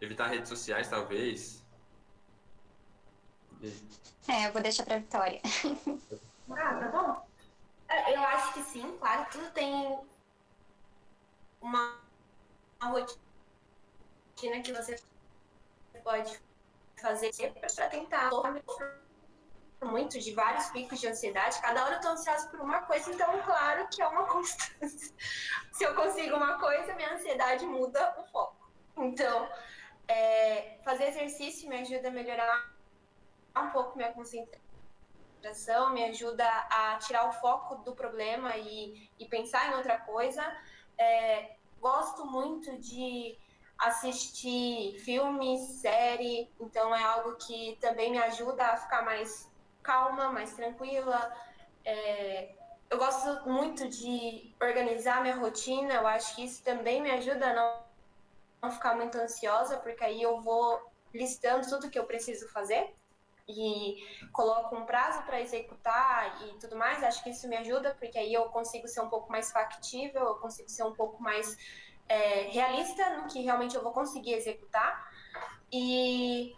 Evitar 0.00 0.26
redes 0.26 0.48
sociais, 0.48 0.88
talvez. 0.88 1.64
É, 4.26 4.48
eu 4.48 4.52
vou 4.52 4.60
deixar 4.60 4.82
pra 4.82 4.98
Vitória. 4.98 5.40
Ah, 6.50 6.74
tá 6.74 6.88
bom. 6.88 7.26
É, 7.88 8.14
Eu 8.16 8.20
acho 8.20 8.52
que 8.54 8.62
sim, 8.64 8.96
claro, 8.98 9.26
tudo 9.30 9.48
tem 9.52 9.96
uma, 11.62 12.00
uma 12.80 12.90
rotina 12.90 14.60
que 14.62 14.72
você 14.72 15.00
pode 16.02 16.38
fazer 17.00 17.30
para 17.52 17.88
tentar 17.88 18.30
muito 19.84 20.18
de 20.18 20.32
vários 20.32 20.66
picos 20.68 21.00
de 21.00 21.08
ansiedade. 21.08 21.60
Cada 21.60 21.84
hora 21.84 21.96
eu 21.96 22.00
tô 22.00 22.08
ansiosa 22.08 22.48
por 22.48 22.60
uma 22.60 22.82
coisa, 22.82 23.12
então 23.12 23.40
claro 23.42 23.88
que 23.88 24.00
é 24.02 24.06
uma 24.06 24.24
constância. 24.26 25.14
Se 25.72 25.84
eu 25.84 25.94
consigo 25.94 26.36
uma 26.36 26.58
coisa, 26.58 26.94
minha 26.94 27.14
ansiedade 27.14 27.66
muda 27.66 28.14
o 28.18 28.24
foco. 28.24 28.70
Então, 28.96 29.48
é, 30.06 30.78
fazer 30.84 31.08
exercício 31.08 31.68
me 31.68 31.80
ajuda 31.80 32.08
a 32.08 32.10
melhorar 32.10 32.72
um 33.56 33.70
pouco 33.70 33.96
minha 33.96 34.12
concentração, 34.12 35.92
me 35.92 36.04
ajuda 36.04 36.46
a 36.46 36.98
tirar 36.98 37.28
o 37.28 37.32
foco 37.32 37.76
do 37.76 37.94
problema 37.94 38.56
e, 38.56 39.10
e 39.18 39.26
pensar 39.26 39.70
em 39.70 39.74
outra 39.74 39.98
coisa. 39.98 40.42
É, 40.98 41.56
gosto 41.80 42.24
muito 42.26 42.76
de 42.78 43.36
assistir 43.78 44.98
filme, 45.00 45.58
série, 45.58 46.48
então 46.60 46.94
é 46.94 47.02
algo 47.02 47.34
que 47.36 47.76
também 47.80 48.12
me 48.12 48.18
ajuda 48.18 48.64
a 48.64 48.76
ficar 48.76 49.02
mais 49.02 49.50
calma, 49.82 50.30
mais 50.30 50.54
tranquila. 50.54 51.34
É, 51.84 52.54
eu 52.88 52.98
gosto 52.98 53.48
muito 53.48 53.88
de 53.88 54.54
organizar 54.60 55.22
minha 55.22 55.36
rotina, 55.36 55.94
eu 55.94 56.06
acho 56.06 56.36
que 56.36 56.44
isso 56.44 56.62
também 56.62 57.02
me 57.02 57.10
ajuda 57.10 57.50
a 57.50 57.54
não, 57.54 57.82
não 58.62 58.70
ficar 58.70 58.94
muito 58.94 59.18
ansiosa, 59.18 59.78
porque 59.78 60.04
aí 60.04 60.22
eu 60.22 60.40
vou 60.40 60.80
listando 61.12 61.68
tudo 61.68 61.90
que 61.90 61.98
eu 61.98 62.04
preciso 62.04 62.48
fazer 62.48 62.94
e 63.48 63.96
coloco 64.32 64.76
um 64.76 64.84
prazo 64.84 65.22
para 65.22 65.40
executar 65.40 66.42
e 66.46 66.58
tudo 66.58 66.76
mais. 66.76 67.02
Acho 67.02 67.22
que 67.22 67.30
isso 67.30 67.48
me 67.48 67.56
ajuda, 67.56 67.94
porque 67.98 68.18
aí 68.18 68.32
eu 68.32 68.44
consigo 68.46 68.86
ser 68.88 69.00
um 69.00 69.08
pouco 69.08 69.30
mais 69.30 69.50
factível, 69.50 70.22
eu 70.22 70.34
consigo 70.36 70.68
ser 70.68 70.84
um 70.84 70.94
pouco 70.94 71.22
mais 71.22 71.56
é, 72.08 72.50
realista 72.50 73.18
no 73.18 73.28
que 73.28 73.42
realmente 73.42 73.74
eu 73.74 73.82
vou 73.82 73.92
conseguir 73.92 74.34
executar. 74.34 75.10
E 75.72 76.56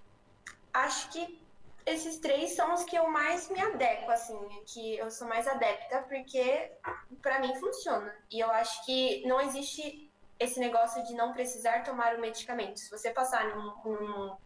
acho 0.72 1.10
que 1.10 1.40
esses 1.86 2.18
três 2.18 2.52
são 2.52 2.72
os 2.72 2.82
que 2.84 2.96
eu 2.96 3.08
mais 3.08 3.48
me 3.50 3.60
adequo, 3.60 4.10
assim, 4.10 4.38
que 4.66 4.96
eu 4.96 5.10
sou 5.10 5.28
mais 5.28 5.46
adepta, 5.46 6.02
porque 6.02 6.72
para 7.20 7.40
mim 7.40 7.54
funciona. 7.56 8.14
E 8.30 8.40
eu 8.40 8.50
acho 8.50 8.84
que 8.84 9.26
não 9.26 9.40
existe 9.40 10.10
esse 10.38 10.58
negócio 10.58 11.04
de 11.04 11.14
não 11.14 11.32
precisar 11.32 11.84
tomar 11.84 12.16
o 12.16 12.20
medicamento. 12.20 12.80
Se 12.80 12.90
você 12.90 13.10
passar 13.10 13.54
num, 13.54 13.74
num 13.84 14.36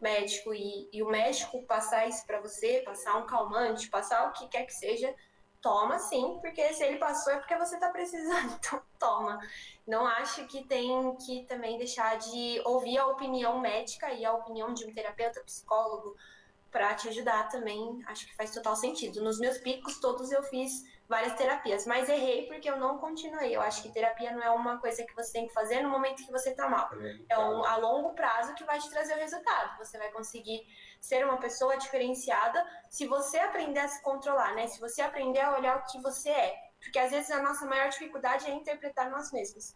médico 0.00 0.52
e, 0.54 0.88
e, 0.92 1.02
o 1.02 1.08
médico 1.08 1.62
passar 1.62 2.08
isso 2.08 2.26
para 2.26 2.40
você, 2.40 2.82
passar 2.84 3.16
um 3.16 3.26
calmante, 3.26 3.88
passar 3.88 4.28
o 4.28 4.32
que 4.32 4.48
quer 4.48 4.64
que 4.64 4.74
seja, 4.74 5.14
toma 5.60 5.98
sim, 5.98 6.38
porque 6.40 6.72
se 6.74 6.84
ele 6.84 6.98
passou 6.98 7.32
é 7.32 7.38
porque 7.38 7.56
você 7.56 7.74
está 7.74 7.88
precisando, 7.88 8.52
então 8.60 8.82
toma. 8.98 9.40
Não 9.86 10.06
acho 10.06 10.46
que 10.46 10.64
tem 10.64 11.16
que 11.16 11.44
também 11.44 11.78
deixar 11.78 12.16
de 12.18 12.60
ouvir 12.64 12.98
a 12.98 13.06
opinião 13.06 13.60
médica 13.60 14.10
e 14.12 14.24
a 14.24 14.32
opinião 14.32 14.74
de 14.74 14.84
um 14.84 14.92
terapeuta, 14.92 15.42
psicólogo, 15.44 16.16
para 16.70 16.94
te 16.94 17.08
ajudar 17.08 17.48
também. 17.48 18.02
Acho 18.06 18.26
que 18.26 18.36
faz 18.36 18.52
total 18.52 18.76
sentido. 18.76 19.22
Nos 19.22 19.38
meus 19.38 19.58
picos 19.58 19.98
todos 19.98 20.30
eu 20.30 20.42
fiz 20.42 20.84
várias 21.08 21.34
terapias, 21.34 21.86
mas 21.86 22.08
errei 22.08 22.46
porque 22.46 22.68
eu 22.68 22.76
não 22.76 22.98
continuei. 22.98 23.54
Eu 23.54 23.60
acho 23.60 23.82
que 23.82 23.92
terapia 23.92 24.32
não 24.32 24.42
é 24.42 24.50
uma 24.50 24.78
coisa 24.78 25.04
que 25.04 25.14
você 25.14 25.32
tem 25.32 25.46
que 25.46 25.54
fazer 25.54 25.80
no 25.80 25.88
momento 25.88 26.24
que 26.24 26.32
você 26.32 26.54
tá 26.54 26.68
mal. 26.68 26.90
É 27.28 27.38
um 27.38 27.64
a 27.64 27.76
longo 27.76 28.14
prazo 28.14 28.54
que 28.54 28.64
vai 28.64 28.78
te 28.78 28.90
trazer 28.90 29.14
o 29.14 29.18
resultado. 29.18 29.78
Você 29.78 29.98
vai 29.98 30.10
conseguir 30.10 30.66
ser 31.00 31.24
uma 31.24 31.38
pessoa 31.38 31.76
diferenciada 31.76 32.64
se 32.88 33.06
você 33.06 33.38
aprender 33.38 33.80
a 33.80 33.88
se 33.88 34.02
controlar, 34.02 34.54
né? 34.54 34.66
Se 34.66 34.80
você 34.80 35.02
aprender 35.02 35.40
a 35.40 35.56
olhar 35.56 35.78
o 35.78 35.86
que 35.86 36.00
você 36.00 36.30
é. 36.30 36.56
Porque 36.80 36.98
às 36.98 37.10
vezes 37.10 37.30
a 37.30 37.42
nossa 37.42 37.64
maior 37.66 37.88
dificuldade 37.88 38.46
é 38.50 38.54
interpretar 38.54 39.10
nós 39.10 39.32
mesmos. 39.32 39.74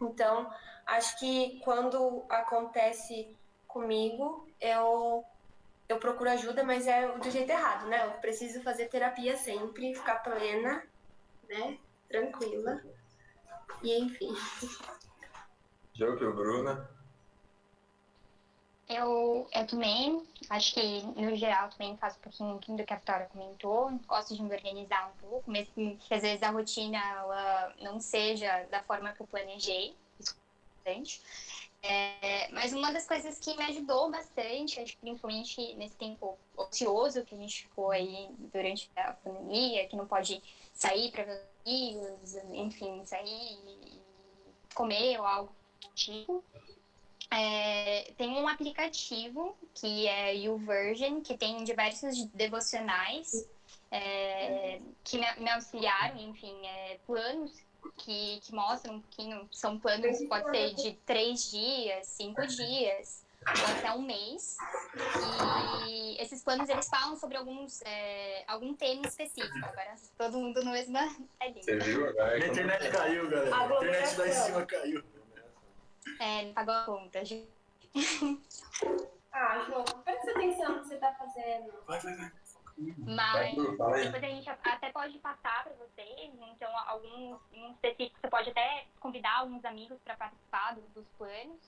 Então, 0.00 0.50
acho 0.86 1.18
que 1.18 1.60
quando 1.64 2.24
acontece 2.28 3.34
comigo, 3.66 4.46
eu 4.60 5.24
eu 5.88 5.98
procuro 5.98 6.30
ajuda, 6.30 6.64
mas 6.64 6.86
é 6.86 7.06
do 7.18 7.30
jeito 7.30 7.50
errado, 7.50 7.86
né? 7.86 8.06
Eu 8.06 8.12
preciso 8.12 8.62
fazer 8.62 8.86
terapia 8.86 9.36
sempre, 9.36 9.94
ficar 9.94 10.16
plena, 10.16 10.84
né? 11.48 11.78
Tranquila. 12.08 12.82
E 13.82 13.98
enfim. 13.98 14.34
Jogo, 15.94 16.32
Bruna. 16.32 16.88
Eu, 18.88 19.48
eu 19.52 19.66
também, 19.66 20.24
acho 20.48 20.74
que 20.74 21.02
no 21.02 21.34
geral 21.34 21.68
também 21.70 21.96
faço 21.96 22.18
um 22.40 22.52
pouquinho 22.52 22.78
do 22.78 22.84
que 22.84 22.92
a 22.92 22.96
Vitória 22.96 23.26
comentou. 23.26 23.90
Gosto 24.06 24.34
de 24.36 24.42
me 24.42 24.54
organizar 24.54 25.08
um 25.08 25.28
pouco, 25.28 25.50
mesmo 25.50 25.96
que 25.96 26.14
às 26.14 26.22
vezes 26.22 26.42
a 26.42 26.50
rotina 26.50 26.98
ela 26.98 27.74
não 27.80 27.98
seja 27.98 28.64
da 28.70 28.82
forma 28.84 29.12
que 29.12 29.22
eu 29.22 29.26
planejei. 29.26 29.96
Isso 30.20 30.36
é 30.84 30.92
importante. 30.92 31.20
É, 31.88 32.48
mas 32.50 32.72
uma 32.72 32.92
das 32.92 33.06
coisas 33.06 33.38
que 33.38 33.56
me 33.56 33.62
ajudou 33.64 34.10
bastante, 34.10 34.80
acho 34.80 34.92
que 34.94 34.98
principalmente 34.98 35.74
nesse 35.74 35.96
tempo 35.96 36.36
ocioso 36.56 37.24
que 37.24 37.34
a 37.34 37.38
gente 37.38 37.62
ficou 37.62 37.90
aí 37.90 38.28
durante 38.52 38.90
a 38.96 39.12
pandemia, 39.12 39.86
que 39.86 39.94
não 39.94 40.06
pode 40.06 40.42
sair 40.74 41.12
para 41.12 41.24
ver 41.24 41.42
amigos, 41.64 42.34
enfim, 42.52 43.04
sair 43.04 43.58
e 43.66 44.00
comer 44.74 45.18
ou 45.18 45.26
algo 45.26 45.52
tipo. 45.94 46.42
É, 47.30 48.12
tem 48.16 48.30
um 48.30 48.48
aplicativo 48.48 49.56
que 49.74 50.06
é 50.06 50.48
o 50.48 50.56
Virgin, 50.56 51.20
que 51.20 51.36
tem 51.36 51.62
diversos 51.64 52.24
devocionais 52.26 53.48
é, 53.90 54.80
que 55.04 55.18
me, 55.18 55.26
me 55.38 55.50
auxiliaram, 55.50 56.18
enfim, 56.20 56.54
é, 56.66 56.98
planos 57.06 57.65
que, 57.96 58.40
que 58.40 58.54
mostram 58.54 58.94
um 58.94 59.00
pouquinho, 59.00 59.48
são 59.52 59.78
planos, 59.78 60.22
pode 60.28 60.50
ser 60.50 60.74
de 60.74 60.92
três 61.06 61.50
dias, 61.50 62.06
cinco 62.06 62.46
dias, 62.46 63.24
ou 63.46 63.76
até 63.76 63.92
um 63.92 64.02
mês. 64.02 64.56
E 65.86 66.20
esses 66.20 66.42
planos, 66.42 66.68
eles 66.68 66.88
falam 66.88 67.16
sobre 67.16 67.36
alguns, 67.36 67.82
é, 67.82 68.44
algum 68.48 68.74
tema 68.74 69.06
específico. 69.06 69.58
Agora, 69.58 69.94
todo 70.18 70.38
mundo 70.38 70.64
no 70.64 70.72
mesmo... 70.72 70.96
É 71.40 71.52
Você 71.52 71.76
viu? 71.78 72.08
Agora, 72.08 72.34
a 72.34 72.38
internet 72.38 72.90
caiu, 72.90 73.30
galera. 73.30 73.56
A 73.56 73.66
internet 73.66 74.16
lá 74.18 74.28
em 74.28 74.32
cima 74.32 74.66
caiu. 74.66 75.04
É, 76.20 76.42
não 76.44 76.52
pagou 76.54 76.74
a 76.74 76.84
conta, 76.84 77.24
gente. 77.24 77.48
Ah, 79.32 79.64
João, 79.66 79.84
presta 80.02 80.30
atenção 80.30 80.76
no 80.76 80.80
que 80.80 80.88
você 80.88 80.96
tá 80.96 81.14
fazendo. 81.14 81.72
Vai, 81.86 82.00
vai, 82.00 82.16
vai. 82.16 82.32
Mas 82.78 83.56
depois 83.56 84.14
a 84.14 84.20
gente 84.20 84.50
até 84.50 84.90
pode 84.92 85.18
passar 85.18 85.64
para 85.64 85.72
vocês, 85.74 86.30
então 86.52 86.70
alguns 86.86 87.40
em 87.52 87.70
específico 87.72 88.18
você 88.20 88.28
pode 88.28 88.50
até 88.50 88.86
convidar 89.00 89.38
alguns 89.38 89.64
amigos 89.64 89.98
para 90.04 90.16
participar 90.16 90.76
dos 90.94 91.08
planos. 91.16 91.58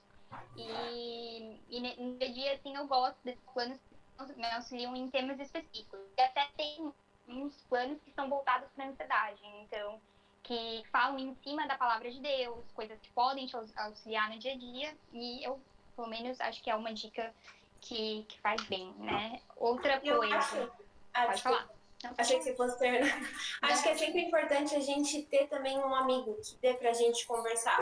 E, 0.57 1.61
e 1.71 1.81
no 1.81 2.19
dia 2.19 2.29
a 2.29 2.33
dia, 2.33 2.53
assim, 2.55 2.77
eu 2.77 2.87
gosto 2.87 3.17
desses 3.25 3.43
planos 3.55 3.79
que 4.27 4.35
me 4.35 4.51
auxiliam 4.53 4.95
em 4.95 5.11
temas 5.11 5.41
específicos. 5.41 5.99
E 6.17 6.21
até 6.21 6.47
tem 6.57 6.93
uns 7.27 7.55
planos 7.69 7.99
que 8.03 8.11
são 8.13 8.29
voltados 8.29 8.69
para 8.75 8.85
a 8.85 8.89
ansiedade, 8.89 9.41
então, 9.63 9.99
que 10.43 10.83
falam 10.91 11.19
em 11.19 11.35
cima 11.37 11.67
da 11.67 11.79
palavra 11.79 12.11
de 12.11 12.21
Deus, 12.21 12.71
coisas 12.73 12.99
que 13.01 13.11
podem 13.13 13.47
te 13.47 13.57
auxiliar 13.77 14.31
no 14.31 14.39
dia 14.39 14.53
a 14.53 14.57
dia. 14.57 14.97
E 15.13 15.45
eu, 15.45 15.59
pelo 15.97 16.09
menos, 16.09 16.39
acho 16.41 16.63
que 16.63 16.71
é 16.71 16.75
uma 16.75 16.93
dica 16.93 17.35
que, 17.81 18.25
que 18.29 18.41
faz 18.41 18.63
bem, 18.65 18.93
né? 18.99 19.41
Outra 19.57 20.01
coisa. 20.01 20.71
Ah, 21.19 21.27
Pode 21.27 21.43
falar. 21.43 21.69
Achei 22.17 22.39
que 22.39 22.45
você 22.45 22.55
fosse 22.55 22.79
terminar. 22.79 23.11
Acho 23.63 23.83
que 23.83 23.89
é 23.89 23.97
sempre 23.97 24.21
importante 24.21 24.75
a 24.77 24.81
gente 24.81 25.23
ter 25.25 25.49
também 25.49 25.77
um 25.79 25.93
amigo 25.93 26.37
que 26.37 26.57
dê 26.59 26.75
pra 26.75 26.93
gente 26.93 27.27
conversar. 27.27 27.77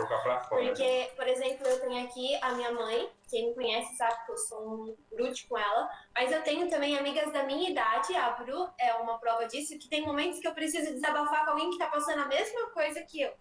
Porque, 0.49 1.11
por 1.15 1.29
exemplo, 1.29 1.67
eu 1.67 1.81
tenho 1.81 2.03
aqui 2.03 2.35
a 2.41 2.53
minha 2.53 2.73
mãe, 2.73 3.11
quem 3.29 3.49
me 3.49 3.55
conhece 3.55 3.95
sabe 3.95 4.25
que 4.25 4.33
eu 4.33 4.39
sou 4.39 4.67
um 4.67 4.97
grude 5.13 5.45
com 5.47 5.59
ela, 5.59 5.91
mas 6.15 6.33
eu 6.33 6.43
tenho 6.43 6.71
também 6.71 6.97
amigas 6.97 7.31
da 7.31 7.43
minha 7.43 7.69
idade, 7.69 8.17
a 8.17 8.31
Bru 8.31 8.71
é 8.81 8.95
uma 8.95 9.19
prova 9.19 9.47
disso, 9.47 9.79
que 9.79 9.89
tem 9.89 10.03
momentos 10.07 10.41
que 10.41 10.49
eu 10.49 10.55
preciso 10.55 10.95
desabafar 10.95 11.45
com 11.45 11.51
alguém 11.51 11.71
que 11.71 11.79
tá 11.79 11.89
passando 11.89 12.23
a 12.23 12.27
mesma 12.27 12.71
coisa 12.71 13.03
que 13.03 13.21
eu. 13.21 13.35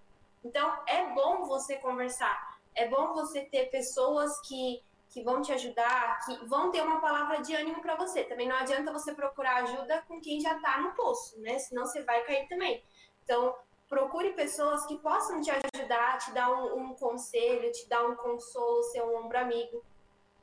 Então, 0.43 0.77
é 0.87 1.05
bom 1.13 1.45
você 1.45 1.77
conversar. 1.77 2.59
É 2.75 2.85
bom 2.89 3.13
você 3.13 3.41
ter 3.41 3.69
pessoas 3.69 4.41
que 4.41 4.83
que 5.15 5.23
vão 5.23 5.41
te 5.41 5.53
ajudar, 5.53 6.19
que 6.25 6.45
vão 6.45 6.69
ter 6.71 6.81
uma 6.81 6.99
palavra 6.99 7.41
de 7.41 7.55
ânimo 7.55 7.81
para 7.81 7.95
você. 7.95 8.25
Também 8.25 8.49
não 8.49 8.57
adianta 8.57 8.91
você 8.91 9.13
procurar 9.13 9.63
ajuda 9.63 10.03
com 10.09 10.19
quem 10.19 10.41
já 10.41 10.57
está 10.57 10.81
no 10.81 10.91
poço, 10.91 11.39
né? 11.39 11.57
Senão 11.57 11.85
você 11.85 12.03
vai 12.03 12.21
cair 12.25 12.45
também. 12.49 12.83
Então, 13.23 13.55
procure 13.87 14.33
pessoas 14.33 14.85
que 14.85 14.97
possam 14.97 15.39
te 15.39 15.49
ajudar, 15.49 16.17
te 16.17 16.33
dar 16.33 16.51
um, 16.51 16.89
um 16.89 16.93
conselho, 16.95 17.71
te 17.71 17.87
dar 17.87 18.05
um 18.05 18.17
consolo, 18.17 18.83
ser 18.83 19.03
um 19.03 19.23
ombro 19.23 19.39
amigo. 19.39 19.81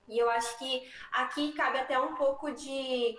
E 0.09 0.19
eu 0.19 0.31
acho 0.31 0.59
que 0.59 0.91
aqui 1.13 1.53
cabe 1.53 1.79
até 1.79 2.01
um 2.01 2.15
pouco 2.15 2.51
de, 2.53 3.19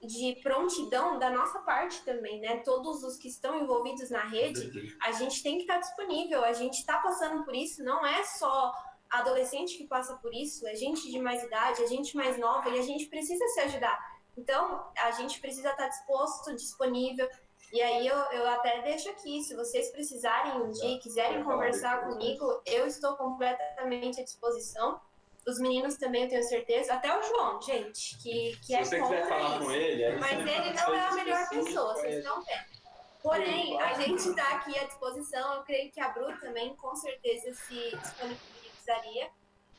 de 0.00 0.40
prontidão 0.42 1.18
da 1.18 1.28
nossa 1.28 1.58
parte 1.58 2.02
também, 2.02 2.40
né? 2.40 2.62
Todos 2.64 3.04
os 3.04 3.18
que 3.18 3.28
estão 3.28 3.60
envolvidos 3.60 4.08
na 4.08 4.24
rede, 4.24 4.96
a 5.02 5.12
gente 5.12 5.42
tem 5.42 5.56
que 5.56 5.64
estar 5.64 5.74
tá 5.74 5.80
disponível, 5.80 6.42
a 6.42 6.54
gente 6.54 6.78
está 6.78 6.96
passando 6.96 7.44
por 7.44 7.54
isso, 7.54 7.84
não 7.84 8.06
é 8.06 8.24
só 8.24 8.72
adolescente 9.18 9.76
que 9.76 9.86
passa 9.86 10.14
por 10.16 10.32
isso, 10.34 10.66
é 10.66 10.74
gente 10.74 11.10
de 11.10 11.18
mais 11.18 11.42
idade, 11.42 11.82
é 11.82 11.86
gente 11.86 12.16
mais 12.16 12.38
nova 12.38 12.68
e 12.70 12.78
a 12.78 12.82
gente 12.82 13.06
precisa 13.06 13.46
se 13.48 13.60
ajudar. 13.60 13.98
Então, 14.36 14.84
a 14.98 15.10
gente 15.12 15.40
precisa 15.40 15.70
estar 15.70 15.88
disposto, 15.88 16.54
disponível. 16.54 17.28
E 17.72 17.80
aí 17.80 18.06
eu, 18.06 18.16
eu 18.16 18.48
até 18.48 18.82
deixo 18.82 19.08
aqui, 19.10 19.42
se 19.42 19.54
vocês 19.54 19.90
precisarem 19.90 20.70
de, 20.70 20.98
quiserem 20.98 21.42
conversar 21.42 22.08
comigo, 22.08 22.62
eu 22.66 22.86
estou 22.86 23.16
completamente 23.16 24.20
à 24.20 24.24
disposição. 24.24 25.00
Os 25.46 25.58
meninos 25.58 25.96
também, 25.96 26.24
eu 26.24 26.28
tenho 26.28 26.42
certeza. 26.42 26.94
Até 26.94 27.16
o 27.16 27.22
João, 27.22 27.60
gente, 27.60 28.16
que, 28.18 28.56
que 28.58 28.66
se 28.66 28.74
é 28.74 28.84
você 28.84 29.00
quiser 29.00 29.28
falar 29.28 29.56
isso. 29.56 29.64
com 29.64 29.70
ele... 29.70 30.16
Mas 30.18 30.38
ele 30.38 30.72
não 30.72 30.94
é 30.94 31.00
a 31.00 31.12
melhor 31.12 31.48
pessoa, 31.48 31.94
vocês 31.94 32.24
não 32.24 32.42
vendo. 32.42 32.84
Porém, 33.22 33.80
a 33.80 33.94
gente 33.94 34.28
está 34.28 34.56
aqui 34.56 34.78
à 34.78 34.84
disposição. 34.84 35.54
Eu 35.54 35.62
creio 35.62 35.90
que 35.90 36.00
a 36.00 36.10
Bru 36.10 36.38
também, 36.40 36.76
com 36.76 36.94
certeza, 36.94 37.54
se 37.54 37.96
disponibiliza 37.96 38.53
precisaria. 38.84 39.30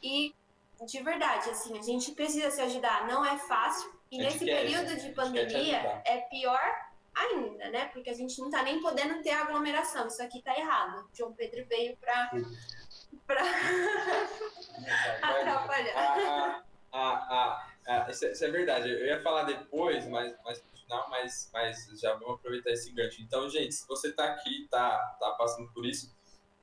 E, 0.01 0.33
de 0.85 1.03
verdade, 1.03 1.49
assim, 1.49 1.77
a 1.77 1.81
gente 1.81 2.11
precisa 2.11 2.49
se 2.51 2.61
ajudar. 2.61 3.07
Não 3.07 3.23
é 3.23 3.37
fácil. 3.37 3.93
E 4.11 4.17
nesse 4.17 4.43
quer, 4.45 4.61
período 4.61 4.95
de 4.99 5.09
pandemia 5.13 6.01
é 6.05 6.21
pior 6.29 6.59
ainda, 7.13 7.69
né? 7.69 7.85
Porque 7.93 8.09
a 8.09 8.13
gente 8.13 8.39
não 8.39 8.49
tá 8.49 8.63
nem 8.63 8.81
podendo 8.81 9.21
ter 9.21 9.31
aglomeração. 9.31 10.07
Isso 10.07 10.21
aqui 10.21 10.41
tá 10.41 10.57
errado. 10.57 11.07
João 11.13 11.33
Pedro 11.33 11.65
veio 11.67 11.95
para 11.97 12.31
para 13.25 13.41
isso 18.09 18.25
é, 18.25 18.31
isso 18.31 18.45
é, 18.45 18.51
verdade. 18.51 18.89
Eu 18.89 19.05
ia 19.05 19.21
falar 19.21 19.43
depois, 19.43 20.07
mas, 20.07 20.33
no 20.43 20.79
final, 20.79 21.09
mas, 21.09 21.49
mas 21.51 21.87
já 21.99 22.13
vamos 22.13 22.35
aproveitar 22.35 22.71
esse 22.71 22.91
gancho. 22.91 23.21
Então, 23.21 23.49
gente, 23.49 23.73
se 23.73 23.87
você 23.87 24.09
está 24.09 24.25
aqui, 24.25 24.67
tá, 24.69 24.97
tá 25.19 25.31
passando 25.31 25.71
por 25.73 25.85
isso, 25.85 26.15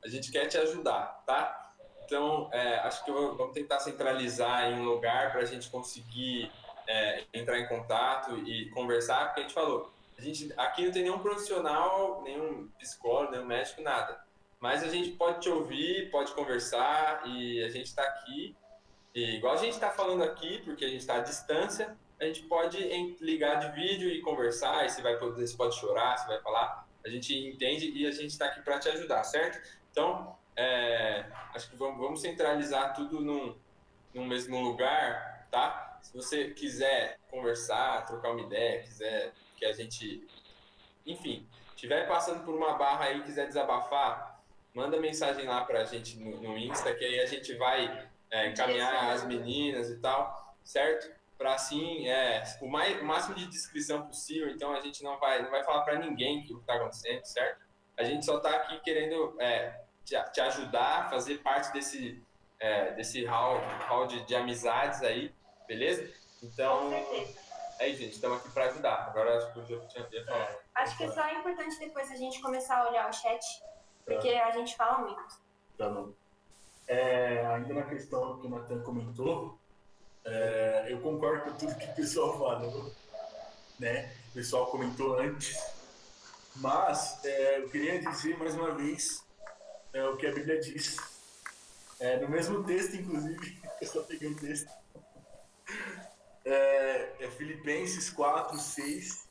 a 0.04 0.08
gente 0.08 0.30
quer 0.30 0.46
te 0.46 0.56
ajudar, 0.58 1.22
tá? 1.26 1.71
Então, 2.12 2.50
é, 2.52 2.74
acho 2.80 3.02
que 3.06 3.10
vamos 3.10 3.54
tentar 3.54 3.80
centralizar 3.80 4.70
em 4.70 4.74
um 4.74 4.84
lugar 4.84 5.32
para 5.32 5.40
a 5.40 5.44
gente 5.46 5.70
conseguir 5.70 6.52
é, 6.86 7.24
entrar 7.32 7.58
em 7.58 7.66
contato 7.66 8.36
e 8.46 8.68
conversar, 8.68 9.28
porque 9.28 9.40
a 9.40 9.42
gente 9.44 9.54
falou, 9.54 9.90
a 10.18 10.20
gente 10.20 10.52
aqui 10.58 10.84
não 10.84 10.92
tem 10.92 11.04
nenhum 11.04 11.20
profissional, 11.20 12.20
nenhum 12.22 12.68
psicólogo, 12.78 13.32
nenhum 13.32 13.46
médico, 13.46 13.80
nada. 13.80 14.22
Mas 14.60 14.82
a 14.82 14.88
gente 14.88 15.12
pode 15.12 15.40
te 15.40 15.48
ouvir, 15.48 16.10
pode 16.10 16.32
conversar 16.32 17.22
e 17.24 17.64
a 17.64 17.70
gente 17.70 17.86
está 17.86 18.02
aqui. 18.02 18.54
E 19.14 19.36
igual 19.36 19.54
a 19.54 19.56
gente 19.56 19.72
está 19.72 19.88
falando 19.88 20.22
aqui, 20.22 20.60
porque 20.66 20.84
a 20.84 20.88
gente 20.88 21.00
está 21.00 21.14
à 21.14 21.20
distância, 21.20 21.96
a 22.20 22.26
gente 22.26 22.42
pode 22.42 22.76
ligar 23.22 23.54
de 23.54 23.72
vídeo 23.72 24.10
e 24.10 24.20
conversar. 24.20 24.84
E 24.84 24.90
você 24.90 25.00
vai 25.00 25.16
poder, 25.16 25.46
você 25.46 25.56
pode 25.56 25.76
chorar, 25.76 26.18
você 26.18 26.26
vai 26.26 26.42
falar. 26.42 26.86
A 27.06 27.08
gente 27.08 27.34
entende 27.34 27.90
e 27.90 28.06
a 28.06 28.10
gente 28.10 28.32
está 28.32 28.48
aqui 28.48 28.60
para 28.60 28.78
te 28.78 28.90
ajudar, 28.90 29.24
certo? 29.24 29.66
Então, 29.90 30.36
é, 30.56 31.26
acho 31.54 31.70
que 31.70 31.76
vamos, 31.76 31.98
vamos 31.98 32.20
centralizar 32.20 32.94
tudo 32.94 33.20
num, 33.20 33.56
num 34.14 34.26
mesmo 34.26 34.60
lugar, 34.60 35.46
tá? 35.50 35.98
Se 36.02 36.14
você 36.14 36.50
quiser 36.50 37.18
conversar, 37.30 38.04
trocar 38.06 38.32
uma 38.32 38.42
ideia, 38.42 38.82
quiser 38.82 39.32
que 39.56 39.64
a 39.64 39.72
gente, 39.72 40.26
enfim, 41.06 41.46
estiver 41.74 42.06
passando 42.06 42.44
por 42.44 42.54
uma 42.54 42.74
barra 42.74 43.06
aí, 43.06 43.22
quiser 43.22 43.46
desabafar, 43.46 44.40
manda 44.74 45.00
mensagem 45.00 45.46
lá 45.46 45.64
pra 45.64 45.84
gente 45.84 46.18
no, 46.18 46.40
no 46.40 46.58
Insta, 46.58 46.94
que 46.94 47.04
aí 47.04 47.20
a 47.20 47.26
gente 47.26 47.54
vai 47.54 48.08
é, 48.30 48.48
encaminhar 48.48 49.12
as 49.12 49.24
meninas 49.24 49.90
e 49.90 49.98
tal, 49.98 50.56
certo? 50.64 51.12
Para 51.38 51.54
assim, 51.54 52.08
é, 52.08 52.42
o, 52.60 52.68
mais, 52.68 53.00
o 53.00 53.04
máximo 53.04 53.34
de 53.34 53.46
descrição 53.46 54.06
possível, 54.06 54.48
então 54.48 54.72
a 54.72 54.80
gente 54.80 55.02
não 55.02 55.18
vai, 55.18 55.42
não 55.42 55.50
vai 55.50 55.62
falar 55.64 55.82
para 55.82 55.98
ninguém 55.98 56.40
o 56.40 56.46
que 56.46 56.54
está 56.54 56.74
acontecendo, 56.74 57.24
certo? 57.24 57.62
A 57.96 58.04
gente 58.04 58.24
só 58.24 58.38
está 58.38 58.50
aqui 58.50 58.80
querendo 58.80 59.36
é, 59.40 59.81
te, 60.04 60.16
te, 60.32 60.40
ajudar, 60.40 61.10
fazer 61.10 61.38
parte 61.38 61.72
desse, 61.72 62.22
é, 62.60 62.92
desse 62.92 63.24
hall, 63.24 63.58
hall 63.88 64.06
de, 64.06 64.24
de 64.24 64.34
amizades 64.34 65.02
aí, 65.02 65.34
beleza? 65.66 66.08
Então, 66.42 66.92
é 67.78 67.88
isso, 67.88 68.00
gente, 68.00 68.14
estamos 68.14 68.38
aqui 68.38 68.50
para 68.50 68.66
ajudar. 68.66 69.08
Agora 69.08 69.36
acho 69.38 69.52
que 69.52 69.58
o 69.58 69.62
Diogo 69.64 69.86
tinha 69.88 70.04
que 70.04 70.24
falar. 70.24 70.56
Acho 70.74 70.96
que 70.96 71.08
só 71.08 71.24
é 71.24 71.34
importante 71.34 71.78
depois 71.78 72.10
a 72.10 72.16
gente 72.16 72.40
começar 72.40 72.78
a 72.78 72.88
olhar 72.88 73.08
o 73.08 73.12
chat, 73.12 73.44
porque 74.04 74.32
tá. 74.32 74.46
a 74.46 74.50
gente 74.52 74.76
fala 74.76 74.98
muito. 74.98 75.22
Tá 75.76 75.88
bom. 75.88 76.12
É, 76.86 77.44
ainda 77.46 77.74
na 77.74 77.82
questão 77.82 78.38
que 78.40 78.46
o 78.46 78.50
Natan 78.50 78.82
comentou, 78.82 79.58
é, 80.24 80.86
eu 80.88 81.00
concordo 81.00 81.44
com 81.44 81.56
tudo 81.56 81.74
que 81.76 81.86
o 81.86 81.94
pessoal 81.94 82.38
falou, 82.38 82.92
né? 83.78 84.12
O 84.30 84.34
pessoal 84.34 84.66
comentou 84.66 85.18
antes. 85.18 85.56
Mas 86.56 87.24
é, 87.24 87.58
eu 87.58 87.68
queria 87.70 87.98
dizer 88.00 88.36
mais 88.38 88.54
uma 88.54 88.72
vez 88.72 89.24
é, 89.92 90.04
o 90.04 90.16
que 90.16 90.26
a 90.26 90.32
Bíblia 90.32 90.60
diz. 90.60 90.96
É, 92.00 92.18
no 92.18 92.28
mesmo 92.28 92.64
texto, 92.64 92.96
inclusive, 92.96 93.60
eu 93.80 93.86
só 93.86 94.02
peguei 94.02 94.28
um 94.28 94.34
texto 94.34 94.70
é, 96.44 97.12
é 97.20 97.30
Filipenses 97.30 98.10
4, 98.10 98.58
6. 98.58 99.28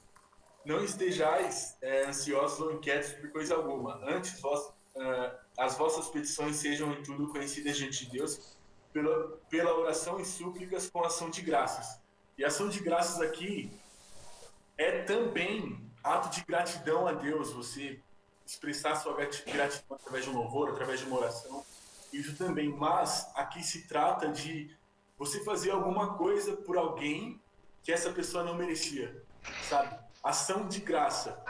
Não 0.63 0.83
estejais 0.83 1.75
é, 1.81 2.05
ansiosos 2.05 2.59
ou 2.59 2.73
inquietos 2.73 3.13
por 3.13 3.29
coisa 3.31 3.55
alguma. 3.55 3.95
Antes, 4.03 4.39
vós, 4.39 4.67
uh, 4.95 5.35
as 5.57 5.75
vossas 5.75 6.07
petições 6.09 6.57
sejam 6.57 6.93
em 6.93 7.01
tudo 7.01 7.29
conhecidas 7.29 7.77
diante 7.77 8.05
de 8.05 8.11
Deus 8.11 8.55
pela, 8.93 9.37
pela 9.49 9.73
oração 9.75 10.19
e 10.19 10.25
súplicas 10.25 10.89
com 10.89 11.03
ação 11.03 11.29
de 11.29 11.41
graças. 11.41 11.99
E 12.37 12.45
ação 12.45 12.69
de 12.69 12.79
graças 12.79 13.19
aqui 13.21 13.71
é 14.77 15.01
também 15.01 15.81
ato 16.03 16.29
de 16.29 16.45
gratidão 16.45 17.07
a 17.07 17.13
Deus, 17.13 17.51
você 17.51 17.99
expressar 18.51 18.95
sua 18.95 19.13
gratidão 19.13 19.97
através 19.97 20.25
de 20.25 20.29
um 20.29 20.33
louvor, 20.33 20.69
através 20.69 20.99
de 20.99 21.05
uma 21.05 21.19
oração. 21.19 21.65
Isso 22.11 22.35
também, 22.35 22.69
mas 22.69 23.31
aqui 23.33 23.63
se 23.63 23.87
trata 23.87 24.27
de 24.27 24.75
você 25.17 25.41
fazer 25.43 25.71
alguma 25.71 26.15
coisa 26.17 26.57
por 26.57 26.77
alguém 26.77 27.41
que 27.81 27.91
essa 27.91 28.11
pessoa 28.11 28.43
não 28.43 28.55
merecia, 28.55 29.23
sabe? 29.69 29.97
Ação 30.21 30.67
de 30.67 30.81
graça. 30.81 31.41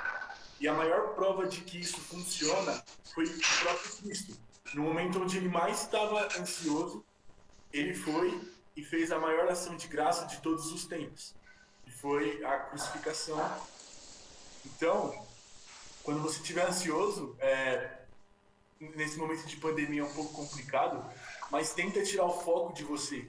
E 0.59 0.67
a 0.67 0.73
maior 0.73 1.15
prova 1.15 1.47
de 1.47 1.61
que 1.61 1.79
isso 1.79 1.99
funciona 2.01 2.83
foi 3.15 3.25
o 3.25 3.39
próprio 3.61 3.95
Cristo. 3.97 4.39
No 4.75 4.83
momento 4.83 5.19
onde 5.19 5.37
ele 5.37 5.49
mais 5.49 5.81
estava 5.81 6.27
ansioso, 6.39 7.03
ele 7.73 7.95
foi 7.95 8.39
e 8.75 8.83
fez 8.83 9.11
a 9.11 9.19
maior 9.19 9.49
ação 9.49 9.75
de 9.75 9.87
graça 9.87 10.25
de 10.27 10.37
todos 10.37 10.71
os 10.71 10.85
tempos, 10.85 11.33
que 11.83 11.91
foi 11.91 12.43
a 12.45 12.59
crucificação. 12.59 13.39
Então, 14.63 15.25
quando 16.03 16.21
você 16.21 16.39
estiver 16.39 16.67
ansioso, 16.67 17.35
é, 17.39 17.99
nesse 18.79 19.17
momento 19.17 19.45
de 19.45 19.55
pandemia 19.57 20.01
é 20.01 20.03
um 20.03 20.13
pouco 20.13 20.33
complicado, 20.33 21.03
mas 21.49 21.73
tenta 21.73 22.03
tirar 22.03 22.25
o 22.25 22.41
foco 22.41 22.73
de 22.73 22.83
você 22.83 23.27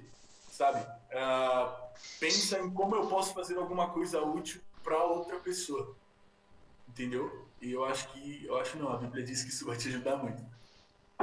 sabe? 0.53 0.81
Uh, 0.81 1.73
pensa 2.21 2.59
em 2.61 2.71
como 2.71 2.95
eu 2.95 3.07
posso 3.09 3.33
fazer 3.35 3.57
alguma 3.57 3.89
coisa 3.91 4.21
útil 4.21 4.61
para 4.85 5.03
outra 5.03 5.39
pessoa, 5.39 5.97
entendeu? 6.89 7.49
E 7.61 7.73
eu 7.73 7.85
acho 7.85 8.09
que, 8.09 8.45
eu 8.45 8.59
acho 8.59 8.77
não, 8.77 8.93
a 8.93 8.97
Bíblia 8.99 9.25
diz 9.25 9.43
que 9.43 9.51
isso 9.51 9.67
vai 9.67 9.77
te 9.77 9.89
ajudar 9.89 10.17
muito. 10.17 10.43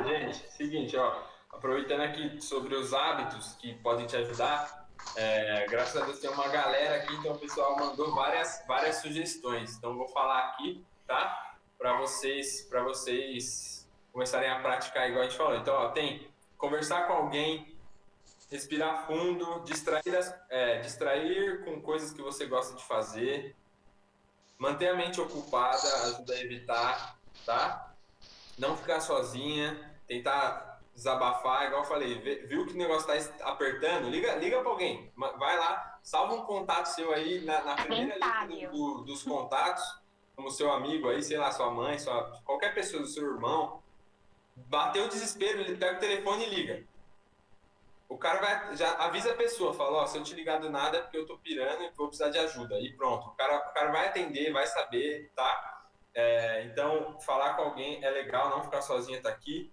Gente, 0.04 0.52
seguinte, 0.52 0.98
ó, 0.98 1.24
aproveitando 1.52 2.02
aqui 2.02 2.42
sobre 2.42 2.74
os 2.76 2.94
hábitos 2.94 3.54
que 3.54 3.76
podem 3.76 4.08
te 4.08 4.16
ajudar, 4.16 4.90
é, 5.16 5.68
graças 5.68 6.02
a 6.02 6.06
Deus 6.06 6.20
tem 6.20 6.30
uma 6.30 6.48
galera 6.48 7.04
aqui, 7.04 7.14
então 7.16 7.34
o 7.34 7.40
pessoal 7.40 7.76
mandou 7.78 8.14
várias, 8.16 8.64
várias 8.68 8.98
sugestões. 8.98 9.76
Então 9.78 9.96
vou 9.96 10.08
falar 10.08 10.40
aqui, 10.50 10.84
tá? 11.10 11.58
Para 11.76 11.98
vocês, 11.98 12.62
para 12.62 12.84
vocês 12.84 13.90
começarem 14.14 14.50
a 14.50 14.60
praticar 14.60 15.10
igual 15.10 15.24
a 15.24 15.28
gente 15.28 15.38
falou. 15.38 15.56
Então, 15.58 15.74
ó, 15.74 15.90
tem 15.90 16.30
conversar 16.56 17.08
com 17.08 17.14
alguém 17.14 17.76
respirar 18.50 19.08
fundo, 19.08 19.62
distrair, 19.62 20.04
é, 20.50 20.80
distrair 20.80 21.66
com 21.66 21.82
coisas 21.82 22.12
que 22.12 22.22
você 22.22 22.46
gosta 22.46 22.76
de 22.76 22.84
fazer, 22.84 23.56
manter 24.58 24.90
a 24.90 24.96
mente 24.96 25.20
ocupada 25.20 25.88
ajuda 26.06 26.34
a 26.34 26.42
evitar, 26.42 27.20
tá? 27.46 27.94
Não 28.58 28.78
ficar 28.78 29.02
sozinha, 29.02 30.00
tentar 30.08 30.82
desabafar, 30.94 31.68
igual 31.68 31.84
eu 31.84 31.88
falei, 31.88 32.20
viu 32.48 32.66
que 32.68 32.74
o 32.74 32.78
negócio 32.78 33.12
está 33.14 33.48
apertando, 33.48 34.10
liga, 34.10 34.36
liga 34.36 34.60
para 34.60 34.70
alguém, 34.70 35.12
vai 35.16 35.58
lá, 35.58 36.00
salva 36.04 36.34
um 36.34 36.42
contato 36.42 36.88
seu 36.88 37.14
aí 37.14 37.42
na, 37.46 37.64
na 37.64 37.76
primeira 37.76 38.16
lista 38.16 38.48
do, 38.48 38.72
do, 38.72 39.04
dos 39.06 39.24
contatos, 39.24 39.99
como 40.40 40.50
seu 40.52 40.72
amigo 40.72 41.10
aí, 41.10 41.22
sei 41.22 41.38
lá, 41.38 41.52
sua 41.52 41.70
mãe, 41.70 42.00
sua, 42.00 42.40
qualquer 42.46 42.74
pessoa, 42.74 43.06
seu 43.06 43.26
irmão, 43.34 43.84
bateu 44.56 45.06
o 45.06 45.10
desespero, 45.10 45.60
ele 45.60 45.76
pega 45.76 45.98
o 45.98 46.00
telefone 46.00 46.46
e 46.46 46.50
liga 46.50 46.90
o 48.10 48.18
cara 48.18 48.40
vai, 48.40 48.76
já 48.76 48.92
avisa 48.94 49.32
a 49.32 49.36
pessoa, 49.36 49.72
fala, 49.72 50.00
ó, 50.00 50.08
se 50.08 50.18
eu 50.18 50.24
te 50.24 50.34
ligar 50.34 50.60
do 50.60 50.70
nada 50.70 50.98
é 50.98 51.02
porque 51.02 51.18
eu 51.18 51.28
tô 51.28 51.38
pirando 51.38 51.84
e 51.84 51.92
vou 51.92 52.08
precisar 52.08 52.32
de 52.32 52.40
ajuda. 52.40 52.80
E 52.80 52.92
pronto, 52.94 53.28
o 53.28 53.32
cara, 53.36 53.58
o 53.70 53.72
cara 53.72 53.92
vai 53.92 54.08
atender, 54.08 54.52
vai 54.52 54.66
saber, 54.66 55.32
tá? 55.36 55.86
É, 56.16 56.64
então, 56.64 57.20
falar 57.20 57.54
com 57.54 57.62
alguém 57.62 58.04
é 58.04 58.10
legal, 58.10 58.50
não 58.50 58.64
ficar 58.64 58.82
sozinha 58.82 59.22
tá 59.22 59.30
aqui. 59.30 59.72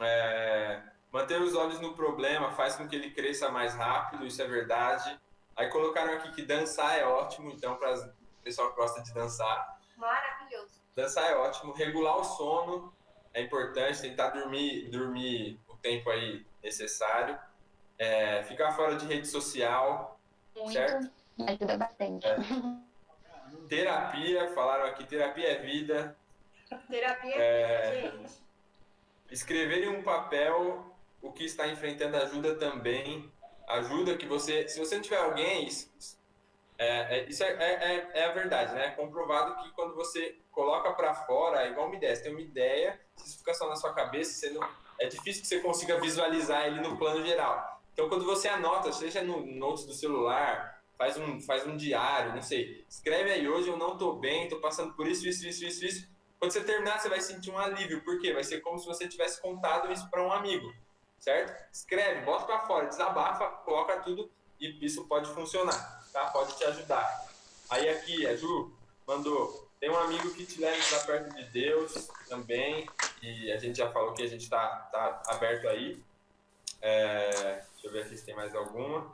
É, 0.00 0.82
manter 1.10 1.42
os 1.42 1.56
olhos 1.56 1.80
no 1.80 1.94
problema 1.94 2.52
faz 2.52 2.76
com 2.76 2.86
que 2.86 2.94
ele 2.94 3.10
cresça 3.10 3.50
mais 3.50 3.74
rápido, 3.74 4.24
isso 4.24 4.40
é 4.40 4.46
verdade. 4.46 5.20
Aí 5.56 5.68
colocaram 5.68 6.14
aqui 6.14 6.30
que 6.30 6.42
dançar 6.42 6.96
é 6.96 7.04
ótimo, 7.04 7.50
então, 7.50 7.74
para 7.74 7.92
o 7.92 8.12
pessoal 8.44 8.70
que 8.70 8.76
gosta 8.76 9.02
de 9.02 9.12
dançar. 9.12 9.73
Maravilhoso. 9.96 10.82
Dançar 10.94 11.30
é 11.30 11.36
ótimo. 11.36 11.72
Regular 11.72 12.18
o 12.18 12.24
sono 12.24 12.92
é 13.32 13.42
importante, 13.42 14.00
tentar 14.00 14.30
dormir, 14.30 14.88
dormir 14.90 15.58
o 15.68 15.76
tempo 15.76 16.10
aí 16.10 16.44
necessário 16.62 17.38
é, 17.98 18.42
ficar 18.44 18.72
fora 18.72 18.96
de 18.96 19.06
rede 19.06 19.26
social, 19.26 20.18
Muito, 20.54 20.72
certo? 20.72 21.10
ajuda 21.46 21.76
bastante. 21.76 22.26
É. 22.26 22.36
Terapia, 23.68 24.52
falaram 24.52 24.86
aqui, 24.86 25.04
terapia 25.04 25.48
é 25.48 25.58
vida. 25.58 26.16
Terapia 26.88 27.34
é, 27.36 27.90
vida, 27.90 28.18
gente. 28.18 28.32
Escrever 29.30 29.84
em 29.84 29.88
um 29.88 30.02
papel 30.02 30.94
o 31.22 31.32
que 31.32 31.44
está 31.44 31.66
enfrentando 31.68 32.16
ajuda 32.16 32.56
também. 32.56 33.32
Ajuda 33.66 34.16
que 34.16 34.26
você, 34.26 34.68
se 34.68 34.78
você 34.78 34.96
não 34.96 35.02
tiver 35.02 35.18
alguém, 35.18 35.68
é, 36.78 37.18
é 37.18 37.28
isso 37.28 37.42
é, 37.44 37.48
é, 37.50 38.10
é, 38.14 38.24
a 38.24 38.32
verdade, 38.32 38.74
né? 38.74 38.86
É 38.86 38.90
comprovado 38.90 39.62
que 39.62 39.70
quando 39.72 39.94
você 39.94 40.36
coloca 40.50 40.92
para 40.92 41.14
fora, 41.14 41.64
é 41.64 41.70
igual 41.70 41.86
uma 41.86 41.96
ideia. 41.96 42.14
Você 42.14 42.22
tem 42.22 42.32
uma 42.32 42.40
ideia, 42.40 43.00
se 43.16 43.28
isso 43.28 43.38
fica 43.38 43.54
só 43.54 43.68
na 43.68 43.76
sua 43.76 43.92
cabeça, 43.92 44.50
não, 44.50 44.66
é 44.98 45.06
difícil 45.06 45.42
que 45.42 45.48
você 45.48 45.60
consiga 45.60 46.00
visualizar 46.00 46.66
ele 46.66 46.80
no 46.80 46.96
plano 46.96 47.24
geral. 47.24 47.80
Então, 47.92 48.08
quando 48.08 48.24
você 48.24 48.48
anota, 48.48 48.92
seja 48.92 49.22
no 49.22 49.46
notes 49.46 49.86
do 49.86 49.94
celular, 49.94 50.82
faz 50.98 51.16
um, 51.16 51.40
faz 51.40 51.66
um 51.66 51.76
diário, 51.76 52.34
não 52.34 52.42
sei, 52.42 52.84
escreve 52.88 53.30
aí, 53.30 53.48
hoje 53.48 53.68
eu 53.68 53.76
não 53.76 53.96
tô 53.96 54.14
bem, 54.14 54.48
tô 54.48 54.58
passando 54.58 54.94
por 54.94 55.06
isso, 55.06 55.26
isso, 55.28 55.46
isso, 55.46 55.64
isso, 55.64 55.84
isso. 55.84 56.14
Quando 56.38 56.50
você 56.50 56.62
terminar, 56.62 56.98
você 56.98 57.08
vai 57.08 57.20
sentir 57.20 57.50
um 57.50 57.58
alívio, 57.58 58.02
por 58.02 58.20
quê? 58.20 58.32
Vai 58.32 58.44
ser 58.44 58.60
como 58.60 58.78
se 58.78 58.86
você 58.86 59.08
tivesse 59.08 59.40
contado 59.40 59.92
isso 59.92 60.08
para 60.10 60.22
um 60.22 60.32
amigo, 60.32 60.72
certo? 61.18 61.54
Escreve, 61.72 62.24
bota 62.24 62.44
para 62.44 62.66
fora, 62.66 62.86
desabafa, 62.86 63.46
coloca 63.64 64.00
tudo 64.00 64.30
e 64.60 64.84
isso 64.84 65.06
pode 65.06 65.32
funcionar, 65.32 66.03
tá? 66.14 66.26
Pode 66.30 66.56
te 66.56 66.64
ajudar. 66.64 67.26
Aí 67.68 67.88
aqui, 67.90 68.24
a 68.26 68.36
Ju 68.36 68.72
mandou, 69.06 69.68
tem 69.80 69.90
um 69.90 69.98
amigo 69.98 70.32
que 70.32 70.46
te 70.46 70.60
leva 70.60 70.80
para 70.88 71.00
perto 71.00 71.34
de 71.34 71.44
Deus 71.50 72.08
também, 72.28 72.88
e 73.20 73.50
a 73.52 73.58
gente 73.58 73.76
já 73.76 73.90
falou 73.90 74.14
que 74.14 74.22
a 74.22 74.28
gente 74.28 74.44
está 74.44 74.66
tá 74.92 75.22
aberto 75.26 75.68
aí. 75.68 76.00
É, 76.80 77.62
deixa 77.72 77.86
eu 77.86 77.92
ver 77.92 78.04
aqui 78.04 78.16
se 78.16 78.24
tem 78.24 78.34
mais 78.34 78.54
alguma. 78.54 79.12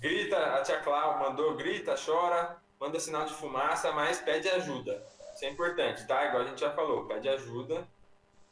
Grita, 0.00 0.36
a 0.56 0.62
tia 0.62 0.80
Clau 0.80 1.18
mandou, 1.18 1.54
grita, 1.54 1.94
chora, 2.02 2.56
manda 2.80 2.98
sinal 2.98 3.26
de 3.26 3.34
fumaça, 3.34 3.92
mas 3.92 4.20
pede 4.20 4.48
ajuda. 4.48 5.06
Isso 5.34 5.44
é 5.44 5.50
importante, 5.50 6.06
tá? 6.06 6.24
Igual 6.26 6.42
a 6.42 6.46
gente 6.46 6.60
já 6.60 6.72
falou, 6.72 7.04
pede 7.04 7.28
ajuda. 7.28 7.86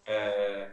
É... 0.04 0.70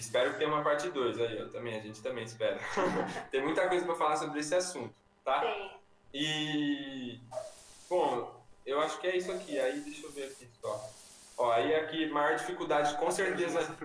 Espero 0.00 0.32
que 0.32 0.38
tenha 0.38 0.50
uma 0.50 0.64
parte 0.64 0.88
2 0.88 1.20
aí, 1.20 1.42
ó, 1.42 1.48
também, 1.48 1.76
a 1.76 1.80
gente 1.80 2.02
também 2.02 2.24
espera. 2.24 2.58
Tem 3.30 3.42
muita 3.42 3.68
coisa 3.68 3.84
para 3.84 3.94
falar 3.94 4.16
sobre 4.16 4.40
esse 4.40 4.54
assunto, 4.54 4.94
tá? 5.24 5.40
Tem. 5.40 5.70
E, 6.12 7.20
bom, 7.88 8.40
eu 8.64 8.80
acho 8.80 9.00
que 9.00 9.06
é 9.06 9.16
isso 9.16 9.32
aqui. 9.32 9.58
Aí, 9.58 9.80
deixa 9.80 10.06
eu 10.06 10.12
ver 10.12 10.24
aqui 10.24 10.48
só. 10.60 10.90
Ó, 11.36 11.50
aí 11.50 11.74
aqui, 11.74 12.06
maior 12.10 12.36
dificuldade, 12.36 12.96
com 12.96 13.10
certeza, 13.10 13.76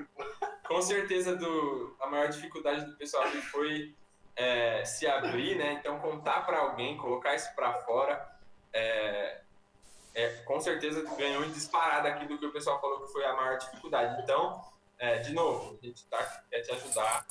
com 0.67 0.81
certeza, 0.81 1.35
do, 1.35 1.95
a 1.99 2.07
maior 2.07 2.29
dificuldade 2.29 2.85
do 2.85 2.95
pessoal 2.95 3.23
aqui 3.23 3.41
foi 3.41 3.95
é, 4.35 4.85
se 4.85 5.07
abrir, 5.07 5.57
né? 5.57 5.73
Então, 5.73 5.99
contar 5.99 6.45
para 6.45 6.59
alguém, 6.59 6.95
colocar 6.97 7.33
isso 7.33 7.53
para 7.55 7.73
fora, 7.81 8.29
é, 8.71 9.41
é, 10.13 10.29
com 10.45 10.59
certeza 10.59 11.03
ganhou 11.17 11.43
em 11.43 11.51
disparada 11.51 12.09
aqui 12.09 12.27
do 12.27 12.37
que 12.37 12.45
o 12.45 12.51
pessoal 12.51 12.79
falou 12.79 13.01
que 13.01 13.11
foi 13.11 13.25
a 13.25 13.33
maior 13.33 13.57
dificuldade. 13.57 14.21
Então, 14.21 14.63
é, 14.99 15.17
de 15.17 15.33
novo, 15.33 15.79
a 15.81 15.85
gente 15.85 16.05
tá, 16.05 16.43
quer 16.51 16.61
te 16.61 16.71
ajudar 16.71 17.25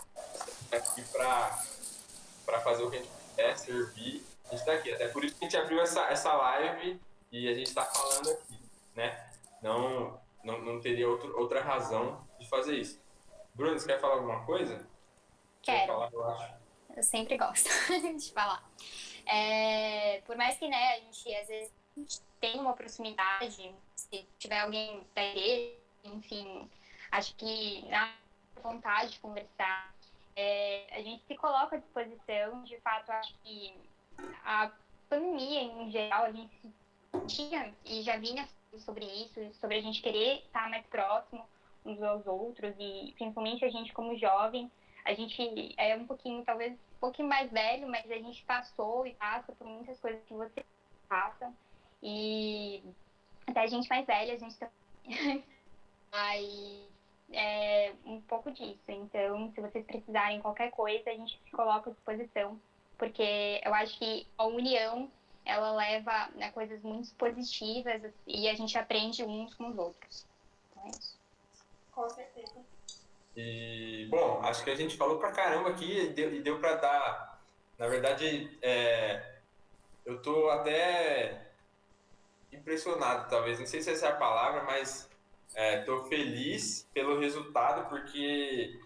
aqui 0.72 1.02
para 1.12 2.60
fazer 2.60 2.82
o 2.82 2.90
que 2.90 2.96
a 2.96 3.00
gente 3.00 3.27
quer, 3.38 3.56
servir. 3.56 4.24
A 4.46 4.50
gente 4.50 4.60
está 4.60 4.72
aqui. 4.72 4.92
Até 4.92 5.08
por 5.08 5.24
isso 5.24 5.36
que 5.38 5.44
a 5.44 5.48
gente 5.48 5.56
abriu 5.56 5.80
essa, 5.80 6.00
essa 6.10 6.32
live 6.32 7.00
e 7.30 7.48
a 7.48 7.54
gente 7.54 7.68
está 7.68 7.84
falando 7.84 8.30
aqui, 8.30 8.58
né? 8.96 9.30
Não, 9.62 10.20
não, 10.42 10.60
não 10.60 10.80
teria 10.80 11.08
outro, 11.08 11.38
outra 11.38 11.62
razão 11.62 12.26
de 12.40 12.48
fazer 12.48 12.76
isso. 12.76 13.00
Bruno, 13.54 13.78
você 13.78 13.86
quer 13.86 14.00
falar 14.00 14.14
alguma 14.14 14.44
coisa? 14.44 14.86
Quero. 15.62 15.86
Falar, 15.86 16.12
eu 16.12 16.28
acho. 16.30 16.54
Eu 16.96 17.02
sempre 17.02 17.36
gosto 17.36 17.68
de 18.18 18.32
falar. 18.32 18.68
É, 19.26 20.20
por 20.22 20.36
mais 20.36 20.58
que 20.58 20.66
né, 20.66 20.94
a 20.94 21.00
gente 21.00 21.34
às 21.34 21.48
vezes 21.48 21.72
tem 22.40 22.58
uma 22.58 22.72
proximidade, 22.72 23.74
se 23.94 24.26
tiver 24.38 24.60
alguém 24.60 25.06
da 25.14 25.22
igreja, 25.22 25.76
enfim, 26.04 26.68
acho 27.10 27.34
que 27.36 27.84
na 27.88 28.14
vontade 28.62 29.12
de 29.12 29.20
conversar, 29.20 29.94
é, 30.38 30.86
a 30.92 31.02
gente 31.02 31.24
se 31.26 31.34
coloca 31.34 31.74
à 31.74 31.78
disposição. 31.80 32.62
De 32.62 32.78
fato, 32.80 33.10
acho 33.10 33.34
que 33.42 33.74
a 34.44 34.70
pandemia 35.10 35.62
em 35.62 35.90
geral, 35.90 36.26
a 36.26 36.32
gente 36.32 36.72
tinha 37.26 37.74
e 37.84 38.02
já 38.02 38.16
vinha 38.16 38.48
sobre 38.78 39.04
isso, 39.04 39.52
sobre 39.54 39.78
a 39.78 39.80
gente 39.80 40.00
querer 40.00 40.44
estar 40.44 40.70
mais 40.70 40.86
próximo 40.86 41.44
uns 41.84 42.00
aos 42.02 42.24
outros 42.26 42.72
e 42.78 43.12
principalmente 43.16 43.64
a 43.64 43.68
gente 43.68 43.92
como 43.92 44.16
jovem, 44.16 44.70
a 45.04 45.12
gente 45.12 45.74
é 45.76 45.96
um 45.96 46.06
pouquinho, 46.06 46.44
talvez 46.44 46.74
um 46.74 47.00
pouquinho 47.00 47.28
mais 47.28 47.50
velho, 47.50 47.88
mas 47.88 48.08
a 48.08 48.18
gente 48.18 48.44
passou 48.44 49.06
e 49.06 49.14
passa 49.14 49.52
por 49.52 49.66
muitas 49.66 49.98
coisas 49.98 50.22
que 50.24 50.34
você 50.34 50.64
passa 51.08 51.52
e 52.02 52.82
até 53.46 53.60
a 53.60 53.66
gente 53.66 53.88
mais 53.88 54.06
velha, 54.06 54.34
a 54.34 54.38
gente 54.38 54.56
tá 54.56 54.70
aí 56.12 56.86
é 57.32 57.92
um 58.04 58.20
pouco 58.22 58.50
disso. 58.50 58.80
Então, 58.88 59.52
se 59.54 59.60
vocês 59.60 59.84
precisarem 59.84 60.40
qualquer 60.40 60.70
coisa, 60.70 61.10
a 61.10 61.14
gente 61.14 61.40
se 61.44 61.50
coloca 61.50 61.90
à 61.90 61.92
disposição, 61.92 62.60
porque 62.96 63.60
eu 63.64 63.74
acho 63.74 63.98
que 63.98 64.26
a 64.36 64.44
união 64.44 65.10
ela 65.44 65.72
leva 65.72 66.28
né, 66.34 66.50
coisas 66.50 66.82
muito 66.82 67.14
positivas 67.14 68.02
e 68.26 68.48
a 68.48 68.54
gente 68.54 68.76
aprende 68.76 69.24
uns 69.24 69.54
com 69.54 69.70
os 69.70 69.78
outros. 69.78 70.26
Então 70.70 70.84
é 70.84 70.90
isso. 70.90 71.18
Com 71.92 72.08
certeza. 72.10 72.54
E, 73.34 74.06
bom, 74.10 74.40
acho 74.42 74.64
que 74.64 74.70
a 74.70 74.74
gente 74.74 74.96
falou 74.96 75.18
pra 75.18 75.32
caramba 75.32 75.70
aqui 75.70 75.98
e 75.98 76.08
deu, 76.08 76.34
e 76.34 76.42
deu 76.42 76.58
pra 76.58 76.74
dar. 76.74 77.40
Na 77.78 77.86
verdade, 77.86 78.58
é, 78.60 79.38
eu 80.04 80.20
tô 80.20 80.50
até 80.50 81.46
impressionado, 82.52 83.30
talvez, 83.30 83.58
não 83.58 83.66
sei 83.66 83.80
se 83.80 83.90
essa 83.90 84.06
é 84.06 84.08
a 84.10 84.16
palavra, 84.16 84.64
mas 84.64 85.07
estou 85.54 86.06
é, 86.06 86.08
feliz 86.08 86.88
pelo 86.92 87.18
resultado, 87.18 87.88
porque 87.88 88.78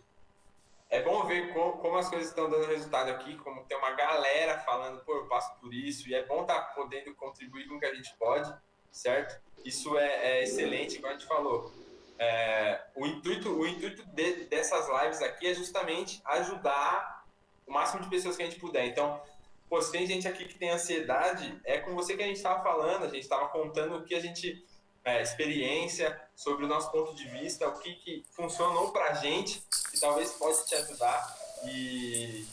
é 0.89 1.03
bom 1.03 1.25
ver 1.25 1.53
como, 1.53 1.79
como, 1.79 1.97
as 1.97 2.09
coisas 2.09 2.29
estão 2.29 2.49
dando 2.51 2.67
resultado 2.67 3.11
aqui, 3.11 3.37
como 3.37 3.65
tem 3.65 3.77
uma 3.77 3.93
galera 3.93 4.59
falando, 4.61 5.03
pô, 5.05 5.17
eu 5.17 5.27
passo 5.27 5.59
por 5.61 5.73
isso, 5.73 6.09
e 6.09 6.15
é 6.15 6.25
bom 6.25 6.43
estar 6.43 6.61
tá 6.61 6.75
podendo 6.75 7.15
contribuir 7.15 7.67
com 7.67 7.77
o 7.77 7.81
que 7.81 7.87
a 7.87 7.95
gente 7.95 8.15
pode, 8.17 8.53
certo? 8.91 9.41
Isso 9.65 9.97
é, 9.97 10.39
é 10.39 10.43
excelente, 10.43 10.97
como 10.97 11.09
a 11.09 11.13
gente 11.13 11.27
falou. 11.27 11.73
É, 12.19 12.81
o 12.95 13.07
intuito, 13.07 13.51
o 13.51 13.67
intuito 13.67 14.05
de, 14.07 14.45
dessas 14.45 14.87
lives 14.89 15.23
aqui 15.23 15.49
é 15.49 15.55
justamente 15.55 16.21
ajudar 16.25 17.25
o 17.67 17.73
máximo 17.73 18.03
de 18.03 18.11
pessoas 18.11 18.37
que 18.37 18.43
a 18.43 18.47
gente 18.47 18.61
puder. 18.61 18.87
Então, 18.87 19.21
pô, 19.69 19.81
se 19.81 19.91
tem 19.91 20.07
gente 20.07 20.29
aqui 20.29 20.45
que 20.45 20.59
tem 20.59 20.71
ansiedade, 20.71 21.59
é 21.65 21.79
com 21.79 21.95
você 21.95 22.17
que 22.17 22.23
a 22.23 22.27
gente 22.27 22.37
estava 22.37 22.63
falando, 22.63 23.05
a 23.05 23.09
gente 23.09 23.23
estava 23.23 23.49
contando 23.49 23.97
o 23.97 24.05
que 24.05 24.15
a 24.15 24.21
gente, 24.21 24.65
é, 25.05 25.21
experiência, 25.23 26.21
sobre 26.37 26.65
o 26.65 26.69
nosso 26.69 26.91
ponto 26.91 27.15
de 27.15 27.29
vista, 27.29 27.69
o 27.69 27.79
que, 27.79 27.95
que 27.97 28.25
funcionou 28.31 28.93
para 28.93 29.11
a 29.11 29.15
gente, 29.15 29.63
que 29.91 30.01
talvez 30.01 30.33
pode 30.33 30.65
te 30.67 30.75
ajudar. 30.75 31.37
E 31.65 32.47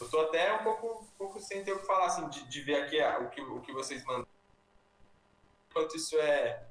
eu 0.00 0.06
estou 0.06 0.22
até 0.22 0.52
um 0.54 0.64
pouco, 0.64 0.86
um 1.02 1.18
pouco 1.18 1.40
sem 1.40 1.64
ter 1.64 1.72
o 1.72 1.80
que 1.80 1.86
falar, 1.86 2.06
assim, 2.06 2.28
de, 2.28 2.44
de 2.44 2.60
ver 2.62 2.82
aqui 2.82 3.00
o, 3.24 3.30
que, 3.30 3.40
o 3.40 3.60
que 3.60 3.72
vocês 3.72 4.04
mandam. 4.04 4.26
Enquanto 5.70 5.96
isso 5.96 6.16
é, 6.18 6.62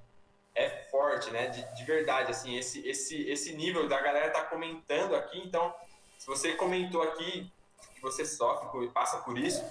é 0.56 0.70
forte, 0.90 1.30
né? 1.32 1.48
De, 1.48 1.76
de 1.76 1.84
verdade, 1.84 2.32
assim, 2.32 2.58
esse, 2.58 2.86
esse, 2.88 3.30
esse 3.30 3.54
nível 3.54 3.88
da 3.88 4.00
galera 4.02 4.32
tá 4.32 4.42
comentando 4.46 5.16
aqui, 5.16 5.40
então, 5.40 5.74
se 6.18 6.26
você 6.26 6.54
comentou 6.54 7.02
aqui 7.02 7.52
que 7.96 8.02
você 8.02 8.26
sofre 8.26 8.86
e 8.86 8.90
passa 8.90 9.18
por 9.20 9.38
isso, 9.38 9.64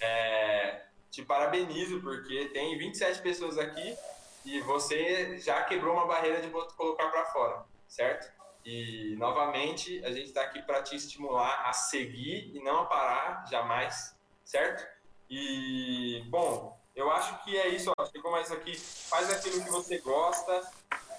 é, 0.00 0.82
te 1.10 1.22
parabenizo, 1.22 2.00
porque 2.00 2.46
tem 2.46 2.76
27 2.78 3.22
pessoas 3.22 3.58
aqui 3.58 3.96
e 4.44 4.60
você 4.60 5.38
já 5.38 5.62
quebrou 5.64 5.94
uma 5.94 6.06
barreira 6.06 6.40
de 6.40 6.48
colocar 6.48 7.08
para 7.08 7.24
fora, 7.26 7.64
certo? 7.88 8.32
E 8.64 9.14
novamente 9.18 10.02
a 10.04 10.10
gente 10.10 10.26
está 10.26 10.42
aqui 10.42 10.62
para 10.62 10.82
te 10.82 10.96
estimular 10.96 11.68
a 11.68 11.72
seguir 11.72 12.50
e 12.54 12.62
não 12.62 12.80
a 12.80 12.86
parar 12.86 13.46
jamais, 13.50 14.16
certo? 14.44 14.86
E 15.28 16.22
bom, 16.28 16.78
eu 16.94 17.10
acho 17.10 17.42
que 17.44 17.56
é 17.56 17.68
isso. 17.68 17.92
Ó. 17.98 18.06
Chegou 18.06 18.30
mais 18.30 18.50
aqui, 18.50 18.76
faz 18.76 19.30
aquilo 19.30 19.62
que 19.62 19.70
você 19.70 19.98
gosta 19.98 20.62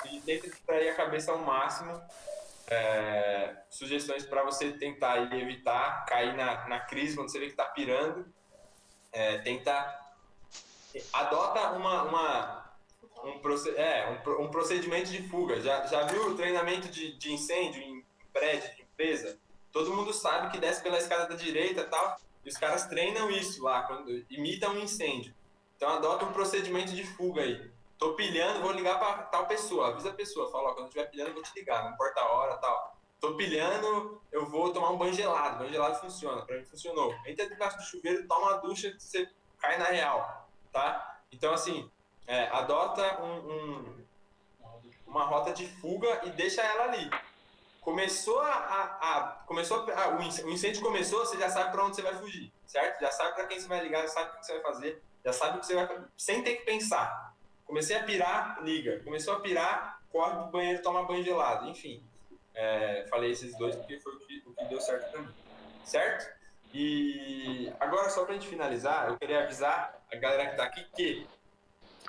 e 0.09 0.19
tenta 0.21 0.49
distrair 0.49 0.89
a 0.89 0.95
cabeça 0.95 1.31
ao 1.31 1.39
máximo. 1.39 2.01
É, 2.67 3.57
sugestões 3.69 4.25
para 4.25 4.43
você 4.43 4.71
tentar 4.71 5.31
evitar 5.35 6.03
cair 6.07 6.35
na, 6.35 6.67
na 6.67 6.79
crise 6.79 7.15
quando 7.15 7.29
você 7.29 7.37
vê 7.37 7.45
que 7.45 7.51
está 7.51 7.65
pirando 7.65 8.25
é, 9.15 9.37
tenta 9.37 10.01
adota 11.13 11.71
uma, 11.71 12.03
uma 12.03 12.64
um, 13.23 13.41
é, 13.75 14.23
um, 14.27 14.43
um, 14.43 14.51
procedimento 14.51 15.09
de 15.09 15.27
fuga. 15.27 15.59
Já, 15.61 15.85
já 15.87 16.03
viu 16.03 16.29
o 16.29 16.35
treinamento 16.35 16.87
de, 16.89 17.17
de 17.17 17.33
incêndio 17.33 17.81
em 17.81 18.05
prédio, 18.33 18.75
de 18.75 18.81
empresa? 18.83 19.39
Todo 19.71 19.93
mundo 19.93 20.13
sabe 20.13 20.51
que 20.51 20.57
desce 20.57 20.81
pela 20.81 20.97
escada 20.97 21.27
da 21.27 21.35
direita 21.35 21.81
e 21.81 21.85
tal, 21.85 22.17
e 22.43 22.49
os 22.49 22.57
caras 22.57 22.85
treinam 22.87 23.29
isso 23.29 23.63
lá, 23.63 23.83
quando 23.83 24.25
imitam 24.29 24.73
um 24.73 24.79
incêndio. 24.79 25.33
Então 25.75 25.89
adota 25.89 26.25
um 26.25 26.33
procedimento 26.33 26.93
de 26.93 27.03
fuga 27.03 27.41
aí. 27.41 27.71
Tô 27.97 28.13
pilhando, 28.13 28.61
vou 28.61 28.71
ligar 28.71 28.99
para 28.99 29.23
tal 29.23 29.47
pessoa, 29.47 29.89
avisa 29.89 30.09
a 30.09 30.13
pessoa, 30.13 30.51
fala, 30.51 30.69
ó, 30.69 30.73
quando 30.73 30.87
estiver 30.87 31.09
pilhando 31.09 31.31
eu 31.31 31.33
vou 31.35 31.43
te 31.43 31.51
ligar, 31.55 31.83
não 31.83 31.91
importa 31.91 32.21
a 32.21 32.31
hora 32.31 32.57
tal. 32.57 32.95
Tô 33.19 33.35
pilhando, 33.35 34.21
eu 34.31 34.45
vou 34.45 34.71
tomar 34.71 34.91
um 34.91 34.97
banho 34.97 35.13
gelado. 35.13 35.59
Banho 35.59 35.71
gelado 35.71 35.99
funciona, 35.99 36.45
pra 36.45 36.57
mim 36.57 36.65
funcionou. 36.65 37.13
Entra 37.25 37.47
debaixo 37.47 37.77
do 37.77 37.83
chuveiro, 37.83 38.27
toma 38.27 38.51
uma 38.51 38.57
ducha, 38.57 38.93
você 38.99 39.29
cai 39.59 39.77
na 39.77 39.85
real, 39.85 40.47
tá? 40.71 41.19
Então, 41.31 41.53
assim, 41.53 41.89
é, 42.27 42.47
adota 42.47 43.21
um, 43.21 43.51
um, 43.51 44.05
uma 45.07 45.25
rota 45.25 45.53
de 45.53 45.67
fuga 45.67 46.21
e 46.23 46.29
deixa 46.31 46.61
ela 46.61 46.85
ali. 46.85 47.09
Começou 47.81 48.39
a, 48.41 48.51
a, 48.51 49.17
a 49.17 49.21
começou 49.45 49.85
a, 49.91 50.09
o 50.17 50.51
incêndio 50.51 50.81
começou, 50.81 51.19
você 51.19 51.37
já 51.37 51.49
sabe 51.49 51.71
para 51.71 51.85
onde 51.85 51.95
você 51.95 52.01
vai 52.01 52.15
fugir, 52.15 52.51
certo? 52.65 52.99
Já 52.99 53.11
sabe 53.11 53.35
para 53.35 53.45
quem 53.45 53.59
você 53.59 53.67
vai 53.67 53.81
ligar, 53.81 54.01
já 54.01 54.07
sabe 54.07 54.29
o 54.29 54.39
que 54.39 54.45
você 54.45 54.53
vai 54.53 54.61
fazer, 54.61 55.03
já 55.23 55.33
sabe 55.33 55.57
o 55.57 55.59
que 55.59 55.67
você 55.67 55.75
vai 55.75 56.05
sem 56.17 56.43
ter 56.43 56.55
que 56.55 56.65
pensar. 56.65 57.35
Comecei 57.65 57.95
a 57.95 58.03
pirar, 58.03 58.63
liga. 58.63 59.01
Começou 59.03 59.35
a 59.35 59.39
pirar, 59.39 60.01
corre 60.11 60.35
pro 60.35 60.51
banheiro, 60.51 60.81
toma 60.81 61.03
banho 61.03 61.23
gelado, 61.23 61.67
enfim. 61.67 62.03
É, 62.53 63.05
falei 63.09 63.31
esses 63.31 63.57
dois 63.57 63.75
porque 63.75 63.99
foi 63.99 64.15
o 64.15 64.19
que, 64.19 64.43
o 64.45 64.53
que 64.53 64.65
deu 64.65 64.79
certo 64.79 65.11
para 65.11 65.21
mim. 65.21 65.33
Certo? 65.83 66.33
E 66.73 67.71
agora, 67.79 68.09
só 68.09 68.23
para 68.23 68.33
a 68.33 68.37
gente 68.37 68.47
finalizar, 68.47 69.09
eu 69.09 69.17
queria 69.17 69.43
avisar 69.43 69.99
a 70.11 70.15
galera 70.15 70.45
que 70.45 70.51
está 70.51 70.63
aqui 70.63 70.83
que 70.95 71.27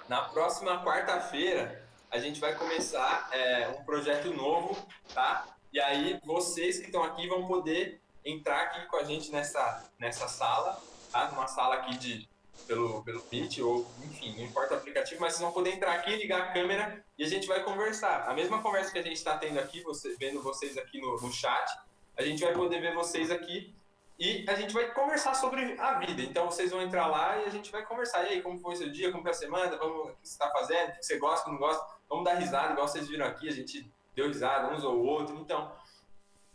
na 0.08 0.22
próxima 0.22 0.82
quarta-feira 0.84 1.84
a 2.10 2.18
gente 2.18 2.40
vai 2.40 2.54
começar 2.54 3.28
é, 3.32 3.68
um 3.68 3.84
projeto 3.84 4.32
novo, 4.32 4.76
tá? 5.12 5.46
E 5.72 5.80
aí 5.80 6.20
vocês 6.24 6.78
que 6.78 6.86
estão 6.86 7.02
aqui 7.02 7.26
vão 7.28 7.46
poder 7.46 8.00
entrar 8.24 8.62
aqui 8.62 8.86
com 8.86 8.96
a 8.96 9.04
gente 9.04 9.30
nessa, 9.30 9.84
nessa 9.98 10.28
sala, 10.28 10.80
tá? 11.12 11.30
Numa 11.30 11.48
sala 11.48 11.74
aqui 11.76 11.96
de, 11.98 12.28
pelo, 12.66 13.02
pelo 13.02 13.22
Meet 13.30 13.58
ou, 13.58 13.86
enfim, 14.04 14.34
não 14.36 14.44
importa 14.44 14.74
o 14.74 14.76
aplicativo, 14.78 15.20
mas 15.20 15.32
vocês 15.32 15.42
vão 15.42 15.52
poder 15.52 15.74
entrar 15.74 15.92
aqui, 15.92 16.14
ligar 16.16 16.40
a 16.40 16.52
câmera 16.52 17.04
e 17.18 17.24
a 17.24 17.28
gente 17.28 17.46
vai 17.46 17.62
conversar. 17.62 18.28
A 18.28 18.34
mesma 18.34 18.62
conversa 18.62 18.92
que 18.92 18.98
a 18.98 19.02
gente 19.02 19.16
está 19.16 19.36
tendo 19.36 19.58
aqui, 19.58 19.82
você, 19.82 20.14
vendo 20.16 20.40
vocês 20.42 20.78
aqui 20.78 21.00
no, 21.00 21.20
no 21.20 21.32
chat, 21.32 21.68
a 22.16 22.22
gente 22.22 22.42
vai 22.42 22.54
poder 22.54 22.80
ver 22.80 22.94
vocês 22.94 23.30
aqui 23.30 23.74
e 24.18 24.44
a 24.48 24.54
gente 24.54 24.72
vai 24.72 24.92
conversar 24.92 25.34
sobre 25.34 25.78
a 25.78 25.98
vida. 25.98 26.22
Então 26.22 26.46
vocês 26.46 26.70
vão 26.70 26.80
entrar 26.80 27.06
lá 27.06 27.38
e 27.38 27.44
a 27.44 27.50
gente 27.50 27.70
vai 27.70 27.84
conversar. 27.84 28.24
E 28.24 28.28
aí, 28.28 28.42
como 28.42 28.58
foi 28.58 28.76
seu 28.76 28.90
dia, 28.90 29.10
como 29.10 29.22
foi 29.22 29.32
a 29.32 29.34
semana, 29.34 29.76
vamos, 29.76 30.10
o 30.10 30.16
que 30.16 30.28
você 30.28 30.32
está 30.32 30.50
fazendo, 30.50 30.88
o 30.88 30.92
que 30.92 31.04
você 31.04 31.18
gosta, 31.18 31.42
o 31.42 31.44
que 31.44 31.50
não 31.50 31.58
gosta. 31.58 31.86
Vamos 32.08 32.24
dar 32.24 32.34
risada, 32.34 32.72
igual 32.72 32.88
vocês 32.88 33.08
viram 33.08 33.26
aqui, 33.26 33.48
a 33.48 33.52
gente 33.52 33.90
deu 34.14 34.28
risada 34.28 34.74
uns 34.74 34.84
ou 34.84 35.04
outro. 35.04 35.36
Então, 35.36 35.70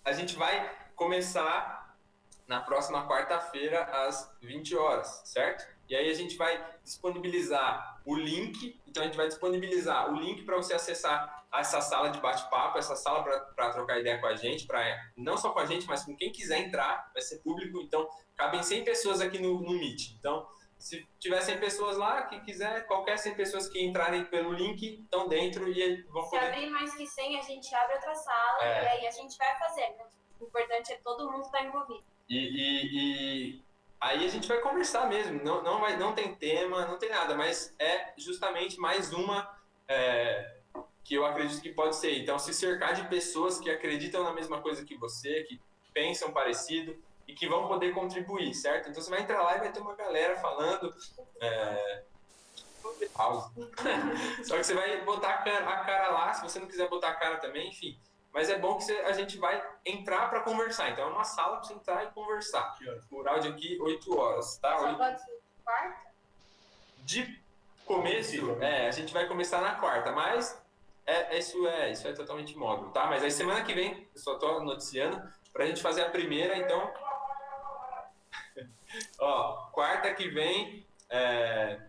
a 0.04 0.12
gente 0.12 0.36
vai 0.36 0.76
começar 0.96 1.96
na 2.48 2.62
próxima 2.62 3.08
quarta-feira 3.08 3.84
às 3.84 4.36
20 4.42 4.76
horas, 4.76 5.22
certo? 5.26 5.66
E 5.88 5.96
aí 5.96 6.10
a 6.10 6.14
gente 6.14 6.36
vai 6.38 6.66
disponibilizar 6.84 7.91
o 8.06 8.16
link. 8.16 8.80
Então 8.88 9.04
a 9.04 9.06
gente 9.06 9.16
vai 9.18 9.28
disponibilizar 9.28 10.12
o 10.12 10.16
link 10.16 10.44
para 10.44 10.58
você 10.58 10.74
acessar 10.74 11.46
essa 11.54 11.82
sala 11.82 12.10
de 12.10 12.20
bate-papo, 12.22 12.78
essa 12.78 12.96
sala 12.96 13.24
para 13.56 13.72
trocar 13.72 14.00
ideia 14.00 14.20
com 14.20 14.28
a 14.28 14.36
gente, 14.36 14.66
para 14.66 14.82
não 15.18 15.36
só 15.36 15.52
com 15.52 15.60
a 15.60 15.66
gente, 15.66 15.86
mas 15.86 16.04
com 16.06 16.16
quem 16.16 16.32
quiser 16.32 16.60
entrar, 16.60 17.10
vai 17.14 17.22
ser 17.22 17.40
público, 17.40 17.82
então 17.82 18.08
cabem 18.38 18.64
100 18.64 18.84
pessoas 18.86 19.20
aqui 19.22 19.38
no, 19.38 19.60
no 19.62 19.74
Meet. 19.74 20.12
Então, 20.18 20.48
se 20.80 21.06
tiver 21.20 21.42
100 21.42 21.60
pessoas 21.60 21.98
lá, 21.98 22.24
que 22.24 22.40
quiser, 22.42 22.88
qualquer 22.88 23.18
100 23.18 23.36
pessoas 23.36 23.68
que 23.68 23.84
entrarem 23.84 24.24
pelo 24.26 24.54
link 24.54 25.02
estão 25.04 25.28
dentro 25.28 25.70
e 25.70 26.02
vão 26.04 26.24
Se 26.24 26.30
poder... 26.32 26.46
abrir 26.48 26.70
mais 26.70 26.96
que 26.96 27.06
100, 27.06 27.38
a 27.40 27.42
gente 27.44 27.76
abre 27.76 27.96
outra 27.96 28.16
sala 28.16 28.64
É. 28.64 28.84
e 28.84 28.88
aí 28.88 29.08
a 29.08 29.12
gente 29.12 29.38
vai 29.38 29.60
fazer. 29.60 29.94
O 30.40 30.46
importante 30.46 30.94
é 30.94 30.96
todo 31.04 31.30
mundo 31.30 31.44
estar 31.44 31.64
envolvido. 31.66 32.04
E, 32.30 32.36
e- 32.38 33.56
e 33.58 33.62
aí 34.02 34.26
a 34.26 34.28
gente 34.28 34.48
vai 34.48 34.60
conversar 34.60 35.08
mesmo. 35.08 35.42
Não, 35.44 35.62
não, 35.62 35.80
vai, 35.80 35.96
não 35.96 36.14
tem 36.14 36.34
tema, 36.34 36.88
não 36.88 36.98
tem 36.98 37.10
nada, 37.10 37.36
mas 37.36 37.74
é 37.80 38.14
justamente 38.18 38.80
mais 38.80 39.14
uma 39.14 39.48
é, 39.88 40.58
que 41.04 41.14
eu 41.14 41.26
acredito 41.26 41.62
que 41.62 41.72
pode 41.72 41.96
ser. 41.96 42.18
Então, 42.18 42.40
se 42.40 42.54
cercar 42.54 42.96
de 42.96 43.08
pessoas 43.08 43.60
que 43.60 43.70
acreditam 43.70 44.24
na 44.24 44.34
mesma 44.34 44.60
coisa 44.60 44.84
que 44.84 44.98
você, 44.98 45.44
que 45.44 45.62
pensam 45.94 46.32
parecido 46.32 46.98
e 47.28 47.34
que 47.34 47.48
vão 47.48 47.68
poder 47.68 47.94
contribuir, 47.94 48.54
certo? 48.56 48.90
Então, 48.90 49.02
você 49.02 49.10
vai 49.10 49.22
entrar 49.22 49.44
lá 49.44 49.56
e 49.58 49.60
vai 49.60 49.72
ter 49.72 49.80
uma 49.80 49.96
galera 49.96 50.36
falando. 50.38 50.94
É... 51.40 52.04
Só 54.44 54.58
que 54.58 54.64
você 54.64 54.74
vai 54.74 55.02
botar 55.06 55.30
a 55.30 55.38
cara, 55.44 55.70
a 55.70 55.86
cara 55.86 56.10
lá, 56.10 56.34
se 56.34 56.42
você 56.42 56.60
não 56.60 56.68
quiser 56.68 56.90
botar 56.90 57.10
a 57.10 57.16
cara 57.16 57.38
também, 57.38 57.70
enfim. 57.70 58.00
Mas 58.34 58.50
é 58.50 58.58
bom 58.58 58.78
que 58.78 58.92
a 58.92 59.12
gente 59.14 59.38
vai 59.38 59.62
entrar 59.86 60.30
para 60.30 60.42
conversar. 60.42 60.90
Então 60.90 61.06
é 61.06 61.12
uma 61.12 61.24
sala 61.24 61.58
para 61.58 61.66
você 61.68 61.74
entrar 61.74 62.04
e 62.06 62.12
conversar. 62.12 62.78
Mural 63.12 63.40
de 63.40 63.50
aqui, 63.50 63.78
8 63.82 64.18
horas, 64.18 64.58
tá? 64.58 64.78
Só 64.78 64.86
Oito- 64.86 64.98
pode 64.98 65.20
ser 65.22 65.42
quarta? 65.64 66.12
De 67.00 67.42
começo, 67.86 68.58
é, 68.62 68.88
a 68.88 68.92
gente 68.92 69.14
vai 69.14 69.28
começar 69.28 69.60
na 69.60 69.76
quarta, 69.76 70.12
mas 70.14 70.58
é, 71.06 71.38
isso, 71.38 71.68
é, 71.68 71.92
isso 71.92 72.08
é 72.08 72.14
totalmente 72.14 72.56
móvel, 72.58 72.90
tá? 72.92 73.06
Mas 73.08 73.22
aí 73.24 73.32
semana 73.32 73.64
que 73.64 73.74
vem, 73.74 74.08
eu 74.16 74.22
só 74.22 74.36
tô 74.38 74.62
noticiando, 74.64 75.22
pra 75.52 75.66
gente 75.66 75.82
fazer 75.82 76.04
a 76.04 76.10
primeira, 76.10 76.56
então. 76.58 76.94
Ó, 79.20 79.66
quarta 79.72 80.14
que 80.14 80.30
vem, 80.30 80.86
é, 81.10 81.80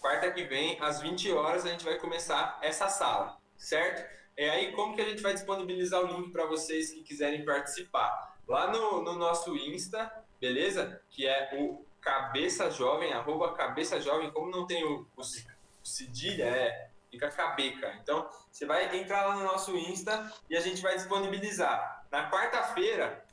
quarta 0.00 0.30
que 0.32 0.44
vem, 0.44 0.76
às 0.82 1.00
20 1.00 1.32
horas, 1.32 1.64
a 1.64 1.68
gente 1.70 1.84
vai 1.84 1.98
começar 1.98 2.58
essa 2.60 2.88
sala, 2.88 3.38
certo? 3.56 4.15
E 4.36 4.44
aí, 4.44 4.72
como 4.72 4.94
que 4.94 5.00
a 5.00 5.08
gente 5.08 5.22
vai 5.22 5.32
disponibilizar 5.32 6.00
o 6.02 6.06
link 6.06 6.30
para 6.30 6.44
vocês 6.44 6.90
que 6.90 7.02
quiserem 7.02 7.44
participar? 7.44 8.36
Lá 8.46 8.70
no, 8.70 9.02
no 9.02 9.14
nosso 9.14 9.56
Insta, 9.56 10.12
beleza? 10.38 11.00
Que 11.08 11.26
é 11.26 11.50
o 11.54 11.84
Cabeça 12.00 12.70
Jovem, 12.70 13.12
arroba 13.12 13.54
Cabeça 13.54 14.00
Jovem, 14.00 14.30
como 14.30 14.50
não 14.50 14.66
tem 14.66 14.84
o, 14.84 15.06
o, 15.16 15.20
o 15.20 15.86
cedilha, 15.86 16.44
é, 16.44 16.90
fica 17.10 17.30
cabeca. 17.30 17.98
Então, 18.02 18.28
você 18.52 18.66
vai 18.66 18.94
entrar 18.96 19.26
lá 19.26 19.36
no 19.36 19.44
nosso 19.44 19.74
Insta 19.76 20.30
e 20.50 20.56
a 20.56 20.60
gente 20.60 20.82
vai 20.82 20.94
disponibilizar. 20.94 22.06
Na 22.12 22.30
quarta-feira, 22.30 23.24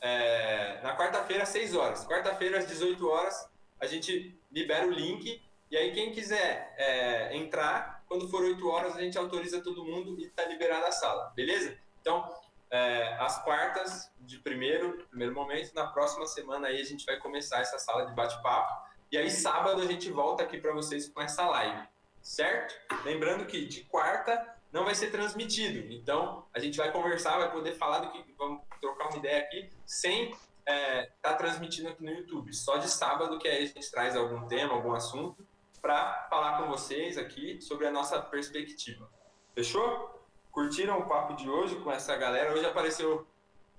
é, 0.00 0.80
na 0.82 0.96
quarta-feira, 0.96 1.44
às 1.44 1.48
6 1.50 1.74
horas. 1.74 2.06
Quarta-feira, 2.06 2.58
às 2.58 2.66
18 2.66 3.08
horas, 3.08 3.48
a 3.80 3.86
gente 3.86 4.36
libera 4.50 4.86
o 4.86 4.90
link. 4.90 5.40
E 5.70 5.76
aí, 5.76 5.92
quem 5.92 6.12
quiser 6.12 6.74
é, 6.76 7.36
entrar, 7.36 7.99
quando 8.10 8.28
for 8.28 8.42
8 8.42 8.68
horas, 8.68 8.96
a 8.96 9.00
gente 9.00 9.16
autoriza 9.16 9.62
todo 9.62 9.84
mundo 9.84 10.18
e 10.18 10.24
está 10.24 10.44
liberada 10.44 10.88
a 10.88 10.90
sala, 10.90 11.32
beleza? 11.36 11.78
Então, 12.00 12.28
é, 12.68 13.14
as 13.20 13.40
quartas 13.44 14.10
de 14.18 14.40
primeiro, 14.40 15.06
primeiro 15.08 15.32
momento, 15.32 15.72
na 15.74 15.86
próxima 15.86 16.26
semana 16.26 16.66
aí 16.66 16.80
a 16.80 16.84
gente 16.84 17.06
vai 17.06 17.18
começar 17.18 17.60
essa 17.60 17.78
sala 17.78 18.06
de 18.06 18.12
bate-papo. 18.12 18.90
E 19.12 19.16
aí, 19.16 19.30
sábado, 19.30 19.80
a 19.80 19.86
gente 19.86 20.10
volta 20.10 20.42
aqui 20.42 20.60
para 20.60 20.72
vocês 20.72 21.08
com 21.08 21.22
essa 21.22 21.46
live, 21.46 21.86
certo? 22.20 22.74
Lembrando 23.04 23.46
que 23.46 23.64
de 23.64 23.84
quarta 23.84 24.56
não 24.72 24.84
vai 24.84 24.96
ser 24.96 25.12
transmitido. 25.12 25.92
Então, 25.92 26.44
a 26.52 26.58
gente 26.58 26.78
vai 26.78 26.90
conversar, 26.90 27.38
vai 27.38 27.52
poder 27.52 27.76
falar 27.76 28.00
do 28.00 28.10
que. 28.10 28.24
Vamos 28.36 28.62
trocar 28.80 29.08
uma 29.08 29.18
ideia 29.18 29.40
aqui, 29.40 29.70
sem 29.86 30.32
estar 30.66 31.06
tá 31.22 31.34
transmitindo 31.34 31.88
aqui 31.88 32.02
no 32.02 32.10
YouTube. 32.10 32.52
Só 32.52 32.76
de 32.76 32.88
sábado, 32.88 33.38
que 33.38 33.46
aí 33.46 33.62
a 33.62 33.66
gente 33.66 33.88
traz 33.88 34.16
algum 34.16 34.48
tema, 34.48 34.74
algum 34.74 34.92
assunto, 34.92 35.46
para 35.80 36.26
falar 36.28 36.58
com 36.58 36.68
vocês 36.68 37.16
aqui 37.18 37.60
sobre 37.60 37.86
a 37.86 37.90
nossa 37.90 38.20
perspectiva. 38.20 39.08
Fechou? 39.54 40.18
Curtiram 40.50 40.98
o 40.98 41.06
papo 41.08 41.34
de 41.34 41.48
hoje 41.48 41.76
com 41.76 41.90
essa 41.90 42.16
galera? 42.16 42.52
Hoje 42.52 42.66
apareceu 42.66 43.26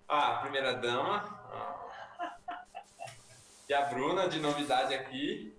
a 0.08 0.36
primeira 0.36 0.74
dama 0.74 1.40
e 3.68 3.74
a 3.74 3.82
Bruna 3.86 4.28
de 4.28 4.40
novidade 4.40 4.94
aqui. 4.94 5.56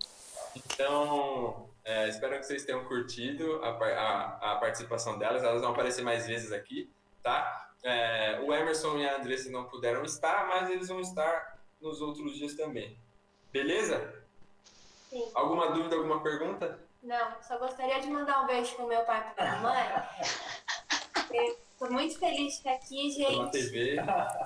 Então, 0.55 1.69
é, 1.83 2.07
espero 2.09 2.37
que 2.37 2.43
vocês 2.43 2.65
tenham 2.65 2.83
curtido 2.85 3.63
a, 3.63 3.69
a- 3.69 4.51
a 4.53 4.55
participação 4.57 5.17
delas. 5.17 5.43
Elas 5.43 5.61
vão 5.61 5.71
aparecer 5.71 6.03
mais 6.03 6.27
vezes 6.27 6.51
aqui, 6.51 6.91
tá? 7.21 7.69
É, 7.83 8.39
o 8.41 8.53
Emerson 8.53 8.97
e 8.97 9.07
a 9.07 9.17
Andressa 9.17 9.49
não 9.49 9.65
puderam 9.65 10.03
estar, 10.03 10.47
mas 10.47 10.69
eles 10.69 10.87
vão 10.87 10.99
estar 10.99 11.59
nos 11.81 12.01
outros 12.01 12.35
dias 12.37 12.53
também. 12.55 12.97
Beleza? 13.51 14.22
Sim. 15.13 15.31
Alguma 15.35 15.69
dúvida, 15.71 15.95
alguma 15.95 16.23
pergunta? 16.23 16.79
Não, 17.03 17.39
só 17.43 17.59
gostaria 17.59 17.99
de 18.01 18.07
mandar 18.09 18.41
um 18.41 18.47
beijo 18.47 18.75
pro 18.75 18.87
meu 18.87 19.03
pai 19.05 19.19
e 19.29 19.35
pra 19.35 19.45
minha 19.45 19.61
mãe. 19.61 21.55
Tô 21.77 21.87
muito 21.91 22.17
feliz 22.17 22.53
de 22.53 22.57
estar 22.57 22.71
aqui, 22.73 23.13
Tô 23.13 23.21
na 23.21 23.29
gente. 23.29 23.51
TV. 23.51 23.95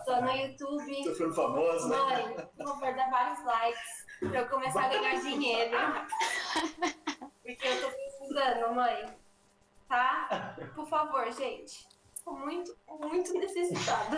Tô 0.06 0.22
no 0.22 0.31
YouTube. 0.35 1.03
Tô 1.06 1.11
ficando 1.14 1.34
famosa. 1.34 1.88
Mãe, 1.88 2.35
por 2.57 2.68
favor, 2.68 2.95
dá 2.95 3.10
vários 3.10 3.45
likes 3.45 4.06
pra 4.19 4.39
eu 4.41 4.49
começar 4.49 4.84
a 4.84 4.89
ganhar 4.89 5.22
dinheiro. 5.22 5.77
Porque 7.45 7.65
eu 7.68 7.81
tô 7.81 7.89
precisando, 7.89 8.76
mãe. 8.76 9.18
Tá? 9.88 10.57
Por 10.76 10.89
favor, 10.89 11.31
gente. 11.31 11.88
Tô 12.26 12.34
muito, 12.34 12.76
muito 12.89 13.34
necessitada. 13.35 14.18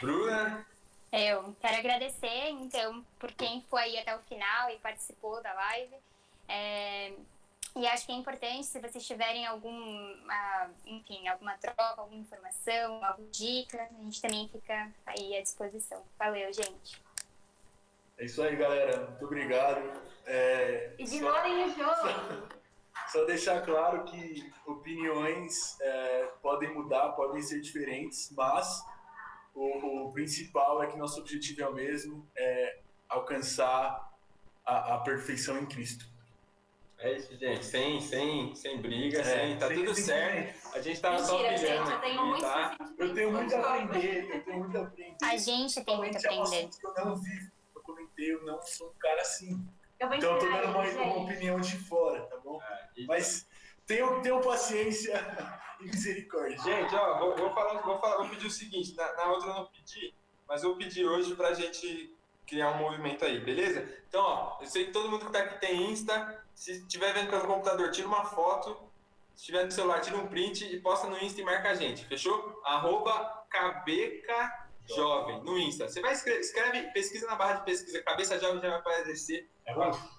Bruna, 0.00 0.64
Eu 1.10 1.56
quero 1.60 1.76
agradecer, 1.78 2.50
então, 2.50 3.04
por 3.18 3.32
quem 3.32 3.62
foi 3.70 3.80
aí 3.82 3.98
até 3.98 4.14
o 4.14 4.20
final 4.20 4.70
e 4.70 4.76
participou 4.78 5.42
da 5.42 5.52
live. 5.54 5.96
É, 6.46 7.12
e 7.76 7.86
acho 7.86 8.04
que 8.06 8.12
é 8.12 8.14
importante, 8.14 8.64
se 8.66 8.78
vocês 8.80 9.06
tiverem 9.06 9.46
algum, 9.46 10.14
ah, 10.28 10.68
enfim, 10.86 11.26
alguma 11.28 11.56
troca, 11.56 12.00
alguma 12.00 12.20
informação, 12.20 13.02
alguma 13.04 13.28
dica, 13.30 13.82
a 13.82 14.02
gente 14.02 14.20
também 14.20 14.48
fica 14.48 14.92
aí 15.06 15.36
à 15.36 15.42
disposição. 15.42 16.02
Valeu, 16.18 16.52
gente. 16.52 17.00
É 18.18 18.24
isso 18.24 18.42
aí, 18.42 18.56
galera. 18.56 19.06
Muito 19.06 19.24
obrigado. 19.24 19.80
É, 20.26 20.92
E 20.98 21.06
só- 21.06 21.16
ignorem 21.16 21.64
o 21.64 21.68
jogo. 21.76 22.58
Só 23.12 23.24
deixar 23.24 23.62
claro 23.64 24.04
que 24.04 24.52
opiniões 24.66 25.80
é, 25.80 26.24
podem 26.42 26.74
mudar, 26.74 27.12
podem 27.12 27.40
ser 27.40 27.58
diferentes, 27.60 28.30
mas 28.32 28.84
o, 29.58 30.08
o 30.08 30.12
principal 30.12 30.82
é 30.82 30.86
que 30.86 30.96
nosso 30.96 31.20
objetivo 31.20 31.62
é 31.62 31.68
o 31.68 31.74
mesmo, 31.74 32.30
é 32.36 32.80
alcançar 33.08 34.00
a, 34.64 34.94
a 34.94 34.98
perfeição 35.00 35.58
em 35.58 35.66
Cristo. 35.66 36.04
é 36.98 37.16
isso, 37.16 37.36
gente. 37.36 37.64
Sem, 37.64 38.00
sem, 38.00 38.54
sem 38.54 38.80
briga, 38.80 39.20
É, 39.20 39.24
sem, 39.24 39.58
tá 39.58 39.68
sem- 39.68 39.76
tudo 39.76 39.94
certo. 39.94 40.74
A 40.74 40.80
gente 40.80 41.00
tava 41.00 41.18
só 41.18 41.32
Mentira, 41.38 41.54
pilhando 41.54 41.78
gente, 41.86 41.92
eu 41.94 42.00
tenho 42.00 42.20
aqui, 42.20 42.28
muito 42.28 42.42
tá? 42.42 42.76
Eu 42.98 43.14
tenho 43.14 43.32
muito 43.32 43.54
a 43.54 43.60
aprender, 43.74 44.30
eu 44.34 44.44
tenho 44.44 44.58
muito 44.58 44.78
a 44.78 44.82
aprender. 44.82 45.16
A 45.22 45.36
gente 45.36 45.84
tem 45.84 45.96
muito 45.96 46.16
a 46.16 46.20
é 46.20 46.32
um 46.34 46.42
aprender. 46.42 46.68
eu 46.84 47.04
não 47.06 47.16
vivo. 47.16 47.50
Eu 47.74 47.82
comentei, 47.82 48.32
eu 48.34 48.44
não 48.44 48.60
sou 48.62 48.90
um 48.90 48.94
cara 48.98 49.20
assim. 49.22 49.66
Eu 49.98 50.12
Então 50.14 50.34
eu 50.34 50.38
tô 50.38 50.48
dando 50.50 50.68
uma, 50.70 50.84
uma 50.84 51.22
opinião 51.22 51.60
de 51.60 51.76
fora, 51.78 52.22
tá 52.26 52.36
bom? 52.38 52.60
E- 52.96 53.06
Mas 53.06 53.46
tenham, 53.86 54.20
tenham 54.22 54.40
paciência 54.40 55.14
misericórdia. 55.80 56.58
Gente, 56.58 56.94
ó, 56.94 57.18
vou, 57.18 57.36
vou 57.36 57.54
falar, 57.54 57.80
vou 57.80 57.98
falar, 57.98 58.16
vou 58.18 58.28
pedir 58.28 58.46
o 58.46 58.50
seguinte, 58.50 58.94
na, 58.96 59.12
na 59.14 59.32
outra 59.32 59.48
eu 59.48 59.54
não 59.54 59.66
pedi, 59.66 60.14
mas 60.46 60.62
eu 60.62 60.76
pedi 60.76 61.04
hoje 61.06 61.34
pra 61.34 61.54
gente 61.54 62.14
criar 62.46 62.70
um 62.70 62.78
movimento 62.78 63.24
aí, 63.24 63.38
beleza? 63.38 63.86
Então, 64.08 64.22
ó, 64.22 64.58
eu 64.60 64.66
sei 64.66 64.86
que 64.86 64.92
todo 64.92 65.10
mundo 65.10 65.26
que 65.26 65.32
tá 65.32 65.40
aqui 65.40 65.60
tem 65.60 65.90
Insta, 65.90 66.42
se 66.54 66.72
estiver 66.72 67.12
vendo 67.12 67.30
pelo 67.30 67.46
computador, 67.46 67.90
tira 67.90 68.08
uma 68.08 68.24
foto, 68.24 68.88
Se 69.34 69.44
tiver 69.44 69.64
no 69.64 69.70
celular, 69.70 70.00
tira 70.00 70.16
um 70.16 70.26
print 70.26 70.64
e 70.64 70.80
posta 70.80 71.06
no 71.06 71.16
Insta 71.18 71.40
e 71.40 71.44
marca 71.44 71.70
a 71.70 71.74
gente, 71.74 72.04
fechou? 72.06 72.60
Arroba 72.64 73.44
Cabeca 73.50 74.68
Jovem 74.88 75.42
no 75.44 75.58
Insta. 75.58 75.88
Você 75.88 76.00
vai 76.00 76.14
escrever, 76.14 76.40
escreve, 76.40 76.82
pesquisa 76.92 77.26
na 77.26 77.36
barra 77.36 77.54
de 77.54 77.64
pesquisa, 77.64 78.02
Cabeça 78.02 78.40
Jovem 78.40 78.60
já 78.60 78.70
vai 78.70 78.78
aparecer. 78.78 79.48
É. 79.66 79.72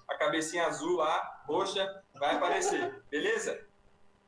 A 0.08 0.16
cabecinha 0.16 0.66
azul 0.66 0.96
lá, 0.96 1.42
roxa, 1.46 2.04
vai 2.14 2.36
aparecer, 2.36 3.02
beleza? 3.10 3.68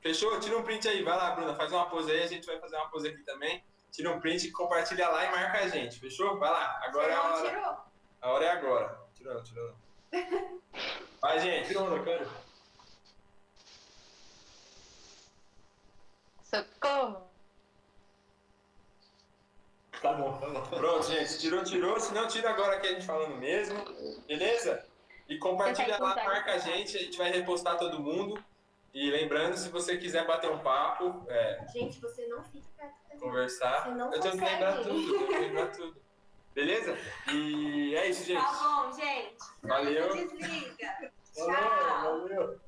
Fechou? 0.03 0.39
Tira 0.41 0.59
um 0.59 0.65
print 0.65 0.89
aí, 0.89 1.03
vai 1.03 1.16
lá, 1.16 1.31
Bruna, 1.31 1.55
faz 1.55 1.70
uma 1.70 1.89
pose 1.89 2.11
aí, 2.11 2.24
a 2.24 2.27
gente 2.27 2.45
vai 2.45 2.59
fazer 2.59 2.77
uma 2.77 2.91
pose 2.91 3.09
aqui 3.09 3.23
também. 3.23 3.65
Tira 3.93 4.11
um 4.11 4.20
print, 4.20 4.51
compartilha 4.51 5.09
lá 5.09 5.24
e 5.24 5.31
marca 5.31 5.59
a 5.59 5.69
gente, 5.69 6.01
fechou? 6.01 6.39
Vai 6.39 6.51
lá, 6.51 6.81
agora 6.83 7.12
é 7.12 7.15
a 7.15 7.23
hora. 7.23 7.51
tirou? 7.51 7.77
A 8.20 8.31
hora 8.31 8.45
é 8.45 8.51
agora. 8.51 9.01
Tirou, 9.15 9.35
não, 9.35 9.43
tirou 9.45 9.69
não. 9.69 9.83
Vai, 11.20 11.39
gente. 11.39 11.69
Tira 11.69 11.83
onda, 11.83 12.03
cara. 12.03 12.29
Socorro! 16.43 17.31
Tá 20.01 20.12
bom, 20.15 20.37
tá 20.39 20.49
bom. 20.49 20.62
Pronto, 20.62 21.07
gente. 21.07 21.39
Tirou, 21.39 21.62
tirou. 21.62 22.01
Se 22.01 22.12
não, 22.12 22.27
tira 22.27 22.51
agora 22.51 22.77
aqui 22.77 22.89
a 22.89 22.93
gente 22.95 23.07
falando 23.07 23.37
mesmo. 23.37 23.79
Beleza? 24.27 24.85
E 25.29 25.39
compartilha 25.39 25.97
lá, 25.99 26.16
marca 26.16 26.55
a 26.55 26.59
gente. 26.59 26.97
A 26.97 27.01
gente 27.01 27.16
vai 27.16 27.31
repostar 27.31 27.79
todo 27.79 28.01
mundo. 28.01 28.43
E 28.94 29.10
lembrando, 29.10 29.56
se 29.56 29.70
você 29.70 29.97
quiser 29.97 30.27
bater 30.27 30.51
um 30.51 30.59
papo, 30.59 31.24
é, 31.28 31.66
Gente, 31.73 31.98
você 32.01 32.27
não 32.27 32.43
fica 32.44 32.69
perto 32.77 33.02
conversar, 33.20 33.85
Você 33.85 33.90
não 33.94 34.12
eu 34.12 34.20
tenho 34.20 34.35
que 34.39 34.44
lembrar 34.44 34.77
tudo. 34.82 34.90
Eu 34.90 35.19
tenho 35.19 35.27
que 35.28 35.39
lembrar 35.39 35.66
tudo. 35.69 36.02
Beleza? 36.55 36.98
E 37.32 37.94
é 37.94 38.09
isso, 38.09 38.24
gente. 38.24 38.43
Tá 38.43 38.52
bom, 38.52 38.93
gente. 38.93 39.36
Não 39.62 39.70
Valeu. 39.70 40.12
Desliga. 40.12 41.12
Valeu, 41.36 41.55
Tchau. 41.55 42.20
valeu. 42.20 42.60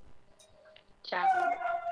Tchau. 1.02 1.20
Tchau. 1.26 1.83